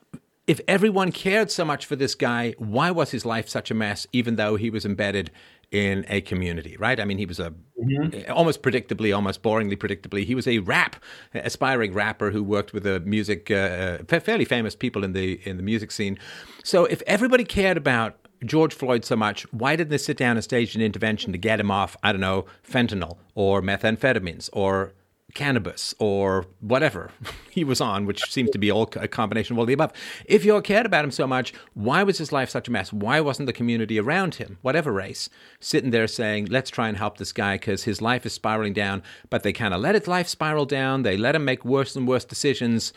if 0.47 0.61
everyone 0.67 1.13
cared 1.13 1.51
so 1.51 1.65
much 1.65 1.85
for 1.85 1.97
this 1.97 2.15
guy, 2.15 2.55
why 2.59 2.91
was 2.91 3.11
his 3.11 3.27
life 3.27 3.49
such 3.49 3.71
a 3.71 3.75
mess 3.75 4.07
even 4.13 4.37
though 4.37 4.57
he 4.57 4.71
was 4.71 4.87
embedded 4.87 5.31
in 5.71 6.07
a 6.09 6.23
community, 6.23 6.77
right? 6.79 6.99
I 6.99 7.05
mean, 7.05 7.19
he 7.19 7.27
was 7.27 7.39
a 7.39 7.53
mm-hmm. 7.79 8.33
almost 8.33 8.63
predictably, 8.63 9.15
almost 9.15 9.43
boringly 9.43 9.77
predictably, 9.77 10.25
he 10.25 10.35
was 10.35 10.47
a 10.47 10.61
rap 10.61 10.97
aspiring 11.35 11.93
rapper 11.93 12.31
who 12.31 12.43
worked 12.43 12.73
with 12.73 12.85
the 12.85 13.01
music 13.01 13.51
uh, 13.51 13.99
uh 14.09 14.21
fairly 14.21 14.45
famous 14.45 14.77
people 14.77 15.05
in 15.05 15.13
the 15.13 15.41
in 15.47 15.57
the 15.57 15.63
music 15.63 15.91
scene. 15.91 16.19
So 16.63 16.85
if 16.85 17.03
everybody 17.07 17.45
cared 17.45 17.77
about 17.77 18.28
George 18.45 18.75
Floyd 18.75 19.05
so 19.05 19.17
much, 19.17 19.43
why 19.53 19.77
didn't 19.77 19.91
they 19.91 19.99
sit 19.99 20.17
down 20.17 20.37
and 20.37 20.45
stage 20.45 20.75
an 20.75 20.83
intervention 20.83 21.33
to 21.33 21.39
get 21.39 21.61
him 21.61 21.71
off, 21.71 21.97
I 22.03 22.13
don't 22.13 22.21
know, 22.21 22.47
fentanyl 22.69 23.19
or 23.35 23.61
methamphetamines 23.61 24.49
or 24.53 24.93
cannabis 25.35 25.95
or 25.99 26.47
whatever 26.61 27.11
he 27.51 27.65
was 27.65 27.81
on, 27.81 28.07
which 28.07 28.31
seems 28.31 28.51
to 28.51 28.59
be 28.59 28.71
all 28.71 28.91
a 28.97 29.09
combination 29.09 29.55
of 29.55 29.59
all 29.59 29.67
the 29.67 29.73
above. 29.73 29.93
If 30.25 30.45
you 30.45 30.55
all 30.55 30.63
cared 30.63 30.87
about 30.87 31.05
him 31.05 31.11
so 31.11 31.27
much, 31.27 31.53
why 31.75 32.03
was 32.03 32.19
his 32.19 32.33
life 32.33 32.49
such 32.49 32.69
a 32.69 32.71
mess? 32.71 32.93
Why 32.93 33.21
wasn't 33.21 33.47
the 33.47 33.53
community 33.53 33.99
around 34.01 34.37
him, 34.37 34.59
whatever 34.63 34.93
race, 34.93 35.29
sitting 35.61 35.91
there 35.91 36.07
saying, 36.07 36.47
let's 36.47 36.71
try 36.71 36.89
and 36.89 36.97
help 36.97 37.19
this 37.19 37.33
guy 37.33 37.57
because 37.57 37.85
his 37.85 38.01
life 38.01 38.25
is 38.25 38.33
spiraling 38.33 38.73
down? 38.73 39.03
But 39.29 39.43
they 39.43 39.53
kind 39.53 39.75
of 39.75 39.81
let 39.81 39.95
his 39.95 40.09
life 40.09 40.29
spiral 40.29 40.67
down. 40.67 41.03
They 41.03 41.17
let 41.17 41.35
him 41.35 41.45
make 41.45 41.65
worse 41.65 41.95
and 41.95 42.09
worse 42.09 42.25
decisions. 42.25 42.93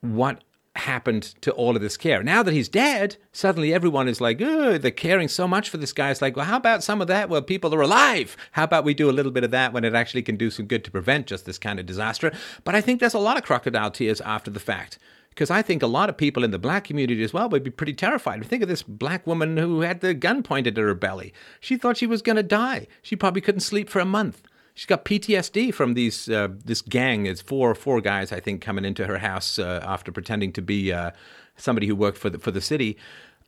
What 0.00 0.42
happened 0.78 1.22
to 1.40 1.52
all 1.52 1.76
of 1.76 1.82
this 1.82 1.96
care. 1.96 2.22
Now 2.22 2.42
that 2.42 2.54
he's 2.54 2.68
dead, 2.68 3.16
suddenly 3.32 3.72
everyone 3.72 4.08
is 4.08 4.20
like, 4.20 4.40
oh, 4.40 4.78
they're 4.78 4.90
caring 4.90 5.28
so 5.28 5.46
much 5.46 5.70
for 5.70 5.76
this 5.76 5.92
guy. 5.92 6.10
It's 6.10 6.22
like, 6.22 6.36
well, 6.36 6.46
how 6.46 6.56
about 6.56 6.82
some 6.82 7.00
of 7.00 7.08
that 7.08 7.28
while 7.28 7.42
people 7.42 7.74
are 7.74 7.82
alive? 7.82 8.36
How 8.52 8.64
about 8.64 8.84
we 8.84 8.94
do 8.94 9.10
a 9.10 9.12
little 9.12 9.32
bit 9.32 9.44
of 9.44 9.50
that 9.50 9.72
when 9.72 9.84
it 9.84 9.94
actually 9.94 10.22
can 10.22 10.36
do 10.36 10.50
some 10.50 10.66
good 10.66 10.84
to 10.84 10.90
prevent 10.90 11.26
just 11.26 11.46
this 11.46 11.58
kind 11.58 11.78
of 11.78 11.86
disaster? 11.86 12.32
But 12.64 12.74
I 12.74 12.80
think 12.80 13.00
there's 13.00 13.14
a 13.14 13.18
lot 13.18 13.36
of 13.36 13.44
crocodile 13.44 13.90
tears 13.90 14.20
after 14.20 14.50
the 14.50 14.60
fact. 14.60 14.98
Because 15.30 15.50
I 15.50 15.60
think 15.60 15.82
a 15.82 15.86
lot 15.86 16.08
of 16.08 16.16
people 16.16 16.44
in 16.44 16.50
the 16.50 16.58
black 16.58 16.84
community 16.84 17.22
as 17.22 17.34
well 17.34 17.50
would 17.50 17.62
be 17.62 17.70
pretty 17.70 17.92
terrified. 17.92 18.42
Think 18.46 18.62
of 18.62 18.70
this 18.70 18.82
black 18.82 19.26
woman 19.26 19.58
who 19.58 19.82
had 19.82 20.00
the 20.00 20.14
gun 20.14 20.42
pointed 20.42 20.78
at 20.78 20.82
her 20.82 20.94
belly. 20.94 21.34
She 21.60 21.76
thought 21.76 21.98
she 21.98 22.06
was 22.06 22.22
going 22.22 22.36
to 22.36 22.42
die. 22.42 22.86
She 23.02 23.16
probably 23.16 23.42
couldn't 23.42 23.60
sleep 23.60 23.90
for 23.90 24.00
a 24.00 24.06
month 24.06 24.42
she's 24.76 24.86
got 24.86 25.04
PTSD 25.04 25.74
from 25.74 25.94
these 25.94 26.28
uh, 26.28 26.48
this 26.64 26.80
gang. 26.80 27.26
It's 27.26 27.40
four 27.40 27.74
four 27.74 28.00
guys 28.00 28.30
I 28.30 28.38
think 28.38 28.60
coming 28.60 28.84
into 28.84 29.06
her 29.06 29.18
house 29.18 29.58
uh, 29.58 29.82
after 29.84 30.12
pretending 30.12 30.52
to 30.52 30.62
be 30.62 30.92
uh, 30.92 31.10
somebody 31.56 31.88
who 31.88 31.96
worked 31.96 32.18
for 32.18 32.30
the 32.30 32.38
for 32.38 32.52
the 32.52 32.60
city. 32.60 32.96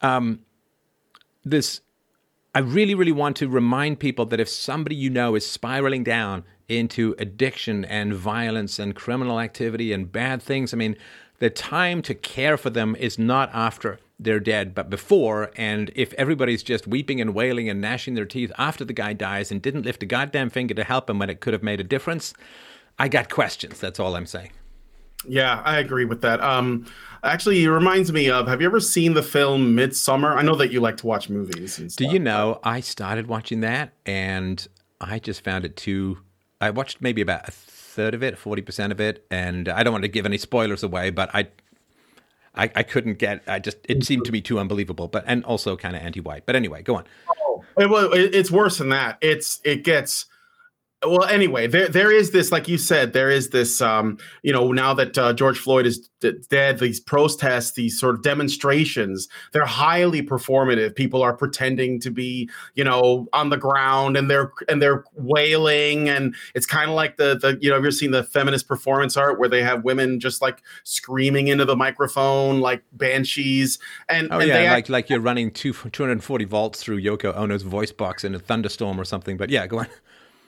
Um, 0.00 0.40
this 1.44 1.82
I 2.54 2.58
really 2.58 2.96
really 2.96 3.12
want 3.12 3.36
to 3.36 3.48
remind 3.48 4.00
people 4.00 4.26
that 4.26 4.40
if 4.40 4.48
somebody 4.48 4.96
you 4.96 5.10
know 5.10 5.36
is 5.36 5.48
spiraling 5.48 6.02
down 6.02 6.42
into 6.66 7.14
addiction 7.18 7.84
and 7.84 8.12
violence 8.12 8.78
and 8.78 8.94
criminal 8.96 9.38
activity 9.38 9.92
and 9.92 10.10
bad 10.10 10.42
things, 10.42 10.74
I 10.74 10.76
mean, 10.76 10.96
the 11.38 11.50
time 11.50 12.02
to 12.02 12.14
care 12.14 12.56
for 12.56 12.68
them 12.68 12.96
is 12.96 13.18
not 13.18 13.50
after 13.54 14.00
they're 14.18 14.40
dead, 14.40 14.74
but 14.74 14.90
before. 14.90 15.50
And 15.56 15.90
if 15.94 16.12
everybody's 16.14 16.62
just 16.62 16.86
weeping 16.86 17.20
and 17.20 17.34
wailing 17.34 17.68
and 17.68 17.80
gnashing 17.80 18.14
their 18.14 18.24
teeth 18.24 18.52
after 18.58 18.84
the 18.84 18.92
guy 18.92 19.12
dies 19.12 19.50
and 19.50 19.62
didn't 19.62 19.84
lift 19.84 20.02
a 20.02 20.06
goddamn 20.06 20.50
finger 20.50 20.74
to 20.74 20.84
help 20.84 21.08
him 21.08 21.18
when 21.18 21.30
it 21.30 21.40
could 21.40 21.52
have 21.52 21.62
made 21.62 21.80
a 21.80 21.84
difference, 21.84 22.34
I 22.98 23.08
got 23.08 23.30
questions. 23.30 23.78
That's 23.78 24.00
all 24.00 24.16
I'm 24.16 24.26
saying. 24.26 24.50
Yeah, 25.26 25.62
I 25.64 25.78
agree 25.78 26.04
with 26.04 26.20
that. 26.22 26.40
Um, 26.40 26.86
actually, 27.24 27.62
it 27.62 27.68
reminds 27.68 28.12
me 28.12 28.30
of. 28.30 28.46
Have 28.46 28.60
you 28.60 28.66
ever 28.66 28.80
seen 28.80 29.14
the 29.14 29.22
film 29.22 29.76
Midsommar? 29.76 30.36
I 30.36 30.42
know 30.42 30.54
that 30.56 30.70
you 30.70 30.80
like 30.80 30.96
to 30.98 31.06
watch 31.06 31.28
movies. 31.28 31.76
Do 31.96 32.06
you 32.06 32.20
know? 32.20 32.60
I 32.62 32.80
started 32.80 33.26
watching 33.26 33.60
that, 33.60 33.92
and 34.06 34.66
I 35.00 35.18
just 35.18 35.42
found 35.42 35.64
it 35.64 35.76
too. 35.76 36.18
I 36.60 36.70
watched 36.70 37.00
maybe 37.00 37.20
about 37.20 37.48
a 37.48 37.50
third 37.50 38.14
of 38.14 38.22
it, 38.22 38.38
forty 38.38 38.62
percent 38.62 38.92
of 38.92 39.00
it, 39.00 39.26
and 39.30 39.68
I 39.68 39.82
don't 39.82 39.92
want 39.92 40.02
to 40.02 40.08
give 40.08 40.24
any 40.24 40.38
spoilers 40.38 40.84
away, 40.84 41.10
but 41.10 41.34
I 41.34 41.48
I, 42.58 42.70
I 42.74 42.82
couldn't 42.82 43.18
get. 43.18 43.42
I 43.46 43.60
just 43.60 43.78
it 43.84 44.04
seemed 44.04 44.24
to 44.26 44.32
me 44.32 44.40
too 44.40 44.58
unbelievable, 44.58 45.08
but 45.08 45.24
and 45.26 45.44
also 45.44 45.76
kind 45.76 45.94
of 45.96 46.02
anti-white. 46.02 46.44
But 46.44 46.56
anyway, 46.56 46.82
go 46.82 46.96
on. 46.96 47.04
Oh, 47.46 47.64
it, 47.78 48.34
it's 48.34 48.50
worse 48.50 48.78
than 48.78 48.88
that. 48.88 49.16
It's 49.20 49.60
it 49.64 49.84
gets 49.84 50.26
well 51.06 51.24
anyway 51.24 51.66
there 51.66 51.88
there 51.88 52.10
is 52.10 52.32
this 52.32 52.50
like 52.50 52.66
you 52.66 52.76
said 52.76 53.12
there 53.12 53.30
is 53.30 53.50
this 53.50 53.80
um 53.80 54.18
you 54.42 54.52
know 54.52 54.72
now 54.72 54.92
that 54.92 55.16
uh, 55.16 55.32
george 55.32 55.58
floyd 55.58 55.86
is 55.86 56.08
d- 56.20 56.32
dead 56.50 56.78
these 56.80 56.98
protests 56.98 57.72
these 57.72 57.98
sort 57.98 58.16
of 58.16 58.22
demonstrations 58.22 59.28
they're 59.52 59.66
highly 59.66 60.22
performative. 60.22 60.94
People 60.94 61.22
are 61.22 61.34
pretending 61.34 62.00
to 62.00 62.10
be 62.10 62.48
you 62.74 62.84
know 62.84 63.26
on 63.32 63.50
the 63.50 63.56
ground 63.56 64.16
and 64.16 64.30
they're 64.30 64.52
and 64.68 64.82
they're 64.82 65.04
wailing 65.14 66.08
and 66.08 66.34
it's 66.54 66.66
kind 66.66 66.90
of 66.90 66.96
like 66.96 67.16
the 67.16 67.38
the 67.38 67.58
you 67.60 67.68
know 67.68 67.76
have 67.76 67.84
you 67.84 67.90
seen 67.90 68.10
the 68.10 68.24
feminist 68.24 68.68
performance 68.68 69.16
art 69.16 69.38
where 69.38 69.48
they 69.48 69.62
have 69.62 69.84
women 69.84 70.20
just 70.20 70.42
like 70.42 70.62
screaming 70.84 71.48
into 71.48 71.64
the 71.64 71.76
microphone 71.76 72.60
like 72.60 72.82
banshees 72.92 73.78
and 74.08 74.28
oh 74.30 74.38
and 74.38 74.48
yeah 74.48 74.72
like 74.72 74.88
like 74.88 75.10
you're 75.10 75.20
running 75.20 75.50
two, 75.50 75.72
240 75.72 76.44
volts 76.44 76.82
through 76.82 77.00
yoko 77.00 77.34
ono's 77.36 77.62
voice 77.62 77.92
box 77.92 78.24
in 78.24 78.34
a 78.34 78.38
thunderstorm 78.38 79.00
or 79.00 79.04
something 79.04 79.36
but 79.36 79.50
yeah 79.50 79.66
go 79.66 79.78
on 79.78 79.86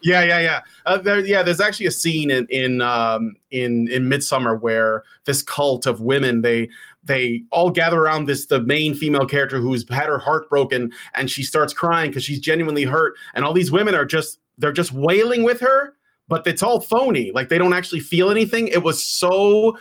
yeah, 0.02 0.22
yeah, 0.22 0.40
yeah. 0.40 0.60
Uh, 0.86 0.98
there, 0.98 1.20
yeah, 1.20 1.42
there's 1.42 1.60
actually 1.60 1.86
a 1.86 1.90
scene 1.90 2.30
in 2.30 2.46
in 2.50 2.80
um, 2.80 3.36
in 3.50 3.88
in 3.88 4.08
Midsommar 4.08 4.60
where 4.60 5.04
this 5.24 5.42
cult 5.42 5.86
of 5.86 6.00
women 6.00 6.42
they 6.42 6.68
they 7.04 7.42
all 7.50 7.70
gather 7.70 8.00
around 8.00 8.26
this 8.26 8.46
the 8.46 8.60
main 8.60 8.94
female 8.94 9.26
character 9.26 9.58
who's 9.58 9.88
had 9.88 10.06
her 10.06 10.18
heart 10.18 10.48
broken 10.50 10.92
and 11.14 11.30
she 11.30 11.42
starts 11.42 11.72
crying 11.72 12.10
because 12.10 12.24
she's 12.24 12.40
genuinely 12.40 12.84
hurt 12.84 13.14
and 13.34 13.44
all 13.44 13.54
these 13.54 13.72
women 13.72 13.94
are 13.94 14.04
just 14.04 14.38
they're 14.58 14.72
just 14.72 14.92
wailing 14.92 15.42
with 15.42 15.60
her 15.60 15.94
but 16.30 16.46
it's 16.46 16.62
all 16.62 16.80
phony. 16.80 17.32
Like 17.32 17.48
they 17.48 17.58
don't 17.58 17.74
actually 17.74 18.00
feel 18.00 18.30
anything. 18.30 18.68
It 18.68 18.84
was 18.84 19.04
so 19.04 19.76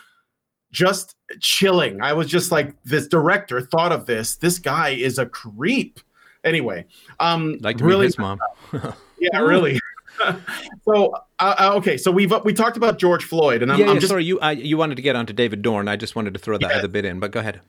just 0.72 1.16
chilling. 1.40 2.02
I 2.02 2.12
was 2.12 2.28
just 2.28 2.52
like 2.52 2.76
this 2.84 3.08
director 3.08 3.62
thought 3.62 3.92
of 3.92 4.08
this. 4.08 4.36
This 4.36 4.58
guy 4.58 4.90
is 4.90 5.20
a 5.20 5.26
creep. 5.28 6.02
Anyway 6.46 6.86
um 7.20 7.58
like 7.60 7.80
really 7.82 8.06
his 8.06 8.18
mom. 8.18 8.40
Yeah 9.20 9.40
really 9.40 9.78
so 10.86 11.14
uh, 11.40 11.56
uh, 11.58 11.72
okay, 11.76 11.98
so 11.98 12.12
we've 12.12 12.34
we 12.44 12.54
talked 12.54 12.78
about 12.78 13.00
George 13.00 13.24
Floyd, 13.24 13.62
and 13.62 13.72
I'm, 13.72 13.80
yeah, 13.80 13.90
I'm 13.90 13.96
just 13.96 14.10
sorry 14.10 14.26
you 14.26 14.40
uh, 14.40 14.50
you 14.50 14.78
wanted 14.78 14.96
to 14.96 15.02
get 15.02 15.16
onto 15.16 15.34
David 15.34 15.62
Dorn. 15.62 15.88
I 15.88 15.96
just 15.96 16.16
wanted 16.16 16.34
to 16.34 16.40
throw 16.40 16.58
that 16.58 16.70
yeah. 16.70 16.78
other 16.78 16.88
bit 16.88 17.06
in, 17.06 17.20
but 17.20 17.32
go 17.32 17.40
ahead. 17.40 17.62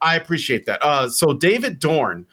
I 0.00 0.16
appreciate 0.16 0.66
that. 0.66 0.82
Uh, 0.82 1.08
so 1.10 1.34
David 1.34 1.78
Dorn 1.78 2.26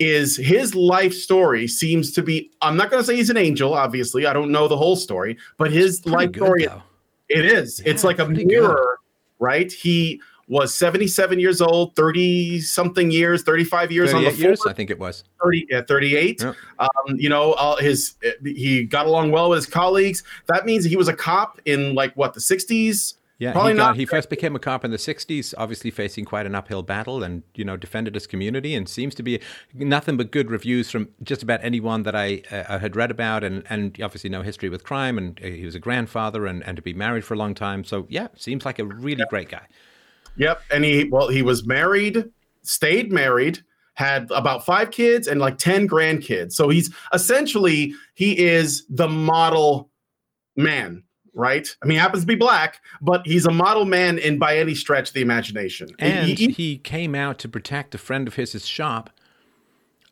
is 0.00 0.36
his 0.36 0.74
life 0.74 1.14
story 1.14 1.66
seems 1.68 2.12
to 2.12 2.22
be. 2.22 2.50
I'm 2.60 2.76
not 2.76 2.90
going 2.90 3.02
to 3.02 3.06
say 3.06 3.16
he's 3.16 3.30
an 3.30 3.36
angel. 3.36 3.74
Obviously, 3.74 4.26
I 4.26 4.32
don't 4.32 4.50
know 4.50 4.68
the 4.68 4.76
whole 4.76 4.96
story, 4.96 5.38
but 5.56 5.70
his 5.70 6.04
life 6.06 6.32
good, 6.32 6.44
story. 6.44 6.66
Though. 6.66 6.82
It 7.28 7.44
is. 7.44 7.80
Yeah, 7.80 7.92
it's 7.92 8.04
like 8.04 8.18
a 8.18 8.26
mirror, 8.26 8.74
good. 8.74 9.44
right? 9.44 9.72
He 9.72 10.20
was 10.48 10.74
77 10.74 11.40
years 11.40 11.60
old, 11.60 11.94
30 11.96 12.60
something 12.60 13.10
years, 13.10 13.42
35 13.42 13.92
years 13.92 14.12
on 14.12 14.24
the 14.24 14.32
years, 14.32 14.60
I 14.66 14.72
think 14.72 14.90
it 14.90 14.98
was 14.98 15.24
30, 15.42 15.66
yeah, 15.70 15.82
38. 15.86 16.42
Yeah. 16.42 16.52
Um, 16.78 16.88
you 17.16 17.28
know, 17.28 17.52
uh, 17.52 17.76
his 17.76 18.14
he 18.44 18.84
got 18.84 19.06
along 19.06 19.30
well 19.30 19.50
with 19.50 19.58
his 19.58 19.66
colleagues. 19.66 20.22
That 20.46 20.66
means 20.66 20.84
he 20.84 20.96
was 20.96 21.08
a 21.08 21.14
cop 21.14 21.60
in 21.64 21.94
like 21.94 22.14
what 22.14 22.34
the 22.34 22.40
60s. 22.40 23.14
Yeah, 23.38 23.50
Probably 23.50 23.72
he, 23.72 23.78
got, 23.78 23.86
not- 23.88 23.96
he 23.96 24.06
first 24.06 24.30
became 24.30 24.54
a 24.54 24.60
cop 24.60 24.84
in 24.84 24.92
the 24.92 24.96
60s, 24.96 25.54
obviously 25.58 25.90
facing 25.90 26.24
quite 26.24 26.46
an 26.46 26.54
uphill 26.54 26.84
battle 26.84 27.24
and, 27.24 27.42
you 27.56 27.64
know, 27.64 27.76
defended 27.76 28.14
his 28.14 28.28
community 28.28 28.76
and 28.76 28.88
seems 28.88 29.12
to 29.16 29.24
be 29.24 29.40
nothing 29.74 30.16
but 30.16 30.30
good 30.30 30.52
reviews 30.52 30.88
from 30.88 31.08
just 31.22 31.42
about 31.42 31.58
anyone 31.62 32.04
that 32.04 32.14
I 32.14 32.42
uh, 32.52 32.78
had 32.78 32.94
read 32.94 33.10
about 33.10 33.42
and, 33.42 33.64
and 33.68 34.00
obviously 34.00 34.30
no 34.30 34.42
history 34.42 34.68
with 34.68 34.84
crime 34.84 35.18
and 35.18 35.40
uh, 35.42 35.48
he 35.48 35.64
was 35.64 35.74
a 35.74 35.80
grandfather 35.80 36.46
and, 36.46 36.62
and 36.64 36.76
to 36.76 36.82
be 36.82 36.94
married 36.94 37.24
for 37.24 37.34
a 37.34 37.36
long 37.36 37.54
time. 37.54 37.82
So, 37.82 38.06
yeah, 38.08 38.28
seems 38.36 38.64
like 38.64 38.78
a 38.78 38.84
really 38.84 39.24
great 39.28 39.48
guy. 39.48 39.66
Yep. 40.36 40.60
And 40.70 40.84
he, 40.84 41.04
well, 41.10 41.28
he 41.28 41.42
was 41.42 41.66
married, 41.66 42.24
stayed 42.62 43.12
married, 43.12 43.60
had 43.94 44.28
about 44.32 44.64
five 44.66 44.90
kids 44.90 45.28
and 45.28 45.40
like 45.40 45.58
10 45.58 45.88
grandkids. 45.88 46.52
So 46.52 46.68
he's 46.68 46.92
essentially, 47.12 47.94
he 48.14 48.38
is 48.38 48.84
the 48.88 49.06
model 49.08 49.90
man, 50.56 51.04
right? 51.34 51.68
I 51.82 51.86
mean, 51.86 51.92
he 51.96 51.98
happens 52.00 52.22
to 52.22 52.26
be 52.26 52.34
black, 52.34 52.80
but 53.00 53.24
he's 53.26 53.46
a 53.46 53.52
model 53.52 53.84
man 53.84 54.18
in 54.18 54.38
by 54.38 54.58
any 54.58 54.74
stretch 54.74 55.08
of 55.10 55.14
the 55.14 55.22
imagination. 55.22 55.88
And 55.98 56.26
He- 56.28 56.34
he- 56.46 56.52
he 56.52 56.78
came 56.78 57.14
out 57.14 57.38
to 57.40 57.48
protect 57.48 57.94
a 57.94 57.98
friend 57.98 58.26
of 58.26 58.34
his 58.34 58.66
shop 58.66 59.10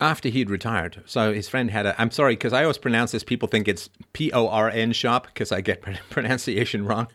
after 0.03 0.29
he'd 0.29 0.49
retired. 0.49 1.01
So 1.05 1.33
his 1.33 1.47
friend 1.47 1.71
had 1.71 1.85
a. 1.85 1.99
I'm 1.99 2.11
sorry 2.11 2.33
because 2.33 2.53
I 2.53 2.63
always 2.63 2.77
pronounce 2.77 3.11
this. 3.11 3.23
People 3.23 3.47
think 3.47 3.67
it's 3.67 3.89
P 4.11 4.31
O 4.33 4.47
R 4.47 4.69
N 4.69 4.91
shop 4.91 5.27
because 5.27 5.51
I 5.51 5.61
get 5.61 5.81
pronunciation 6.09 6.85
wrong, 6.85 7.07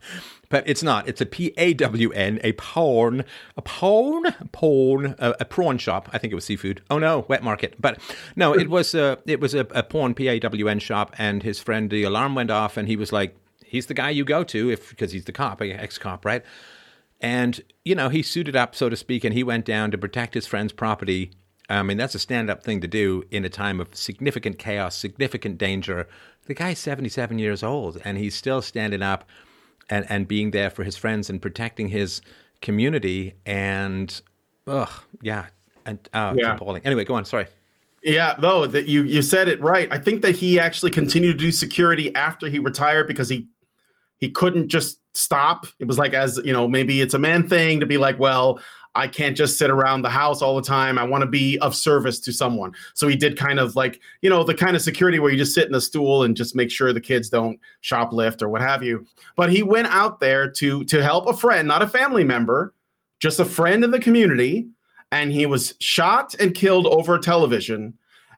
but 0.49 0.65
it's 0.67 0.83
not. 0.83 1.07
It's 1.07 1.21
a 1.21 1.27
P 1.27 1.53
A 1.59 1.75
W 1.75 2.11
N, 2.13 2.41
a 2.43 2.53
porn, 2.53 3.25
a 3.57 3.63
porn, 3.63 4.35
porn, 4.53 5.15
a, 5.19 5.35
a 5.41 5.45
prawn 5.45 5.79
shop. 5.79 6.09
I 6.13 6.19
think 6.19 6.33
it 6.33 6.35
was 6.35 6.47
seafood. 6.47 6.83
Oh 6.91 6.99
no, 6.99 7.27
wet 7.29 7.43
market. 7.43 7.75
But 7.79 8.01
no, 8.35 8.55
it 8.55 8.65
hmm. 8.65 8.73
was 8.73 8.95
a 8.95 9.19
it 9.27 9.41
was 9.41 9.55
a, 9.55 9.61
a 9.71 9.83
porn 9.83 10.15
P 10.15 10.29
A 10.29 10.41
W 10.41 10.69
N 10.69 10.79
shop. 10.79 11.15
And 11.19 11.43
his 11.43 11.61
friend, 11.61 11.91
the 11.91 12.05
alarm 12.05 12.35
went 12.35 12.51
off, 12.51 12.77
and 12.77 12.89
he 12.89 12.97
was 12.97 13.13
like, 13.13 13.37
"He's 13.65 13.87
the 13.87 13.95
guy 13.95 14.11
you 14.11 14.25
go 14.25 14.43
to 14.45 14.71
if 14.71 14.91
because 14.91 15.13
he's 15.13 15.27
the 15.27 15.33
cop, 15.33 15.61
eh, 15.61 15.67
ex 15.67 15.99
cop, 15.99 16.25
right?" 16.25 16.43
And, 17.21 17.61
you 17.85 17.97
know, 17.97 18.11
he 18.11 18.23
suited 18.23 18.55
up, 18.55 18.77
so 18.77 18.89
to 18.89 18.97
speak, 18.97 19.25
and 19.25 19.35
he 19.35 19.43
went 19.43 19.65
down 19.65 19.91
to 19.91 19.99
protect 19.99 20.35
his 20.35 20.47
friend's 20.47 20.73
property. 20.73 21.33
I 21.69 21.83
mean, 21.83 21.99
that's 21.99 22.15
a 22.15 22.19
stand 22.19 22.49
up 22.51 22.63
thing 22.63 22.81
to 22.81 22.89
do 22.89 23.25
in 23.31 23.45
a 23.45 23.49
time 23.51 23.81
of 23.81 23.95
significant 23.95 24.59
chaos, 24.59 24.97
significant 24.97 25.59
danger. 25.59 26.09
The 26.47 26.55
guy's 26.55 26.79
77 26.79 27.39
years 27.39 27.63
old, 27.63 28.01
and 28.05 28.17
he's 28.17 28.35
still 28.35 28.63
standing 28.63 29.03
up 29.03 29.29
and, 29.91 30.07
and 30.09 30.27
being 30.27 30.51
there 30.51 30.71
for 30.71 30.83
his 30.85 30.97
friends 30.97 31.29
and 31.29 31.43
protecting 31.43 31.89
his 31.89 32.23
community. 32.63 33.35
And, 33.45 34.19
ugh, 34.67 34.91
yeah. 35.21 35.47
And, 35.85 35.99
oh, 36.15 36.35
Yeah. 36.37 36.55
appalling. 36.55 36.83
Anyway, 36.87 37.05
go 37.05 37.15
on. 37.15 37.25
Sorry. 37.27 37.47
Yeah, 38.03 38.37
though 38.39 38.67
that 38.67 38.87
you 38.87 39.03
you 39.03 39.23
said 39.23 39.49
it 39.49 39.61
right. 39.61 39.89
I 39.91 39.99
think 39.99 40.23
that 40.23 40.37
he 40.37 40.59
actually 40.61 40.93
continued 40.93 41.33
to 41.39 41.45
do 41.45 41.51
security 41.51 42.15
after 42.15 42.49
he 42.49 42.61
retired 42.61 43.09
because 43.09 43.29
he 43.29 43.49
he 44.19 44.31
couldn't 44.31 44.69
just 44.69 45.01
stop. 45.15 45.67
It 45.81 45.87
was 45.87 45.99
like 45.99 46.15
as 46.15 46.41
you 46.45 46.53
know, 46.53 46.69
maybe 46.69 47.01
it's 47.01 47.15
a 47.15 47.19
man 47.19 47.49
thing 47.49 47.81
to 47.81 47.87
be 47.87 47.99
like, 47.99 48.17
well, 48.21 48.61
I 48.99 49.09
can't 49.09 49.37
just 49.37 49.59
sit 49.59 49.71
around 49.71 50.03
the 50.03 50.11
house 50.11 50.43
all 50.43 50.57
the 50.57 50.63
time. 50.63 50.99
I 50.99 51.05
want 51.05 51.23
to 51.23 51.29
be 51.29 51.59
of 51.61 51.75
service 51.75 52.19
to 52.21 52.33
someone. 52.33 52.75
So 52.95 53.09
he 53.09 53.17
did 53.17 53.39
kind 53.39 53.59
of 53.59 53.77
like, 53.77 54.01
you 54.23 54.29
know, 54.29 54.45
the 54.45 54.55
kind 54.55 54.77
of 54.77 54.83
security 54.83 55.19
where 55.19 55.31
you 55.31 55.39
just 55.39 55.55
sit 55.55 55.69
in 55.69 55.75
a 55.75 55.81
stool 55.81 56.25
and 56.25 56.37
just 56.37 56.57
make 56.57 56.71
sure 56.71 56.93
the 56.93 57.01
kids 57.01 57.29
don't 57.29 57.59
shoplift 57.83 58.43
or 58.43 58.49
what 58.49 58.61
have 58.61 58.83
you. 58.83 59.07
But 59.37 59.51
he 59.51 59.63
went 59.63 59.89
out 59.89 60.21
there 60.21 60.51
to 60.51 60.85
to 60.85 61.03
help 61.03 61.27
a 61.27 61.37
friend, 61.37 61.67
not 61.67 61.83
a 61.83 61.89
family 61.89 62.25
member, 62.25 62.75
just 63.21 63.41
a 63.41 63.45
friend 63.45 63.85
in 63.85 63.91
the 63.91 64.01
community 64.01 64.69
and 65.11 65.33
he 65.33 65.47
was 65.47 65.75
shot 65.81 66.35
and 66.39 66.55
killed 66.55 66.87
over 66.87 67.19
television. 67.19 67.95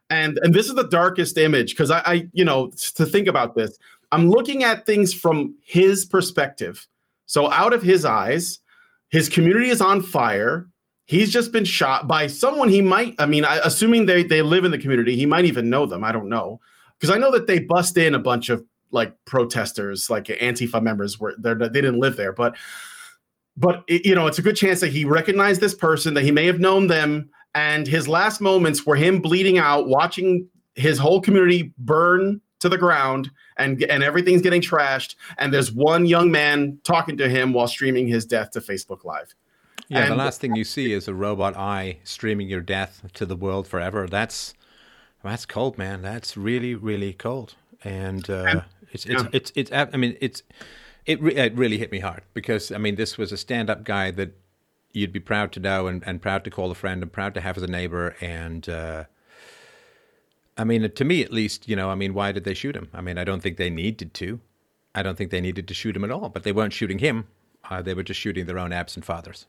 And 0.08 0.38
and 0.42 0.54
this 0.54 0.68
is 0.68 0.74
the 0.74 0.88
darkest 0.88 1.38
image 1.38 1.70
because 1.70 1.90
I, 1.90 2.02
I, 2.04 2.28
you 2.32 2.44
know, 2.44 2.70
to 2.96 3.06
think 3.06 3.28
about 3.28 3.54
this, 3.54 3.78
I'm 4.12 4.30
looking 4.30 4.64
at 4.64 4.86
things 4.86 5.14
from 5.14 5.54
his 5.64 6.04
perspective. 6.04 6.86
So 7.26 7.50
out 7.50 7.72
of 7.72 7.82
his 7.82 8.04
eyes, 8.04 8.59
his 9.10 9.28
community 9.28 9.68
is 9.68 9.80
on 9.80 10.02
fire. 10.02 10.68
He's 11.06 11.32
just 11.32 11.52
been 11.52 11.64
shot 11.64 12.06
by 12.06 12.28
someone 12.28 12.68
he 12.68 12.80
might. 12.80 13.14
I 13.18 13.26
mean, 13.26 13.44
I, 13.44 13.60
assuming 13.64 14.06
they 14.06 14.22
they 14.22 14.42
live 14.42 14.64
in 14.64 14.70
the 14.70 14.78
community, 14.78 15.16
he 15.16 15.26
might 15.26 15.44
even 15.44 15.68
know 15.68 15.86
them. 15.86 16.04
I 16.04 16.12
don't 16.12 16.28
know 16.28 16.60
because 16.98 17.14
I 17.14 17.18
know 17.18 17.32
that 17.32 17.46
they 17.46 17.58
bust 17.58 17.96
in 17.96 18.14
a 18.14 18.18
bunch 18.18 18.48
of 18.48 18.64
like 18.92 19.14
protesters, 19.24 20.10
like 20.10 20.26
Antifa 20.26 20.82
members, 20.82 21.18
were 21.18 21.34
they 21.38 21.54
didn't 21.54 21.98
live 21.98 22.16
there, 22.16 22.32
but 22.32 22.56
but 23.56 23.84
it, 23.88 24.06
you 24.06 24.14
know 24.14 24.26
it's 24.26 24.38
a 24.38 24.42
good 24.42 24.56
chance 24.56 24.80
that 24.80 24.92
he 24.92 25.04
recognized 25.04 25.60
this 25.60 25.74
person 25.74 26.14
that 26.14 26.22
he 26.22 26.30
may 26.30 26.46
have 26.46 26.60
known 26.60 26.86
them 26.86 27.28
and 27.54 27.86
his 27.86 28.06
last 28.06 28.40
moments 28.40 28.86
were 28.86 28.96
him 28.96 29.20
bleeding 29.20 29.58
out 29.58 29.88
watching 29.88 30.48
his 30.74 30.98
whole 30.98 31.20
community 31.20 31.74
burn 31.78 32.40
to 32.60 32.68
the 32.68 32.78
ground 32.78 33.30
and 33.56 33.82
and 33.84 34.02
everything's 34.02 34.42
getting 34.42 34.62
trashed 34.62 35.16
and 35.38 35.52
there's 35.52 35.72
one 35.72 36.06
young 36.06 36.30
man 36.30 36.78
talking 36.84 37.16
to 37.16 37.28
him 37.28 37.52
while 37.52 37.68
streaming 37.68 38.06
his 38.06 38.24
death 38.24 38.50
to 38.52 38.60
Facebook 38.60 39.04
live 39.04 39.34
Yeah, 39.88 40.08
the 40.08 40.14
last 40.14 40.40
thing 40.40 40.54
you 40.54 40.64
see 40.64 40.92
is 40.92 41.08
a 41.08 41.14
robot 41.14 41.56
eye 41.56 41.98
streaming 42.04 42.48
your 42.48 42.60
death 42.60 43.02
to 43.14 43.26
the 43.26 43.34
world 43.36 43.66
forever. 43.66 44.06
That's 44.06 44.54
that's 45.22 45.46
cold, 45.46 45.76
man. 45.76 46.00
That's 46.00 46.36
really, 46.36 46.74
really 46.74 47.12
cold. 47.12 47.54
And, 47.84 48.28
uh, 48.30 48.44
And- 48.48 48.62
it's, 48.92 49.04
it's, 49.06 49.22
yeah. 49.22 49.28
it's, 49.32 49.52
it's, 49.54 49.70
I 49.72 49.96
mean, 49.96 50.16
it's, 50.20 50.42
it, 51.06 51.20
re- 51.20 51.34
it 51.34 51.54
really 51.54 51.78
hit 51.78 51.92
me 51.92 52.00
hard 52.00 52.22
because, 52.34 52.72
I 52.72 52.78
mean, 52.78 52.96
this 52.96 53.18
was 53.18 53.30
a 53.30 53.36
stand 53.36 53.68
up 53.70 53.84
guy 53.84 54.10
that 54.12 54.30
you'd 54.92 55.12
be 55.12 55.20
proud 55.20 55.52
to 55.52 55.60
know 55.60 55.86
and, 55.86 56.02
and 56.06 56.20
proud 56.22 56.42
to 56.44 56.50
call 56.50 56.70
a 56.70 56.74
friend 56.74 57.02
and 57.02 57.12
proud 57.12 57.34
to 57.34 57.40
have 57.40 57.56
as 57.56 57.62
a 57.62 57.66
neighbor. 57.68 58.16
And, 58.20 58.68
uh, 58.68 59.04
I 60.60 60.64
mean, 60.64 60.90
to 60.90 61.04
me 61.06 61.22
at 61.22 61.32
least, 61.32 61.70
you 61.70 61.74
know, 61.74 61.88
I 61.88 61.94
mean, 61.94 62.12
why 62.12 62.32
did 62.32 62.44
they 62.44 62.52
shoot 62.52 62.76
him? 62.76 62.90
I 62.92 63.00
mean, 63.00 63.16
I 63.16 63.24
don't 63.24 63.42
think 63.42 63.56
they 63.56 63.70
needed 63.70 64.12
to. 64.12 64.40
I 64.94 65.02
don't 65.02 65.16
think 65.16 65.30
they 65.30 65.40
needed 65.40 65.66
to 65.68 65.72
shoot 65.72 65.96
him 65.96 66.04
at 66.04 66.10
all, 66.10 66.28
but 66.28 66.42
they 66.42 66.52
weren't 66.52 66.74
shooting 66.74 66.98
him. 66.98 67.28
Uh, 67.70 67.80
they 67.80 67.94
were 67.94 68.02
just 68.02 68.20
shooting 68.20 68.44
their 68.44 68.58
own 68.58 68.70
absent 68.70 69.06
fathers. 69.06 69.46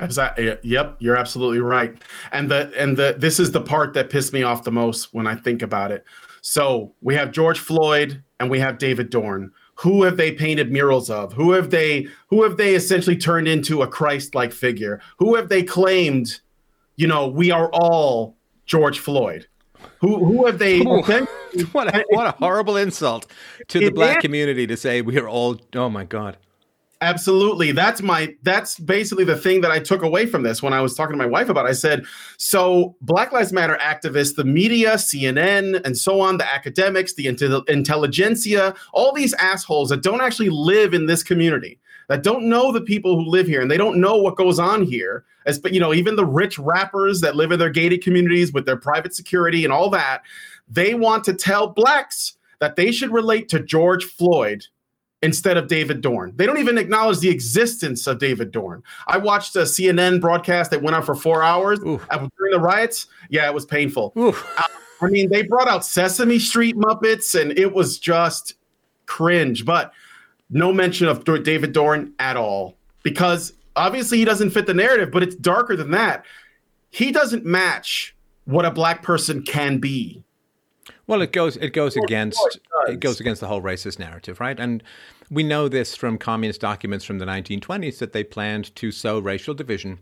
Exactly. 0.00 0.56
Yep, 0.62 0.96
you're 1.00 1.16
absolutely 1.16 1.60
right. 1.60 1.94
And 2.32 2.50
the 2.50 2.72
and 2.78 2.96
the 2.96 3.16
this 3.18 3.38
is 3.38 3.52
the 3.52 3.60
part 3.60 3.92
that 3.94 4.08
pissed 4.08 4.32
me 4.32 4.42
off 4.42 4.64
the 4.64 4.72
most 4.72 5.12
when 5.12 5.26
I 5.26 5.34
think 5.34 5.60
about 5.60 5.92
it. 5.92 6.04
So 6.40 6.94
we 7.02 7.14
have 7.14 7.30
George 7.30 7.58
Floyd 7.58 8.22
and 8.40 8.48
we 8.48 8.60
have 8.60 8.78
David 8.78 9.10
Dorn. 9.10 9.52
Who 9.74 10.04
have 10.04 10.16
they 10.16 10.32
painted 10.32 10.72
murals 10.72 11.10
of? 11.10 11.34
Who 11.34 11.52
have 11.52 11.68
they 11.68 12.08
who 12.28 12.44
have 12.44 12.56
they 12.56 12.74
essentially 12.74 13.16
turned 13.16 13.46
into 13.46 13.82
a 13.82 13.86
Christ-like 13.86 14.54
figure? 14.54 15.02
Who 15.18 15.34
have 15.34 15.50
they 15.50 15.62
claimed, 15.62 16.40
you 16.96 17.06
know, 17.06 17.28
we 17.28 17.50
are 17.50 17.68
all 17.74 18.36
George 18.64 19.00
Floyd? 19.00 19.46
Who 20.00 20.24
who 20.24 20.46
have 20.46 20.58
they 20.58 20.80
Ooh. 20.80 21.02
what 21.72 21.94
a, 21.94 22.04
what 22.10 22.26
a 22.26 22.32
horrible 22.32 22.76
insult 22.76 23.26
to 23.68 23.78
the 23.78 23.90
black 23.90 24.20
community 24.20 24.66
to 24.66 24.76
say 24.76 25.02
we 25.02 25.18
are 25.18 25.28
all 25.28 25.60
oh 25.74 25.88
my 25.88 26.04
god 26.04 26.36
Absolutely. 27.00 27.70
That's 27.70 28.02
my 28.02 28.34
that's 28.42 28.78
basically 28.78 29.24
the 29.24 29.36
thing 29.36 29.60
that 29.60 29.70
I 29.70 29.78
took 29.78 30.02
away 30.02 30.26
from 30.26 30.42
this 30.42 30.62
when 30.62 30.72
I 30.72 30.80
was 30.80 30.94
talking 30.94 31.12
to 31.12 31.16
my 31.16 31.26
wife 31.26 31.48
about. 31.48 31.66
it. 31.66 31.68
I 31.68 31.72
said, 31.72 32.04
so 32.38 32.96
Black 33.02 33.30
Lives 33.30 33.52
Matter 33.52 33.78
activists, 33.80 34.34
the 34.34 34.44
media, 34.44 34.94
CNN, 34.94 35.80
and 35.84 35.96
so 35.96 36.20
on, 36.20 36.38
the 36.38 36.52
academics, 36.52 37.14
the 37.14 37.26
intel- 37.26 37.68
intelligentsia, 37.68 38.74
all 38.92 39.12
these 39.12 39.32
assholes 39.34 39.90
that 39.90 40.02
don't 40.02 40.20
actually 40.20 40.48
live 40.48 40.92
in 40.92 41.06
this 41.06 41.22
community, 41.22 41.78
that 42.08 42.22
don't 42.22 42.44
know 42.44 42.72
the 42.72 42.80
people 42.80 43.16
who 43.16 43.30
live 43.30 43.46
here 43.46 43.60
and 43.60 43.70
they 43.70 43.76
don't 43.76 44.00
know 44.00 44.16
what 44.16 44.36
goes 44.36 44.58
on 44.58 44.82
here. 44.82 45.24
As 45.46 45.58
but 45.58 45.72
you 45.72 45.80
know, 45.80 45.94
even 45.94 46.16
the 46.16 46.26
rich 46.26 46.58
rappers 46.58 47.20
that 47.20 47.36
live 47.36 47.52
in 47.52 47.58
their 47.58 47.70
gated 47.70 48.02
communities 48.02 48.52
with 48.52 48.66
their 48.66 48.76
private 48.76 49.14
security 49.14 49.64
and 49.64 49.72
all 49.72 49.88
that, 49.90 50.22
they 50.68 50.94
want 50.94 51.24
to 51.24 51.34
tell 51.34 51.68
blacks 51.68 52.36
that 52.60 52.76
they 52.76 52.90
should 52.90 53.12
relate 53.12 53.48
to 53.50 53.60
George 53.60 54.04
Floyd 54.04 54.64
instead 55.22 55.56
of 55.56 55.68
David 55.68 56.00
Dorn. 56.00 56.32
They 56.36 56.46
don't 56.46 56.58
even 56.58 56.78
acknowledge 56.78 57.18
the 57.18 57.28
existence 57.28 58.06
of 58.06 58.18
David 58.18 58.52
Dorn. 58.52 58.82
I 59.06 59.18
watched 59.18 59.56
a 59.56 59.60
CNN 59.60 60.20
broadcast 60.20 60.70
that 60.70 60.82
went 60.82 60.94
on 60.94 61.02
for 61.02 61.14
four 61.14 61.42
hours 61.42 61.80
uh, 61.80 62.28
during 62.38 62.52
the 62.52 62.60
riots. 62.60 63.06
Yeah, 63.28 63.46
it 63.46 63.54
was 63.54 63.66
painful. 63.66 64.12
Ooh. 64.16 64.34
I 65.00 65.08
mean, 65.08 65.30
they 65.30 65.42
brought 65.42 65.68
out 65.68 65.84
Sesame 65.84 66.38
Street 66.38 66.76
Muppets, 66.76 67.40
and 67.40 67.56
it 67.58 67.72
was 67.72 67.98
just 67.98 68.54
cringe. 69.06 69.64
But 69.64 69.92
no 70.50 70.72
mention 70.72 71.08
of 71.08 71.24
David 71.42 71.72
Dorn 71.72 72.12
at 72.18 72.36
all 72.36 72.76
because 73.02 73.52
obviously 73.76 74.18
he 74.18 74.24
doesn't 74.24 74.50
fit 74.50 74.66
the 74.66 74.74
narrative. 74.74 75.10
But 75.10 75.22
it's 75.22 75.34
darker 75.34 75.76
than 75.76 75.90
that. 75.92 76.24
He 76.90 77.12
doesn't 77.12 77.44
match 77.44 78.14
what 78.44 78.64
a 78.64 78.70
black 78.70 79.02
person 79.02 79.42
can 79.42 79.78
be. 79.78 80.24
well 81.06 81.20
it 81.20 81.32
goes 81.32 81.56
it 81.58 81.74
goes 81.74 81.96
against 81.96 82.40
does. 82.40 82.94
it 82.94 83.00
goes 83.00 83.20
against 83.20 83.42
the 83.42 83.46
whole 83.46 83.60
racist 83.60 83.98
narrative 83.98 84.40
right 84.40 84.58
and 84.58 84.82
we 85.30 85.42
know 85.42 85.68
this 85.68 85.94
from 85.94 86.16
communist 86.16 86.58
documents 86.62 87.04
from 87.04 87.18
the 87.18 87.26
1920s 87.26 87.98
that 87.98 88.14
they 88.14 88.24
planned 88.24 88.74
to 88.74 88.90
sow 88.90 89.18
racial 89.18 89.52
division 89.52 89.98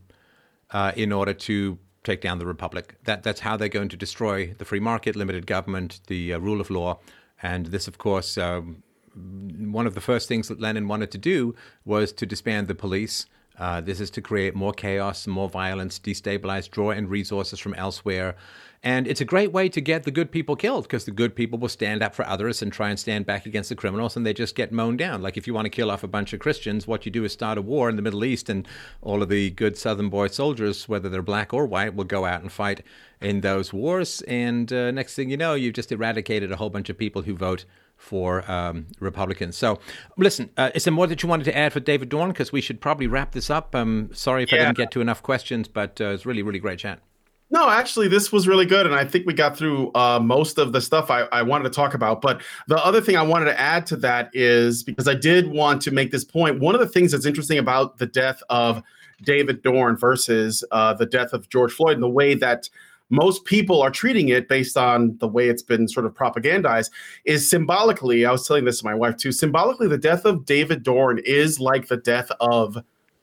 uh, 0.70 0.92
in 0.94 1.10
order 1.12 1.34
to 1.34 1.76
take 2.04 2.20
down 2.20 2.38
the 2.38 2.46
republic 2.46 2.94
that 3.02 3.24
that's 3.24 3.40
how 3.40 3.56
they're 3.56 3.68
going 3.68 3.88
to 3.88 3.96
destroy 3.96 4.54
the 4.58 4.64
free 4.64 4.78
market 4.78 5.16
limited 5.16 5.44
government 5.44 5.98
the 6.06 6.32
uh, 6.32 6.38
rule 6.38 6.60
of 6.60 6.70
law 6.70 6.96
and 7.42 7.66
this 7.66 7.88
of 7.88 7.98
course 7.98 8.38
um, 8.38 8.80
one 9.16 9.86
of 9.86 9.94
the 9.94 10.00
first 10.00 10.28
things 10.28 10.48
that 10.48 10.60
Lenin 10.60 10.88
wanted 10.88 11.10
to 11.12 11.18
do 11.18 11.54
was 11.84 12.12
to 12.12 12.26
disband 12.26 12.68
the 12.68 12.74
police 12.74 13.26
Uh, 13.58 13.80
this 13.80 14.00
is 14.00 14.10
to 14.10 14.20
create 14.20 14.54
more 14.54 14.72
chaos, 14.72 15.26
more 15.26 15.48
violence, 15.48 15.98
destabilize, 15.98 16.70
draw 16.70 16.90
in 16.90 17.08
resources 17.08 17.58
from 17.58 17.74
elsewhere. 17.74 18.36
And 18.82 19.08
it's 19.08 19.22
a 19.22 19.24
great 19.24 19.50
way 19.50 19.68
to 19.70 19.80
get 19.80 20.04
the 20.04 20.10
good 20.10 20.30
people 20.30 20.54
killed 20.54 20.84
because 20.84 21.06
the 21.06 21.10
good 21.10 21.34
people 21.34 21.58
will 21.58 21.70
stand 21.70 22.02
up 22.02 22.14
for 22.14 22.26
others 22.26 22.62
and 22.62 22.72
try 22.72 22.90
and 22.90 22.98
stand 22.98 23.24
back 23.24 23.46
against 23.46 23.70
the 23.70 23.74
criminals 23.74 24.16
and 24.16 24.24
they 24.24 24.34
just 24.34 24.54
get 24.54 24.72
mown 24.72 24.96
down. 24.96 25.22
Like 25.22 25.36
if 25.36 25.46
you 25.46 25.54
want 25.54 25.64
to 25.64 25.70
kill 25.70 25.90
off 25.90 26.04
a 26.04 26.08
bunch 26.08 26.34
of 26.34 26.40
Christians, 26.40 26.86
what 26.86 27.06
you 27.06 27.10
do 27.10 27.24
is 27.24 27.32
start 27.32 27.58
a 27.58 27.62
war 27.62 27.88
in 27.88 27.96
the 27.96 28.02
Middle 28.02 28.24
East 28.24 28.50
and 28.50 28.68
all 29.00 29.22
of 29.22 29.28
the 29.28 29.50
good 29.50 29.76
Southern 29.76 30.10
boy 30.10 30.28
soldiers, 30.28 30.88
whether 30.88 31.08
they're 31.08 31.22
black 31.22 31.54
or 31.54 31.66
white, 31.66 31.94
will 31.94 32.04
go 32.04 32.26
out 32.26 32.42
and 32.42 32.52
fight 32.52 32.84
in 33.20 33.40
those 33.40 33.72
wars. 33.72 34.22
And 34.28 34.70
uh, 34.72 34.90
next 34.90 35.14
thing 35.14 35.30
you 35.30 35.38
know, 35.38 35.54
you've 35.54 35.74
just 35.74 35.90
eradicated 35.90 36.52
a 36.52 36.56
whole 36.56 36.70
bunch 36.70 36.90
of 36.90 36.98
people 36.98 37.22
who 37.22 37.34
vote 37.34 37.64
for 37.96 38.48
um, 38.50 38.86
Republicans. 39.00 39.56
So, 39.56 39.78
listen, 40.16 40.50
uh, 40.56 40.70
is 40.74 40.84
there 40.84 40.92
more 40.92 41.06
that 41.06 41.22
you 41.22 41.28
wanted 41.28 41.44
to 41.44 41.56
add 41.56 41.72
for 41.72 41.80
David 41.80 42.08
Dorn? 42.08 42.30
Because 42.30 42.52
we 42.52 42.60
should 42.60 42.80
probably 42.80 43.06
wrap 43.06 43.32
this 43.32 43.50
up. 43.50 43.74
Um, 43.74 44.10
sorry 44.12 44.42
if 44.42 44.52
yeah. 44.52 44.62
I 44.62 44.64
didn't 44.66 44.76
get 44.76 44.90
to 44.92 45.00
enough 45.00 45.22
questions, 45.22 45.68
but 45.68 46.00
uh, 46.00 46.10
it's 46.10 46.26
really, 46.26 46.42
really 46.42 46.58
great 46.58 46.78
chat. 46.78 47.00
No, 47.48 47.70
actually, 47.70 48.08
this 48.08 48.32
was 48.32 48.48
really 48.48 48.66
good, 48.66 48.86
and 48.86 48.94
I 48.94 49.04
think 49.04 49.24
we 49.24 49.32
got 49.32 49.56
through 49.56 49.92
uh, 49.94 50.18
most 50.20 50.58
of 50.58 50.72
the 50.72 50.80
stuff 50.80 51.10
I, 51.12 51.22
I, 51.30 51.42
wanted 51.42 51.64
to 51.64 51.70
talk 51.70 51.94
about. 51.94 52.20
But 52.20 52.42
the 52.66 52.76
other 52.84 53.00
thing 53.00 53.16
I 53.16 53.22
wanted 53.22 53.44
to 53.46 53.60
add 53.60 53.86
to 53.86 53.96
that 53.98 54.30
is 54.32 54.82
because 54.82 55.06
I 55.06 55.14
did 55.14 55.46
want 55.46 55.80
to 55.82 55.92
make 55.92 56.10
this 56.10 56.24
point. 56.24 56.58
One 56.58 56.74
of 56.74 56.80
the 56.80 56.88
things 56.88 57.12
that's 57.12 57.24
interesting 57.24 57.58
about 57.58 57.98
the 57.98 58.06
death 58.06 58.42
of 58.50 58.82
David 59.22 59.62
Dorn 59.62 59.96
versus 59.96 60.64
uh, 60.72 60.94
the 60.94 61.06
death 61.06 61.32
of 61.32 61.48
George 61.48 61.72
Floyd, 61.72 61.94
and 61.94 62.02
the 62.02 62.08
way 62.08 62.34
that 62.34 62.68
most 63.10 63.44
people 63.44 63.82
are 63.82 63.90
treating 63.90 64.28
it 64.28 64.48
based 64.48 64.76
on 64.76 65.16
the 65.18 65.28
way 65.28 65.48
it's 65.48 65.62
been 65.62 65.88
sort 65.88 66.06
of 66.06 66.14
propagandized 66.14 66.90
is 67.24 67.48
symbolically. 67.48 68.24
I 68.24 68.32
was 68.32 68.46
telling 68.46 68.64
this 68.64 68.80
to 68.80 68.84
my 68.84 68.94
wife 68.94 69.16
too. 69.16 69.32
Symbolically, 69.32 69.88
the 69.88 69.98
death 69.98 70.24
of 70.24 70.44
David 70.44 70.82
Dorn 70.82 71.20
is 71.24 71.60
like 71.60 71.88
the 71.88 71.96
death 71.96 72.30
of 72.40 72.78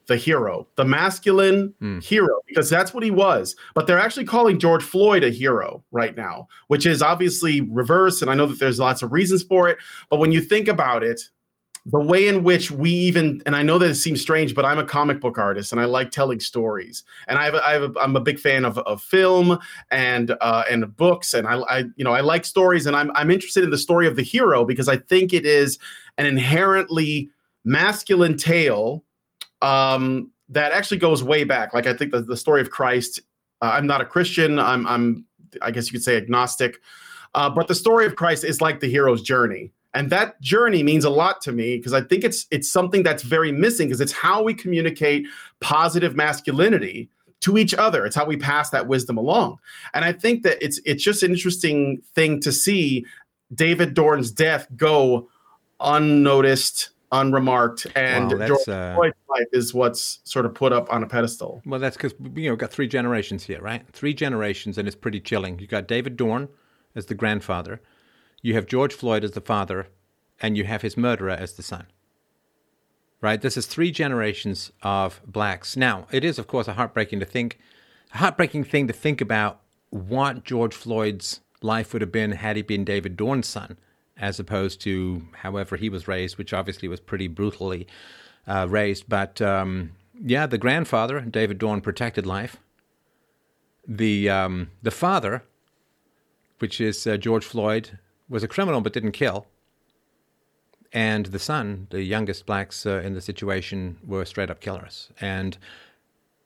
the 0.07 0.17
hero, 0.17 0.67
the 0.75 0.85
masculine 0.85 1.73
mm. 1.81 2.03
hero, 2.03 2.41
because 2.47 2.69
that's 2.69 2.93
what 2.93 3.03
he 3.03 3.11
was. 3.11 3.55
But 3.73 3.87
they're 3.87 3.99
actually 3.99 4.25
calling 4.25 4.59
George 4.59 4.83
Floyd 4.83 5.23
a 5.23 5.29
hero 5.29 5.83
right 5.91 6.15
now, 6.15 6.47
which 6.67 6.85
is 6.85 7.01
obviously 7.01 7.61
reverse. 7.61 8.21
And 8.21 8.29
I 8.29 8.35
know 8.35 8.45
that 8.45 8.59
there's 8.59 8.79
lots 8.79 9.01
of 9.01 9.13
reasons 9.13 9.43
for 9.43 9.69
it. 9.69 9.77
But 10.09 10.19
when 10.19 10.31
you 10.31 10.41
think 10.41 10.67
about 10.67 11.03
it, 11.03 11.21
the 11.85 11.99
way 11.99 12.27
in 12.27 12.43
which 12.43 12.71
we 12.71 12.91
even 12.91 13.41
and 13.45 13.55
I 13.55 13.61
know 13.61 13.77
that 13.77 13.89
it 13.89 13.95
seems 13.95 14.21
strange, 14.21 14.55
but 14.55 14.63
I'm 14.63 14.79
a 14.79 14.85
comic 14.85 15.19
book 15.19 15.37
artist 15.37 15.73
and 15.73 15.81
I 15.81 15.85
like 15.85 16.11
telling 16.11 16.39
stories. 16.39 17.03
And 17.27 17.37
I 17.37 17.45
have, 17.45 17.55
I 17.55 17.73
have 17.73 17.83
a, 17.83 17.99
I'm 17.99 18.15
a 18.15 18.21
big 18.21 18.39
fan 18.39 18.63
of, 18.63 18.77
of 18.79 19.01
film 19.01 19.59
and 19.91 20.35
uh, 20.39 20.63
and 20.69 20.95
books, 20.95 21.33
and 21.33 21.45
I, 21.45 21.59
I 21.59 21.77
you 21.97 22.05
know 22.05 22.13
I 22.13 22.21
like 22.21 22.45
stories, 22.45 22.85
and 22.85 22.95
I'm 22.95 23.11
I'm 23.15 23.29
interested 23.29 23.65
in 23.65 23.69
the 23.69 23.77
story 23.77 24.07
of 24.07 24.15
the 24.15 24.21
hero 24.21 24.63
because 24.63 24.87
I 24.87 24.95
think 24.95 25.33
it 25.33 25.45
is 25.45 25.77
an 26.17 26.25
inherently 26.25 27.29
masculine 27.65 28.37
tale 28.37 29.03
um, 29.61 30.31
that 30.49 30.71
actually 30.71 30.99
goes 30.99 31.21
way 31.21 31.43
back. 31.43 31.73
Like 31.73 31.87
I 31.87 31.93
think 31.93 32.11
the, 32.11 32.21
the 32.21 32.37
story 32.37 32.61
of 32.61 32.69
Christ. 32.69 33.19
Uh, 33.61 33.71
I'm 33.73 33.87
not 33.87 33.99
a 33.99 34.05
Christian. 34.05 34.57
I'm 34.57 34.87
I'm 34.87 35.25
I 35.61 35.71
guess 35.71 35.87
you 35.87 35.91
could 35.91 36.03
say 36.03 36.15
agnostic. 36.15 36.79
Uh, 37.35 37.49
but 37.49 37.67
the 37.67 37.75
story 37.75 38.05
of 38.05 38.15
Christ 38.15 38.45
is 38.45 38.61
like 38.61 38.79
the 38.79 38.87
hero's 38.89 39.21
journey 39.21 39.73
and 39.93 40.09
that 40.09 40.39
journey 40.41 40.83
means 40.83 41.05
a 41.05 41.09
lot 41.09 41.41
to 41.41 41.51
me 41.51 41.77
because 41.77 41.93
i 41.93 42.01
think 42.01 42.23
it's 42.23 42.45
it's 42.51 42.71
something 42.71 43.03
that's 43.03 43.23
very 43.23 43.51
missing 43.51 43.87
because 43.87 44.01
it's 44.01 44.11
how 44.11 44.41
we 44.41 44.53
communicate 44.53 45.25
positive 45.59 46.15
masculinity 46.15 47.09
to 47.43 47.57
each 47.57 47.73
other. 47.73 48.05
It's 48.05 48.15
how 48.15 48.25
we 48.25 48.37
pass 48.37 48.69
that 48.69 48.87
wisdom 48.87 49.17
along. 49.17 49.59
And 49.93 50.05
i 50.05 50.11
think 50.11 50.43
that 50.43 50.63
it's 50.63 50.79
it's 50.85 51.03
just 51.03 51.23
an 51.23 51.31
interesting 51.31 52.01
thing 52.15 52.39
to 52.41 52.51
see 52.51 53.05
david 53.53 53.93
dorn's 53.93 54.31
death 54.31 54.67
go 54.75 55.29
unnoticed 55.79 56.89
unremarked 57.11 57.85
and 57.95 58.31
wow, 58.31 58.47
George 58.47 58.69
uh, 58.69 58.95
Floyd's 58.95 59.15
life 59.29 59.47
is 59.51 59.73
what's 59.73 60.19
sort 60.23 60.47
of 60.47 60.55
put 60.55 60.73
up 60.73 60.91
on 60.91 61.03
a 61.03 61.07
pedestal. 61.07 61.61
Well 61.65 61.79
that's 61.79 61.95
because 61.95 62.13
you 62.33 62.45
know 62.45 62.51
we've 62.51 62.57
got 62.57 62.71
three 62.71 62.87
generations 62.87 63.43
here 63.43 63.61
right? 63.61 63.83
Three 63.91 64.13
generations 64.13 64.77
and 64.77 64.87
it's 64.87 64.95
pretty 64.95 65.19
chilling. 65.19 65.59
You 65.59 65.67
got 65.67 65.87
david 65.87 66.17
dorn 66.17 66.47
as 66.95 67.07
the 67.07 67.13
grandfather 67.13 67.81
you 68.43 68.53
have 68.53 68.67
George 68.67 68.93
Floyd 68.93 69.23
as 69.23 69.31
the 69.31 69.41
father, 69.41 69.87
and 70.39 70.55
you 70.55 70.65
have 70.65 70.83
his 70.83 70.97
murderer 70.97 71.31
as 71.31 71.53
the 71.53 71.63
son. 71.63 71.87
Right? 73.21 73.41
This 73.41 73.55
is 73.55 73.65
three 73.65 73.89
generations 73.89 74.71
of 74.83 75.21
blacks. 75.25 75.77
Now, 75.77 76.07
it 76.11 76.25
is, 76.25 76.37
of 76.37 76.45
course, 76.45 76.67
a 76.67 76.73
heartbreaking 76.73 77.21
to 77.21 77.25
think, 77.25 77.57
a 78.13 78.17
heartbreaking 78.17 78.65
thing 78.65 78.85
to 78.87 78.93
think 78.93 79.21
about 79.21 79.61
what 79.89 80.43
George 80.43 80.75
Floyd's 80.75 81.39
life 81.61 81.93
would 81.93 82.01
have 82.01 82.11
been 82.11 82.33
had 82.33 82.57
he 82.57 82.61
been 82.61 82.83
David 82.83 83.15
Dorn's 83.15 83.47
son, 83.47 83.77
as 84.17 84.39
opposed 84.39 84.81
to 84.81 85.25
however 85.41 85.77
he 85.77 85.87
was 85.87 86.07
raised, 86.07 86.37
which 86.37 86.53
obviously 86.53 86.89
was 86.89 86.99
pretty 86.99 87.29
brutally 87.29 87.87
uh, 88.45 88.67
raised. 88.69 89.07
But 89.07 89.41
um, 89.41 89.93
yeah, 90.21 90.45
the 90.45 90.57
grandfather, 90.57 91.21
David 91.21 91.59
Dorn, 91.59 91.79
protected 91.79 92.25
life. 92.25 92.57
The 93.87 94.29
um, 94.29 94.71
the 94.81 94.91
father, 94.91 95.43
which 96.59 96.81
is 96.81 97.07
uh, 97.07 97.17
George 97.17 97.45
Floyd, 97.45 97.97
was 98.29 98.43
a 98.43 98.47
criminal 98.47 98.81
but 98.81 98.93
didn't 98.93 99.11
kill. 99.11 99.47
And 100.91 101.27
the 101.27 101.39
son, 101.39 101.87
the 101.89 102.03
youngest 102.03 102.45
blacks 102.45 102.85
uh, 102.85 103.01
in 103.03 103.13
the 103.13 103.21
situation, 103.21 103.97
were 104.05 104.25
straight 104.25 104.51
up 104.51 104.59
killers. 104.59 105.09
And 105.19 105.57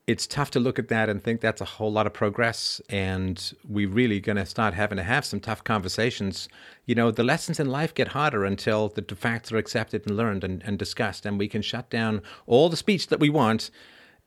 it's 0.08 0.26
tough 0.26 0.52
to 0.52 0.60
look 0.60 0.80
at 0.80 0.88
that 0.88 1.10
and 1.10 1.22
think 1.22 1.42
that's 1.42 1.60
a 1.60 1.66
whole 1.66 1.92
lot 1.92 2.08
of 2.08 2.14
progress. 2.14 2.80
And 2.90 3.54
we're 3.68 3.90
really 3.90 4.22
going 4.22 4.38
to 4.38 4.46
start 4.46 4.74
having 4.74 4.96
to 4.98 5.04
have 5.04 5.26
some 5.26 5.42
tough 5.42 5.66
conversations. 5.66 6.48
You 6.86 6.96
know, 6.96 7.12
the 7.12 7.26
lessons 7.26 7.60
in 7.60 7.68
life 7.70 7.94
get 7.94 8.10
harder 8.10 8.46
until 8.46 8.88
the 8.88 9.04
facts 9.16 9.52
are 9.52 9.58
accepted 9.58 10.08
and 10.08 10.16
learned 10.16 10.46
and, 10.46 10.64
and 10.64 10.80
discussed. 10.80 11.26
And 11.26 11.38
we 11.38 11.50
can 11.50 11.62
shut 11.62 11.90
down 11.90 12.22
all 12.46 12.70
the 12.70 12.78
speech 12.78 13.08
that 13.08 13.20
we 13.20 13.30
want. 13.30 13.70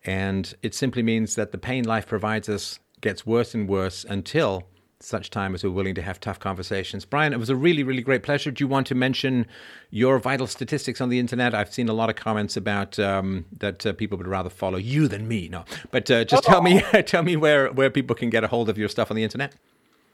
And 0.04 0.54
it 0.62 0.74
simply 0.74 1.02
means 1.02 1.34
that 1.36 1.50
the 1.50 1.58
pain 1.58 1.84
life 1.84 2.06
provides 2.06 2.50
us 2.50 2.78
gets 3.00 3.24
worse 3.24 3.54
and 3.54 3.66
worse 3.66 4.04
until 4.04 4.64
such 5.02 5.30
time 5.30 5.54
as 5.54 5.64
we're 5.64 5.70
willing 5.70 5.94
to 5.94 6.02
have 6.02 6.20
tough 6.20 6.38
conversations. 6.38 7.04
Brian, 7.04 7.32
it 7.32 7.38
was 7.38 7.50
a 7.50 7.56
really, 7.56 7.82
really 7.82 8.02
great 8.02 8.22
pleasure. 8.22 8.50
Do 8.50 8.62
you 8.62 8.68
want 8.68 8.86
to 8.88 8.94
mention 8.94 9.46
your 9.90 10.18
vital 10.18 10.46
statistics 10.46 11.00
on 11.00 11.08
the 11.08 11.18
internet? 11.18 11.54
I've 11.54 11.72
seen 11.72 11.88
a 11.88 11.92
lot 11.92 12.10
of 12.10 12.16
comments 12.16 12.56
about 12.56 12.98
um, 12.98 13.46
that 13.58 13.86
uh, 13.86 13.92
people 13.94 14.18
would 14.18 14.28
rather 14.28 14.50
follow 14.50 14.78
you 14.78 15.08
than 15.08 15.26
me. 15.26 15.48
No, 15.48 15.64
but 15.90 16.10
uh, 16.10 16.24
just 16.24 16.44
oh. 16.46 16.50
tell 16.50 16.62
me, 16.62 16.80
tell 17.06 17.22
me 17.22 17.36
where 17.36 17.72
where 17.72 17.90
people 17.90 18.14
can 18.14 18.30
get 18.30 18.44
a 18.44 18.48
hold 18.48 18.68
of 18.68 18.78
your 18.78 18.88
stuff 18.88 19.10
on 19.10 19.16
the 19.16 19.24
internet. 19.24 19.54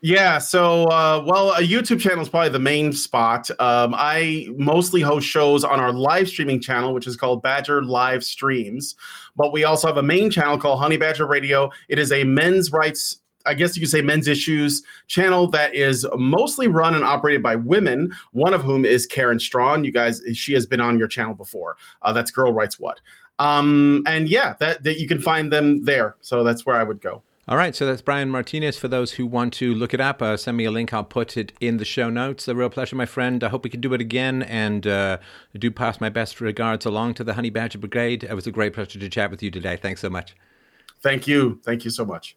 Yeah, 0.03 0.39
so 0.39 0.85
uh, 0.85 1.25
well, 1.27 1.53
a 1.53 1.63
YouTube 1.63 2.01
channel 2.01 2.21
is 2.21 2.29
probably 2.29 2.51
the 2.51 2.59
main 2.59 2.93
spot. 2.93 3.51
Um, 3.59 3.95
I 3.97 4.47
mostly 4.57 5.01
host 5.01 5.27
shows 5.27 5.65
on 5.65 5.81
our 5.81 5.93
live 5.93 6.29
streaming 6.29 6.61
channel, 6.61 6.93
which 6.93 7.07
is 7.07 7.17
called 7.17 7.43
Badger 7.43 7.83
Live 7.83 8.23
Streams. 8.23 8.95
But 9.37 9.53
we 9.53 9.65
also 9.65 9.89
have 9.89 9.97
a 9.97 10.03
main 10.03 10.31
channel 10.31 10.59
called 10.59 10.81
Honey 10.81 10.99
Badger 10.99 11.27
Radio. 11.27 11.71
It 11.89 11.99
is 11.99 12.13
a 12.13 12.25
men's 12.25 12.71
rights 12.71 13.19
I 13.47 13.55
guess 13.55 13.77
you 13.77 13.81
could 13.81 13.91
say 13.91 14.03
men's 14.03 14.29
issues 14.29 14.83
channel 15.07 15.47
that 15.49 15.75
is 15.75 16.07
mostly 16.17 16.69
run 16.69 16.95
and 16.95 17.05
operated 17.05 17.43
by 17.43 17.57
women. 17.57 18.13
One 18.33 18.55
of 18.55 18.63
whom 18.63 18.85
is 18.85 19.07
Karen 19.07 19.39
Straughan. 19.39 19.85
You 19.85 19.93
guys, 19.93 20.23
she 20.35 20.53
has 20.55 20.67
been 20.67 20.81
on 20.81 20.99
your 20.99 21.09
channel 21.09 21.35
before. 21.35 21.77
Uh, 22.03 22.13
that's 22.13 22.31
Girl 22.31 22.53
Writes 22.53 22.79
What. 22.79 23.01
Um, 23.39 24.03
and 24.07 24.29
yeah, 24.29 24.55
that, 24.61 24.83
that 24.85 24.99
you 24.99 25.07
can 25.07 25.21
find 25.21 25.53
them 25.53 25.85
there. 25.85 26.17
So 26.21 26.43
that's 26.43 26.65
where 26.65 26.77
I 26.77 26.83
would 26.83 27.01
go. 27.01 27.23
All 27.49 27.57
right, 27.57 27.77
so 27.77 27.87
that's 27.87 28.03
Brian 28.03 28.29
Martinez. 28.29 28.77
For 28.77 28.89
those 28.89 29.13
who 29.13 29.25
want 29.25 29.53
to 29.55 29.73
look 29.73 29.95
it 29.95 30.01
up, 30.01 30.21
uh, 30.21 30.37
send 30.37 30.57
me 30.57 30.65
a 30.65 30.71
link. 30.73 30.93
I'll 30.93 31.05
put 31.05 31.37
it 31.37 31.53
in 31.61 31.77
the 31.77 31.85
show 31.85 32.11
notes. 32.11 32.49
A 32.49 32.57
real 32.57 32.69
pleasure, 32.69 32.97
my 32.97 33.07
friend. 33.07 33.45
I 33.45 33.51
hope 33.51 33.63
we 33.63 33.71
can 33.71 33.81
do 33.81 33.95
it 33.95 34.01
again. 34.01 34.43
And 34.43 34.85
uh, 34.85 35.19
do 35.57 35.71
pass 35.71 36.01
my 36.01 36.09
best 36.09 36.41
regards 36.41 36.85
along 36.85 37.15
to 37.15 37.25
the 37.25 37.35
Honey 37.35 37.51
Badger 37.51 37.79
Brigade. 37.79 38.25
It 38.25 38.35
was 38.35 38.49
a 38.49 38.51
great 38.51 38.73
pleasure 38.73 38.99
to 38.99 39.09
chat 39.09 39.31
with 39.31 39.45
you 39.45 39.53
today. 39.53 39.77
Thanks 39.77 40.01
so 40.01 40.11
much. 40.11 40.35
Thank 41.03 41.29
you. 41.29 41.61
Thank 41.65 41.85
you 41.85 41.91
so 41.91 42.05
much. 42.05 42.37